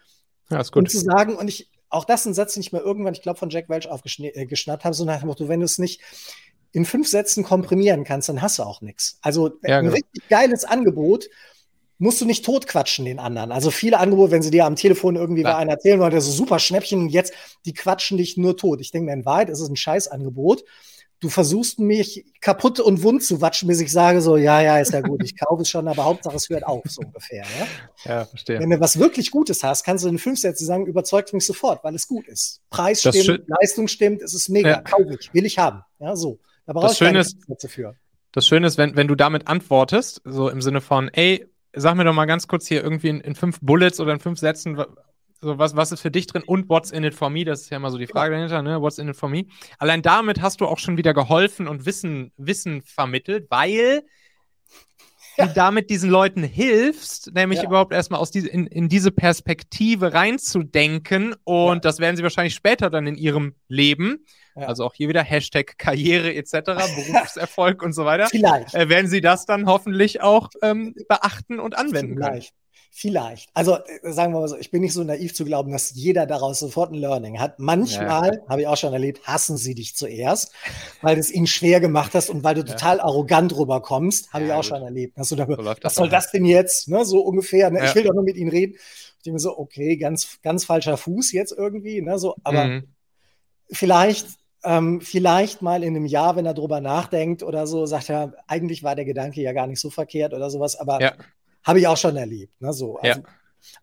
Ja, 0.51 0.61
ist 0.61 0.75
und 0.77 0.85
gut. 0.85 0.91
zu 0.91 0.99
sagen, 0.99 1.37
und 1.37 1.49
ich, 1.49 1.69
auch 1.89 2.05
das 2.05 2.21
ist 2.21 2.27
ein 2.27 2.35
Satz, 2.35 2.55
den 2.55 2.61
ich 2.61 2.73
mir 2.73 2.81
irgendwann, 2.81 3.15
ich 3.15 3.23
glaube, 3.23 3.39
von 3.39 3.51
Jack 3.51 3.69
Welch 3.69 3.89
aufgeschnappt 3.89 4.85
habe, 4.85 4.95
so 4.95 5.05
nach 5.05 5.21
dem 5.21 5.29
Motto, 5.29 5.49
wenn 5.49 5.61
du 5.61 5.67
es 5.67 5.79
nicht 5.79 6.01
in 6.73 6.85
fünf 6.85 7.09
Sätzen 7.09 7.43
komprimieren 7.45 8.05
kannst, 8.05 8.29
dann 8.29 8.43
hast 8.43 8.59
du 8.59 8.63
auch 8.63 8.81
nichts. 8.81 9.19
Also 9.23 9.59
Ja, 9.63 9.79
ein 9.79 9.85
genau. 9.85 9.95
richtig 9.95 10.29
geiles 10.29 10.65
Angebot 10.65 11.29
musst 11.99 12.21
du 12.21 12.27
nicht 12.27 12.45
totquatschen 12.45 13.07
den 13.07 13.19
anderen. 13.19 13.53
Also 13.53 13.71
viele 13.71 13.99
Angebote, 13.99 14.31
wenn 14.31 14.43
sie 14.43 14.51
dir 14.51 14.67
am 14.67 14.77
Telefon 14.77 15.17
irgendwie 15.17 15.43
Klar. 15.43 15.55
bei 15.55 15.59
einer 15.61 15.73
erzählen 15.73 15.99
wollen, 15.99 16.13
ist 16.13 16.27
super 16.27 16.59
Schnäppchen 16.59 17.01
und 17.01 17.09
jetzt, 17.09 17.33
die 17.65 17.73
quatschen 17.73 18.19
dich 18.19 18.37
nur 18.37 18.57
tot. 18.57 18.81
Ich 18.83 18.91
denke 18.91 19.07
mir, 19.07 19.15
in 19.15 19.25
Wahrheit 19.25 19.49
ist 19.49 19.61
es 19.61 19.69
ein 19.69 19.77
Scheißangebot. 19.77 20.65
Du 21.21 21.31
versuchst 21.31 21.79
mich 21.79 22.27
kaputt 22.43 22.79
und 22.79 23.03
wund 23.03 23.23
zu 23.25 23.41
watschen, 23.41 23.69
bis 23.69 23.81
ich 23.81 23.91
sage 23.91 24.21
so, 24.21 24.37
ja, 24.37 24.61
ja, 24.61 24.79
ist 24.79 24.93
ja 24.93 25.01
gut, 25.01 25.25
ich 25.25 25.35
kaufe 25.39 25.63
es 25.63 25.71
schon, 25.71 25.89
aber 25.89 26.05
Hauptsache 26.05 26.37
es 26.37 26.49
hört 26.51 26.65
auf, 26.67 26.83
so 26.87 27.01
ungefähr. 27.01 27.45
Ja? 28.05 28.11
Ja, 28.13 28.25
verstehe. 28.27 28.61
Wenn 28.61 28.69
du 28.69 28.79
was 28.81 28.99
wirklich 28.99 29.31
Gutes 29.31 29.63
hast, 29.65 29.83
kannst 29.85 30.05
du 30.05 30.09
in 30.09 30.19
fünf 30.19 30.39
Sätzen 30.39 30.67
sagen, 30.67 30.87
überzeugt 30.87 31.33
mich 31.33 31.47
sofort, 31.47 31.83
weil 31.85 31.95
es 31.95 32.07
gut 32.07 32.29
ist. 32.29 32.61
Preis 32.69 33.01
Das 33.01 33.17
stimmt, 33.19 33.45
Leistung 33.49 33.89
stimmt, 33.89 34.21
es 34.21 34.35
ist 34.35 34.51
mega, 34.51 34.69
Ja. 34.71 34.81
kaufe 34.83 35.17
ich, 35.19 35.33
will 35.33 35.47
ich 35.47 35.59
haben. 35.59 35.83
Ja, 35.99 36.15
so. 36.17 36.39
Da 36.67 36.75
brauche 36.75 36.89
Das 36.89 36.99
Schöne 36.99 37.21
ist- 37.21 37.37
Sätze 37.47 37.69
für. 37.69 37.95
Das 38.33 38.47
Schöne 38.47 38.67
ist, 38.67 38.77
wenn, 38.77 38.95
wenn 38.97 39.09
du 39.09 39.15
damit 39.15 39.49
antwortest, 39.49 40.21
so 40.27 40.51
im 40.51 40.61
Sinne 40.61 40.83
von, 40.83 41.09
ey, 41.15 41.47
sag 41.75 41.95
mir 41.97 42.05
doch 42.05 42.13
mal 42.13 42.27
ganz 42.27 42.47
kurz 42.47 42.67
hier 42.67 42.83
irgendwie 42.85 43.09
in, 43.09 43.21
in 43.23 43.35
fünf 43.35 43.59
Bullets 43.63 44.01
oder 44.01 44.13
in 44.13 44.21
fünf 44.21 44.39
Sätzen, 44.39 44.77
so 45.41 45.59
was, 45.59 45.77
was 45.77 45.93
ist 45.93 46.01
für 46.01 46.11
dich 46.11 46.27
drin 46.27 46.43
und 46.45 46.69
what's 46.69 46.91
in 46.91 47.05
it 47.05 47.15
for 47.15 47.31
me? 47.31 47.45
Das 47.45 47.63
ist 47.63 47.71
ja 47.71 47.77
immer 47.77 47.91
so 47.91 47.99
die 47.99 48.07
Frage 48.07 48.35
dahinter, 48.35 48.63
ne? 48.63 48.81
What's 48.81 48.99
in 48.99 49.09
it 49.09 49.17
for 49.17 49.29
me? 49.29 49.45
Allein 49.79 50.03
damit 50.03 50.41
hast 50.41 50.61
du 50.61 50.67
auch 50.67 50.79
schon 50.79 50.97
wieder 50.97 51.15
geholfen 51.15 51.69
und 51.69 51.87
Wissen, 51.87 52.33
Wissen 52.37 52.83
vermittelt, 52.83 53.47
weil 53.51 54.03
ja. 55.37 55.47
damit 55.47 55.91
diesen 55.91 56.11
Leuten 56.11 56.43
hilfst, 56.43 57.35
nämlich 57.35 57.61
ja. 57.61 57.67
überhaupt 57.67 57.93
erstmal 57.93 58.21
aus 58.21 58.31
diese, 58.31 58.49
in, 58.49 58.67
in 58.67 58.89
diese 58.89 59.11
Perspektive 59.11 60.15
reinzudenken. 60.15 61.35
Und 61.45 61.77
ja. 61.77 61.81
das 61.81 61.99
werden 61.99 62.17
sie 62.17 62.23
wahrscheinlich 62.23 62.55
später 62.55 62.91
dann 62.91 63.07
in 63.07 63.17
ihrem 63.17 63.55
Leben, 63.69 64.25
also 64.55 64.85
auch 64.85 64.95
hier 64.95 65.09
wieder 65.09 65.23
Hashtag 65.23 65.77
Karriere 65.77 66.35
etc., 66.35 66.53
Berufserfolg 67.13 67.83
und 67.83 67.93
so 67.93 68.05
weiter. 68.05 68.29
Vielleicht. 68.29 68.75
Äh, 68.75 68.89
werden 68.89 69.09
sie 69.09 69.21
das 69.21 69.45
dann 69.45 69.67
hoffentlich 69.67 70.23
auch 70.23 70.49
ähm, 70.63 70.95
beachten 71.09 71.61
und 71.61 71.77
anwenden 71.77 72.15
Vielleicht. 72.15 72.53
können. 72.53 72.66
Vielleicht. 72.99 73.51
Also 73.53 73.77
äh, 73.77 74.11
sagen 74.11 74.33
wir 74.33 74.41
mal 74.41 74.49
so, 74.49 74.57
ich 74.57 74.71
bin 74.71 74.81
nicht 74.81 74.95
so 74.95 75.05
naiv 75.05 75.35
zu 75.35 75.45
glauben, 75.45 75.71
dass 75.71 75.93
jeder 75.95 76.25
daraus 76.25 76.61
sofort 76.61 76.93
ein 76.93 76.95
Learning 76.95 77.39
hat. 77.39 77.59
Manchmal, 77.59 78.37
ja. 78.37 78.49
habe 78.49 78.63
ich 78.63 78.67
auch 78.67 78.79
schon 78.79 78.95
erlebt, 78.95 79.27
hassen 79.27 79.59
sie 79.59 79.75
dich 79.75 79.95
zuerst, 79.95 80.51
weil 81.03 81.17
du 81.17 81.21
es 81.21 81.31
ihnen 81.31 81.47
schwer 81.47 81.81
gemacht 81.81 82.15
hast 82.15 82.31
und 82.31 82.43
weil 82.43 82.55
du 82.55 82.63
ja. 82.63 82.69
total 82.69 83.01
arrogant 83.01 83.55
rüberkommst. 83.55 84.33
Habe 84.33 84.47
ja, 84.47 84.49
ich 84.49 84.53
auch 84.55 84.63
gut. 84.63 84.79
schon 84.79 84.83
erlebt. 84.83 85.19
Hast 85.19 85.31
du 85.31 85.37
da, 85.37 85.45
so 85.45 85.59
was 85.83 85.95
soll 85.95 86.09
das 86.09 86.31
denn 86.31 86.47
jetzt? 86.47 86.89
Ne, 86.89 87.05
so 87.05 87.21
ungefähr. 87.21 87.71
Ne? 87.71 87.85
Ich 87.85 87.95
will 87.95 88.05
doch 88.05 88.15
nur 88.15 88.25
mit 88.25 88.39
ihnen 88.39 88.51
reden. 88.51 88.77
Ich 88.77 89.25
denke 89.25 89.35
mir 89.35 89.41
so, 89.41 89.59
okay, 89.59 89.99
ganz, 89.99 90.39
ganz 90.43 90.65
falscher 90.65 90.97
Fuß 90.97 91.33
jetzt 91.33 91.53
irgendwie. 91.53 92.01
Ne? 92.01 92.19
So, 92.19 92.35
aber 92.45 92.65
mhm. 92.65 92.85
vielleicht 93.71 94.27
ähm, 94.65 95.03
vielleicht 95.03 95.61
mal 95.61 95.85
in 95.85 95.95
einem 95.95 96.07
Jahr, 96.07 96.35
wenn 96.37 96.47
er 96.47 96.55
drüber 96.55 96.81
nachdenkt 96.81 97.43
oder 97.43 97.67
so, 97.67 97.85
sagt 97.85 98.09
er, 98.09 98.33
eigentlich 98.47 98.83
war 98.83 98.97
der 98.97 99.05
Gedanke 99.05 99.43
ja 99.43 99.53
gar 99.53 99.67
nicht 99.67 99.81
so 99.81 99.91
verkehrt 99.91 100.33
oder 100.33 100.49
sowas, 100.49 100.77
aber 100.77 101.01
ja. 101.03 101.13
Habe 101.67 101.81
ich 101.81 101.89
auch 101.89 101.97
schon 101.97 102.17
erlebt. 102.17 102.61
Ne, 102.61 102.73
so. 102.73 102.97
Also, 102.97 103.21
ja. 103.21 103.27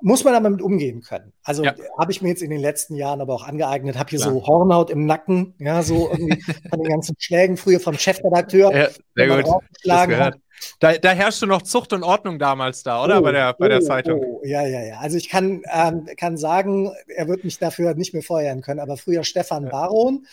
Muss 0.01 0.23
man 0.23 0.34
damit 0.34 0.61
umgehen 0.61 1.01
können. 1.01 1.34
Also 1.43 1.63
ja. 1.63 1.75
habe 1.97 2.11
ich 2.11 2.21
mir 2.21 2.29
jetzt 2.29 2.41
in 2.41 2.49
den 2.49 2.61
letzten 2.61 2.95
Jahren 2.95 3.19
aber 3.19 3.34
auch 3.34 3.43
angeeignet, 3.43 3.97
habe 3.97 4.09
hier 4.09 4.19
Klar. 4.19 4.31
so 4.31 4.47
Hornhaut 4.47 4.89
im 4.89 5.05
Nacken, 5.05 5.55
ja, 5.59 5.84
so 5.84 6.09
irgendwie 6.09 6.41
von 6.69 6.79
den 6.79 6.89
ganzen 6.89 7.15
Schlägen 7.19 7.57
früher 7.57 7.81
vom 7.81 7.97
Chefredakteur. 7.97 8.73
Ja, 8.73 8.88
sehr 9.15 9.43
gut. 9.43 10.34
Da, 10.79 10.93
da 10.93 11.11
herrschte 11.11 11.47
noch 11.47 11.63
Zucht 11.63 11.91
und 11.91 12.03
Ordnung 12.03 12.39
damals 12.39 12.84
da, 12.84 13.03
oder? 13.03 13.19
Oh, 13.19 13.23
bei 13.23 13.34
der, 13.34 13.53
bei 13.53 13.67
der 13.67 13.79
oh, 13.79 13.86
Zeitung. 13.86 14.19
Oh, 14.23 14.41
ja, 14.45 14.65
ja, 14.65 14.81
ja. 14.81 14.99
Also 14.99 15.17
ich 15.17 15.27
kann, 15.27 15.61
ähm, 15.73 16.07
kann 16.15 16.38
sagen, 16.38 16.93
er 17.07 17.27
wird 17.27 17.43
mich 17.43 17.59
dafür 17.59 17.93
nicht 17.95 18.13
mehr 18.13 18.23
feuern 18.23 18.61
können, 18.61 18.79
aber 18.79 18.95
früher 18.95 19.25
Stefan 19.25 19.65
ja. 19.65 19.69
Baron, 19.69 20.25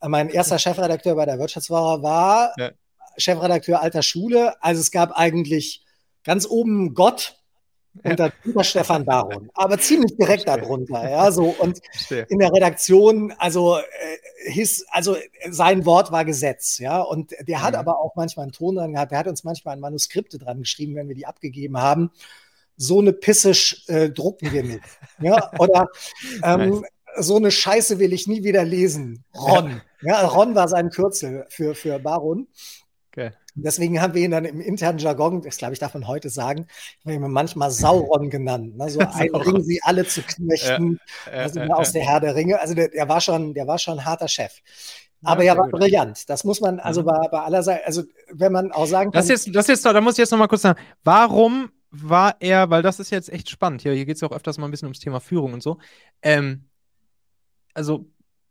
mein 0.00 0.28
erster 0.28 0.58
Chefredakteur 0.58 1.14
bei 1.14 1.26
der 1.26 1.38
Wirtschaftswoche, 1.38 2.02
war 2.02 2.52
ja. 2.56 2.70
Chefredakteur 3.16 3.80
alter 3.80 4.02
Schule. 4.02 4.60
Also 4.60 4.80
es 4.80 4.90
gab 4.90 5.12
eigentlich 5.12 5.84
ganz 6.24 6.46
oben 6.46 6.94
Gott 6.94 7.38
und 8.04 8.18
ja. 8.18 8.30
darunter 8.30 8.64
Stefan 8.64 9.04
Baron, 9.04 9.50
aber 9.54 9.78
ziemlich 9.78 10.16
direkt 10.16 10.46
darunter, 10.46 11.08
ja, 11.08 11.30
so. 11.32 11.54
Und 11.58 11.80
in 12.28 12.38
der 12.38 12.52
Redaktion, 12.52 13.32
also 13.38 13.78
äh, 13.78 13.82
his, 14.50 14.86
also 14.90 15.16
sein 15.50 15.84
Wort 15.84 16.12
war 16.12 16.24
Gesetz, 16.24 16.78
ja, 16.78 17.00
und 17.00 17.34
der 17.40 17.62
hat 17.62 17.72
mhm. 17.72 17.80
aber 17.80 17.98
auch 17.98 18.14
manchmal 18.14 18.44
einen 18.44 18.52
Ton 18.52 18.76
dran 18.76 18.92
gehabt, 18.92 19.12
der 19.12 19.18
hat 19.18 19.26
uns 19.26 19.44
manchmal 19.44 19.76
ein 19.76 19.80
Manuskripte 19.80 20.38
dran 20.38 20.60
geschrieben, 20.60 20.94
wenn 20.94 21.08
wir 21.08 21.16
die 21.16 21.26
abgegeben 21.26 21.78
haben, 21.78 22.10
so 22.76 23.00
eine 23.00 23.12
Pisse 23.12 23.52
äh, 23.88 24.10
drucken 24.10 24.52
wir 24.52 24.62
nicht, 24.62 24.84
ja, 25.20 25.50
oder 25.58 25.88
ähm, 26.44 26.84
so 27.16 27.36
eine 27.36 27.50
Scheiße 27.50 27.98
will 27.98 28.12
ich 28.12 28.28
nie 28.28 28.44
wieder 28.44 28.64
lesen, 28.64 29.24
Ron, 29.34 29.80
ja, 30.02 30.24
Ron 30.24 30.54
war 30.54 30.68
sein 30.68 30.90
Kürzel 30.90 31.46
für, 31.48 31.74
für 31.74 31.98
Baron. 31.98 32.46
Okay. 33.10 33.32
Deswegen 33.62 34.00
haben 34.00 34.14
wir 34.14 34.24
ihn 34.24 34.30
dann 34.30 34.44
im 34.44 34.60
internen 34.60 34.98
Jargon, 34.98 35.42
das 35.42 35.56
glaube 35.56 35.74
ich, 35.74 35.78
darf 35.78 35.94
man 35.94 36.06
heute 36.06 36.30
sagen, 36.30 36.66
haben 37.04 37.10
wir 37.10 37.14
ihn 37.14 37.32
manchmal 37.32 37.70
Sauron 37.70 38.30
genannt. 38.30 38.76
Ne? 38.76 38.88
So 38.90 39.00
ein 39.12 39.34
Ring 39.34 39.62
sie 39.62 39.80
alle 39.82 40.06
zu 40.06 40.22
knechten, 40.22 41.00
ja, 41.26 41.32
also 41.32 41.60
ja, 41.60 41.68
aus 41.74 41.92
der 41.92 42.04
Herr 42.04 42.20
der 42.20 42.34
Ringe. 42.34 42.60
Also 42.60 42.74
der, 42.74 42.88
der, 42.88 43.08
war 43.08 43.20
schon, 43.20 43.54
der 43.54 43.66
war 43.66 43.78
schon 43.78 43.98
ein 43.98 44.04
harter 44.04 44.28
Chef. 44.28 44.52
Aber 45.24 45.42
ja, 45.42 45.54
er 45.54 45.58
war 45.58 45.68
brillant. 45.68 46.28
Das 46.28 46.44
muss 46.44 46.60
man, 46.60 46.78
also 46.78 47.02
mhm. 47.02 47.06
bei, 47.06 47.28
bei 47.30 47.40
aller 47.40 47.62
Seite, 47.62 47.86
also 47.86 48.04
wenn 48.30 48.52
man 48.52 48.72
auch 48.72 48.86
sagen 48.86 49.10
kann. 49.10 49.20
Das 49.20 49.28
jetzt, 49.28 49.54
das 49.54 49.66
jetzt, 49.66 49.84
da 49.84 50.00
muss 50.00 50.14
ich 50.14 50.18
jetzt 50.18 50.30
noch 50.30 50.38
mal 50.38 50.46
kurz 50.46 50.62
sagen, 50.62 50.78
warum 51.02 51.70
war 51.90 52.36
er, 52.40 52.70
weil 52.70 52.82
das 52.82 53.00
ist 53.00 53.10
jetzt 53.10 53.32
echt 53.32 53.48
spannend, 53.48 53.82
hier, 53.82 53.92
hier 53.92 54.04
geht 54.04 54.16
es 54.16 54.20
ja 54.20 54.28
auch 54.28 54.36
öfters 54.36 54.58
mal 54.58 54.66
ein 54.66 54.70
bisschen 54.70 54.86
ums 54.86 55.00
Thema 55.00 55.20
Führung 55.20 55.54
und 55.54 55.62
so. 55.62 55.78
Ähm, 56.22 56.68
also, 57.74 58.06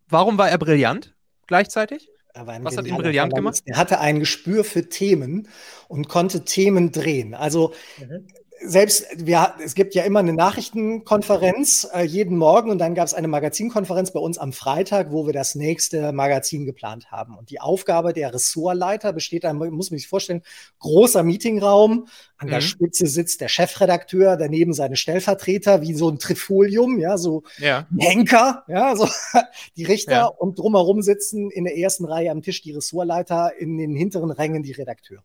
warum 0.08 0.38
war 0.38 0.50
er 0.50 0.58
brillant 0.58 1.16
gleichzeitig? 1.46 2.10
Was 2.46 2.78
hat 2.78 2.86
ihn 2.86 2.98
brillant 2.98 3.34
gemacht? 3.34 3.62
Er 3.66 3.78
hatte 3.78 4.00
ein 4.00 4.20
Gespür 4.20 4.64
für 4.64 4.90
Themen 4.90 5.48
und 5.88 6.10
konnte 6.10 6.46
Themen 6.46 6.92
drehen. 6.92 7.34
Also 7.34 7.74
mhm 8.00 8.28
selbst, 8.62 9.06
wir, 9.16 9.56
es 9.64 9.76
gibt 9.76 9.96
ja 9.96 10.04
immer 10.04 10.20
eine 10.20 10.34
Nachrichtenkonferenz 10.34 11.88
äh, 11.94 12.04
jeden 12.04 12.38
Morgen 12.38 12.70
und 12.70 12.80
dann 12.80 12.96
gab 12.96 13.06
es 13.06 13.14
eine 13.14 13.28
Magazinkonferenz 13.28 14.12
bei 14.12 14.20
uns 14.20 14.38
am 14.38 14.54
Freitag, 14.54 15.12
wo 15.12 15.26
wir 15.26 15.34
das 15.34 15.56
nächste 15.56 16.12
Magazin 16.12 16.66
geplant 16.66 17.12
haben. 17.12 17.38
Und 17.38 17.50
die 17.50 17.60
Aufgabe 17.60 18.14
der 18.14 18.34
Ressortleiter 18.34 19.14
besteht 19.14 19.44
dann, 19.44 19.58
muss 19.58 19.92
man 19.92 19.98
sich 19.98 20.08
vorstellen, 20.08 20.44
großer 20.80 21.24
Meetingraum, 21.24 22.08
an 22.38 22.48
mhm. 22.48 22.52
der 22.52 22.62
Spitze 22.62 23.08
sitzt 23.08 23.42
der 23.42 23.48
Chefredakteur, 23.48 24.38
daneben 24.38 24.74
seine 24.74 24.96
Stellvertreter, 24.96 25.82
wie 25.82 25.94
so 25.94 26.10
ein 26.10 26.20
Trifolium, 26.20 27.00
ja, 27.00 27.18
so 27.18 27.44
ja. 27.58 27.88
Henker, 27.98 28.64
ja, 28.68 28.96
so 28.96 29.08
die 29.78 29.86
Richter 29.86 30.12
ja. 30.12 30.26
und 30.26 30.60
drumherum 30.60 31.02
sitzen 31.02 31.50
in 31.52 31.64
der 31.64 31.78
ersten 31.78 32.06
Reihe 32.06 32.32
am 32.32 32.42
Tisch 32.42 32.62
die 32.62 32.74
Ressortleiter, 32.74 33.52
in 33.58 33.78
den 33.78 33.96
hinteren 33.96 34.32
Rängen 34.32 34.64
die 34.64 34.74
Redakteure. 34.74 35.24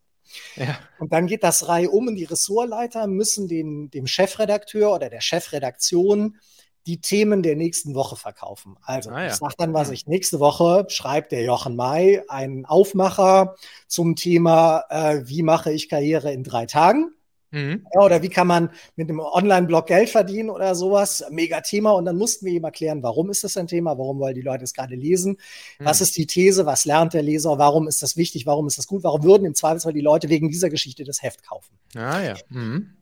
Ja. 0.56 0.78
Und 0.98 1.12
dann 1.12 1.26
geht 1.26 1.42
das 1.42 1.68
Reihe 1.68 1.90
um 1.90 2.08
und 2.08 2.16
die 2.16 2.24
Ressortleiter 2.24 3.06
müssen 3.06 3.48
den, 3.48 3.90
dem 3.90 4.06
Chefredakteur 4.06 4.94
oder 4.94 5.10
der 5.10 5.20
Chefredaktion 5.20 6.38
die 6.86 7.00
Themen 7.00 7.42
der 7.42 7.56
nächsten 7.56 7.94
Woche 7.94 8.16
verkaufen. 8.16 8.76
Also 8.82 9.10
ah, 9.10 9.22
ja. 9.22 9.26
ich 9.28 9.34
sage 9.34 9.54
dann, 9.56 9.72
was 9.72 9.90
ich 9.90 10.06
nächste 10.06 10.40
Woche 10.40 10.86
schreibt 10.88 11.32
der 11.32 11.42
Jochen 11.42 11.76
May 11.76 12.22
einen 12.28 12.66
Aufmacher 12.66 13.54
zum 13.86 14.16
Thema, 14.16 14.84
äh, 14.88 15.20
wie 15.24 15.42
mache 15.42 15.72
ich 15.72 15.88
Karriere 15.88 16.32
in 16.32 16.42
drei 16.42 16.66
Tagen. 16.66 17.14
Mhm. 17.52 17.86
Ja, 17.94 18.00
oder 18.00 18.22
wie 18.22 18.30
kann 18.30 18.46
man 18.46 18.70
mit 18.96 19.08
einem 19.08 19.20
Online-Blog 19.20 19.86
Geld 19.86 20.08
verdienen 20.08 20.50
oder 20.50 20.74
sowas? 20.74 21.24
Mega 21.30 21.60
Thema. 21.60 21.92
Und 21.92 22.06
dann 22.06 22.16
mussten 22.16 22.46
wir 22.46 22.52
ihm 22.52 22.64
erklären, 22.64 23.02
warum 23.02 23.30
ist 23.30 23.44
das 23.44 23.56
ein 23.56 23.66
Thema? 23.66 23.96
Warum 23.98 24.18
wollen 24.18 24.34
die 24.34 24.40
Leute 24.40 24.64
es 24.64 24.72
gerade 24.72 24.96
lesen? 24.96 25.38
Mhm. 25.78 25.84
Was 25.84 26.00
ist 26.00 26.16
die 26.16 26.26
These? 26.26 26.66
Was 26.66 26.86
lernt 26.86 27.14
der 27.14 27.22
Leser? 27.22 27.58
Warum 27.58 27.86
ist 27.86 28.02
das 28.02 28.16
wichtig? 28.16 28.46
Warum 28.46 28.66
ist 28.66 28.78
das 28.78 28.86
gut? 28.86 29.04
Warum 29.04 29.22
würden 29.22 29.44
im 29.44 29.54
Zweifelsfall 29.54 29.92
die 29.92 30.00
Leute 30.00 30.30
wegen 30.30 30.48
dieser 30.48 30.70
Geschichte 30.70 31.04
das 31.04 31.22
Heft 31.22 31.46
kaufen? 31.46 31.78
Ah, 31.94 32.22
ja. 32.22 32.34
Mhm. 32.48 32.96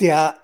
Der 0.00 0.36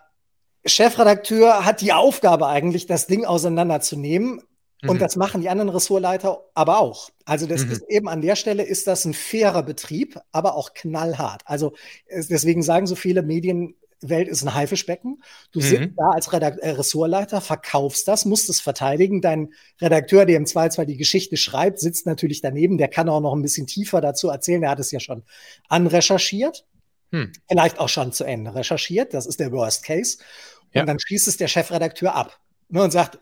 Chefredakteur 0.66 1.64
hat 1.64 1.80
die 1.80 1.92
Aufgabe 1.92 2.48
eigentlich, 2.48 2.86
das 2.86 3.06
Ding 3.06 3.24
auseinanderzunehmen, 3.24 4.42
und 4.82 4.96
mhm. 4.96 4.98
das 5.00 5.16
machen 5.16 5.40
die 5.40 5.48
anderen 5.48 5.70
Ressortleiter 5.70 6.44
aber 6.54 6.78
auch. 6.78 7.10
Also 7.24 7.46
das 7.46 7.64
mhm. 7.64 7.72
ist 7.72 7.82
eben 7.88 8.08
an 8.08 8.20
der 8.20 8.36
Stelle 8.36 8.62
ist 8.62 8.86
das 8.86 9.04
ein 9.04 9.14
fairer 9.14 9.62
Betrieb, 9.62 10.20
aber 10.30 10.54
auch 10.54 10.72
knallhart. 10.72 11.42
Also 11.46 11.74
deswegen 12.08 12.62
sagen 12.62 12.86
so 12.86 12.94
viele 12.94 13.22
Medienwelt 13.22 14.28
ist 14.28 14.44
ein 14.44 14.54
Haifischbecken. 14.54 15.22
Du 15.50 15.58
mhm. 15.58 15.64
sitzt 15.64 15.90
da 15.96 16.10
als 16.10 16.32
Redakt 16.32 16.60
äh, 16.60 16.70
Ressortleiter, 16.70 17.40
verkaufst 17.40 18.06
das, 18.06 18.24
musst 18.24 18.48
es 18.50 18.60
verteidigen. 18.60 19.20
Dein 19.20 19.52
Redakteur, 19.80 20.26
der 20.26 20.36
im 20.36 20.46
Zweifelsfall 20.46 20.86
die 20.86 20.96
Geschichte 20.96 21.36
schreibt, 21.36 21.80
sitzt 21.80 22.06
natürlich 22.06 22.40
daneben. 22.40 22.78
Der 22.78 22.88
kann 22.88 23.08
auch 23.08 23.20
noch 23.20 23.34
ein 23.34 23.42
bisschen 23.42 23.66
tiefer 23.66 24.00
dazu 24.00 24.28
erzählen. 24.28 24.60
Der 24.60 24.70
hat 24.70 24.78
es 24.78 24.92
ja 24.92 25.00
schon 25.00 25.24
anrecherchiert. 25.68 26.64
Hm. 27.10 27.32
Vielleicht 27.48 27.80
auch 27.80 27.88
schon 27.88 28.12
zu 28.12 28.22
Ende 28.22 28.54
recherchiert. 28.54 29.12
Das 29.12 29.26
ist 29.26 29.40
der 29.40 29.50
Worst 29.50 29.82
Case. 29.82 30.18
Und 30.66 30.76
ja. 30.76 30.84
dann 30.84 31.00
schließt 31.00 31.26
es 31.26 31.36
der 31.36 31.48
Chefredakteur 31.48 32.14
ab 32.14 32.38
ne, 32.68 32.82
und 32.82 32.90
sagt, 32.92 33.18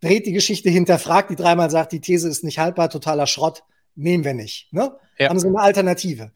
dreht 0.00 0.26
die 0.26 0.32
Geschichte, 0.32 0.70
hinterfragt 0.70 1.30
die 1.30 1.36
dreimal, 1.36 1.70
sagt, 1.70 1.92
die 1.92 2.00
These 2.00 2.28
ist 2.28 2.44
nicht 2.44 2.58
haltbar, 2.58 2.90
totaler 2.90 3.26
Schrott, 3.26 3.64
nehmen 3.94 4.24
wir 4.24 4.34
nicht. 4.34 4.72
Ne? 4.72 4.96
Ja. 5.18 5.28
Haben 5.28 5.38
sie 5.38 5.48
eine 5.48 5.60
Alternative. 5.60 6.32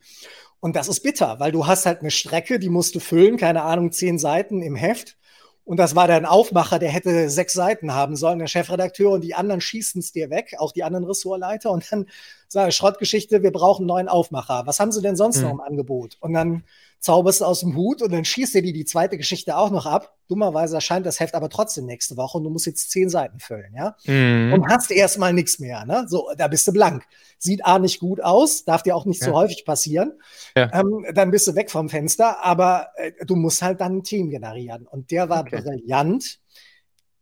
Und 0.60 0.76
das 0.76 0.88
ist 0.88 1.00
bitter, 1.00 1.40
weil 1.40 1.52
du 1.52 1.66
hast 1.66 1.84
halt 1.84 2.00
eine 2.00 2.10
Strecke, 2.10 2.58
die 2.58 2.70
musst 2.70 2.94
du 2.94 3.00
füllen, 3.00 3.36
keine 3.36 3.62
Ahnung, 3.62 3.92
zehn 3.92 4.18
Seiten 4.18 4.62
im 4.62 4.76
Heft. 4.76 5.16
Und 5.64 5.78
das 5.78 5.96
war 5.96 6.06
der 6.06 6.30
Aufmacher, 6.30 6.78
der 6.78 6.90
hätte 6.90 7.30
sechs 7.30 7.54
Seiten 7.54 7.94
haben 7.94 8.16
sollen, 8.16 8.38
der 8.38 8.48
Chefredakteur, 8.48 9.12
und 9.12 9.22
die 9.22 9.34
anderen 9.34 9.62
schießen 9.62 9.98
es 10.00 10.12
dir 10.12 10.28
weg, 10.28 10.56
auch 10.58 10.72
die 10.72 10.84
anderen 10.84 11.04
Ressortleiter. 11.04 11.70
Und 11.70 11.90
dann 11.90 12.06
sage 12.48 12.70
Schrottgeschichte, 12.72 13.42
wir 13.42 13.50
brauchen 13.50 13.82
einen 13.82 13.88
neuen 13.88 14.08
Aufmacher. 14.08 14.62
Was 14.66 14.78
haben 14.78 14.92
sie 14.92 15.00
denn 15.00 15.16
sonst 15.16 15.36
hm. 15.36 15.44
noch 15.44 15.50
im 15.52 15.60
Angebot? 15.60 16.18
Und 16.20 16.34
dann 16.34 16.64
zauberst 17.04 17.42
du 17.42 17.44
aus 17.44 17.60
dem 17.60 17.76
Hut 17.76 18.00
und 18.00 18.14
dann 18.14 18.24
schießt 18.24 18.54
dir 18.54 18.62
die, 18.62 18.72
die 18.72 18.86
zweite 18.86 19.18
Geschichte 19.18 19.58
auch 19.58 19.70
noch 19.70 19.84
ab. 19.84 20.16
Dummerweise 20.26 20.76
erscheint 20.76 21.04
das 21.04 21.20
Heft 21.20 21.34
aber 21.34 21.50
trotzdem 21.50 21.84
nächste 21.84 22.16
Woche 22.16 22.38
und 22.38 22.44
du 22.44 22.50
musst 22.50 22.64
jetzt 22.64 22.90
zehn 22.90 23.10
Seiten 23.10 23.40
füllen, 23.40 23.74
ja? 23.74 23.94
Mhm. 24.06 24.54
Und 24.54 24.66
hast 24.68 24.90
erstmal 24.90 25.34
nichts 25.34 25.58
mehr, 25.58 25.84
ne? 25.84 26.06
So, 26.08 26.30
da 26.38 26.48
bist 26.48 26.66
du 26.66 26.72
blank. 26.72 27.04
Sieht 27.36 27.66
A 27.66 27.78
nicht 27.78 28.00
gut 28.00 28.22
aus, 28.22 28.64
darf 28.64 28.82
dir 28.82 28.96
auch 28.96 29.04
nicht 29.04 29.20
ja. 29.20 29.26
so 29.26 29.34
häufig 29.34 29.66
passieren. 29.66 30.14
Ja. 30.56 30.70
Ähm, 30.72 31.04
dann 31.12 31.30
bist 31.30 31.46
du 31.46 31.54
weg 31.54 31.70
vom 31.70 31.90
Fenster, 31.90 32.42
aber 32.42 32.88
äh, 32.96 33.12
du 33.26 33.36
musst 33.36 33.60
halt 33.60 33.82
dann 33.82 33.98
ein 33.98 34.02
Team 34.02 34.30
generieren. 34.30 34.86
Und 34.86 35.10
der 35.10 35.28
war 35.28 35.42
okay. 35.42 35.60
brillant 35.60 36.40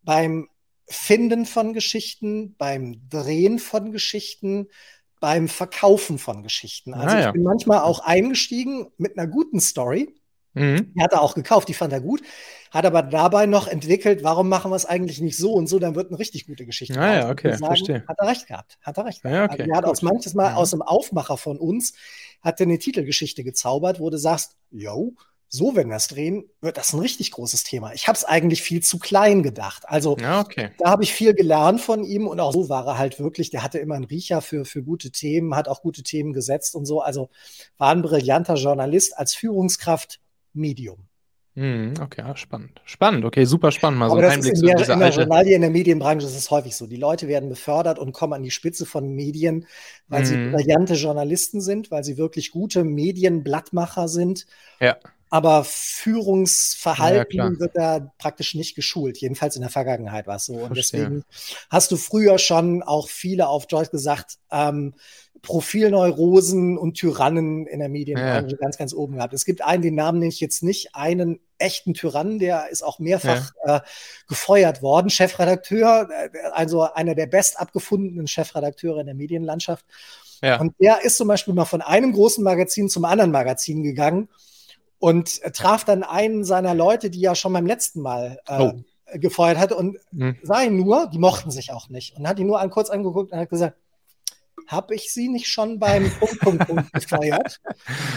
beim 0.03 0.49
Finden 0.87 1.45
von 1.45 1.73
Geschichten, 1.73 2.55
beim 2.57 3.09
Drehen 3.09 3.59
von 3.59 3.91
Geschichten, 3.91 4.69
beim 5.23 5.47
Verkaufen 5.47 6.19
von 6.19 6.43
Geschichten. 6.43 6.95
Also 6.95 7.17
ah, 7.17 7.21
ja. 7.21 7.27
ich 7.29 7.33
bin 7.33 7.45
manchmal 7.45 7.79
auch 7.79 8.01
eingestiegen 8.01 8.89
mit 8.99 9.17
einer 9.17 9.29
guten 9.29 9.61
Story. 9.61 10.13
Mhm. 10.55 10.93
Die 10.95 11.01
hat 11.01 11.13
er 11.13 11.23
auch 11.23 11.35
gekauft, 11.35 11.69
die 11.69 11.75
fand 11.75 11.93
er 11.93 12.01
gut, 12.01 12.21
hat 12.73 12.85
aber 12.85 13.03
dabei 13.03 13.47
noch 13.47 13.69
entwickelt, 13.69 14.23
warum 14.23 14.51
machen 14.51 14.71
wir 14.71 14.77
es 14.77 14.85
eigentlich 14.85 15.21
nicht 15.21 15.39
so 15.39 15.53
und 15.53 15.67
so, 15.67 15.79
dann 15.79 15.95
wird 15.95 16.09
eine 16.09 16.19
richtig 16.19 16.47
gute 16.47 16.67
Geschichte. 16.67 17.01
Ah, 17.01 17.15
ja, 17.15 17.31
okay, 17.31 17.53
sagen, 17.53 17.67
verstehe. 17.67 18.05
Hat 18.07 18.19
er 18.19 18.27
recht 18.27 18.47
gehabt, 18.49 18.79
hat 18.83 18.99
er 18.99 19.07
recht 19.07 19.23
gehabt. 19.23 19.35
Ja, 19.35 19.45
okay, 19.45 19.63
also, 19.63 19.73
er 19.73 19.77
hat 19.79 19.85
aus 19.87 20.03
manches 20.03 20.35
Mal 20.35 20.51
mhm. 20.51 20.57
aus 20.57 20.71
dem 20.73 20.83
Aufmacher 20.83 21.39
von 21.39 21.57
uns, 21.57 21.95
hat 22.43 22.61
er 22.61 22.67
eine 22.67 22.79
Titelgeschichte 22.79 23.45
gezaubert, 23.45 24.01
wo 24.01 24.11
du 24.11 24.19
sagst, 24.19 24.57
yo, 24.71 25.15
so, 25.55 25.77
wenn 25.77 25.91
wir 25.91 25.97
es 25.97 26.09
drehen, 26.09 26.49
wird 26.63 26.79
das 26.79 26.95
ein 26.95 27.01
richtig 27.01 27.31
großes 27.31 27.63
Thema. 27.63 27.93
Ich 27.93 28.09
habe 28.09 28.17
es 28.17 28.25
eigentlich 28.25 28.63
viel 28.63 28.83
zu 28.83 28.99
klein 28.99 29.43
gedacht. 29.43 29.83
Also 29.87 30.17
ja, 30.19 30.41
okay. 30.41 30.71
da 30.79 30.89
habe 30.89 31.03
ich 31.03 31.13
viel 31.13 31.35
gelernt 31.35 31.83
von 31.83 32.05
ihm 32.05 32.27
und 32.27 32.41
auch 32.41 32.55
so 32.55 32.71
war 32.71 32.87
er 32.87 32.97
halt 32.97 33.21
wirklich, 33.21 33.51
der 33.51 33.63
hatte 33.63 33.79
immer 33.79 33.95
einen 33.95 34.05
Riecher 34.05 34.41
für, 34.41 34.65
für 34.65 34.83
gute 34.83 35.11
Themen, 35.11 35.55
hat 35.55 35.69
auch 35.69 35.83
gute 35.83 36.03
Themen 36.03 36.33
gesetzt 36.33 36.75
und 36.75 36.87
so. 36.87 37.03
Also 37.03 37.29
war 37.77 37.93
ein 37.93 38.01
brillanter 38.01 38.55
Journalist 38.55 39.19
als 39.19 39.35
Führungskraft 39.35 40.21
Medium. 40.55 41.07
Hm, 41.55 41.93
okay, 42.01 42.25
spannend. 42.37 42.81
Spannend, 42.87 43.27
okay, 43.27 43.45
super 43.45 43.73
spannend. 43.73 43.99
Mal 43.99 44.09
so 44.09 44.17
ein 44.17 44.25
Einblick 44.25 44.55
in 44.55 44.63
der, 44.63 44.89
in 44.89 44.99
der 45.01 45.11
Journalie, 45.11 45.55
in 45.55 45.61
der 45.61 45.69
Medienbranche 45.69 46.27
ist 46.27 46.35
es 46.35 46.51
häufig 46.51 46.75
so. 46.75 46.87
Die 46.87 46.97
Leute 46.97 47.29
werden 47.29 47.51
befördert 47.51 47.99
und 47.99 48.13
kommen 48.13 48.33
an 48.33 48.43
die 48.43 48.51
Spitze 48.51 48.87
von 48.87 49.11
Medien, 49.11 49.67
weil 50.09 50.23
mhm. 50.23 50.25
sie 50.25 50.51
brillante 50.51 50.95
Journalisten 50.95 51.61
sind, 51.61 51.91
weil 51.91 52.05
sie 52.05 52.17
wirklich 52.17 52.53
gute 52.53 52.85
Medienblattmacher 52.85 54.09
sind. 54.09 54.47
Ja. 54.81 54.97
Aber 55.33 55.65
Führungsverhalten 55.65 57.39
ja, 57.39 57.59
wird 57.59 57.75
da 57.75 58.13
praktisch 58.19 58.55
nicht 58.55 58.75
geschult. 58.75 59.17
Jedenfalls 59.17 59.57
in 59.57 59.63
der 59.63 59.71
Vergangenheit 59.71 60.27
war 60.27 60.37
es 60.37 60.45
so. 60.45 60.53
Und 60.53 60.75
Verstehe. 60.75 61.01
deswegen 61.01 61.25
hast 61.71 61.91
du 61.91 61.97
früher 61.97 62.39
schon 62.39 62.83
auch 62.83 63.09
viele 63.09 63.49
auf 63.49 63.65
Joyce 63.67 63.91
gesagt, 63.91 64.37
ähm, 64.51 64.93
Profilneurosen 65.41 66.77
und 66.77 66.99
Tyrannen 66.99 67.67
in 67.67 67.79
der 67.79 67.89
Medienbranche 67.89 68.57
ja. 68.57 68.59
ganz, 68.59 68.77
ganz 68.77 68.93
oben 68.93 69.15
gehabt. 69.15 69.33
Es 69.33 69.47
gibt 69.47 69.63
einen, 69.63 69.83
den 69.83 69.95
Namen 69.95 70.19
nenne 70.19 70.29
ich 70.29 70.41
jetzt 70.41 70.63
nicht, 70.63 70.95
einen 70.95 71.41
echten 71.57 71.95
Tyrannen, 71.95 72.39
der 72.39 72.69
ist 72.69 72.83
auch 72.83 72.99
mehrfach 72.99 73.53
ja. 73.67 73.77
äh, 73.79 73.81
gefeuert 74.29 74.83
worden, 74.83 75.09
Chefredakteur, 75.09 76.11
äh, 76.11 76.29
also 76.53 76.83
einer 76.83 77.15
der 77.15 77.27
best 77.27 77.59
abgefundenen 77.59 78.27
Chefredakteure 78.27 79.01
in 79.01 79.07
der 79.07 79.15
Medienlandschaft. 79.15 79.87
Ja. 80.43 80.61
Und 80.61 80.75
der 80.79 81.03
ist 81.05 81.17
zum 81.17 81.29
Beispiel 81.29 81.55
mal 81.55 81.65
von 81.65 81.81
einem 81.81 82.13
großen 82.13 82.45
Magazin 82.45 82.91
zum 82.91 83.07
anderen 83.07 83.31
Magazin 83.31 83.83
gegangen 83.83 84.29
und 85.03 85.43
traf 85.53 85.85
dann 85.85 86.05
einen 86.05 86.45
seiner 86.45 86.77
Leute, 86.77 87.11
die 87.11 87.21
ja 87.21 87.35
schon 87.35 87.53
beim 87.53 87.67
letzten 87.67 88.03
Mal 88.03 88.39
äh, 88.47 88.63
oh. 88.63 88.73
gefeuert 89.15 89.59
hat 89.59 89.73
und 89.73 89.99
mhm. 90.13 90.37
sah 90.45 90.63
ihn 90.63 90.77
nur, 90.77 91.09
die 91.13 91.19
mochten 91.19 91.51
sich 91.51 91.73
auch 91.73 91.89
nicht 91.89 92.17
und 92.17 92.29
hat 92.29 92.39
ihn 92.39 92.47
nur 92.47 92.61
an, 92.61 92.71
kurz 92.71 92.89
angeguckt 92.89 93.33
und 93.33 93.39
hat 93.41 93.51
gesagt, 93.51 93.77
habe 94.69 94.95
ich 94.95 95.13
sie 95.13 95.29
nicht 95.29 95.49
schon 95.49 95.81
beim 95.81 96.09
Punkt, 96.21 96.39
Punkt, 96.39 96.69
Punkt 96.69 96.93
gefeuert? 96.93 97.61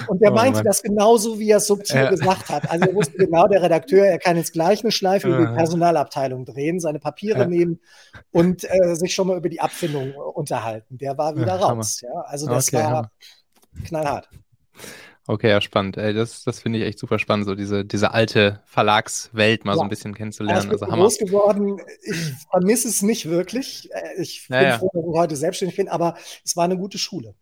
Und 0.07 0.21
er 0.21 0.31
oh, 0.31 0.35
meinte 0.35 0.59
Mann. 0.59 0.65
das 0.65 0.83
genauso, 0.83 1.39
wie 1.39 1.49
er 1.49 1.57
es 1.57 1.65
subtil 1.65 2.01
ja. 2.01 2.09
gesagt 2.11 2.49
hat. 2.49 2.69
Also 2.69 2.85
er 2.85 2.93
wusste 2.93 3.17
genau, 3.17 3.47
der 3.47 3.63
Redakteur, 3.63 4.05
er 4.05 4.19
kann 4.19 4.37
jetzt 4.37 4.53
gleich 4.53 4.83
eine 4.83 4.91
Schleife 4.91 5.27
über 5.27 5.47
die 5.47 5.55
Personalabteilung 5.55 6.45
drehen, 6.45 6.79
seine 6.79 6.99
Papiere 6.99 7.39
ja. 7.39 7.47
nehmen 7.47 7.79
und 8.31 8.63
äh, 8.63 8.93
sich 8.93 9.15
schon 9.15 9.25
mal 9.25 9.37
über 9.37 9.49
die 9.49 9.59
Abfindung 9.59 10.13
unterhalten. 10.13 10.99
Der 10.99 11.17
war 11.17 11.35
wieder 11.35 11.59
ja, 11.59 11.65
raus. 11.65 12.03
Also 12.25 12.45
das 12.45 12.67
okay, 12.67 12.83
war 12.83 13.09
knallhart. 13.87 14.29
Okay, 15.27 15.49
ja, 15.49 15.59
spannend. 15.59 15.97
Ey, 15.97 16.13
das 16.13 16.43
das 16.43 16.59
finde 16.59 16.79
ich 16.79 16.85
echt 16.85 16.99
super 16.99 17.17
spannend, 17.17 17.47
so 17.47 17.55
diese, 17.55 17.83
diese 17.83 18.11
alte 18.11 18.61
Verlagswelt 18.65 19.65
mal 19.65 19.71
ja. 19.71 19.77
so 19.77 19.81
ein 19.81 19.89
bisschen 19.89 20.13
kennenzulernen. 20.13 20.69
Also, 20.69 20.85
Hammer. 20.85 21.03
groß 21.03 21.17
geworden. 21.17 21.81
Ich 22.03 22.33
vermisse 22.51 22.87
es 22.87 23.01
nicht 23.01 23.27
wirklich. 23.27 23.89
Äh, 23.91 24.21
ich 24.21 24.47
bin 24.47 24.61
ja, 24.61 24.77
froh, 24.77 24.91
dass 24.93 25.03
ich 25.03 25.19
heute 25.19 25.35
selbstständig 25.35 25.77
bin, 25.77 25.87
aber 25.87 26.15
es 26.43 26.55
war 26.55 26.65
eine 26.65 26.77
gute 26.77 26.99
Schule. 26.99 27.33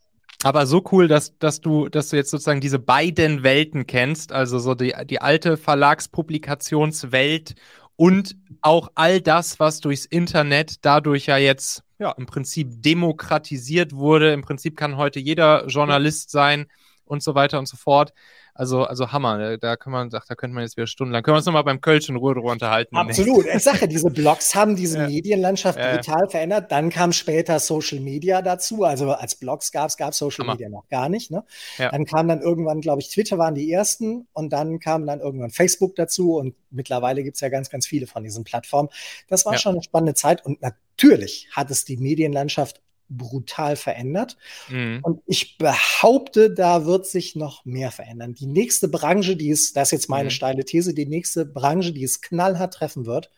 Aber 0.43 0.65
so 0.65 0.83
cool, 0.91 1.07
dass, 1.07 1.37
dass, 1.39 1.61
du, 1.61 1.89
dass 1.89 2.09
du 2.09 2.15
jetzt 2.15 2.31
sozusagen 2.31 2.61
diese 2.61 2.79
beiden 2.79 3.43
Welten 3.43 3.85
kennst, 3.85 4.31
also 4.31 4.59
so 4.59 4.75
die, 4.75 4.93
die 5.09 5.21
alte 5.21 5.57
Verlagspublikationswelt 5.57 7.55
und 7.95 8.35
auch 8.61 8.89
all 8.95 9.21
das, 9.21 9.59
was 9.59 9.79
durchs 9.79 10.05
Internet 10.05 10.85
dadurch 10.85 11.27
ja 11.27 11.37
jetzt 11.37 11.83
ja, 11.99 12.11
im 12.11 12.25
Prinzip 12.25 12.81
demokratisiert 12.81 13.93
wurde. 13.93 14.33
Im 14.33 14.41
Prinzip 14.41 14.75
kann 14.75 14.97
heute 14.97 15.19
jeder 15.19 15.67
Journalist 15.67 16.31
sein 16.31 16.67
und 17.13 17.23
so 17.23 17.35
weiter 17.35 17.59
und 17.59 17.67
so 17.67 17.77
fort. 17.77 18.13
Also, 18.55 18.83
also 18.83 19.11
Hammer, 19.11 19.37
ne? 19.37 19.57
da 19.57 19.75
kann 19.75 19.91
man, 19.91 20.11
da 20.11 20.19
könnte 20.19 20.53
man 20.53 20.63
jetzt 20.63 20.77
wieder 20.77 20.85
stundenlang, 20.85 21.23
können 21.23 21.33
wir 21.33 21.37
uns 21.37 21.45
nochmal 21.47 21.63
beim 21.63 21.81
Kölsch 21.81 22.07
in 22.09 22.15
Ruhe 22.15 22.35
drüber 22.35 22.51
unterhalten. 22.51 22.95
Absolut. 22.95 23.47
Ich 23.47 23.63
sage, 23.63 23.87
diese 23.87 24.11
Blogs 24.11 24.53
haben 24.53 24.75
diese 24.75 24.97
ja. 24.99 25.07
Medienlandschaft 25.07 25.79
ja. 25.79 25.95
brutal 25.95 26.29
verändert. 26.29 26.71
Dann 26.71 26.91
kam 26.91 27.13
später 27.13 27.57
Social 27.59 27.99
Media 27.99 28.43
dazu. 28.43 28.83
Also 28.83 29.11
als 29.11 29.35
Blogs 29.35 29.71
gab 29.71 29.89
es, 29.89 29.97
gab 29.97 30.11
es 30.11 30.19
Social 30.19 30.43
Hammer. 30.43 30.53
Media 30.53 30.69
noch 30.69 30.87
gar 30.87 31.09
nicht. 31.09 31.31
Ne? 31.31 31.43
Ja. 31.79 31.89
Dann 31.89 32.05
kam 32.05 32.27
dann 32.27 32.41
irgendwann, 32.41 32.79
glaube 32.79 33.01
ich, 33.01 33.09
Twitter 33.09 33.39
waren 33.39 33.55
die 33.55 33.71
ersten 33.71 34.27
und 34.33 34.53
dann 34.53 34.79
kam 34.79 35.07
dann 35.07 35.19
irgendwann 35.19 35.49
Facebook 35.49 35.95
dazu 35.95 36.37
und 36.37 36.53
mittlerweile 36.69 37.23
gibt 37.23 37.35
es 37.35 37.41
ja 37.41 37.49
ganz, 37.49 37.71
ganz 37.71 37.87
viele 37.87 38.05
von 38.05 38.23
diesen 38.23 38.43
Plattformen. 38.43 38.89
Das 39.29 39.47
war 39.47 39.57
schon 39.57 39.73
eine 39.73 39.83
spannende 39.83 40.13
Zeit 40.13 40.45
und 40.45 40.61
natürlich 40.61 41.49
hat 41.53 41.71
es 41.71 41.85
die 41.85 41.97
Medienlandschaft 41.97 42.82
brutal 43.09 43.75
verändert. 43.75 44.37
Mhm. 44.69 44.99
Und 45.03 45.21
ich 45.25 45.57
behaupte, 45.57 46.51
da 46.51 46.85
wird 46.85 47.05
sich 47.05 47.35
noch 47.35 47.65
mehr 47.65 47.91
verändern. 47.91 48.33
Die 48.33 48.47
nächste 48.47 48.87
Branche, 48.87 49.35
die 49.35 49.51
es, 49.51 49.73
das 49.73 49.89
ist 49.89 49.91
jetzt 49.91 50.09
meine 50.09 50.25
mhm. 50.25 50.31
steile 50.31 50.65
These, 50.65 50.93
die 50.93 51.05
nächste 51.05 51.45
Branche, 51.45 51.93
die 51.93 52.03
es 52.03 52.21
knallhart 52.21 52.73
treffen 52.73 53.05
wird, 53.05 53.31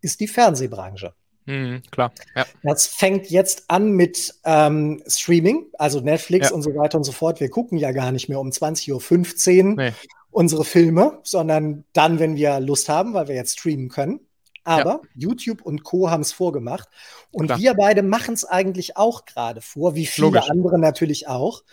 ist 0.00 0.20
die 0.20 0.28
Fernsehbranche. 0.28 1.14
Mhm, 1.46 1.82
klar. 1.90 2.12
Ja. 2.36 2.46
Das 2.62 2.86
fängt 2.86 3.30
jetzt 3.30 3.64
an 3.68 3.92
mit 3.92 4.34
ähm, 4.44 5.02
Streaming, 5.06 5.66
also 5.78 6.00
Netflix 6.00 6.50
ja. 6.50 6.54
und 6.54 6.62
so 6.62 6.74
weiter 6.74 6.98
und 6.98 7.04
so 7.04 7.12
fort. 7.12 7.40
Wir 7.40 7.50
gucken 7.50 7.78
ja 7.78 7.92
gar 7.92 8.12
nicht 8.12 8.28
mehr 8.28 8.40
um 8.40 8.50
20.15 8.50 9.64
Uhr 9.70 9.74
nee. 9.76 9.92
unsere 10.30 10.64
Filme, 10.64 11.18
sondern 11.24 11.84
dann, 11.92 12.18
wenn 12.18 12.36
wir 12.36 12.60
Lust 12.60 12.88
haben, 12.88 13.14
weil 13.14 13.28
wir 13.28 13.34
jetzt 13.34 13.58
streamen 13.58 13.88
können. 13.88 14.20
Aber 14.64 14.90
ja. 14.90 15.00
YouTube 15.14 15.62
und 15.62 15.82
Co. 15.82 16.10
haben 16.10 16.20
es 16.20 16.32
vorgemacht. 16.32 16.88
Und 17.30 17.46
Klar. 17.46 17.58
wir 17.58 17.74
beide 17.74 18.02
machen 18.02 18.34
es 18.34 18.44
eigentlich 18.44 18.96
auch 18.96 19.24
gerade 19.24 19.60
vor, 19.60 19.94
wie 19.94 20.06
viele 20.06 20.28
Logisch. 20.28 20.50
andere 20.50 20.78
natürlich 20.78 21.28
auch. 21.28 21.64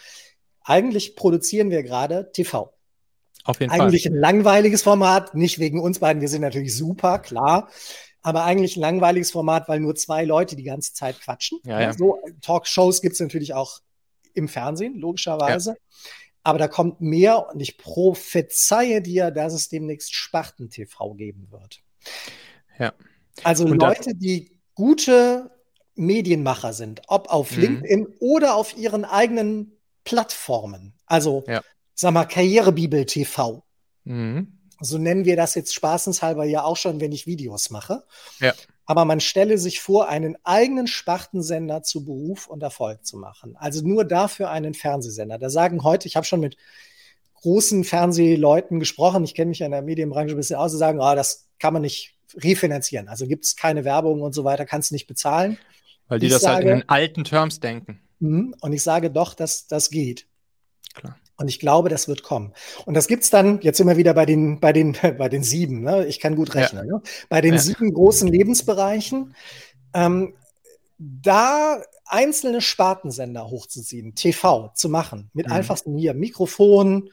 Eigentlich 0.63 1.15
produzieren 1.15 1.69
wir 1.69 1.83
gerade 1.83 2.31
TV. 2.31 2.73
Auf 3.43 3.59
jeden 3.59 3.71
eigentlich 3.71 4.03
Fall. 4.03 4.11
ein 4.11 4.19
langweiliges 4.19 4.81
Format, 4.81 5.33
nicht 5.33 5.59
wegen 5.59 5.79
uns 5.79 5.99
beiden, 5.99 6.21
wir 6.21 6.27
sind 6.27 6.41
natürlich 6.41 6.75
super, 6.75 7.19
klar. 7.19 7.69
Aber 8.21 8.43
eigentlich 8.43 8.75
ein 8.75 8.81
langweiliges 8.81 9.31
Format, 9.31 9.69
weil 9.69 9.79
nur 9.79 9.95
zwei 9.95 10.25
Leute 10.25 10.55
die 10.55 10.63
ganze 10.63 10.93
Zeit 10.93 11.19
quatschen. 11.21 11.59
Ja, 11.63 11.79
ja. 11.79 11.93
So 11.93 12.19
Talkshows 12.41 13.01
gibt 13.01 13.13
es 13.13 13.19
natürlich 13.19 13.53
auch 13.53 13.79
im 14.33 14.47
Fernsehen, 14.47 14.99
logischerweise. 14.99 15.77
Aber 16.43 16.59
da 16.59 16.67
kommt 16.67 17.01
mehr 17.01 17.49
und 17.49 17.59
ich 17.59 17.77
prophezeie 17.77 19.01
dir, 19.01 19.31
dass 19.31 19.53
es 19.53 19.69
demnächst 19.69 20.13
Sparten-TV 20.13 21.13
geben 21.13 21.47
wird. 21.51 21.81
Ja. 22.79 22.93
Also 23.43 23.65
und 23.65 23.79
Leute, 23.79 24.15
die 24.15 24.57
gute 24.73 25.51
Medienmacher 25.95 26.73
sind, 26.73 27.01
ob 27.07 27.29
auf 27.29 27.51
mhm. 27.51 27.61
LinkedIn 27.61 28.07
oder 28.19 28.55
auf 28.55 28.77
ihren 28.77 29.05
eigenen 29.05 29.77
Plattformen. 30.05 30.93
Also, 31.05 31.43
ja. 31.47 31.61
sag 31.93 32.13
mal, 32.13 32.25
Karrierebibel 32.25 33.05
TV. 33.05 33.63
Mhm. 34.05 34.59
So 34.81 34.97
nennen 34.97 35.25
wir 35.25 35.35
das 35.35 35.55
jetzt 35.55 35.73
spaßenshalber 35.73 36.45
ja 36.45 36.63
auch 36.63 36.77
schon, 36.77 37.01
wenn 37.01 37.11
ich 37.11 37.27
Videos 37.27 37.69
mache. 37.69 38.03
Ja. 38.39 38.53
Aber 38.85 39.05
man 39.05 39.19
stelle 39.19 39.57
sich 39.57 39.81
vor, 39.81 40.07
einen 40.07 40.37
eigenen 40.43 40.87
Spartensender 40.87 41.83
zu 41.83 42.05
Beruf 42.05 42.47
und 42.47 42.63
Erfolg 42.63 43.05
zu 43.05 43.17
machen. 43.17 43.55
Also 43.57 43.85
nur 43.85 44.05
dafür 44.05 44.49
einen 44.49 44.73
Fernsehsender. 44.73 45.37
Da 45.37 45.49
sagen 45.49 45.83
heute, 45.83 46.07
ich 46.07 46.15
habe 46.15 46.25
schon 46.25 46.39
mit 46.39 46.57
großen 47.35 47.83
Fernsehleuten 47.83 48.79
gesprochen, 48.79 49.23
ich 49.23 49.35
kenne 49.35 49.49
mich 49.49 49.61
in 49.61 49.71
der 49.71 49.81
Medienbranche 49.81 50.33
ein 50.33 50.37
bisschen 50.37 50.55
aus, 50.55 50.71
die 50.71 50.77
sagen, 50.77 50.99
oh, 51.01 51.13
das 51.13 51.49
kann 51.59 51.73
man 51.73 51.83
nicht 51.83 52.15
refinanzieren. 52.35 53.07
Also 53.07 53.27
gibt 53.27 53.45
es 53.45 53.55
keine 53.55 53.85
Werbung 53.85 54.21
und 54.21 54.33
so 54.33 54.43
weiter, 54.43 54.65
kannst 54.65 54.91
du 54.91 54.95
nicht 54.95 55.07
bezahlen. 55.07 55.57
Weil 56.07 56.19
die 56.19 56.27
ich 56.27 56.33
das 56.33 56.41
sage, 56.41 56.55
halt 56.55 56.65
in 56.65 56.79
den 56.79 56.89
alten 56.89 57.23
Terms 57.23 57.59
denken. 57.59 58.01
Mh, 58.19 58.57
und 58.61 58.73
ich 58.73 58.83
sage 58.83 59.11
doch, 59.11 59.33
dass 59.33 59.67
das 59.67 59.89
geht. 59.89 60.27
Klar. 60.93 61.17
Und 61.37 61.47
ich 61.47 61.59
glaube, 61.59 61.87
das 61.87 62.09
wird 62.09 62.23
kommen. 62.23 62.53
Und 62.85 62.95
das 62.95 63.07
gibt 63.07 63.23
es 63.23 63.29
dann, 63.29 63.61
jetzt 63.61 63.79
wir 63.83 63.95
wieder 63.95 64.13
bei 64.13 64.25
den, 64.25 64.59
bei 64.59 64.73
den, 64.73 64.97
bei 65.17 65.29
den 65.29 65.43
sieben, 65.43 65.83
ne? 65.83 66.05
ich 66.05 66.19
kann 66.19 66.35
gut 66.35 66.53
rechnen, 66.53 66.87
ja. 66.87 66.95
ne? 66.95 67.01
bei 67.29 67.41
den 67.41 67.53
ja. 67.53 67.59
sieben 67.59 67.93
großen 67.93 68.27
Lebensbereichen, 68.27 69.33
ähm, 69.93 70.33
da 70.97 71.81
einzelne 72.05 72.59
Spartensender 72.59 73.49
hochzuziehen, 73.49 74.15
TV 74.15 74.71
zu 74.75 74.89
machen, 74.89 75.29
mit 75.33 75.47
mhm. 75.47 75.53
einfachsten 75.53 75.97
hier 75.97 76.13
Mikrofon, 76.13 77.09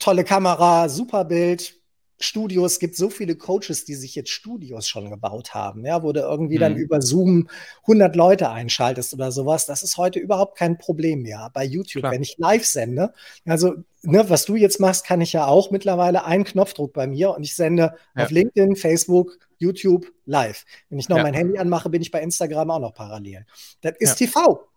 tolle 0.00 0.24
Kamera, 0.24 0.88
super 0.88 1.24
Bild, 1.24 1.79
Studios, 2.22 2.78
gibt 2.78 2.96
so 2.96 3.08
viele 3.08 3.34
Coaches, 3.34 3.84
die 3.84 3.94
sich 3.94 4.14
jetzt 4.14 4.30
Studios 4.30 4.86
schon 4.86 5.10
gebaut 5.10 5.54
haben, 5.54 5.84
ja, 5.86 6.02
wo 6.02 6.12
du 6.12 6.20
irgendwie 6.20 6.56
mhm. 6.56 6.60
dann 6.60 6.76
über 6.76 7.00
Zoom 7.00 7.48
100 7.82 8.14
Leute 8.14 8.50
einschaltest 8.50 9.14
oder 9.14 9.32
sowas. 9.32 9.66
Das 9.66 9.82
ist 9.82 9.96
heute 9.96 10.18
überhaupt 10.18 10.58
kein 10.58 10.76
Problem 10.78 11.22
mehr. 11.22 11.50
Bei 11.54 11.64
YouTube, 11.64 12.02
Klar. 12.02 12.12
wenn 12.12 12.22
ich 12.22 12.36
live 12.38 12.64
sende, 12.64 13.14
also, 13.46 13.74
ne, 14.02 14.28
was 14.28 14.44
du 14.44 14.54
jetzt 14.54 14.80
machst, 14.80 15.06
kann 15.06 15.20
ich 15.20 15.32
ja 15.32 15.46
auch 15.46 15.70
mittlerweile 15.70 16.24
einen 16.24 16.44
Knopfdruck 16.44 16.92
bei 16.92 17.06
mir 17.06 17.30
und 17.34 17.42
ich 17.42 17.56
sende 17.56 17.94
ja. 18.14 18.24
auf 18.24 18.30
LinkedIn, 18.30 18.76
Facebook, 18.76 19.38
YouTube 19.56 20.06
live. 20.26 20.64
Wenn 20.88 20.98
ich 20.98 21.08
noch 21.08 21.16
ja. 21.16 21.22
mein 21.22 21.34
Handy 21.34 21.58
anmache, 21.58 21.88
bin 21.90 22.02
ich 22.02 22.10
bei 22.10 22.20
Instagram 22.20 22.70
auch 22.70 22.80
noch 22.80 22.94
parallel. 22.94 23.46
Das 23.80 23.94
ist 23.98 24.20
ja. 24.20 24.26
TV. 24.26 24.69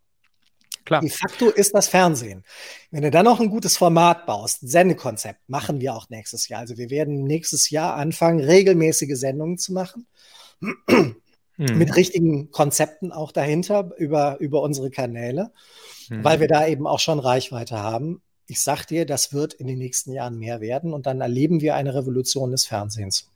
Klar. 0.85 1.01
De 1.01 1.09
facto 1.09 1.49
ist 1.49 1.73
das 1.73 1.87
Fernsehen. 1.87 2.43
Wenn 2.91 3.03
du 3.03 3.11
dann 3.11 3.25
noch 3.25 3.39
ein 3.39 3.49
gutes 3.49 3.77
Format 3.77 4.25
baust, 4.25 4.63
ein 4.63 4.67
Sendekonzept, 4.67 5.39
machen 5.47 5.79
wir 5.79 5.95
auch 5.95 6.09
nächstes 6.09 6.49
Jahr. 6.49 6.59
Also 6.59 6.77
wir 6.77 6.89
werden 6.89 7.23
nächstes 7.23 7.69
Jahr 7.69 7.95
anfangen, 7.95 8.39
regelmäßige 8.39 9.17
Sendungen 9.17 9.57
zu 9.57 9.73
machen. 9.73 10.07
Mhm. 10.59 11.77
Mit 11.77 11.95
richtigen 11.95 12.51
Konzepten 12.51 13.11
auch 13.11 13.31
dahinter 13.31 13.91
über, 13.97 14.39
über 14.39 14.61
unsere 14.61 14.89
Kanäle, 14.89 15.51
mhm. 16.09 16.23
weil 16.23 16.39
wir 16.39 16.47
da 16.47 16.67
eben 16.67 16.87
auch 16.87 16.99
schon 16.99 17.19
Reichweite 17.19 17.77
haben. 17.79 18.21
Ich 18.47 18.61
sag 18.61 18.85
dir, 18.85 19.05
das 19.05 19.33
wird 19.33 19.53
in 19.53 19.67
den 19.67 19.77
nächsten 19.77 20.11
Jahren 20.11 20.37
mehr 20.37 20.61
werden 20.61 20.93
und 20.93 21.05
dann 21.05 21.21
erleben 21.21 21.61
wir 21.61 21.75
eine 21.75 21.93
Revolution 21.93 22.51
des 22.51 22.65
Fernsehens. 22.65 23.29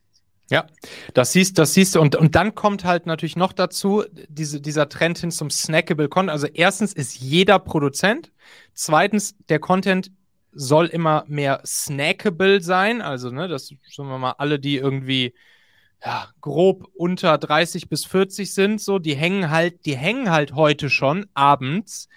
Ja, 0.49 0.65
das 1.14 1.34
siehst, 1.34 1.57
das 1.57 1.74
siehst 1.74 1.95
du. 1.95 2.02
Und, 2.02 2.15
und 2.15 2.36
dann 2.36 2.56
kommt 2.56 2.86
halt 2.86 3.06
natürlich 3.06 3.36
noch 3.36 3.52
dazu 3.52 4.06
diese, 4.30 4.61
dieser 4.61 4.88
Trend 4.88 5.18
hin 5.18 5.32
zum 5.32 5.49
snackable 5.49 6.07
Content. 6.07 6.32
Also 6.32 6.48
erstens 6.48 6.94
ist 6.94 7.19
jeder 7.19 7.60
Produzent. 7.60 8.32
Zweitens, 8.74 9.36
der 9.49 9.60
Content 9.60 10.11
soll 10.53 10.88
immer 10.88 11.26
mehr 11.28 11.61
snackable 11.65 12.61
sein. 12.61 13.02
Also, 13.02 13.30
ne, 13.30 13.48
das 13.48 13.68
sagen 13.68 14.10
wir 14.10 14.18
mal, 14.18 14.36
alle, 14.38 14.60
die 14.60 14.78
irgendwie 14.78 15.34
ja, 16.03 16.30
grob 16.41 16.88
unter 16.95 17.38
30 17.38 17.90
bis 17.90 18.06
40 18.06 18.53
sind, 18.53 18.82
so, 18.82 18.99
die 18.99 19.15
hängen 19.15 19.49
halt, 19.49 19.86
die 19.86 19.98
hängen 19.98 20.32
halt 20.32 20.53
heute 20.53 20.90
schon 20.90 21.26
abends 21.34 22.07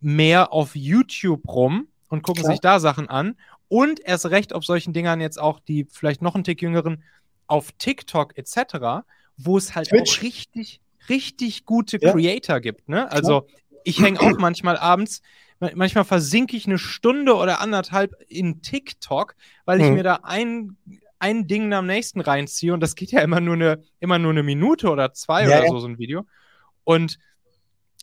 mehr 0.00 0.52
auf 0.52 0.76
YouTube 0.76 1.46
rum 1.48 1.88
und 2.08 2.22
gucken 2.22 2.42
Klar. 2.42 2.52
sich 2.52 2.60
da 2.60 2.80
Sachen 2.80 3.08
an. 3.08 3.36
Und 3.68 4.00
erst 4.00 4.26
recht 4.26 4.52
auf 4.52 4.64
solchen 4.64 4.92
Dingern 4.92 5.20
jetzt 5.20 5.40
auch 5.40 5.58
die 5.58 5.86
vielleicht 5.90 6.22
noch 6.22 6.34
einen 6.34 6.44
Tick 6.44 6.62
jüngeren 6.62 7.02
auf 7.46 7.72
TikTok 7.72 8.36
etc., 8.36 9.04
wo 9.36 9.56
es 9.58 9.74
halt 9.74 9.88
Twitch. 9.88 10.18
auch 10.18 10.22
richtig, 10.22 10.80
richtig 11.08 11.64
gute 11.64 11.98
ja. 12.00 12.12
Creator 12.12 12.60
gibt. 12.60 12.88
Ne? 12.88 13.10
Also 13.10 13.46
ich 13.84 14.00
hänge 14.00 14.20
auch 14.20 14.38
manchmal 14.38 14.76
abends, 14.76 15.22
manchmal 15.58 16.04
versinke 16.04 16.56
ich 16.56 16.66
eine 16.66 16.78
Stunde 16.78 17.34
oder 17.34 17.60
anderthalb 17.60 18.14
in 18.28 18.62
TikTok, 18.62 19.34
weil 19.64 19.80
ich 19.80 19.88
mhm. 19.88 19.94
mir 19.94 20.02
da 20.02 20.20
ein, 20.22 20.76
ein 21.18 21.46
Ding 21.46 21.72
am 21.72 21.86
nächsten 21.86 22.20
reinziehe 22.20 22.74
und 22.74 22.80
das 22.80 22.94
geht 22.94 23.12
ja 23.12 23.20
immer 23.20 23.40
nur 23.40 23.54
eine, 23.54 23.82
immer 24.00 24.18
nur 24.18 24.32
eine 24.32 24.42
Minute 24.42 24.90
oder 24.90 25.12
zwei 25.12 25.48
ja, 25.48 25.60
oder 25.60 25.68
so, 25.68 25.78
so 25.78 25.88
ein 25.88 25.98
Video. 25.98 26.26
Und 26.84 27.18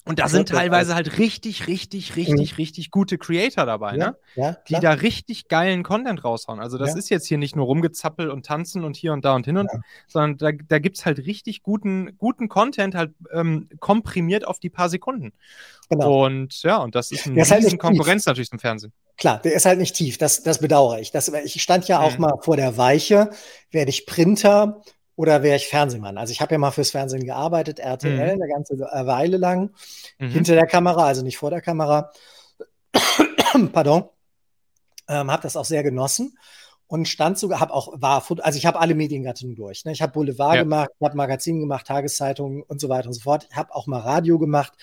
und 0.06 0.20
da 0.20 0.28
sind 0.28 0.50
teilweise 0.50 0.96
halt 0.96 1.18
richtig, 1.18 1.68
richtig, 1.68 2.18
richtig, 2.18 2.52
mhm. 2.52 2.56
richtig 2.58 2.92
gute 2.92 3.18
Creator 3.18 3.66
dabei, 3.66 3.96
ja, 3.96 4.08
ne? 4.10 4.18
Ja, 4.36 4.58
die 4.68 4.74
da 4.74 4.92
richtig 4.92 5.48
geilen 5.48 5.82
Content 5.84 6.26
raushauen. 6.26 6.60
Also 6.60 6.78
das 6.78 6.90
ja. 6.90 6.98
ist 6.98 7.10
jetzt 7.10 7.26
hier 7.26 7.38
nicht 7.38 7.56
nur 7.56 7.66
rumgezappel 7.66 8.30
und 8.30 8.46
tanzen 8.46 8.84
und 8.84 8.98
hier 8.98 9.14
und 9.14 9.24
da 9.24 9.34
und 9.34 9.46
hin 9.46 9.58
und, 9.58 9.70
sondern 10.08 10.38
da, 10.38 10.52
da 10.68 10.80
gibt 10.80 10.98
es 10.98 11.06
halt 11.06 11.20
richtig 11.20 11.64
guten, 11.64 12.18
guten 12.18 12.50
Content, 12.50 12.96
halt 12.96 13.14
ähm, 13.32 13.70
komprimiert 13.80 14.46
auf 14.46 14.60
die 14.60 14.70
paar 14.70 14.90
Sekunden. 14.90 15.32
Genau. 15.90 16.26
Und 16.26 16.62
ja, 16.64 16.78
und 16.78 16.96
das 16.96 17.12
ist 17.12 17.26
eine 17.26 17.38
riesen 17.38 17.52
halt 17.52 17.80
Konkurrenz 17.80 18.26
natürlich 18.26 18.50
zum 18.50 18.60
Fernsehen. 18.60 18.92
Klar, 19.16 19.40
der 19.42 19.54
ist 19.54 19.66
halt 19.66 19.80
nicht 19.80 19.96
tief. 19.96 20.18
Das, 20.18 20.44
das 20.44 20.60
bedauere 20.60 21.00
ich. 21.00 21.12
Das, 21.12 21.30
ich 21.30 21.62
stand 21.62 21.88
ja 21.88 22.02
auch 22.02 22.16
mhm. 22.16 22.22
mal 22.22 22.34
vor 22.42 22.58
der 22.58 22.76
Weiche, 22.76 23.30
werde 23.72 23.90
ich 23.90 24.06
Printer 24.06 24.82
oder 25.16 25.44
wäre 25.44 25.56
ich 25.56 25.68
Fernsehmann? 25.68 26.18
Also 26.18 26.32
ich 26.32 26.42
habe 26.42 26.54
ja 26.54 26.58
mal 26.58 26.72
fürs 26.72 26.92
Fernsehen 26.92 27.26
gearbeitet, 27.26 27.80
RTL, 27.80 28.36
mhm. 28.36 28.42
eine 28.42 28.52
ganze 28.52 28.80
Weile 28.80 29.38
lang, 29.38 29.72
mhm. 30.18 30.30
hinter 30.30 30.56
der 30.56 30.68
Kamera, 30.68 31.06
also 31.06 31.24
nicht 31.24 31.38
vor 31.38 31.50
der 31.50 31.62
Kamera. 31.62 32.12
Pardon. 33.72 34.06
Ähm, 35.08 35.30
habe 35.30 35.44
das 35.44 35.58
auch 35.58 35.66
sehr 35.66 35.84
genossen 35.84 36.38
und 36.88 37.08
stand 37.08 37.38
sogar, 37.38 37.60
habe 37.60 37.74
auch, 37.74 38.02
war, 38.02 38.24
also 38.42 38.58
ich 38.58 38.66
habe 38.66 38.80
alle 38.80 38.96
Mediengattungen 38.96 39.56
durch. 39.56 39.84
Ne? 39.84 39.92
Ich 39.92 40.02
habe 40.02 40.14
Boulevard 40.14 40.56
ja. 40.56 40.64
gemacht, 40.64 40.90
habe 41.04 41.18
Magazin 41.18 41.60
gemacht, 41.60 41.88
Tageszeitungen 41.88 42.64
und 42.64 42.80
so 42.80 42.90
weiter 42.90 43.08
und 43.08 43.14
so 43.14 43.22
fort. 43.22 43.48
Ich 43.50 43.56
habe 43.56 43.74
auch 43.76 43.88
mal 43.88 44.00
Radio 44.00 44.40
gemacht. 44.40 44.74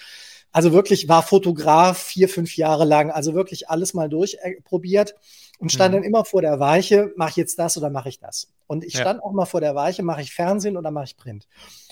Also 0.53 0.73
wirklich 0.73 1.09
war 1.09 1.23
Fotograf 1.23 1.99
vier, 1.99 2.29
fünf 2.29 2.57
Jahre 2.57 2.85
lang, 2.85 3.11
also 3.11 3.35
wirklich 3.35 3.69
alles 3.69 3.95
mal 3.95 4.09
durchprobiert 4.09 5.15
und 5.59 5.71
stand 5.71 5.93
mhm. 5.95 5.99
dann 5.99 6.05
immer 6.05 6.25
vor 6.25 6.43
der 6.43 6.59
Weiche, 6.59 7.13
mache 7.17 7.31
ich 7.31 7.37
jetzt 7.37 7.59
das 7.59 7.77
oder 7.77 7.91
mache 7.91 8.09
ich 8.09 8.19
das? 8.19 8.53
Und 8.71 8.85
ich 8.85 8.97
stand 8.97 9.21
auch 9.21 9.33
mal 9.33 9.47
vor 9.47 9.61
der 9.61 9.75
Weiche, 9.75 10.05
mache 10.05 10.23
ich 10.23 10.33
Fernsehen 10.33 10.77
oder 10.77 10.93
mache 10.93 11.07
ich 11.07 11.17
Print? 11.17 11.49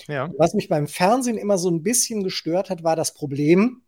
Ja. 0.07 0.31
Was 0.37 0.53
mich 0.53 0.69
beim 0.69 0.87
Fernsehen 0.87 1.37
immer 1.37 1.57
so 1.57 1.69
ein 1.69 1.83
bisschen 1.83 2.23
gestört 2.23 2.69
hat, 2.69 2.85
war 2.85 2.95
das 2.95 3.13
Problem, 3.13 3.81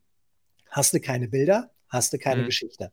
hast 0.70 0.94
du 0.94 1.00
keine 1.00 1.30
Bilder, 1.30 1.72
hast 1.88 2.12
du 2.12 2.18
keine 2.18 2.42
mhm. 2.42 2.48
Geschichte. 2.48 2.92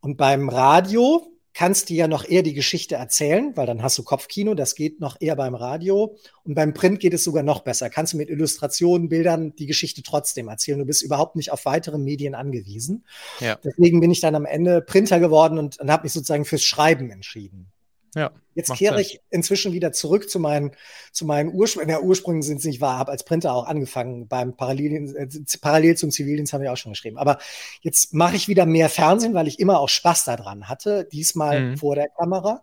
Und 0.00 0.18
beim 0.18 0.50
Radio 0.50 1.26
kannst 1.54 1.88
du 1.88 1.94
ja 1.94 2.08
noch 2.08 2.28
eher 2.28 2.42
die 2.42 2.52
Geschichte 2.52 2.96
erzählen, 2.96 3.56
weil 3.56 3.64
dann 3.64 3.82
hast 3.82 3.96
du 3.96 4.02
Kopfkino, 4.02 4.52
das 4.52 4.74
geht 4.74 5.00
noch 5.00 5.16
eher 5.18 5.36
beim 5.36 5.54
Radio. 5.54 6.14
Und 6.44 6.54
beim 6.54 6.74
Print 6.74 7.00
geht 7.00 7.14
es 7.14 7.24
sogar 7.24 7.42
noch 7.42 7.60
besser. 7.60 7.88
Kannst 7.88 8.12
du 8.12 8.18
mit 8.18 8.28
Illustrationen, 8.28 9.08
Bildern 9.08 9.56
die 9.56 9.66
Geschichte 9.66 10.02
trotzdem 10.02 10.48
erzählen. 10.48 10.78
Du 10.78 10.84
bist 10.84 11.02
überhaupt 11.02 11.36
nicht 11.36 11.52
auf 11.52 11.64
weitere 11.64 11.96
Medien 11.96 12.34
angewiesen. 12.34 13.06
Ja. 13.40 13.58
Deswegen 13.64 14.00
bin 14.00 14.10
ich 14.10 14.20
dann 14.20 14.34
am 14.34 14.44
Ende 14.44 14.82
Printer 14.82 15.20
geworden 15.20 15.58
und, 15.58 15.80
und 15.80 15.90
habe 15.90 16.02
mich 16.02 16.12
sozusagen 16.12 16.44
fürs 16.44 16.64
Schreiben 16.64 17.10
entschieden. 17.10 17.72
Ja, 18.14 18.30
Jetzt 18.54 18.74
kehre 18.74 19.00
ich 19.00 19.20
inzwischen 19.30 19.72
wieder 19.72 19.92
zurück 19.92 20.28
zu 20.28 20.38
meinen, 20.38 20.72
zu 21.10 21.24
meinen 21.24 21.52
Ursprüngen. 21.54 21.88
Ja, 21.88 22.00
Ursprüngen 22.00 22.42
sind 22.42 22.58
es 22.58 22.64
nicht 22.64 22.80
wahr, 22.80 22.98
habe 22.98 23.10
als 23.10 23.24
Printer 23.24 23.54
auch 23.54 23.66
angefangen. 23.66 24.28
Beim 24.28 24.56
Parallel, 24.56 25.16
äh, 25.16 25.28
parallel 25.60 25.96
zum 25.96 26.10
Zivildienst 26.10 26.52
habe 26.52 26.64
ich 26.64 26.70
auch 26.70 26.76
schon 26.76 26.92
geschrieben. 26.92 27.16
Aber 27.16 27.38
jetzt 27.80 28.12
mache 28.12 28.36
ich 28.36 28.48
wieder 28.48 28.66
mehr 28.66 28.90
Fernsehen, 28.90 29.34
weil 29.34 29.48
ich 29.48 29.58
immer 29.58 29.80
auch 29.80 29.88
Spaß 29.88 30.24
daran 30.24 30.68
hatte. 30.68 31.08
Diesmal 31.10 31.60
mhm. 31.60 31.76
vor 31.78 31.94
der 31.94 32.08
Kamera. 32.08 32.62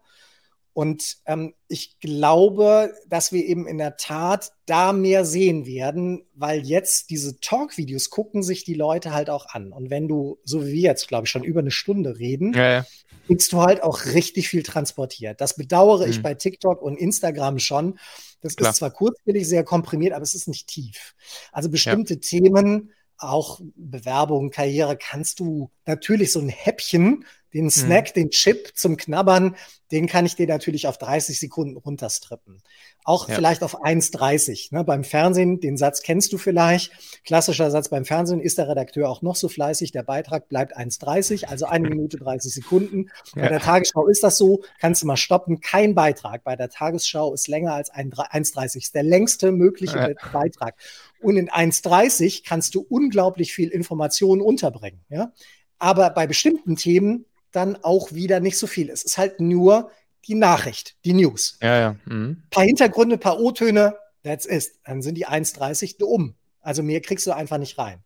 Und 0.73 1.17
ähm, 1.25 1.53
ich 1.67 1.99
glaube, 1.99 2.93
dass 3.07 3.31
wir 3.31 3.45
eben 3.45 3.67
in 3.67 3.77
der 3.77 3.97
Tat 3.97 4.51
da 4.65 4.93
mehr 4.93 5.25
sehen 5.25 5.65
werden, 5.65 6.25
weil 6.33 6.65
jetzt 6.65 7.09
diese 7.09 7.39
Talk-Videos 7.39 8.09
gucken 8.09 8.43
sich 8.43 8.63
die 8.63 8.75
Leute 8.75 9.13
halt 9.13 9.29
auch 9.29 9.47
an. 9.47 9.71
Und 9.71 9.89
wenn 9.89 10.07
du, 10.07 10.39
so 10.43 10.65
wie 10.65 10.73
wir 10.73 10.81
jetzt, 10.81 11.07
glaube 11.07 11.25
ich, 11.25 11.31
schon 11.31 11.43
über 11.43 11.59
eine 11.59 11.71
Stunde 11.71 12.19
reden, 12.19 12.53
ja, 12.53 12.71
ja 12.71 12.85
kriegst 13.29 13.53
du 13.53 13.61
halt 13.61 13.83
auch 13.83 14.05
richtig 14.05 14.49
viel 14.49 14.63
transportiert. 14.63 15.39
Das 15.39 15.55
bedauere 15.55 16.05
mhm. 16.05 16.11
ich 16.11 16.23
bei 16.23 16.33
TikTok 16.33 16.81
und 16.81 16.97
Instagram 16.97 17.59
schon. 17.59 17.99
Das 18.41 18.55
Klar. 18.55 18.71
ist 18.71 18.77
zwar 18.77 18.89
kurzwillig 18.89 19.47
sehr 19.47 19.63
komprimiert, 19.63 20.13
aber 20.13 20.23
es 20.23 20.33
ist 20.33 20.47
nicht 20.47 20.65
tief. 20.67 21.13
Also 21.51 21.69
bestimmte 21.69 22.15
ja. 22.15 22.19
Themen, 22.19 22.91
auch 23.19 23.59
Bewerbung, 23.75 24.49
Karriere, 24.49 24.97
kannst 24.97 25.39
du 25.39 25.69
natürlich 25.85 26.31
so 26.31 26.39
ein 26.39 26.49
Häppchen 26.49 27.23
den 27.53 27.65
mhm. 27.65 27.69
Snack, 27.69 28.09
mhm. 28.09 28.21
den 28.21 28.29
Chip 28.31 28.71
zum 28.75 28.97
Knabbern, 28.97 29.55
den 29.91 30.07
kann 30.07 30.25
ich 30.25 30.35
dir 30.35 30.47
natürlich 30.47 30.87
auf 30.87 30.97
30 30.97 31.39
Sekunden 31.39 31.77
runterstrippen. 31.77 32.61
Auch 33.05 33.27
ja. 33.27 33.35
vielleicht 33.35 33.63
auf 33.63 33.83
1,30. 33.83 34.73
Ne? 34.75 34.83
Beim 34.83 35.03
Fernsehen, 35.03 35.59
den 35.59 35.77
Satz 35.77 36.03
kennst 36.03 36.31
du 36.31 36.37
vielleicht. 36.37 36.91
Klassischer 37.25 37.71
Satz 37.71 37.89
beim 37.89 38.05
Fernsehen, 38.05 38.39
ist 38.39 38.57
der 38.59 38.67
Redakteur 38.67 39.09
auch 39.09 39.21
noch 39.21 39.35
so 39.35 39.49
fleißig, 39.49 39.91
der 39.91 40.03
Beitrag 40.03 40.47
bleibt 40.47 40.77
1,30, 40.77 41.45
also 41.45 41.65
eine 41.65 41.89
Minute 41.89 42.17
30 42.17 42.53
Sekunden. 42.53 43.09
Ja. 43.35 43.43
Bei 43.43 43.49
der 43.49 43.61
Tagesschau 43.61 44.07
ist 44.07 44.23
das 44.23 44.37
so, 44.37 44.61
kannst 44.79 45.01
du 45.01 45.07
mal 45.07 45.17
stoppen. 45.17 45.59
Kein 45.59 45.95
Beitrag 45.95 46.43
bei 46.43 46.55
der 46.55 46.69
Tagesschau 46.69 47.33
ist 47.33 47.47
länger 47.47 47.73
als 47.73 47.91
1,30. 47.91 48.77
Ist 48.77 48.95
der 48.95 49.03
längste 49.03 49.51
mögliche 49.51 49.97
ja. 49.97 50.29
Beitrag. 50.31 50.75
Und 51.21 51.37
in 51.37 51.49
1,30 51.49 52.43
kannst 52.45 52.75
du 52.75 52.85
unglaublich 52.87 53.53
viel 53.53 53.69
Informationen 53.69 54.41
unterbringen. 54.41 55.03
Ja? 55.09 55.33
Aber 55.79 56.09
bei 56.09 56.27
bestimmten 56.27 56.75
Themen 56.75 57.25
dann 57.51 57.77
auch 57.83 58.13
wieder 58.13 58.39
nicht 58.39 58.57
so 58.57 58.67
viel. 58.67 58.89
Es 58.89 59.03
ist 59.03 59.17
halt 59.17 59.39
nur 59.39 59.91
die 60.27 60.35
Nachricht, 60.35 60.95
die 61.05 61.13
News. 61.13 61.57
Ja, 61.61 61.79
ja. 61.79 61.95
Mhm. 62.05 62.43
Paar 62.49 62.63
Hintergründe, 62.63 63.17
paar 63.17 63.39
O-Töne, 63.39 63.95
that's 64.23 64.45
it. 64.45 64.71
Dann 64.85 65.01
sind 65.01 65.15
die 65.15 65.27
1,30 65.27 66.03
um. 66.03 66.35
Also 66.61 66.83
mehr 66.83 67.01
kriegst 67.01 67.25
du 67.25 67.31
einfach 67.31 67.57
nicht 67.57 67.77
rein. 67.77 68.03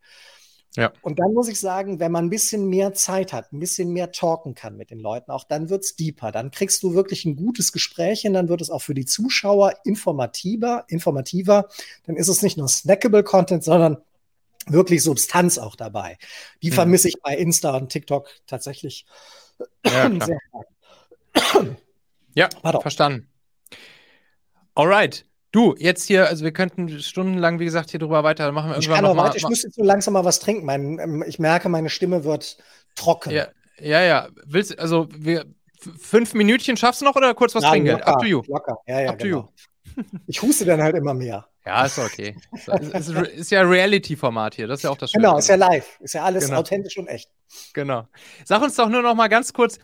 Ja. 0.76 0.92
Und 1.02 1.20
dann 1.20 1.34
muss 1.34 1.48
ich 1.50 1.60
sagen, 1.60 2.00
wenn 2.00 2.12
man 2.12 2.26
ein 2.26 2.30
bisschen 2.30 2.68
mehr 2.68 2.94
Zeit 2.94 3.32
hat, 3.32 3.54
ein 3.54 3.60
bisschen 3.60 3.92
mehr 3.92 4.12
talken 4.12 4.56
kann 4.56 4.76
mit 4.76 4.90
den 4.90 5.00
Leuten, 5.00 5.30
auch 5.32 5.44
dann 5.44 5.70
wird 5.70 5.84
es 5.84 5.96
deeper. 5.96 6.32
Dann 6.32 6.50
kriegst 6.50 6.82
du 6.82 6.96
wirklich 6.96 7.26
ein 7.26 7.36
gutes 7.36 7.72
Gespräch 7.72 8.22
hin, 8.22 8.34
dann 8.34 8.50
wird 8.50 8.62
es 8.62 8.72
auch 8.72 8.82
für 8.82 8.96
die 8.96 9.06
Zuschauer 9.06 9.74
informativer, 9.84 10.86
informativer. 10.88 11.68
Dann 12.08 12.16
ist 12.16 12.28
es 12.28 12.42
nicht 12.42 12.58
nur 12.58 12.68
snackable 12.68 13.24
Content, 13.24 13.64
sondern 13.64 13.98
wirklich 14.68 15.04
Substanz 15.04 15.58
auch 15.58 15.76
dabei. 15.76 16.18
Die 16.62 16.70
mhm. 16.70 16.76
vermisse 16.76 17.08
ich 17.08 17.16
bei 17.22 17.36
Insta 17.36 17.76
und 17.76 17.90
TikTok 17.90 18.30
tatsächlich 18.48 19.06
ja, 19.86 20.10
sehr 20.26 20.40
stark. 20.50 21.78
Ja, 22.36 22.50
Pardon. 22.62 22.82
verstanden. 22.82 23.30
Alright. 24.76 25.26
Du, 25.52 25.76
jetzt 25.78 26.06
hier, 26.08 26.28
also 26.28 26.44
wir 26.44 26.52
könnten 26.52 27.00
stundenlang, 27.00 27.60
wie 27.60 27.66
gesagt, 27.66 27.92
hier 27.92 28.00
drüber 28.00 28.24
weiter 28.24 28.52
machen. 28.52 28.72
Wir 28.72 28.80
ich 28.80 28.90
kann 28.90 29.06
auch 29.06 29.16
weiter, 29.16 29.36
ich 29.36 29.44
muss 29.44 29.62
jetzt 29.62 29.76
so 29.76 29.84
langsam 29.84 30.16
mal 30.16 30.26
was 30.26 30.40
trinken. 30.40 30.66
Mein, 30.66 30.98
ähm, 30.98 31.24
ich 31.28 31.38
merke, 31.38 31.70
meine 31.70 31.92
Stimme 31.92 32.24
wird 32.24 32.58
trocken. 32.96 33.30
Ja, 33.30 33.50
ja, 33.80 34.02
ja. 34.02 34.30
Willst, 34.46 34.80
also 34.80 35.08
wir, 35.16 35.46
fünf 36.00 36.34
Minütchen 36.34 36.76
schaffst 36.76 37.02
du 37.02 37.06
noch 37.06 37.16
oder 37.16 37.36
kurz 37.36 37.54
was 37.54 37.64
ja, 37.64 37.70
trinken? 37.70 37.92
Locker, 37.92 38.08
Up 38.08 38.20
to 38.20 38.26
you. 38.26 38.42
Locker, 38.48 38.78
ja, 38.88 39.02
ja, 39.02 39.10
Up 39.12 39.20
genau. 39.20 39.42
to 39.42 39.46
you. 39.46 39.50
Ich 40.28 40.42
huste 40.42 40.66
dann 40.66 40.82
halt 40.82 40.96
immer 40.96 41.14
mehr. 41.14 41.48
Ja, 41.66 41.86
ist 41.86 41.98
okay. 41.98 42.36
ist, 42.94 43.10
ist, 43.10 43.52
ja 43.52 43.62
Reality-Format 43.62 44.56
hier, 44.56 44.68
das 44.68 44.80
ist 44.80 44.84
ja 44.84 44.90
auch 44.90 44.98
das 44.98 45.12
Schöne. 45.12 45.24
Genau, 45.24 45.38
ist 45.38 45.48
ja 45.48 45.56
live. 45.56 45.98
Ist 46.02 46.14
ja 46.14 46.24
alles 46.24 46.46
genau. 46.46 46.60
authentisch 46.60 46.98
und 46.98 47.08
echt. 47.08 47.30
Genau. 47.74 48.08
Sag 48.44 48.62
uns 48.62 48.76
doch 48.76 48.90
nur 48.90 49.02
noch 49.02 49.16
mal 49.16 49.30
ganz 49.30 49.54
kurz, 49.54 49.80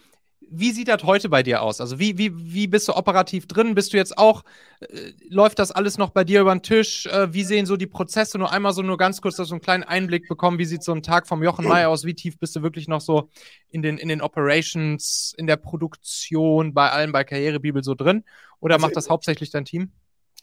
wie 0.51 0.71
sieht 0.71 0.87
das 0.87 1.03
heute 1.03 1.29
bei 1.29 1.43
dir 1.43 1.61
aus? 1.61 1.79
Also 1.79 1.99
wie, 1.99 2.17
wie, 2.17 2.31
wie 2.33 2.67
bist 2.67 2.87
du 2.87 2.95
operativ 2.95 3.47
drin? 3.47 3.75
Bist 3.75 3.93
du 3.93 3.97
jetzt 3.97 4.17
auch, 4.17 4.43
äh, 4.79 5.11
läuft 5.29 5.59
das 5.59 5.71
alles 5.71 5.97
noch 5.97 6.09
bei 6.09 6.23
dir 6.23 6.41
über 6.41 6.53
den 6.53 6.63
Tisch? 6.63 7.05
Äh, 7.05 7.33
wie 7.33 7.43
sehen 7.43 7.65
so 7.65 7.77
die 7.77 7.87
Prozesse? 7.87 8.37
Nur 8.37 8.51
einmal 8.51 8.73
so 8.73 8.81
nur 8.81 8.97
ganz 8.97 9.21
kurz, 9.21 9.35
dass 9.35 9.49
du 9.49 9.55
einen 9.55 9.61
kleinen 9.61 9.83
Einblick 9.83 10.27
bekommen, 10.27 10.59
wie 10.59 10.65
sieht 10.65 10.83
so 10.83 10.91
ein 10.91 11.03
Tag 11.03 11.27
vom 11.27 11.43
Jochen 11.43 11.67
May 11.67 11.85
aus? 11.85 12.03
Wie 12.03 12.15
tief 12.15 12.39
bist 12.39 12.55
du 12.55 12.61
wirklich 12.61 12.87
noch 12.87 13.01
so 13.01 13.29
in 13.69 13.81
den, 13.81 13.97
in 13.97 14.09
den 14.09 14.21
Operations, 14.21 15.33
in 15.37 15.47
der 15.47 15.57
Produktion, 15.57 16.73
bei 16.73 16.89
allem 16.89 17.11
bei 17.11 17.23
Karrierebibel 17.23 17.83
so 17.83 17.95
drin? 17.95 18.23
Oder 18.59 18.75
also 18.75 18.87
macht 18.87 18.95
das 18.95 19.09
hauptsächlich 19.09 19.51
dein 19.51 19.65
Team? 19.65 19.91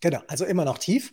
Genau, 0.00 0.20
also 0.28 0.44
immer 0.44 0.64
noch 0.64 0.78
tief. 0.78 1.12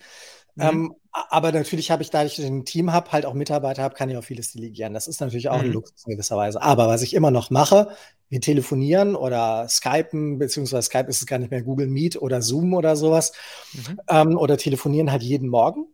Mhm. 0.55 0.63
Ähm, 0.63 0.95
aber 1.29 1.51
natürlich 1.51 1.91
habe 1.91 2.01
ich, 2.01 2.09
da 2.09 2.23
ich 2.23 2.39
ein 2.39 2.65
Team 2.65 2.91
habe, 2.91 3.11
halt 3.11 3.25
auch 3.25 3.35
Mitarbeiter 3.35 3.83
habe, 3.83 3.93
kann 3.95 4.09
ich 4.09 4.17
auch 4.17 4.23
vieles 4.23 4.53
delegieren. 4.53 4.93
Das 4.93 5.07
ist 5.07 5.21
natürlich 5.21 5.49
auch 5.49 5.59
mhm. 5.59 5.65
ein 5.65 5.73
Luxus 5.73 6.05
in 6.05 6.13
gewisser 6.13 6.37
Weise. 6.37 6.61
Aber 6.61 6.87
was 6.87 7.03
ich 7.03 7.13
immer 7.13 7.29
noch 7.29 7.51
mache, 7.51 7.89
wir 8.29 8.41
telefonieren 8.41 9.15
oder 9.15 9.67
Skypen, 9.69 10.39
beziehungsweise 10.39 10.87
Skype 10.87 11.07
ist 11.07 11.21
es 11.21 11.27
gar 11.27 11.37
nicht 11.37 11.51
mehr 11.51 11.61
Google 11.61 11.87
Meet 11.87 12.19
oder 12.19 12.41
Zoom 12.41 12.73
oder 12.73 12.95
sowas. 12.95 13.31
Mhm. 13.73 13.99
Ähm, 14.09 14.37
oder 14.37 14.57
telefonieren 14.57 15.11
halt 15.11 15.21
jeden 15.21 15.49
Morgen. 15.49 15.85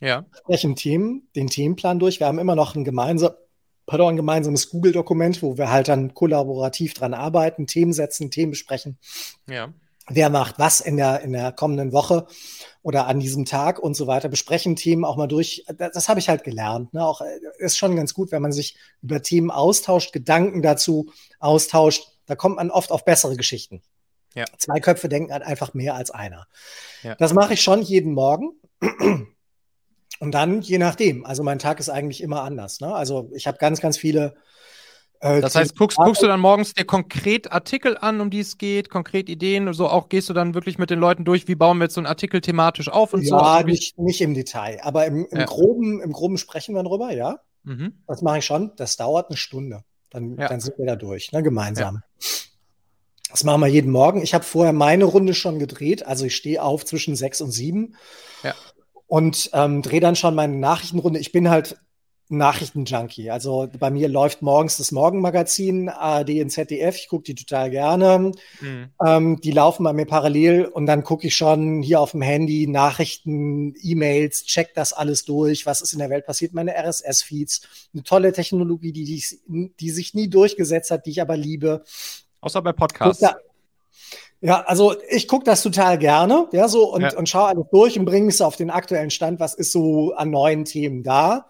Ja. 0.00 0.26
Sprechen 0.40 0.76
Themen, 0.76 1.28
den 1.34 1.46
Themenplan 1.46 1.98
durch. 1.98 2.20
Wir 2.20 2.26
haben 2.26 2.38
immer 2.38 2.54
noch 2.54 2.74
ein, 2.74 2.84
gemeinsam, 2.84 3.32
pardon, 3.86 4.12
ein 4.12 4.16
gemeinsames 4.16 4.68
Google-Dokument, 4.68 5.42
wo 5.42 5.56
wir 5.56 5.70
halt 5.70 5.88
dann 5.88 6.12
kollaborativ 6.12 6.92
dran 6.92 7.14
arbeiten, 7.14 7.66
Themen 7.66 7.94
setzen, 7.94 8.30
Themen 8.30 8.50
besprechen. 8.50 8.98
Ja 9.48 9.72
wer 10.08 10.30
macht 10.30 10.58
was 10.58 10.80
in 10.80 10.96
der, 10.96 11.20
in 11.22 11.32
der 11.32 11.52
kommenden 11.52 11.92
Woche 11.92 12.26
oder 12.82 13.06
an 13.06 13.18
diesem 13.18 13.44
Tag 13.44 13.78
und 13.78 13.94
so 13.94 14.06
weiter, 14.06 14.28
besprechen 14.28 14.76
Themen 14.76 15.04
auch 15.04 15.16
mal 15.16 15.26
durch. 15.26 15.64
Das, 15.76 15.92
das 15.92 16.08
habe 16.08 16.20
ich 16.20 16.28
halt 16.28 16.44
gelernt. 16.44 16.94
Ne? 16.94 17.04
Auch 17.04 17.20
äh, 17.20 17.26
ist 17.58 17.76
schon 17.76 17.96
ganz 17.96 18.14
gut, 18.14 18.30
wenn 18.32 18.42
man 18.42 18.52
sich 18.52 18.76
über 19.02 19.22
Themen 19.22 19.50
austauscht, 19.50 20.12
Gedanken 20.12 20.62
dazu 20.62 21.12
austauscht. 21.40 22.08
Da 22.26 22.36
kommt 22.36 22.56
man 22.56 22.70
oft 22.70 22.92
auf 22.92 23.04
bessere 23.04 23.36
Geschichten. 23.36 23.82
Ja. 24.34 24.44
Zwei 24.58 24.80
Köpfe 24.80 25.08
denken 25.08 25.32
halt 25.32 25.42
einfach 25.42 25.74
mehr 25.74 25.94
als 25.94 26.10
einer. 26.10 26.46
Ja. 27.02 27.14
Das 27.16 27.32
mache 27.32 27.54
ich 27.54 27.62
schon 27.62 27.82
jeden 27.82 28.12
Morgen. 28.12 28.52
Und 30.18 30.32
dann, 30.32 30.60
je 30.60 30.78
nachdem, 30.78 31.24
also 31.24 31.42
mein 31.42 31.58
Tag 31.58 31.80
ist 31.80 31.88
eigentlich 31.88 32.22
immer 32.22 32.42
anders. 32.42 32.80
Ne? 32.80 32.94
Also 32.94 33.30
ich 33.34 33.46
habe 33.46 33.58
ganz, 33.58 33.80
ganz 33.80 33.98
viele 33.98 34.36
äh, 35.20 35.40
das 35.40 35.54
heißt, 35.54 35.76
guckst, 35.76 35.96
guckst, 35.96 36.22
du 36.22 36.26
dann 36.26 36.40
morgens 36.40 36.74
dir 36.74 36.84
konkret 36.84 37.52
Artikel 37.52 37.96
an, 37.98 38.20
um 38.20 38.30
die 38.30 38.40
es 38.40 38.58
geht, 38.58 38.90
konkret 38.90 39.28
Ideen, 39.28 39.72
so 39.72 39.88
auch 39.88 40.08
gehst 40.08 40.28
du 40.28 40.32
dann 40.32 40.54
wirklich 40.54 40.78
mit 40.78 40.90
den 40.90 40.98
Leuten 40.98 41.24
durch, 41.24 41.48
wie 41.48 41.54
bauen 41.54 41.78
wir 41.78 41.84
jetzt 41.84 41.94
so 41.94 42.00
einen 42.00 42.06
Artikel 42.06 42.40
thematisch 42.40 42.88
auf 42.88 43.14
und 43.14 43.22
ja, 43.22 43.28
so? 43.28 43.36
Ja, 43.36 43.62
nicht, 43.62 43.98
nicht 43.98 44.20
im 44.20 44.34
Detail, 44.34 44.80
aber 44.82 45.06
im, 45.06 45.26
im 45.26 45.38
ja. 45.38 45.44
Groben, 45.44 46.00
im 46.00 46.12
Groben 46.12 46.38
sprechen 46.38 46.74
wir 46.74 46.82
darüber, 46.82 47.12
ja. 47.12 47.40
Mhm. 47.64 47.94
Das 48.06 48.22
mache 48.22 48.38
ich 48.38 48.44
schon. 48.44 48.72
Das 48.76 48.96
dauert 48.96 49.28
eine 49.28 49.36
Stunde. 49.36 49.82
Dann, 50.10 50.36
ja. 50.36 50.48
dann 50.48 50.60
sind 50.60 50.78
wir 50.78 50.86
da 50.86 50.96
durch, 50.96 51.32
ne, 51.32 51.42
gemeinsam. 51.42 52.02
Das 53.28 53.42
machen 53.42 53.60
wir 53.60 53.66
jeden 53.66 53.90
Morgen. 53.90 54.22
Ich 54.22 54.34
habe 54.34 54.44
vorher 54.44 54.72
meine 54.72 55.04
Runde 55.04 55.34
schon 55.34 55.58
gedreht, 55.58 56.06
also 56.06 56.24
ich 56.24 56.36
stehe 56.36 56.62
auf 56.62 56.84
zwischen 56.84 57.16
sechs 57.16 57.40
und 57.40 57.50
sieben. 57.50 57.96
Ja 58.42 58.54
und 59.06 59.50
ähm, 59.52 59.82
drehe 59.82 60.00
dann 60.00 60.16
schon 60.16 60.34
meine 60.34 60.56
Nachrichtenrunde. 60.56 61.20
Ich 61.20 61.32
bin 61.32 61.48
halt 61.48 61.76
Nachrichtenjunkie. 62.28 63.30
Also 63.30 63.68
bei 63.78 63.90
mir 63.90 64.08
läuft 64.08 64.42
morgens 64.42 64.78
das 64.78 64.90
Morgenmagazin, 64.90 65.88
ARD 65.88 66.42
und 66.42 66.50
ZDF. 66.50 66.96
Ich 66.96 67.08
gucke 67.08 67.22
die 67.24 67.34
total 67.34 67.70
gerne. 67.70 68.32
Mhm. 68.60 68.90
Ähm, 69.04 69.40
die 69.40 69.52
laufen 69.52 69.84
bei 69.84 69.92
mir 69.92 70.06
parallel 70.06 70.64
und 70.64 70.86
dann 70.86 71.04
gucke 71.04 71.28
ich 71.28 71.36
schon 71.36 71.82
hier 71.82 72.00
auf 72.00 72.10
dem 72.10 72.22
Handy 72.22 72.66
Nachrichten, 72.66 73.74
E-Mails, 73.80 74.44
check 74.44 74.74
das 74.74 74.92
alles 74.92 75.24
durch, 75.24 75.66
was 75.66 75.80
ist 75.80 75.92
in 75.92 76.00
der 76.00 76.10
Welt 76.10 76.26
passiert, 76.26 76.52
meine 76.52 76.74
RSS-Feeds. 76.74 77.88
Eine 77.94 78.02
tolle 78.02 78.32
Technologie, 78.32 78.92
die, 78.92 79.04
die, 79.04 79.72
die, 79.78 79.90
sich 79.90 80.14
nie 80.14 80.28
durchgesetzt 80.28 80.90
hat, 80.90 81.06
die 81.06 81.10
ich 81.10 81.22
aber 81.22 81.36
liebe. 81.36 81.84
Außer 82.40 82.60
bei 82.60 82.72
Podcasts. 82.72 83.24
Ja, 84.42 84.62
also 84.64 84.94
ich 85.08 85.28
gucke 85.28 85.44
das 85.44 85.62
total 85.62 85.96
gerne, 85.96 86.48
ja, 86.52 86.68
so 86.68 86.92
und, 86.92 87.02
ja. 87.02 87.16
und 87.16 87.28
schaue 87.28 87.48
alles 87.48 87.64
durch 87.72 87.98
und 87.98 88.04
bringe 88.04 88.28
es 88.28 88.40
auf 88.42 88.56
den 88.56 88.70
aktuellen 88.70 89.10
Stand, 89.10 89.40
was 89.40 89.54
ist 89.54 89.72
so 89.72 90.12
an 90.14 90.30
neuen 90.30 90.64
Themen 90.64 91.02
da. 91.02 91.46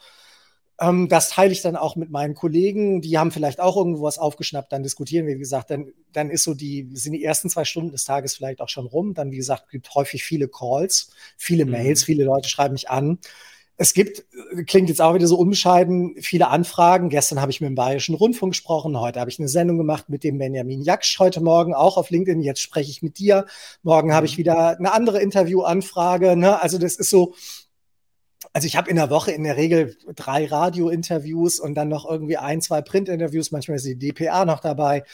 Ähm, 0.79 1.09
das 1.09 1.31
teile 1.31 1.53
ich 1.53 1.63
dann 1.63 1.77
auch 1.77 1.97
mit 1.97 2.11
meinen 2.11 2.35
Kollegen. 2.35 3.01
Die 3.01 3.19
haben 3.19 3.31
vielleicht 3.31 3.61
auch 3.61 3.77
irgendwo 3.77 4.03
was 4.03 4.19
aufgeschnappt. 4.19 4.73
Dann 4.73 4.83
diskutieren 4.83 5.27
wir, 5.27 5.37
wie 5.37 5.41
gesagt, 5.41 5.71
dann, 5.71 5.93
dann 6.13 6.31
ist 6.31 6.45
so 6.45 6.55
die, 6.55 6.89
sind 6.93 7.15
die 7.15 7.25
ersten 7.25 7.49
zwei 7.49 7.65
Stunden 7.65 7.93
des 7.93 8.05
Tages 8.05 8.35
vielleicht 8.35 8.61
auch 8.61 8.69
schon 8.69 8.87
rum. 8.87 9.15
Dann, 9.15 9.31
wie 9.31 9.37
gesagt, 9.37 9.71
gibt 9.71 9.95
häufig 9.95 10.25
viele 10.25 10.49
Calls, 10.49 11.11
viele 11.37 11.65
mhm. 11.65 11.73
Mails, 11.73 12.05
viele 12.05 12.25
Leute 12.25 12.49
schreiben 12.49 12.75
mich 12.75 12.91
an. 12.91 13.19
Es 13.79 13.93
gibt, 13.93 14.25
klingt 14.67 14.89
jetzt 14.89 15.03
auch 15.03 15.15
wieder 15.15 15.27
so 15.27 15.37
unbescheiden, 15.37 16.15
viele 16.21 16.49
Anfragen. 16.49 17.11
Gestern 17.11 17.43
habe 17.43 17.51
ich 17.51 17.61
mit 17.61 17.69
dem 17.69 17.75
Bayerischen 17.75 18.15
Rundfunk 18.15 18.53
gesprochen. 18.53 18.99
Heute 18.99 19.21
habe 19.21 19.31
ich 19.31 19.39
eine 19.39 19.49
Sendung 19.49 19.77
gemacht 19.77 20.09
mit 20.09 20.25
dem 20.25 20.39
Benjamin 20.39 20.81
Jaksch. 20.81 21.19
Heute 21.19 21.43
Morgen 21.43 21.75
auch 21.75 21.99
auf 21.99 22.09
LinkedIn. 22.09 22.41
Jetzt 22.41 22.63
spreche 22.63 22.91
ich 22.91 23.03
mit 23.03 23.19
dir. 23.19 23.45
Morgen 23.83 24.15
habe 24.15 24.25
ich 24.25 24.33
mhm. 24.33 24.39
wieder 24.39 24.79
eine 24.79 24.93
andere 24.93 25.21
Interviewanfrage. 25.21 26.37
Ne? 26.37 26.61
Also 26.61 26.79
das 26.79 26.97
ist 26.97 27.11
so, 27.11 27.35
also 28.57 28.65
ich 28.69 28.77
habe 28.77 28.89
in 28.89 28.97
der 28.97 29.11
Woche 29.11 29.33
in 29.33 29.45
der 29.45 29.59
Regel 29.59 29.99
drei 30.15 30.47
Radio-Interviews 30.47 31.61
und 31.61 31.75
dann 31.75 31.89
noch 31.89 32.09
irgendwie 32.09 32.39
ein, 32.39 32.63
zwei 32.63 32.81
Print-Interviews, 32.81 33.51
manchmal 33.51 33.77
ist 33.77 33.85
die 33.85 33.99
DPA 33.99 34.47
noch 34.47 34.61
dabei. 34.61 35.05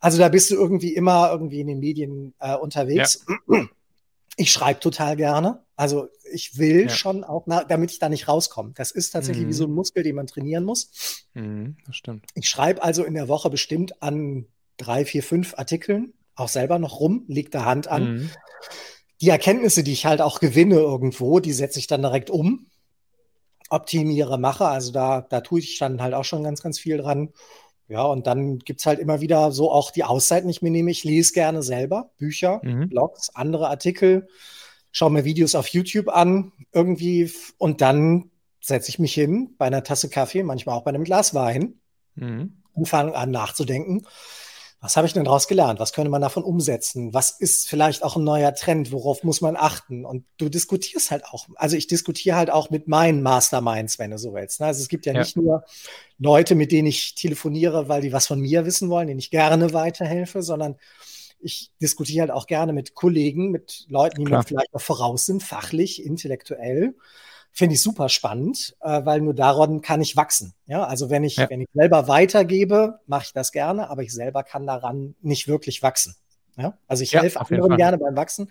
Also 0.00 0.18
da 0.18 0.28
bist 0.28 0.50
du 0.50 0.56
irgendwie 0.56 0.96
immer 0.96 1.30
irgendwie 1.30 1.60
in 1.60 1.68
den 1.68 1.78
Medien 1.78 2.34
äh, 2.40 2.56
unterwegs. 2.56 3.24
Ja. 3.48 3.66
Ich 4.40 4.52
schreibe 4.52 4.78
total 4.78 5.16
gerne. 5.16 5.64
Also 5.74 6.08
ich 6.32 6.58
will 6.58 6.82
ja. 6.82 6.88
schon 6.88 7.24
auch, 7.24 7.44
na, 7.46 7.64
damit 7.64 7.90
ich 7.90 7.98
da 7.98 8.08
nicht 8.08 8.28
rauskomme. 8.28 8.70
Das 8.76 8.92
ist 8.92 9.10
tatsächlich 9.10 9.46
mhm. 9.46 9.48
wie 9.48 9.54
so 9.54 9.64
ein 9.64 9.72
Muskel, 9.72 10.04
den 10.04 10.14
man 10.14 10.28
trainieren 10.28 10.62
muss. 10.62 11.24
Mhm, 11.34 11.76
das 11.84 11.96
stimmt. 11.96 12.24
Ich 12.34 12.48
schreibe 12.48 12.84
also 12.84 13.02
in 13.02 13.14
der 13.14 13.26
Woche 13.26 13.50
bestimmt 13.50 14.00
an 14.00 14.46
drei, 14.76 15.04
vier, 15.04 15.24
fünf 15.24 15.54
Artikeln, 15.58 16.12
auch 16.36 16.48
selber 16.48 16.78
noch 16.78 17.00
rum, 17.00 17.24
leg 17.26 17.50
da 17.50 17.64
Hand 17.64 17.88
an. 17.88 18.12
Mhm. 18.12 18.30
Die 19.20 19.30
Erkenntnisse, 19.30 19.82
die 19.82 19.92
ich 19.92 20.06
halt 20.06 20.20
auch 20.20 20.38
gewinne 20.38 20.76
irgendwo, 20.76 21.40
die 21.40 21.52
setze 21.52 21.80
ich 21.80 21.88
dann 21.88 22.02
direkt 22.02 22.30
um 22.30 22.68
optimiere, 23.68 24.38
mache. 24.38 24.66
Also 24.66 24.92
da, 24.92 25.22
da 25.22 25.40
tue 25.40 25.60
ich 25.60 25.78
dann 25.78 26.02
halt 26.02 26.14
auch 26.14 26.24
schon 26.24 26.42
ganz, 26.42 26.62
ganz 26.62 26.78
viel 26.78 26.98
dran. 26.98 27.32
Ja, 27.88 28.02
und 28.02 28.26
dann 28.26 28.58
gibt 28.58 28.80
es 28.80 28.86
halt 28.86 28.98
immer 28.98 29.20
wieder 29.20 29.50
so 29.50 29.72
auch 29.72 29.90
die 29.90 30.04
Auszeiten, 30.04 30.48
die 30.48 30.52
ich 30.52 30.62
mir 30.62 30.70
nehme. 30.70 30.90
Ich 30.90 31.04
lese 31.04 31.32
gerne 31.32 31.62
selber 31.62 32.10
Bücher, 32.18 32.60
mhm. 32.62 32.88
Blogs, 32.90 33.30
andere 33.34 33.68
Artikel, 33.68 34.28
schaue 34.92 35.10
mir 35.10 35.24
Videos 35.24 35.54
auf 35.54 35.68
YouTube 35.68 36.08
an, 36.08 36.52
irgendwie, 36.72 37.32
und 37.56 37.80
dann 37.80 38.30
setze 38.60 38.90
ich 38.90 38.98
mich 38.98 39.14
hin 39.14 39.54
bei 39.56 39.66
einer 39.66 39.84
Tasse 39.84 40.10
Kaffee, 40.10 40.42
manchmal 40.42 40.76
auch 40.76 40.84
bei 40.84 40.90
einem 40.90 41.04
Glas 41.04 41.34
Wein 41.34 41.80
mhm. 42.14 42.62
und 42.74 42.86
fange 42.86 43.14
an 43.14 43.30
nachzudenken 43.30 44.06
was 44.80 44.96
habe 44.96 45.08
ich 45.08 45.12
denn 45.12 45.24
daraus 45.24 45.48
gelernt? 45.48 45.80
Was 45.80 45.92
könnte 45.92 46.10
man 46.10 46.22
davon 46.22 46.44
umsetzen? 46.44 47.12
Was 47.12 47.32
ist 47.32 47.68
vielleicht 47.68 48.04
auch 48.04 48.16
ein 48.16 48.22
neuer 48.22 48.54
Trend? 48.54 48.92
Worauf 48.92 49.24
muss 49.24 49.40
man 49.40 49.56
achten? 49.56 50.04
Und 50.04 50.24
du 50.36 50.48
diskutierst 50.48 51.10
halt 51.10 51.24
auch, 51.24 51.48
also 51.56 51.76
ich 51.76 51.88
diskutiere 51.88 52.36
halt 52.36 52.50
auch 52.50 52.70
mit 52.70 52.86
meinen 52.86 53.22
Masterminds, 53.22 53.98
wenn 53.98 54.12
du 54.12 54.18
so 54.18 54.34
willst. 54.34 54.60
Ne? 54.60 54.66
Also 54.66 54.80
es 54.80 54.88
gibt 54.88 55.06
ja, 55.06 55.12
ja, 55.14 55.20
nicht 55.20 55.36
nur 55.36 55.64
Leute, 56.18 56.54
mit 56.54 56.70
denen 56.70 56.86
ich 56.86 57.16
telefoniere, 57.16 57.88
weil 57.88 58.02
die 58.02 58.12
was 58.12 58.28
von 58.28 58.40
mir 58.40 58.66
wissen 58.66 58.88
wollen, 58.88 59.08
denen 59.08 59.18
ich 59.18 59.30
gerne 59.30 59.72
weiterhelfe, 59.72 60.42
sondern 60.42 60.76
ich 61.40 61.72
diskutiere 61.82 62.22
halt 62.22 62.30
auch 62.30 62.46
gerne 62.46 62.72
mit 62.72 62.94
Kollegen, 62.94 63.50
mit 63.50 63.86
Leuten, 63.88 64.20
die 64.20 64.24
Klar. 64.26 64.40
mir 64.40 64.46
vielleicht 64.46 64.72
noch 64.72 64.80
voraus 64.80 65.26
sind, 65.26 65.42
fachlich, 65.42 66.04
intellektuell 66.04 66.94
finde 67.52 67.74
ich 67.74 67.82
super 67.82 68.08
spannend, 68.08 68.76
äh, 68.80 69.04
weil 69.04 69.20
nur 69.20 69.34
daran 69.34 69.80
kann 69.80 70.00
ich 70.00 70.16
wachsen. 70.16 70.54
Ja, 70.66 70.84
also 70.84 71.10
wenn 71.10 71.24
ich, 71.24 71.36
ja. 71.36 71.50
wenn 71.50 71.60
ich 71.60 71.68
selber 71.74 72.08
weitergebe, 72.08 73.00
mache 73.06 73.24
ich 73.26 73.32
das 73.32 73.52
gerne, 73.52 73.90
aber 73.90 74.02
ich 74.02 74.12
selber 74.12 74.42
kann 74.44 74.66
daran 74.66 75.14
nicht 75.20 75.48
wirklich 75.48 75.82
wachsen. 75.82 76.14
Ja, 76.56 76.76
also 76.88 77.04
ich 77.04 77.12
ja, 77.12 77.22
helfe 77.22 77.40
anderen 77.40 77.76
gerne 77.76 77.98
beim 77.98 78.16
Wachsen, 78.16 78.50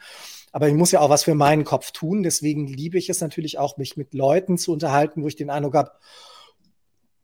aber 0.53 0.69
ich 0.69 0.74
muss 0.74 0.91
ja 0.91 1.02
auch 1.02 1.10
was 1.10 1.26
für 1.26 1.36
meinen 1.36 1.65
Kopf 1.65 1.91
tun. 1.91 2.24
Deswegen 2.24 2.65
liebe 2.65 2.98
ich 2.98 3.10
es 3.10 3.19
natürlich 3.19 3.57
auch, 3.57 3.78
mich 3.78 3.98
mit 3.98 4.14
Leuten 4.14 4.57
zu 4.57 4.72
unterhalten, 4.72 5.24
wo 5.24 5.28
ich 5.28 5.36
den 5.36 5.49
Eindruck 5.49 5.76
habe, 5.76 5.91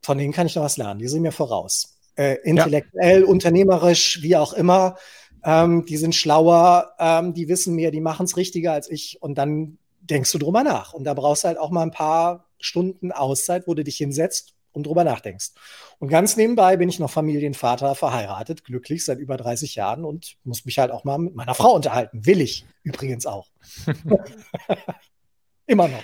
von 0.02 0.18
denen 0.18 0.34
kann 0.34 0.46
ich 0.46 0.56
noch 0.56 0.62
was 0.62 0.76
lernen. 0.76 1.00
Die 1.00 1.08
sind 1.08 1.22
mir 1.22 1.32
voraus. 1.32 1.98
Äh, 2.16 2.36
intellektuell, 2.44 3.22
ja. 3.22 3.26
unternehmerisch, 3.26 4.20
wie 4.22 4.36
auch 4.36 4.52
immer. 4.52 4.96
Ähm, 5.42 5.84
die 5.86 5.96
sind 5.96 6.14
schlauer, 6.14 6.92
ähm, 6.98 7.32
die 7.32 7.48
wissen 7.48 7.74
mehr, 7.74 7.90
die 7.90 8.02
machen 8.02 8.24
es 8.24 8.36
richtiger 8.36 8.72
als 8.72 8.90
ich. 8.90 9.18
Und 9.20 9.36
dann 9.36 9.78
denkst 10.10 10.32
du 10.32 10.38
drüber 10.38 10.62
nach. 10.62 10.92
Und 10.92 11.04
da 11.04 11.14
brauchst 11.14 11.44
du 11.44 11.48
halt 11.48 11.58
auch 11.58 11.70
mal 11.70 11.82
ein 11.82 11.90
paar 11.90 12.46
Stunden 12.58 13.12
Auszeit, 13.12 13.66
wo 13.66 13.74
du 13.74 13.84
dich 13.84 13.96
hinsetzt 13.96 14.54
und 14.72 14.86
drüber 14.86 15.04
nachdenkst. 15.04 15.52
Und 15.98 16.08
ganz 16.08 16.36
nebenbei 16.36 16.76
bin 16.76 16.88
ich 16.88 16.98
noch 16.98 17.10
Familienvater, 17.10 17.94
verheiratet, 17.94 18.64
glücklich 18.64 19.04
seit 19.04 19.18
über 19.18 19.36
30 19.36 19.76
Jahren 19.76 20.04
und 20.04 20.36
muss 20.44 20.64
mich 20.64 20.78
halt 20.78 20.90
auch 20.90 21.04
mal 21.04 21.18
mit 21.18 21.34
meiner 21.34 21.54
Frau 21.54 21.74
unterhalten. 21.74 22.26
Will 22.26 22.40
ich 22.40 22.66
übrigens 22.82 23.26
auch. 23.26 23.48
Immer 25.66 25.88
noch. 25.88 26.02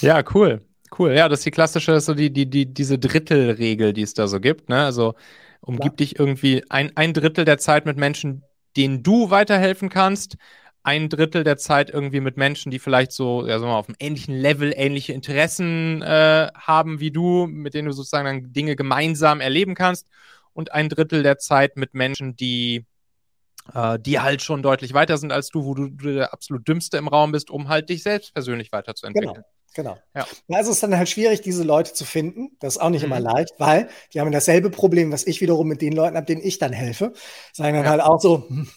Ja, 0.00 0.22
cool. 0.34 0.62
Cool. 0.96 1.12
Ja, 1.12 1.28
das 1.28 1.40
ist 1.40 1.46
die 1.46 1.50
klassische, 1.50 2.00
so 2.00 2.14
die, 2.14 2.32
die, 2.32 2.48
die, 2.48 2.72
diese 2.72 2.98
Drittelregel, 2.98 3.92
die 3.92 4.02
es 4.02 4.14
da 4.14 4.26
so 4.26 4.40
gibt. 4.40 4.68
Ne? 4.68 4.82
Also 4.82 5.14
umgib 5.60 5.82
Klar. 5.82 5.96
dich 5.96 6.18
irgendwie 6.18 6.64
ein, 6.70 6.92
ein 6.96 7.12
Drittel 7.12 7.44
der 7.44 7.58
Zeit 7.58 7.84
mit 7.84 7.98
Menschen, 7.98 8.42
denen 8.76 9.02
du 9.02 9.30
weiterhelfen 9.30 9.90
kannst 9.90 10.36
ein 10.88 11.10
Drittel 11.10 11.44
der 11.44 11.58
Zeit 11.58 11.90
irgendwie 11.90 12.20
mit 12.20 12.38
Menschen, 12.38 12.70
die 12.70 12.78
vielleicht 12.78 13.12
so, 13.12 13.46
ja, 13.46 13.58
sagen 13.58 13.64
wir 13.64 13.74
mal, 13.74 13.78
auf 13.78 13.88
einem 13.88 13.96
ähnlichen 14.00 14.34
Level 14.34 14.72
ähnliche 14.74 15.12
Interessen 15.12 16.00
äh, 16.00 16.48
haben 16.54 16.98
wie 16.98 17.10
du, 17.10 17.46
mit 17.46 17.74
denen 17.74 17.88
du 17.88 17.92
sozusagen 17.92 18.24
dann 18.24 18.52
Dinge 18.54 18.74
gemeinsam 18.74 19.42
erleben 19.42 19.74
kannst. 19.74 20.06
Und 20.54 20.72
ein 20.72 20.88
Drittel 20.88 21.22
der 21.22 21.36
Zeit 21.36 21.76
mit 21.76 21.92
Menschen, 21.92 22.36
die 22.36 22.86
äh, 23.74 23.98
die 23.98 24.18
halt 24.18 24.40
schon 24.40 24.62
deutlich 24.62 24.94
weiter 24.94 25.18
sind 25.18 25.30
als 25.30 25.50
du, 25.50 25.66
wo 25.66 25.74
du, 25.74 25.88
du, 25.88 26.14
der 26.14 26.32
absolut 26.32 26.66
Dümmste 26.66 26.96
im 26.96 27.06
Raum 27.06 27.32
bist, 27.32 27.50
um 27.50 27.68
halt 27.68 27.90
dich 27.90 28.02
selbst 28.02 28.32
persönlich 28.32 28.72
weiterzuentwickeln. 28.72 29.34
Genau. 29.34 29.46
Genau. 29.74 29.98
Ja. 30.14 30.26
Also 30.48 30.72
ist 30.72 30.82
dann 30.82 30.96
halt 30.96 31.08
schwierig, 31.08 31.42
diese 31.42 31.62
Leute 31.62 31.92
zu 31.92 32.04
finden. 32.04 32.56
Das 32.58 32.76
ist 32.76 32.82
auch 32.82 32.88
nicht 32.88 33.02
mhm. 33.02 33.12
immer 33.12 33.20
leicht, 33.20 33.52
weil 33.58 33.88
die 34.12 34.20
haben 34.20 34.32
dasselbe 34.32 34.70
Problem, 34.70 35.12
was 35.12 35.26
ich 35.26 35.40
wiederum 35.40 35.68
mit 35.68 35.82
den 35.82 35.92
Leuten 35.92 36.16
habe, 36.16 36.26
denen 36.26 36.42
ich 36.42 36.58
dann 36.58 36.72
helfe. 36.72 37.12
Sagen 37.52 37.76
dann 37.76 37.84
ja. 37.84 37.90
halt 37.90 38.00
auch 38.00 38.20
so, 38.20 38.48
hm, 38.48 38.68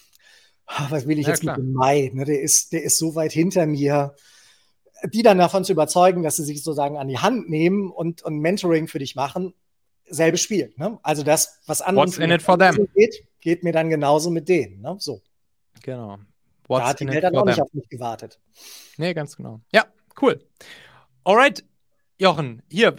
was 0.89 1.07
will 1.07 1.19
ich 1.19 1.25
ja, 1.25 1.31
jetzt 1.31 1.41
klar. 1.41 1.57
mit 1.57 1.65
dem 1.65 1.73
Mai? 1.73 2.11
Ne, 2.13 2.25
der, 2.25 2.41
ist, 2.41 2.73
der 2.73 2.83
ist 2.83 2.97
so 2.97 3.15
weit 3.15 3.31
hinter 3.31 3.65
mir. 3.65 4.15
Die 5.11 5.23
dann 5.23 5.39
davon 5.39 5.63
zu 5.63 5.71
überzeugen, 5.71 6.21
dass 6.21 6.35
sie 6.35 6.43
sich 6.43 6.63
sozusagen 6.63 6.97
an 6.97 7.07
die 7.07 7.17
Hand 7.17 7.49
nehmen 7.49 7.89
und, 7.89 8.21
und 8.21 8.37
Mentoring 8.37 8.87
für 8.87 8.99
dich 8.99 9.15
machen, 9.15 9.55
selbes 10.07 10.41
Spiel. 10.41 10.73
Ne? 10.77 10.99
Also 11.01 11.23
das, 11.23 11.59
was 11.65 11.81
anderen 11.81 12.11
geht, 12.93 13.23
geht 13.39 13.63
mir 13.63 13.73
dann 13.73 13.89
genauso 13.89 14.29
mit 14.29 14.47
denen. 14.47 14.81
Ne? 14.81 14.97
So. 14.99 15.21
Genau. 15.81 16.19
What's 16.67 16.83
da 16.83 16.89
hat 16.89 16.99
die 16.99 17.07
Welt 17.07 17.23
dann 17.23 17.35
auch 17.35 17.45
nicht 17.45 17.61
auf 17.61 17.73
mich 17.73 17.89
gewartet. 17.89 18.39
Nee, 18.97 19.13
ganz 19.13 19.35
genau. 19.35 19.59
Ja, 19.73 19.85
cool. 20.21 20.39
Alright, 21.23 21.63
Jochen, 22.17 22.61
hier, 22.69 22.95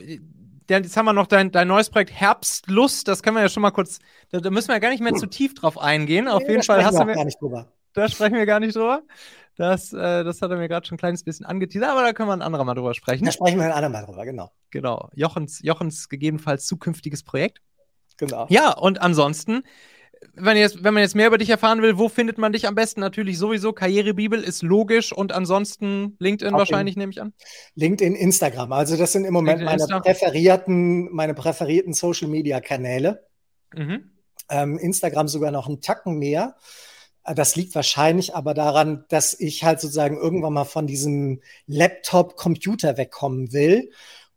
jetzt 0.78 0.96
haben 0.96 1.06
wir 1.06 1.12
noch 1.12 1.26
dein, 1.26 1.50
dein 1.50 1.68
neues 1.68 1.90
Projekt 1.90 2.12
Herbstlust. 2.12 3.08
Das 3.08 3.22
können 3.22 3.36
wir 3.36 3.42
ja 3.42 3.48
schon 3.48 3.62
mal 3.62 3.70
kurz, 3.70 3.98
da, 4.30 4.40
da 4.40 4.50
müssen 4.50 4.68
wir 4.68 4.74
ja 4.74 4.80
gar 4.80 4.90
nicht 4.90 5.02
mehr 5.02 5.14
zu 5.14 5.26
tief 5.26 5.54
drauf 5.54 5.78
eingehen. 5.78 6.28
Auf 6.28 6.42
nee, 6.42 6.50
jeden 6.50 6.62
Fall 6.62 6.84
hast 6.84 6.98
du 6.98 7.04
mir. 7.04 7.14
Gar 7.14 7.24
nicht 7.24 7.40
drüber. 7.40 7.72
Da 7.94 8.08
sprechen 8.08 8.34
wir 8.34 8.46
gar 8.46 8.60
nicht 8.60 8.74
drüber. 8.74 9.02
Das, 9.56 9.92
äh, 9.92 10.24
das 10.24 10.40
hat 10.40 10.50
er 10.50 10.56
mir 10.56 10.68
gerade 10.68 10.86
schon 10.86 10.96
ein 10.96 10.98
kleines 10.98 11.24
bisschen 11.24 11.44
angeteasert, 11.44 11.90
aber 11.90 12.02
da 12.02 12.12
können 12.12 12.28
wir 12.28 12.32
ein 12.32 12.42
anderer 12.42 12.64
Mal 12.64 12.74
drüber 12.74 12.94
sprechen. 12.94 13.24
Da 13.24 13.32
sprechen 13.32 13.58
wir 13.58 13.66
ein 13.66 13.72
andermal 13.72 14.06
drüber, 14.06 14.24
genau. 14.24 14.50
Genau. 14.70 15.10
Jochens, 15.14 15.60
Jochens 15.62 16.08
gegebenenfalls 16.08 16.66
zukünftiges 16.66 17.22
Projekt. 17.22 17.60
Genau. 18.16 18.46
Ja, 18.48 18.72
und 18.72 19.02
ansonsten 19.02 19.62
wenn, 20.34 20.56
jetzt, 20.56 20.82
wenn 20.82 20.94
man 20.94 21.02
jetzt 21.02 21.14
mehr 21.14 21.26
über 21.26 21.38
dich 21.38 21.50
erfahren 21.50 21.82
will, 21.82 21.98
wo 21.98 22.08
findet 22.08 22.38
man 22.38 22.52
dich 22.52 22.66
am 22.66 22.74
besten? 22.74 23.00
Natürlich 23.00 23.38
sowieso 23.38 23.72
Karrierebibel 23.72 24.42
ist 24.42 24.62
logisch 24.62 25.12
und 25.12 25.32
ansonsten 25.32 26.16
LinkedIn 26.18 26.54
Auf 26.54 26.60
wahrscheinlich, 26.60 26.96
nehme 26.96 27.12
ich 27.12 27.20
an. 27.20 27.32
LinkedIn, 27.74 28.14
Instagram. 28.14 28.72
Also 28.72 28.96
das 28.96 29.12
sind 29.12 29.24
im 29.24 29.32
Moment 29.32 29.60
LinkedIn, 29.60 29.88
meine 29.88 30.00
präferierten, 30.00 31.12
meine 31.12 31.34
präferierten 31.34 31.92
Social 31.92 32.28
Media 32.28 32.60
Kanäle. 32.60 33.26
Mhm. 33.74 34.10
Ähm, 34.48 34.78
Instagram 34.78 35.28
sogar 35.28 35.50
noch 35.50 35.68
einen 35.68 35.80
Tacken 35.80 36.18
mehr. 36.18 36.56
Äh, 37.24 37.34
das 37.34 37.56
liegt 37.56 37.74
wahrscheinlich 37.74 38.34
aber 38.34 38.54
daran, 38.54 39.04
dass 39.08 39.38
ich 39.38 39.64
halt 39.64 39.80
sozusagen 39.80 40.16
irgendwann 40.16 40.52
mal 40.52 40.64
von 40.64 40.86
diesem 40.86 41.40
Laptop-Computer 41.66 42.96
wegkommen 42.96 43.52
will. 43.52 43.90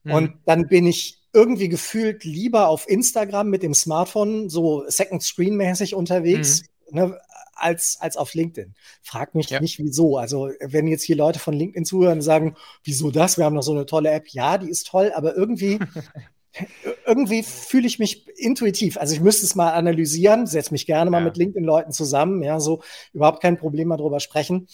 Mhm. 0.03 0.13
Und 0.13 0.33
dann 0.45 0.67
bin 0.67 0.87
ich 0.87 1.24
irgendwie 1.35 1.67
gefühlt 1.67 2.23
lieber 2.23 2.69
auf 2.69 2.87
Instagram 2.87 3.49
mit 3.49 3.61
dem 3.61 3.73
Smartphone 3.73 4.49
so 4.49 4.85
Second 4.87 5.21
Screen 5.21 5.57
mäßig 5.57 5.93
unterwegs, 5.93 6.63
mhm. 6.89 6.97
ne, 6.97 7.19
als, 7.53 7.97
als 7.99 8.15
auf 8.15 8.33
LinkedIn. 8.33 8.73
Frag 9.01 9.35
mich 9.35 9.49
ja. 9.49 9.59
nicht 9.59 9.77
wieso. 9.79 10.17
Also, 10.17 10.49
wenn 10.61 10.87
jetzt 10.87 11.03
hier 11.03 11.17
Leute 11.17 11.39
von 11.39 11.53
LinkedIn 11.53 11.85
zuhören 11.85 12.19
und 12.19 12.21
sagen, 12.21 12.55
wieso 12.83 13.11
das? 13.11 13.37
Wir 13.37 13.45
haben 13.45 13.53
noch 13.53 13.63
so 13.63 13.73
eine 13.73 13.85
tolle 13.85 14.11
App. 14.11 14.27
Ja, 14.29 14.57
die 14.57 14.69
ist 14.69 14.87
toll, 14.87 15.11
aber 15.13 15.35
irgendwie, 15.35 15.79
irgendwie 17.05 17.43
fühle 17.43 17.87
ich 17.87 17.99
mich 17.99 18.27
intuitiv. 18.37 18.97
Also, 18.97 19.13
ich 19.13 19.21
müsste 19.21 19.45
es 19.45 19.55
mal 19.55 19.71
analysieren, 19.71 20.47
setze 20.47 20.73
mich 20.73 20.85
gerne 20.85 21.11
mal 21.11 21.19
ja. 21.19 21.25
mit 21.25 21.37
LinkedIn-Leuten 21.37 21.91
zusammen. 21.91 22.43
Ja, 22.43 22.59
so 22.61 22.81
überhaupt 23.13 23.41
kein 23.41 23.57
Problem 23.57 23.89
mal 23.89 23.97
drüber 23.97 24.21
sprechen. 24.21 24.67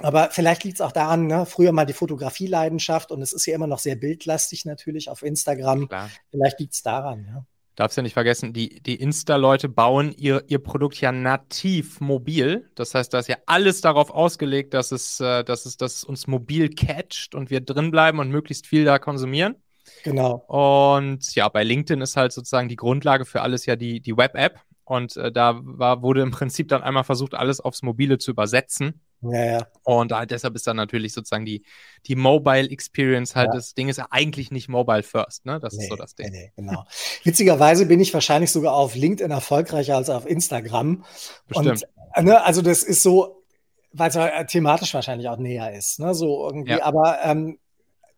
Aber 0.00 0.30
vielleicht 0.30 0.64
liegt 0.64 0.76
es 0.76 0.80
auch 0.80 0.92
daran, 0.92 1.26
ne, 1.26 1.44
früher 1.46 1.72
mal 1.72 1.84
die 1.84 1.92
Fotografieleidenschaft 1.92 3.10
und 3.10 3.20
es 3.20 3.32
ist 3.32 3.46
ja 3.46 3.54
immer 3.54 3.66
noch 3.66 3.78
sehr 3.78 3.96
bildlastig 3.96 4.64
natürlich 4.64 5.10
auf 5.10 5.22
Instagram. 5.22 5.88
Klar. 5.88 6.10
Vielleicht 6.30 6.60
liegt 6.60 6.74
es 6.74 6.82
daran, 6.82 7.26
ja. 7.26 7.44
Darfst 7.74 7.96
ja 7.96 8.02
nicht 8.02 8.12
vergessen, 8.12 8.52
die, 8.52 8.82
die 8.82 8.96
Insta-Leute 8.96 9.70
bauen 9.70 10.12
ihr, 10.12 10.44
ihr 10.46 10.58
Produkt 10.58 11.00
ja 11.00 11.10
nativ 11.10 12.00
mobil. 12.00 12.70
Das 12.74 12.94
heißt, 12.94 13.14
da 13.14 13.18
ist 13.18 13.28
ja 13.28 13.36
alles 13.46 13.80
darauf 13.80 14.10
ausgelegt, 14.10 14.74
dass 14.74 14.92
es, 14.92 15.20
äh, 15.20 15.42
dass 15.42 15.64
es, 15.64 15.78
dass 15.78 15.96
es 15.96 16.04
uns 16.04 16.26
mobil 16.26 16.68
catcht 16.68 17.34
und 17.34 17.48
wir 17.48 17.62
drin 17.62 17.90
bleiben 17.90 18.18
und 18.18 18.28
möglichst 18.28 18.66
viel 18.66 18.84
da 18.84 18.98
konsumieren. 18.98 19.56
Genau. 20.04 20.44
Und 20.48 21.34
ja, 21.34 21.48
bei 21.48 21.64
LinkedIn 21.64 22.02
ist 22.02 22.16
halt 22.16 22.32
sozusagen 22.32 22.68
die 22.68 22.76
Grundlage 22.76 23.24
für 23.24 23.40
alles 23.40 23.64
ja 23.64 23.74
die, 23.74 24.00
die 24.00 24.16
Web-App. 24.18 24.60
Und 24.84 25.16
äh, 25.16 25.32
da 25.32 25.58
war, 25.62 26.02
wurde 26.02 26.20
im 26.20 26.30
Prinzip 26.30 26.68
dann 26.68 26.82
einmal 26.82 27.04
versucht, 27.04 27.34
alles 27.34 27.60
aufs 27.60 27.82
Mobile 27.82 28.18
zu 28.18 28.32
übersetzen. 28.32 29.00
Ja, 29.22 29.44
ja. 29.44 29.66
Und 29.84 30.10
da, 30.10 30.26
deshalb 30.26 30.54
ist 30.56 30.66
dann 30.66 30.76
natürlich 30.76 31.12
sozusagen 31.12 31.44
die, 31.44 31.64
die 32.06 32.16
Mobile 32.16 32.68
Experience 32.68 33.36
halt, 33.36 33.48
ja. 33.48 33.54
das 33.54 33.74
Ding 33.74 33.88
ist 33.88 33.98
ja 33.98 34.08
eigentlich 34.10 34.50
nicht 34.50 34.68
Mobile 34.68 35.02
First, 35.02 35.46
ne? 35.46 35.60
Das 35.60 35.74
nee, 35.74 35.84
ist 35.84 35.90
so 35.90 35.96
das 35.96 36.14
Ding. 36.14 36.30
Nee, 36.30 36.38
nee, 36.44 36.52
genau. 36.56 36.84
Witzigerweise 37.22 37.86
bin 37.86 38.00
ich 38.00 38.12
wahrscheinlich 38.12 38.50
sogar 38.50 38.74
auf 38.74 38.94
LinkedIn 38.94 39.30
erfolgreicher 39.30 39.96
als 39.96 40.10
auf 40.10 40.26
Instagram. 40.26 41.04
Bestimmt. 41.46 41.84
Und, 42.16 42.24
ne, 42.24 42.44
also 42.44 42.62
das 42.62 42.82
ist 42.82 43.02
so, 43.02 43.44
weil 43.92 44.10
es 44.10 44.46
thematisch 44.50 44.92
wahrscheinlich 44.94 45.28
auch 45.28 45.38
näher 45.38 45.72
ist, 45.72 46.00
ne? 46.00 46.14
So 46.14 46.48
irgendwie, 46.48 46.72
ja. 46.72 46.82
aber 46.82 47.18
ähm, 47.22 47.58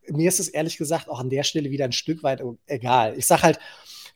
mir 0.09 0.29
ist 0.29 0.41
es 0.41 0.49
ehrlich 0.49 0.79
gesagt 0.79 1.09
auch 1.09 1.21
an 1.21 1.31
der 1.31 1.43
Stelle 1.43 1.71
wieder 1.71 1.85
ein 1.85 1.93
Stück 1.93 2.23
weit 2.23 2.43
egal. 2.67 3.15
Ich 3.17 3.27
sag 3.27 3.43
halt, 3.43 3.59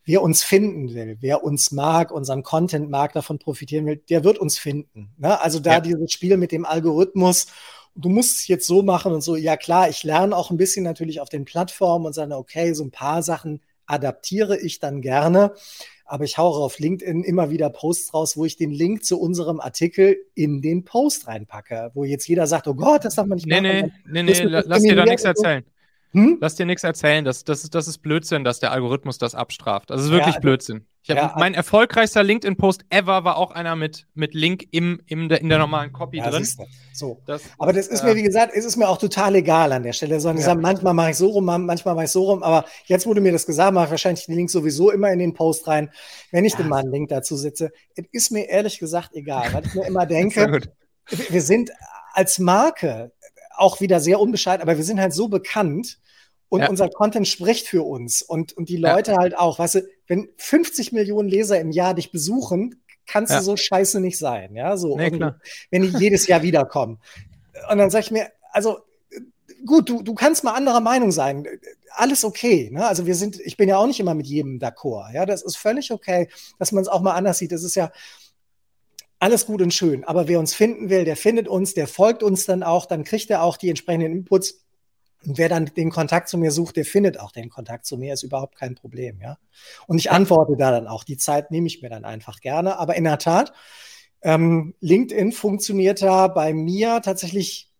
wer 0.09 0.22
uns 0.22 0.43
finden 0.43 0.94
will, 0.94 1.18
wer 1.20 1.44
uns 1.44 1.70
mag, 1.70 2.10
unseren 2.10 2.43
Content 2.43 2.89
mag, 2.89 3.12
davon 3.12 3.39
profitieren 3.39 3.85
will, 3.85 3.97
der 4.09 4.24
wird 4.24 4.39
uns 4.39 4.59
finden. 4.59 5.10
Ne? 5.18 5.39
Also 5.39 5.60
da 5.60 5.74
ja. 5.74 5.80
dieses 5.80 6.10
Spiel 6.10 6.39
mit 6.39 6.51
dem 6.51 6.64
Algorithmus, 6.64 7.48
du 7.94 8.09
musst 8.09 8.39
es 8.39 8.48
jetzt 8.48 8.66
so 8.66 8.82
machen 8.82 9.12
und 9.12 9.20
so, 9.20 9.36
ja 9.36 9.59
klar, 9.59 9.90
ich 9.90 10.05
lerne 10.05 10.35
auch 10.35 10.51
ein 10.51 10.56
bisschen 10.56 10.82
natürlich 10.82 11.20
auf 11.20 11.28
den 11.28 11.44
Plattformen 11.44 12.06
und 12.06 12.14
sage, 12.14 12.35
okay, 12.35 12.72
so 12.72 12.85
ein 12.85 12.90
paar 12.90 13.22
Sachen 13.22 13.60
adaptiere 13.85 14.59
ich 14.59 14.78
dann 14.78 15.02
gerne. 15.02 15.52
Aber 16.06 16.24
ich 16.24 16.39
haue 16.39 16.56
auf 16.56 16.78
LinkedIn 16.78 17.22
immer 17.22 17.51
wieder 17.51 17.68
Posts 17.68 18.14
raus, 18.14 18.36
wo 18.39 18.47
ich 18.47 18.56
den 18.56 18.70
Link 18.70 19.05
zu 19.05 19.20
unserem 19.20 19.60
Artikel 19.60 20.16
in 20.35 20.62
den 20.62 20.85
Post 20.85 21.26
reinpacke, 21.26 21.90
wo 21.93 22.05
jetzt 22.05 22.26
jeder 22.26 22.47
sagt, 22.47 22.66
oh 22.66 22.74
Gott, 22.74 23.05
das 23.05 23.16
darf 23.16 23.26
man 23.26 23.36
nicht 23.36 23.47
nee, 23.47 23.60
machen. 23.60 23.93
Nee, 24.06 24.22
nee, 24.22 24.32
nee, 24.32 24.43
lass 24.43 24.82
dir 24.82 24.97
da 24.97 25.05
nichts 25.05 25.24
erzählen. 25.24 25.64
Hm? 26.12 26.39
Lass 26.40 26.55
dir 26.55 26.64
nichts 26.64 26.85
erzählen. 26.85 27.24
Das, 27.24 27.44
das, 27.44 27.64
ist, 27.64 27.74
das 27.74 27.86
ist 27.86 27.98
Blödsinn, 27.98 28.43
dass 28.43 28.60
der 28.60 28.72
Algorithmus 28.72 29.18
das 29.18 29.35
abstraft. 29.35 29.90
Das 29.90 30.01
ist 30.02 30.10
wirklich 30.10 30.36
ja, 30.36 30.40
Blödsinn. 30.40 30.86
Hab, 31.09 31.16
ja, 31.16 31.35
mein 31.39 31.55
erfolgreichster 31.55 32.22
LinkedIn-Post 32.22 32.85
ever 32.90 33.24
war 33.24 33.36
auch 33.36 33.51
einer 33.51 33.76
mit, 33.76 34.06
mit 34.14 34.35
Link 34.35 34.66
im, 34.70 35.01
im, 35.06 35.30
in 35.30 35.48
der 35.48 35.59
normalen 35.59 35.93
Copy 35.93 36.18
ja, 36.18 36.30
drin. 36.30 36.47
So. 36.93 37.22
Das, 37.26 37.43
aber 37.59 37.72
das 37.72 37.89
ist 37.89 38.02
äh, 38.02 38.06
mir, 38.06 38.16
wie 38.16 38.22
gesagt, 38.22 38.52
es 38.55 38.64
ist 38.64 38.76
mir 38.76 38.89
auch 38.89 38.98
total 38.98 39.35
egal 39.35 39.72
an 39.72 39.82
der 39.82 39.93
Stelle. 39.93 40.20
Sondern 40.20 40.44
ja. 40.44 40.55
manchmal 40.55 40.94
mache 40.94 41.10
ich 41.10 41.16
so 41.16 41.28
rum, 41.28 41.44
manchmal 41.44 41.94
mache 41.94 42.05
ich 42.06 42.10
so 42.10 42.24
rum. 42.24 42.43
Aber 42.43 42.64
jetzt 42.86 43.06
wurde 43.06 43.20
mir 43.20 43.32
das 43.32 43.47
gesagt, 43.47 43.72
mache 43.74 43.86
ich 43.86 43.90
wahrscheinlich 43.90 44.26
den 44.26 44.35
Link 44.35 44.51
sowieso 44.51 44.90
immer 44.90 45.10
in 45.12 45.18
den 45.18 45.35
Post 45.35 45.66
rein, 45.66 45.90
wenn 46.30 46.44
ich 46.44 46.52
ja. 46.52 46.59
denn 46.59 46.68
mal 46.68 46.80
einen 46.80 46.93
Link 46.93 47.10
dazu 47.10 47.36
setze. 47.36 47.70
Es 47.94 48.05
ist 48.12 48.30
mir 48.30 48.48
ehrlich 48.48 48.78
gesagt 48.78 49.14
egal, 49.14 49.52
weil 49.52 49.66
ich 49.66 49.74
mir 49.74 49.86
immer 49.86 50.06
denke, 50.06 50.60
wir 51.30 51.43
sind 51.43 51.70
als 52.12 52.39
Marke 52.39 53.12
auch 53.59 53.80
wieder 53.80 54.01
sehr 54.01 54.20
unbescheid, 54.20 54.60
aber 54.60 54.76
wir 54.76 54.85
sind 54.85 55.01
halt 55.01 55.12
so 55.12 55.28
bekannt 55.28 55.98
und 56.48 56.60
ja. 56.60 56.68
unser 56.68 56.89
Content 56.89 57.28
spricht 57.28 57.66
für 57.66 57.82
uns 57.82 58.22
und, 58.22 58.52
und 58.56 58.68
die 58.68 58.76
Leute 58.76 59.12
ja. 59.12 59.18
halt 59.18 59.36
auch. 59.36 59.59
Weißt 59.59 59.76
du, 59.76 59.89
wenn 60.06 60.28
50 60.36 60.93
Millionen 60.93 61.28
Leser 61.28 61.60
im 61.60 61.70
Jahr 61.70 61.94
dich 61.94 62.10
besuchen, 62.10 62.82
kannst 63.06 63.32
ja. 63.32 63.39
du 63.39 63.44
so 63.44 63.56
scheiße 63.56 64.01
nicht 64.01 64.18
sein. 64.18 64.55
Ja, 64.55 64.76
so, 64.76 64.97
nee, 64.97 65.10
wenn 65.70 65.82
die 65.82 65.98
jedes 65.98 66.26
Jahr 66.26 66.43
wiederkommen. 66.43 66.98
Und 67.70 67.78
dann 67.78 67.90
sag 67.90 68.01
ich 68.01 68.10
mir, 68.10 68.28
also 68.52 68.78
gut, 69.66 69.89
du, 69.89 70.02
du 70.02 70.14
kannst 70.14 70.44
mal 70.44 70.52
anderer 70.52 70.80
Meinung 70.80 71.10
sein. 71.10 71.47
Alles 71.90 72.24
okay. 72.24 72.70
Ne? 72.72 72.86
Also 72.86 73.06
wir 73.06 73.14
sind, 73.14 73.40
ich 73.40 73.56
bin 73.56 73.68
ja 73.68 73.76
auch 73.78 73.86
nicht 73.86 74.01
immer 74.01 74.14
mit 74.14 74.26
jedem 74.26 74.59
d'accord. 74.59 75.12
Ja, 75.12 75.26
das 75.26 75.43
ist 75.43 75.56
völlig 75.56 75.90
okay, 75.90 76.28
dass 76.59 76.72
man 76.72 76.82
es 76.82 76.89
auch 76.89 77.01
mal 77.01 77.14
anders 77.14 77.39
sieht. 77.39 77.52
Das 77.52 77.64
ist 77.64 77.74
ja, 77.74 77.90
alles 79.19 79.47
gut 79.47 79.62
und 79.62 79.74
schön. 79.74 80.05
Aber 80.05 80.28
wer 80.28 80.39
uns 80.39 80.55
finden 80.55 80.90
will, 80.90 81.05
der 81.05 81.16
findet 81.16 81.49
uns, 81.49 81.74
der 81.74 81.89
folgt 81.89 82.23
uns 82.23 82.47
dann 82.47 82.62
auch, 82.62 82.86
dann 82.86 83.05
kriegt 83.05 83.31
er 83.31 83.43
auch 83.43 83.57
die 83.57 83.69
entsprechenden 83.69 84.12
Inputs. 84.12 84.65
Und 85.27 85.36
wer 85.36 85.49
dann 85.49 85.66
den 85.66 85.90
Kontakt 85.90 86.28
zu 86.28 86.39
mir 86.39 86.53
sucht, 86.53 86.77
der 86.77 86.85
findet 86.85 87.19
auch 87.19 87.32
den 87.32 87.51
Kontakt 87.51 87.86
zu 87.86 87.97
mir, 87.99 88.15
ist 88.15 88.23
überhaupt 88.23 88.57
kein 88.57 88.77
Problem, 88.77 89.20
ja. 89.20 89.36
Und 89.89 89.99
ich 89.99 90.12
antworte 90.12 90.57
da 90.57 90.70
dann 90.70 90.86
auch. 90.86 91.03
Die 91.03 91.16
Zeit 91.16 91.51
nehme 91.51 91.66
ich 91.66 91.82
mir 91.82 91.90
dann 91.90 92.05
einfach 92.05 92.40
gerne. 92.40 92.78
Aber 92.78 92.95
in 92.95 93.05
der 93.05 93.19
Tat, 93.19 93.53
ähm, 94.23 94.74
LinkedIn 94.81 95.32
funktioniert 95.32 96.03
da 96.03 96.28
bei 96.28 96.53
mir 96.53 97.01
tatsächlich 97.03 97.73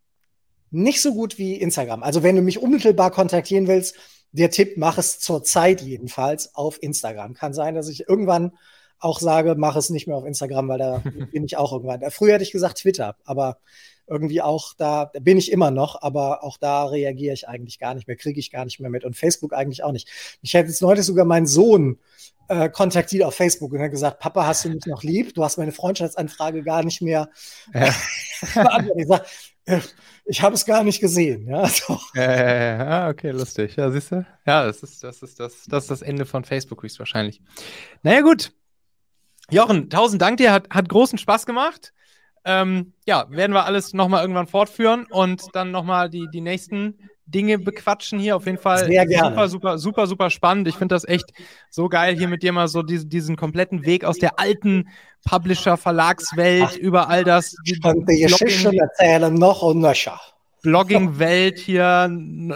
nicht 0.71 1.01
so 1.01 1.15
gut 1.15 1.39
wie 1.39 1.55
Instagram. 1.55 2.03
Also 2.03 2.23
wenn 2.25 2.37
du 2.37 2.43
mich 2.43 2.61
unmittelbar 2.61 3.13
kontaktieren 3.13 3.69
willst, 3.69 3.97
der 4.33 4.51
Tipp, 4.51 4.77
mach 4.77 4.99
es 4.99 5.21
zurzeit 5.21 5.81
jedenfalls 5.81 6.55
auf 6.55 6.83
Instagram. 6.83 7.35
Kann 7.35 7.55
sein, 7.55 7.75
dass 7.75 7.89
ich 7.89 8.09
irgendwann 8.09 8.53
auch 9.01 9.21
sage, 9.21 9.55
mach 9.57 9.77
es 9.77 9.91
nicht 9.91 10.07
mehr 10.07 10.17
auf 10.17 10.25
Instagram, 10.25 10.69
weil 10.69 10.79
da 10.79 11.03
bin 11.33 11.45
ich 11.45 11.57
auch 11.57 11.73
irgendwann. 11.73 12.11
Früher 12.11 12.35
hätte 12.35 12.45
ich 12.45 12.53
gesagt 12.53 12.79
Twitter, 12.79 13.17
aber 13.25 13.59
irgendwie 14.07 14.41
auch 14.41 14.75
da, 14.77 15.11
da 15.13 15.21
bin 15.21 15.37
ich 15.37 15.53
immer 15.53 15.71
noch, 15.71 16.01
aber 16.01 16.43
auch 16.43 16.57
da 16.57 16.87
reagiere 16.87 17.35
ich 17.35 17.47
eigentlich 17.47 17.79
gar 17.79 17.95
nicht 17.95 18.09
mehr, 18.09 18.17
kriege 18.17 18.41
ich 18.41 18.51
gar 18.51 18.65
nicht 18.65 18.81
mehr 18.81 18.91
mit 18.91 19.05
und 19.05 19.17
Facebook 19.17 19.53
eigentlich 19.53 19.85
auch 19.85 19.93
nicht. 19.93 20.09
Ich 20.43 20.55
hätte 20.55 20.69
jetzt 20.71 20.83
heute 20.83 21.03
sogar 21.03 21.25
meinen 21.25 21.47
Sohn 21.47 21.99
äh, 22.49 22.71
kontaktiert 22.71 23.25
auf 23.25 23.35
Facebook 23.35 23.73
und 23.73 23.81
hat 23.81 23.91
gesagt, 23.91 24.19
Papa, 24.21 24.47
hast 24.47 24.65
du 24.65 24.71
mich 24.71 24.87
noch 24.87 25.03
lieb? 25.03 25.35
Du 25.35 25.45
hast 25.45 25.59
meine 25.59 25.73
Freundschaftsanfrage 25.73 26.63
gar 26.63 26.83
nicht 26.83 27.03
mehr 27.03 27.29
ja. 27.75 27.95
beantwortet. 28.55 28.97
Ich 28.97 29.07
sage, 29.07 29.25
äh, 29.67 29.81
ich 30.25 30.43
habe 30.43 30.55
es 30.55 30.65
gar 30.65 30.83
nicht 30.83 31.01
gesehen. 31.01 31.47
Ja, 31.47 31.67
so. 31.69 31.99
äh, 32.15 32.79
ah, 32.79 33.09
okay, 33.09 33.31
lustig. 33.31 33.77
Ja, 33.77 33.91
siehst 33.91 34.13
du? 34.13 34.27
Ja, 34.47 34.65
das 34.65 34.83
ist 34.83 35.05
das, 35.05 35.23
ist 35.23 35.39
das, 35.41 35.65
das 35.67 35.85
ist 35.85 35.91
das 35.91 36.03
Ende 36.03 36.25
von 36.25 36.45
Facebook 36.45 36.83
höchstwahrscheinlich. 36.83 37.43
Naja, 38.03 38.23
gut. 38.23 38.53
Jochen, 39.51 39.89
tausend 39.91 40.21
Dank 40.21 40.37
dir, 40.37 40.53
hat, 40.53 40.69
hat 40.71 40.89
großen 40.89 41.19
Spaß 41.19 41.47
gemacht. 41.47 41.93
Ähm, 42.45 42.93
ja, 43.07 43.27
werden 43.31 43.53
wir 43.53 43.65
alles 43.65 43.95
nochmal 43.95 44.23
irgendwann 44.23 44.47
fortführen 44.47 45.07
und 45.11 45.43
dann 45.55 45.71
nochmal 45.71 46.09
die, 46.09 46.29
die 46.33 46.41
nächsten 46.41 46.99
Dinge 47.27 47.59
bequatschen 47.59 48.19
hier. 48.19 48.37
Auf 48.37 48.47
jeden 48.47 48.59
Fall 48.59 48.87
Sehr 48.87 49.07
gerne. 49.07 49.31
super, 49.31 49.49
super, 49.49 49.79
super, 49.79 50.07
super 50.07 50.31
spannend. 50.31 50.69
Ich 50.69 50.77
finde 50.77 50.95
das 50.95 51.05
echt 51.07 51.33
so 51.71 51.89
geil, 51.89 52.17
hier 52.17 52.29
mit 52.29 52.43
dir 52.43 52.53
mal 52.53 52.69
so 52.69 52.83
diesen, 52.83 53.11
diesen 53.11 53.37
kompletten 53.37 53.85
Weg 53.85 54.05
aus 54.05 54.19
der 54.19 54.39
alten 54.39 54.89
Publisher-Verlagswelt 55.29 56.77
über 56.77 57.09
all 57.09 57.25
das. 57.25 57.55
Ich 57.65 57.83
könnte 57.83 58.17
Geschichten 58.17 58.79
erzählen, 58.79 59.35
noch 59.35 59.63
und 59.63 59.81
nöcher. 59.81 60.21
Blogging-Welt 60.63 61.59
hier, 61.59 61.85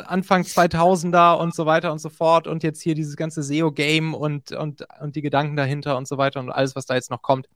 Anfang 0.06 0.42
2000er 0.42 1.38
und 1.38 1.54
so 1.54 1.66
weiter 1.66 1.92
und 1.92 1.98
so 2.00 2.08
fort 2.08 2.46
und 2.46 2.62
jetzt 2.62 2.82
hier 2.82 2.94
dieses 2.94 3.16
ganze 3.16 3.42
SEO-Game 3.42 4.14
und, 4.14 4.52
und, 4.52 4.86
und 5.00 5.16
die 5.16 5.22
Gedanken 5.22 5.56
dahinter 5.56 5.96
und 5.96 6.08
so 6.08 6.18
weiter 6.18 6.40
und 6.40 6.50
alles, 6.50 6.74
was 6.76 6.86
da 6.86 6.94
jetzt 6.94 7.10
noch 7.10 7.22
kommt. 7.22 7.48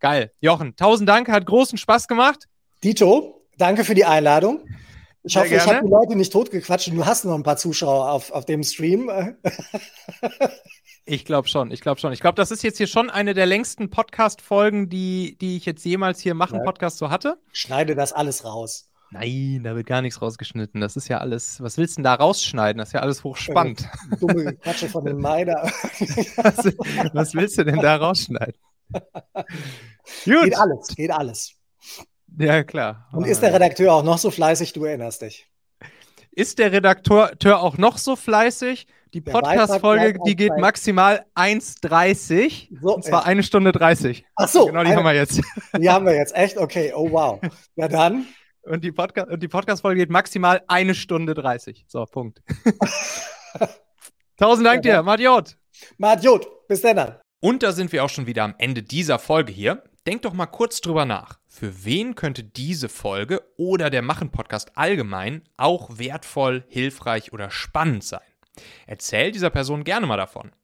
Geil. 0.00 0.32
Jochen, 0.40 0.76
tausend 0.76 1.08
Dank, 1.08 1.28
hat 1.28 1.46
großen 1.46 1.78
Spaß 1.78 2.08
gemacht. 2.08 2.46
Dito, 2.82 3.46
danke 3.56 3.84
für 3.84 3.94
die 3.94 4.04
Einladung. 4.04 4.60
Ich 5.22 5.32
Sehr 5.32 5.42
hoffe, 5.42 5.54
ich 5.54 5.62
gerne. 5.62 5.78
habe 5.78 5.86
die 5.86 5.92
Leute 5.92 6.16
nicht 6.16 6.32
totgequatscht 6.32 6.88
und 6.88 6.96
du 6.96 7.06
hast 7.06 7.24
noch 7.24 7.34
ein 7.34 7.42
paar 7.42 7.56
Zuschauer 7.56 8.10
auf, 8.10 8.30
auf 8.30 8.44
dem 8.44 8.62
Stream. 8.62 9.10
Ich 11.06 11.24
glaube 11.26 11.48
schon, 11.48 11.70
ich 11.70 11.80
glaube 11.82 12.00
schon. 12.00 12.12
Ich 12.12 12.20
glaube, 12.20 12.36
das 12.36 12.50
ist 12.50 12.62
jetzt 12.62 12.78
hier 12.78 12.86
schon 12.86 13.10
eine 13.10 13.34
der 13.34 13.44
längsten 13.46 13.90
Podcast-Folgen, 13.90 14.88
die, 14.88 15.36
die 15.38 15.58
ich 15.58 15.66
jetzt 15.66 15.84
jemals 15.84 16.20
hier 16.20 16.34
machen, 16.34 16.58
Ja. 16.58 16.64
Podcast 16.64 16.96
so 16.98 17.10
hatte. 17.10 17.36
Schneide 17.52 17.94
das 17.94 18.12
alles 18.14 18.44
raus. 18.44 18.88
Nein, 19.14 19.62
da 19.62 19.76
wird 19.76 19.86
gar 19.86 20.02
nichts 20.02 20.20
rausgeschnitten. 20.20 20.80
Das 20.80 20.96
ist 20.96 21.06
ja 21.06 21.18
alles, 21.18 21.60
was 21.62 21.78
willst 21.78 21.94
du 21.94 21.98
denn 21.98 22.04
da 22.04 22.14
rausschneiden? 22.14 22.78
Das 22.78 22.88
ist 22.88 22.94
ja 22.94 23.00
alles 23.00 23.22
hochspannend. 23.22 23.88
Dumme 24.18 24.54
Quatsche 24.56 24.88
von 24.88 25.04
den 25.04 25.18
Meider. 25.18 25.62
was, 26.36 26.64
was 27.14 27.34
willst 27.34 27.56
du 27.56 27.64
denn 27.64 27.78
da 27.78 27.94
rausschneiden? 27.94 28.56
Gut. 30.24 30.44
geht 30.44 30.58
alles, 30.58 30.88
geht 30.96 31.10
alles. 31.12 31.54
Ja, 32.36 32.64
klar. 32.64 33.08
Und 33.12 33.24
ist 33.24 33.40
der 33.40 33.54
Redakteur 33.54 33.94
auch 33.94 34.02
noch 34.02 34.18
so 34.18 34.32
fleißig, 34.32 34.72
du 34.72 34.84
erinnerst 34.84 35.22
dich. 35.22 35.46
Ist 36.32 36.58
der 36.58 36.72
Redakteur 36.72 37.30
auch 37.62 37.78
noch 37.78 37.98
so 37.98 38.16
fleißig? 38.16 38.88
Die 39.12 39.20
Podcast-Folge, 39.20 40.18
die 40.26 40.34
geht 40.34 40.58
maximal 40.58 41.24
1,30. 41.36 42.80
So, 42.82 42.96
und 42.96 43.04
zwar 43.04 43.20
ja. 43.20 43.26
eine 43.26 43.44
Stunde 43.44 43.70
30. 43.70 44.26
Ach 44.34 44.48
so, 44.48 44.66
Genau, 44.66 44.80
die 44.80 44.88
eine- 44.88 44.96
haben 44.96 45.04
wir 45.04 45.14
jetzt. 45.14 45.40
die 45.78 45.88
haben 45.88 46.04
wir 46.04 46.16
jetzt 46.16 46.34
echt. 46.34 46.58
Okay, 46.58 46.92
oh 46.92 47.12
wow. 47.12 47.40
Ja 47.76 47.86
dann, 47.86 48.26
Und 48.66 48.82
die, 48.82 48.92
Podca 48.92 49.24
und 49.24 49.42
die 49.42 49.48
Podcast-Folge 49.48 50.00
geht 50.00 50.10
maximal 50.10 50.62
eine 50.68 50.94
Stunde 50.94 51.34
30. 51.34 51.84
So, 51.86 52.04
Punkt. 52.06 52.42
Tausend 54.36 54.66
Dank 54.66 54.84
Ja, 54.84 54.96
dir, 54.96 55.02
Madiot. 55.02 55.56
Madiot, 55.98 56.66
bis 56.66 56.80
dann. 56.80 57.16
Und 57.40 57.62
da 57.62 57.72
sind 57.72 57.92
wir 57.92 58.04
auch 58.04 58.08
schon 58.08 58.26
wieder 58.26 58.42
am 58.42 58.54
Ende 58.58 58.82
dieser 58.82 59.18
Folge 59.18 59.52
hier. 59.52 59.84
Denk 60.06 60.22
doch 60.22 60.32
mal 60.32 60.46
kurz 60.46 60.80
drüber 60.80 61.04
nach. 61.04 61.38
Für 61.46 61.84
wen 61.84 62.14
könnte 62.14 62.42
diese 62.42 62.88
Folge 62.88 63.42
oder 63.56 63.90
der 63.90 64.02
Machen-Podcast 64.02 64.76
allgemein 64.76 65.42
auch 65.56 65.98
wertvoll, 65.98 66.64
hilfreich 66.68 67.32
oder 67.32 67.50
spannend 67.50 68.04
sein? 68.04 68.20
Erzähl 68.86 69.30
dieser 69.30 69.50
Person 69.50 69.84
gerne 69.84 70.06
mal 70.06 70.16
davon. 70.16 70.52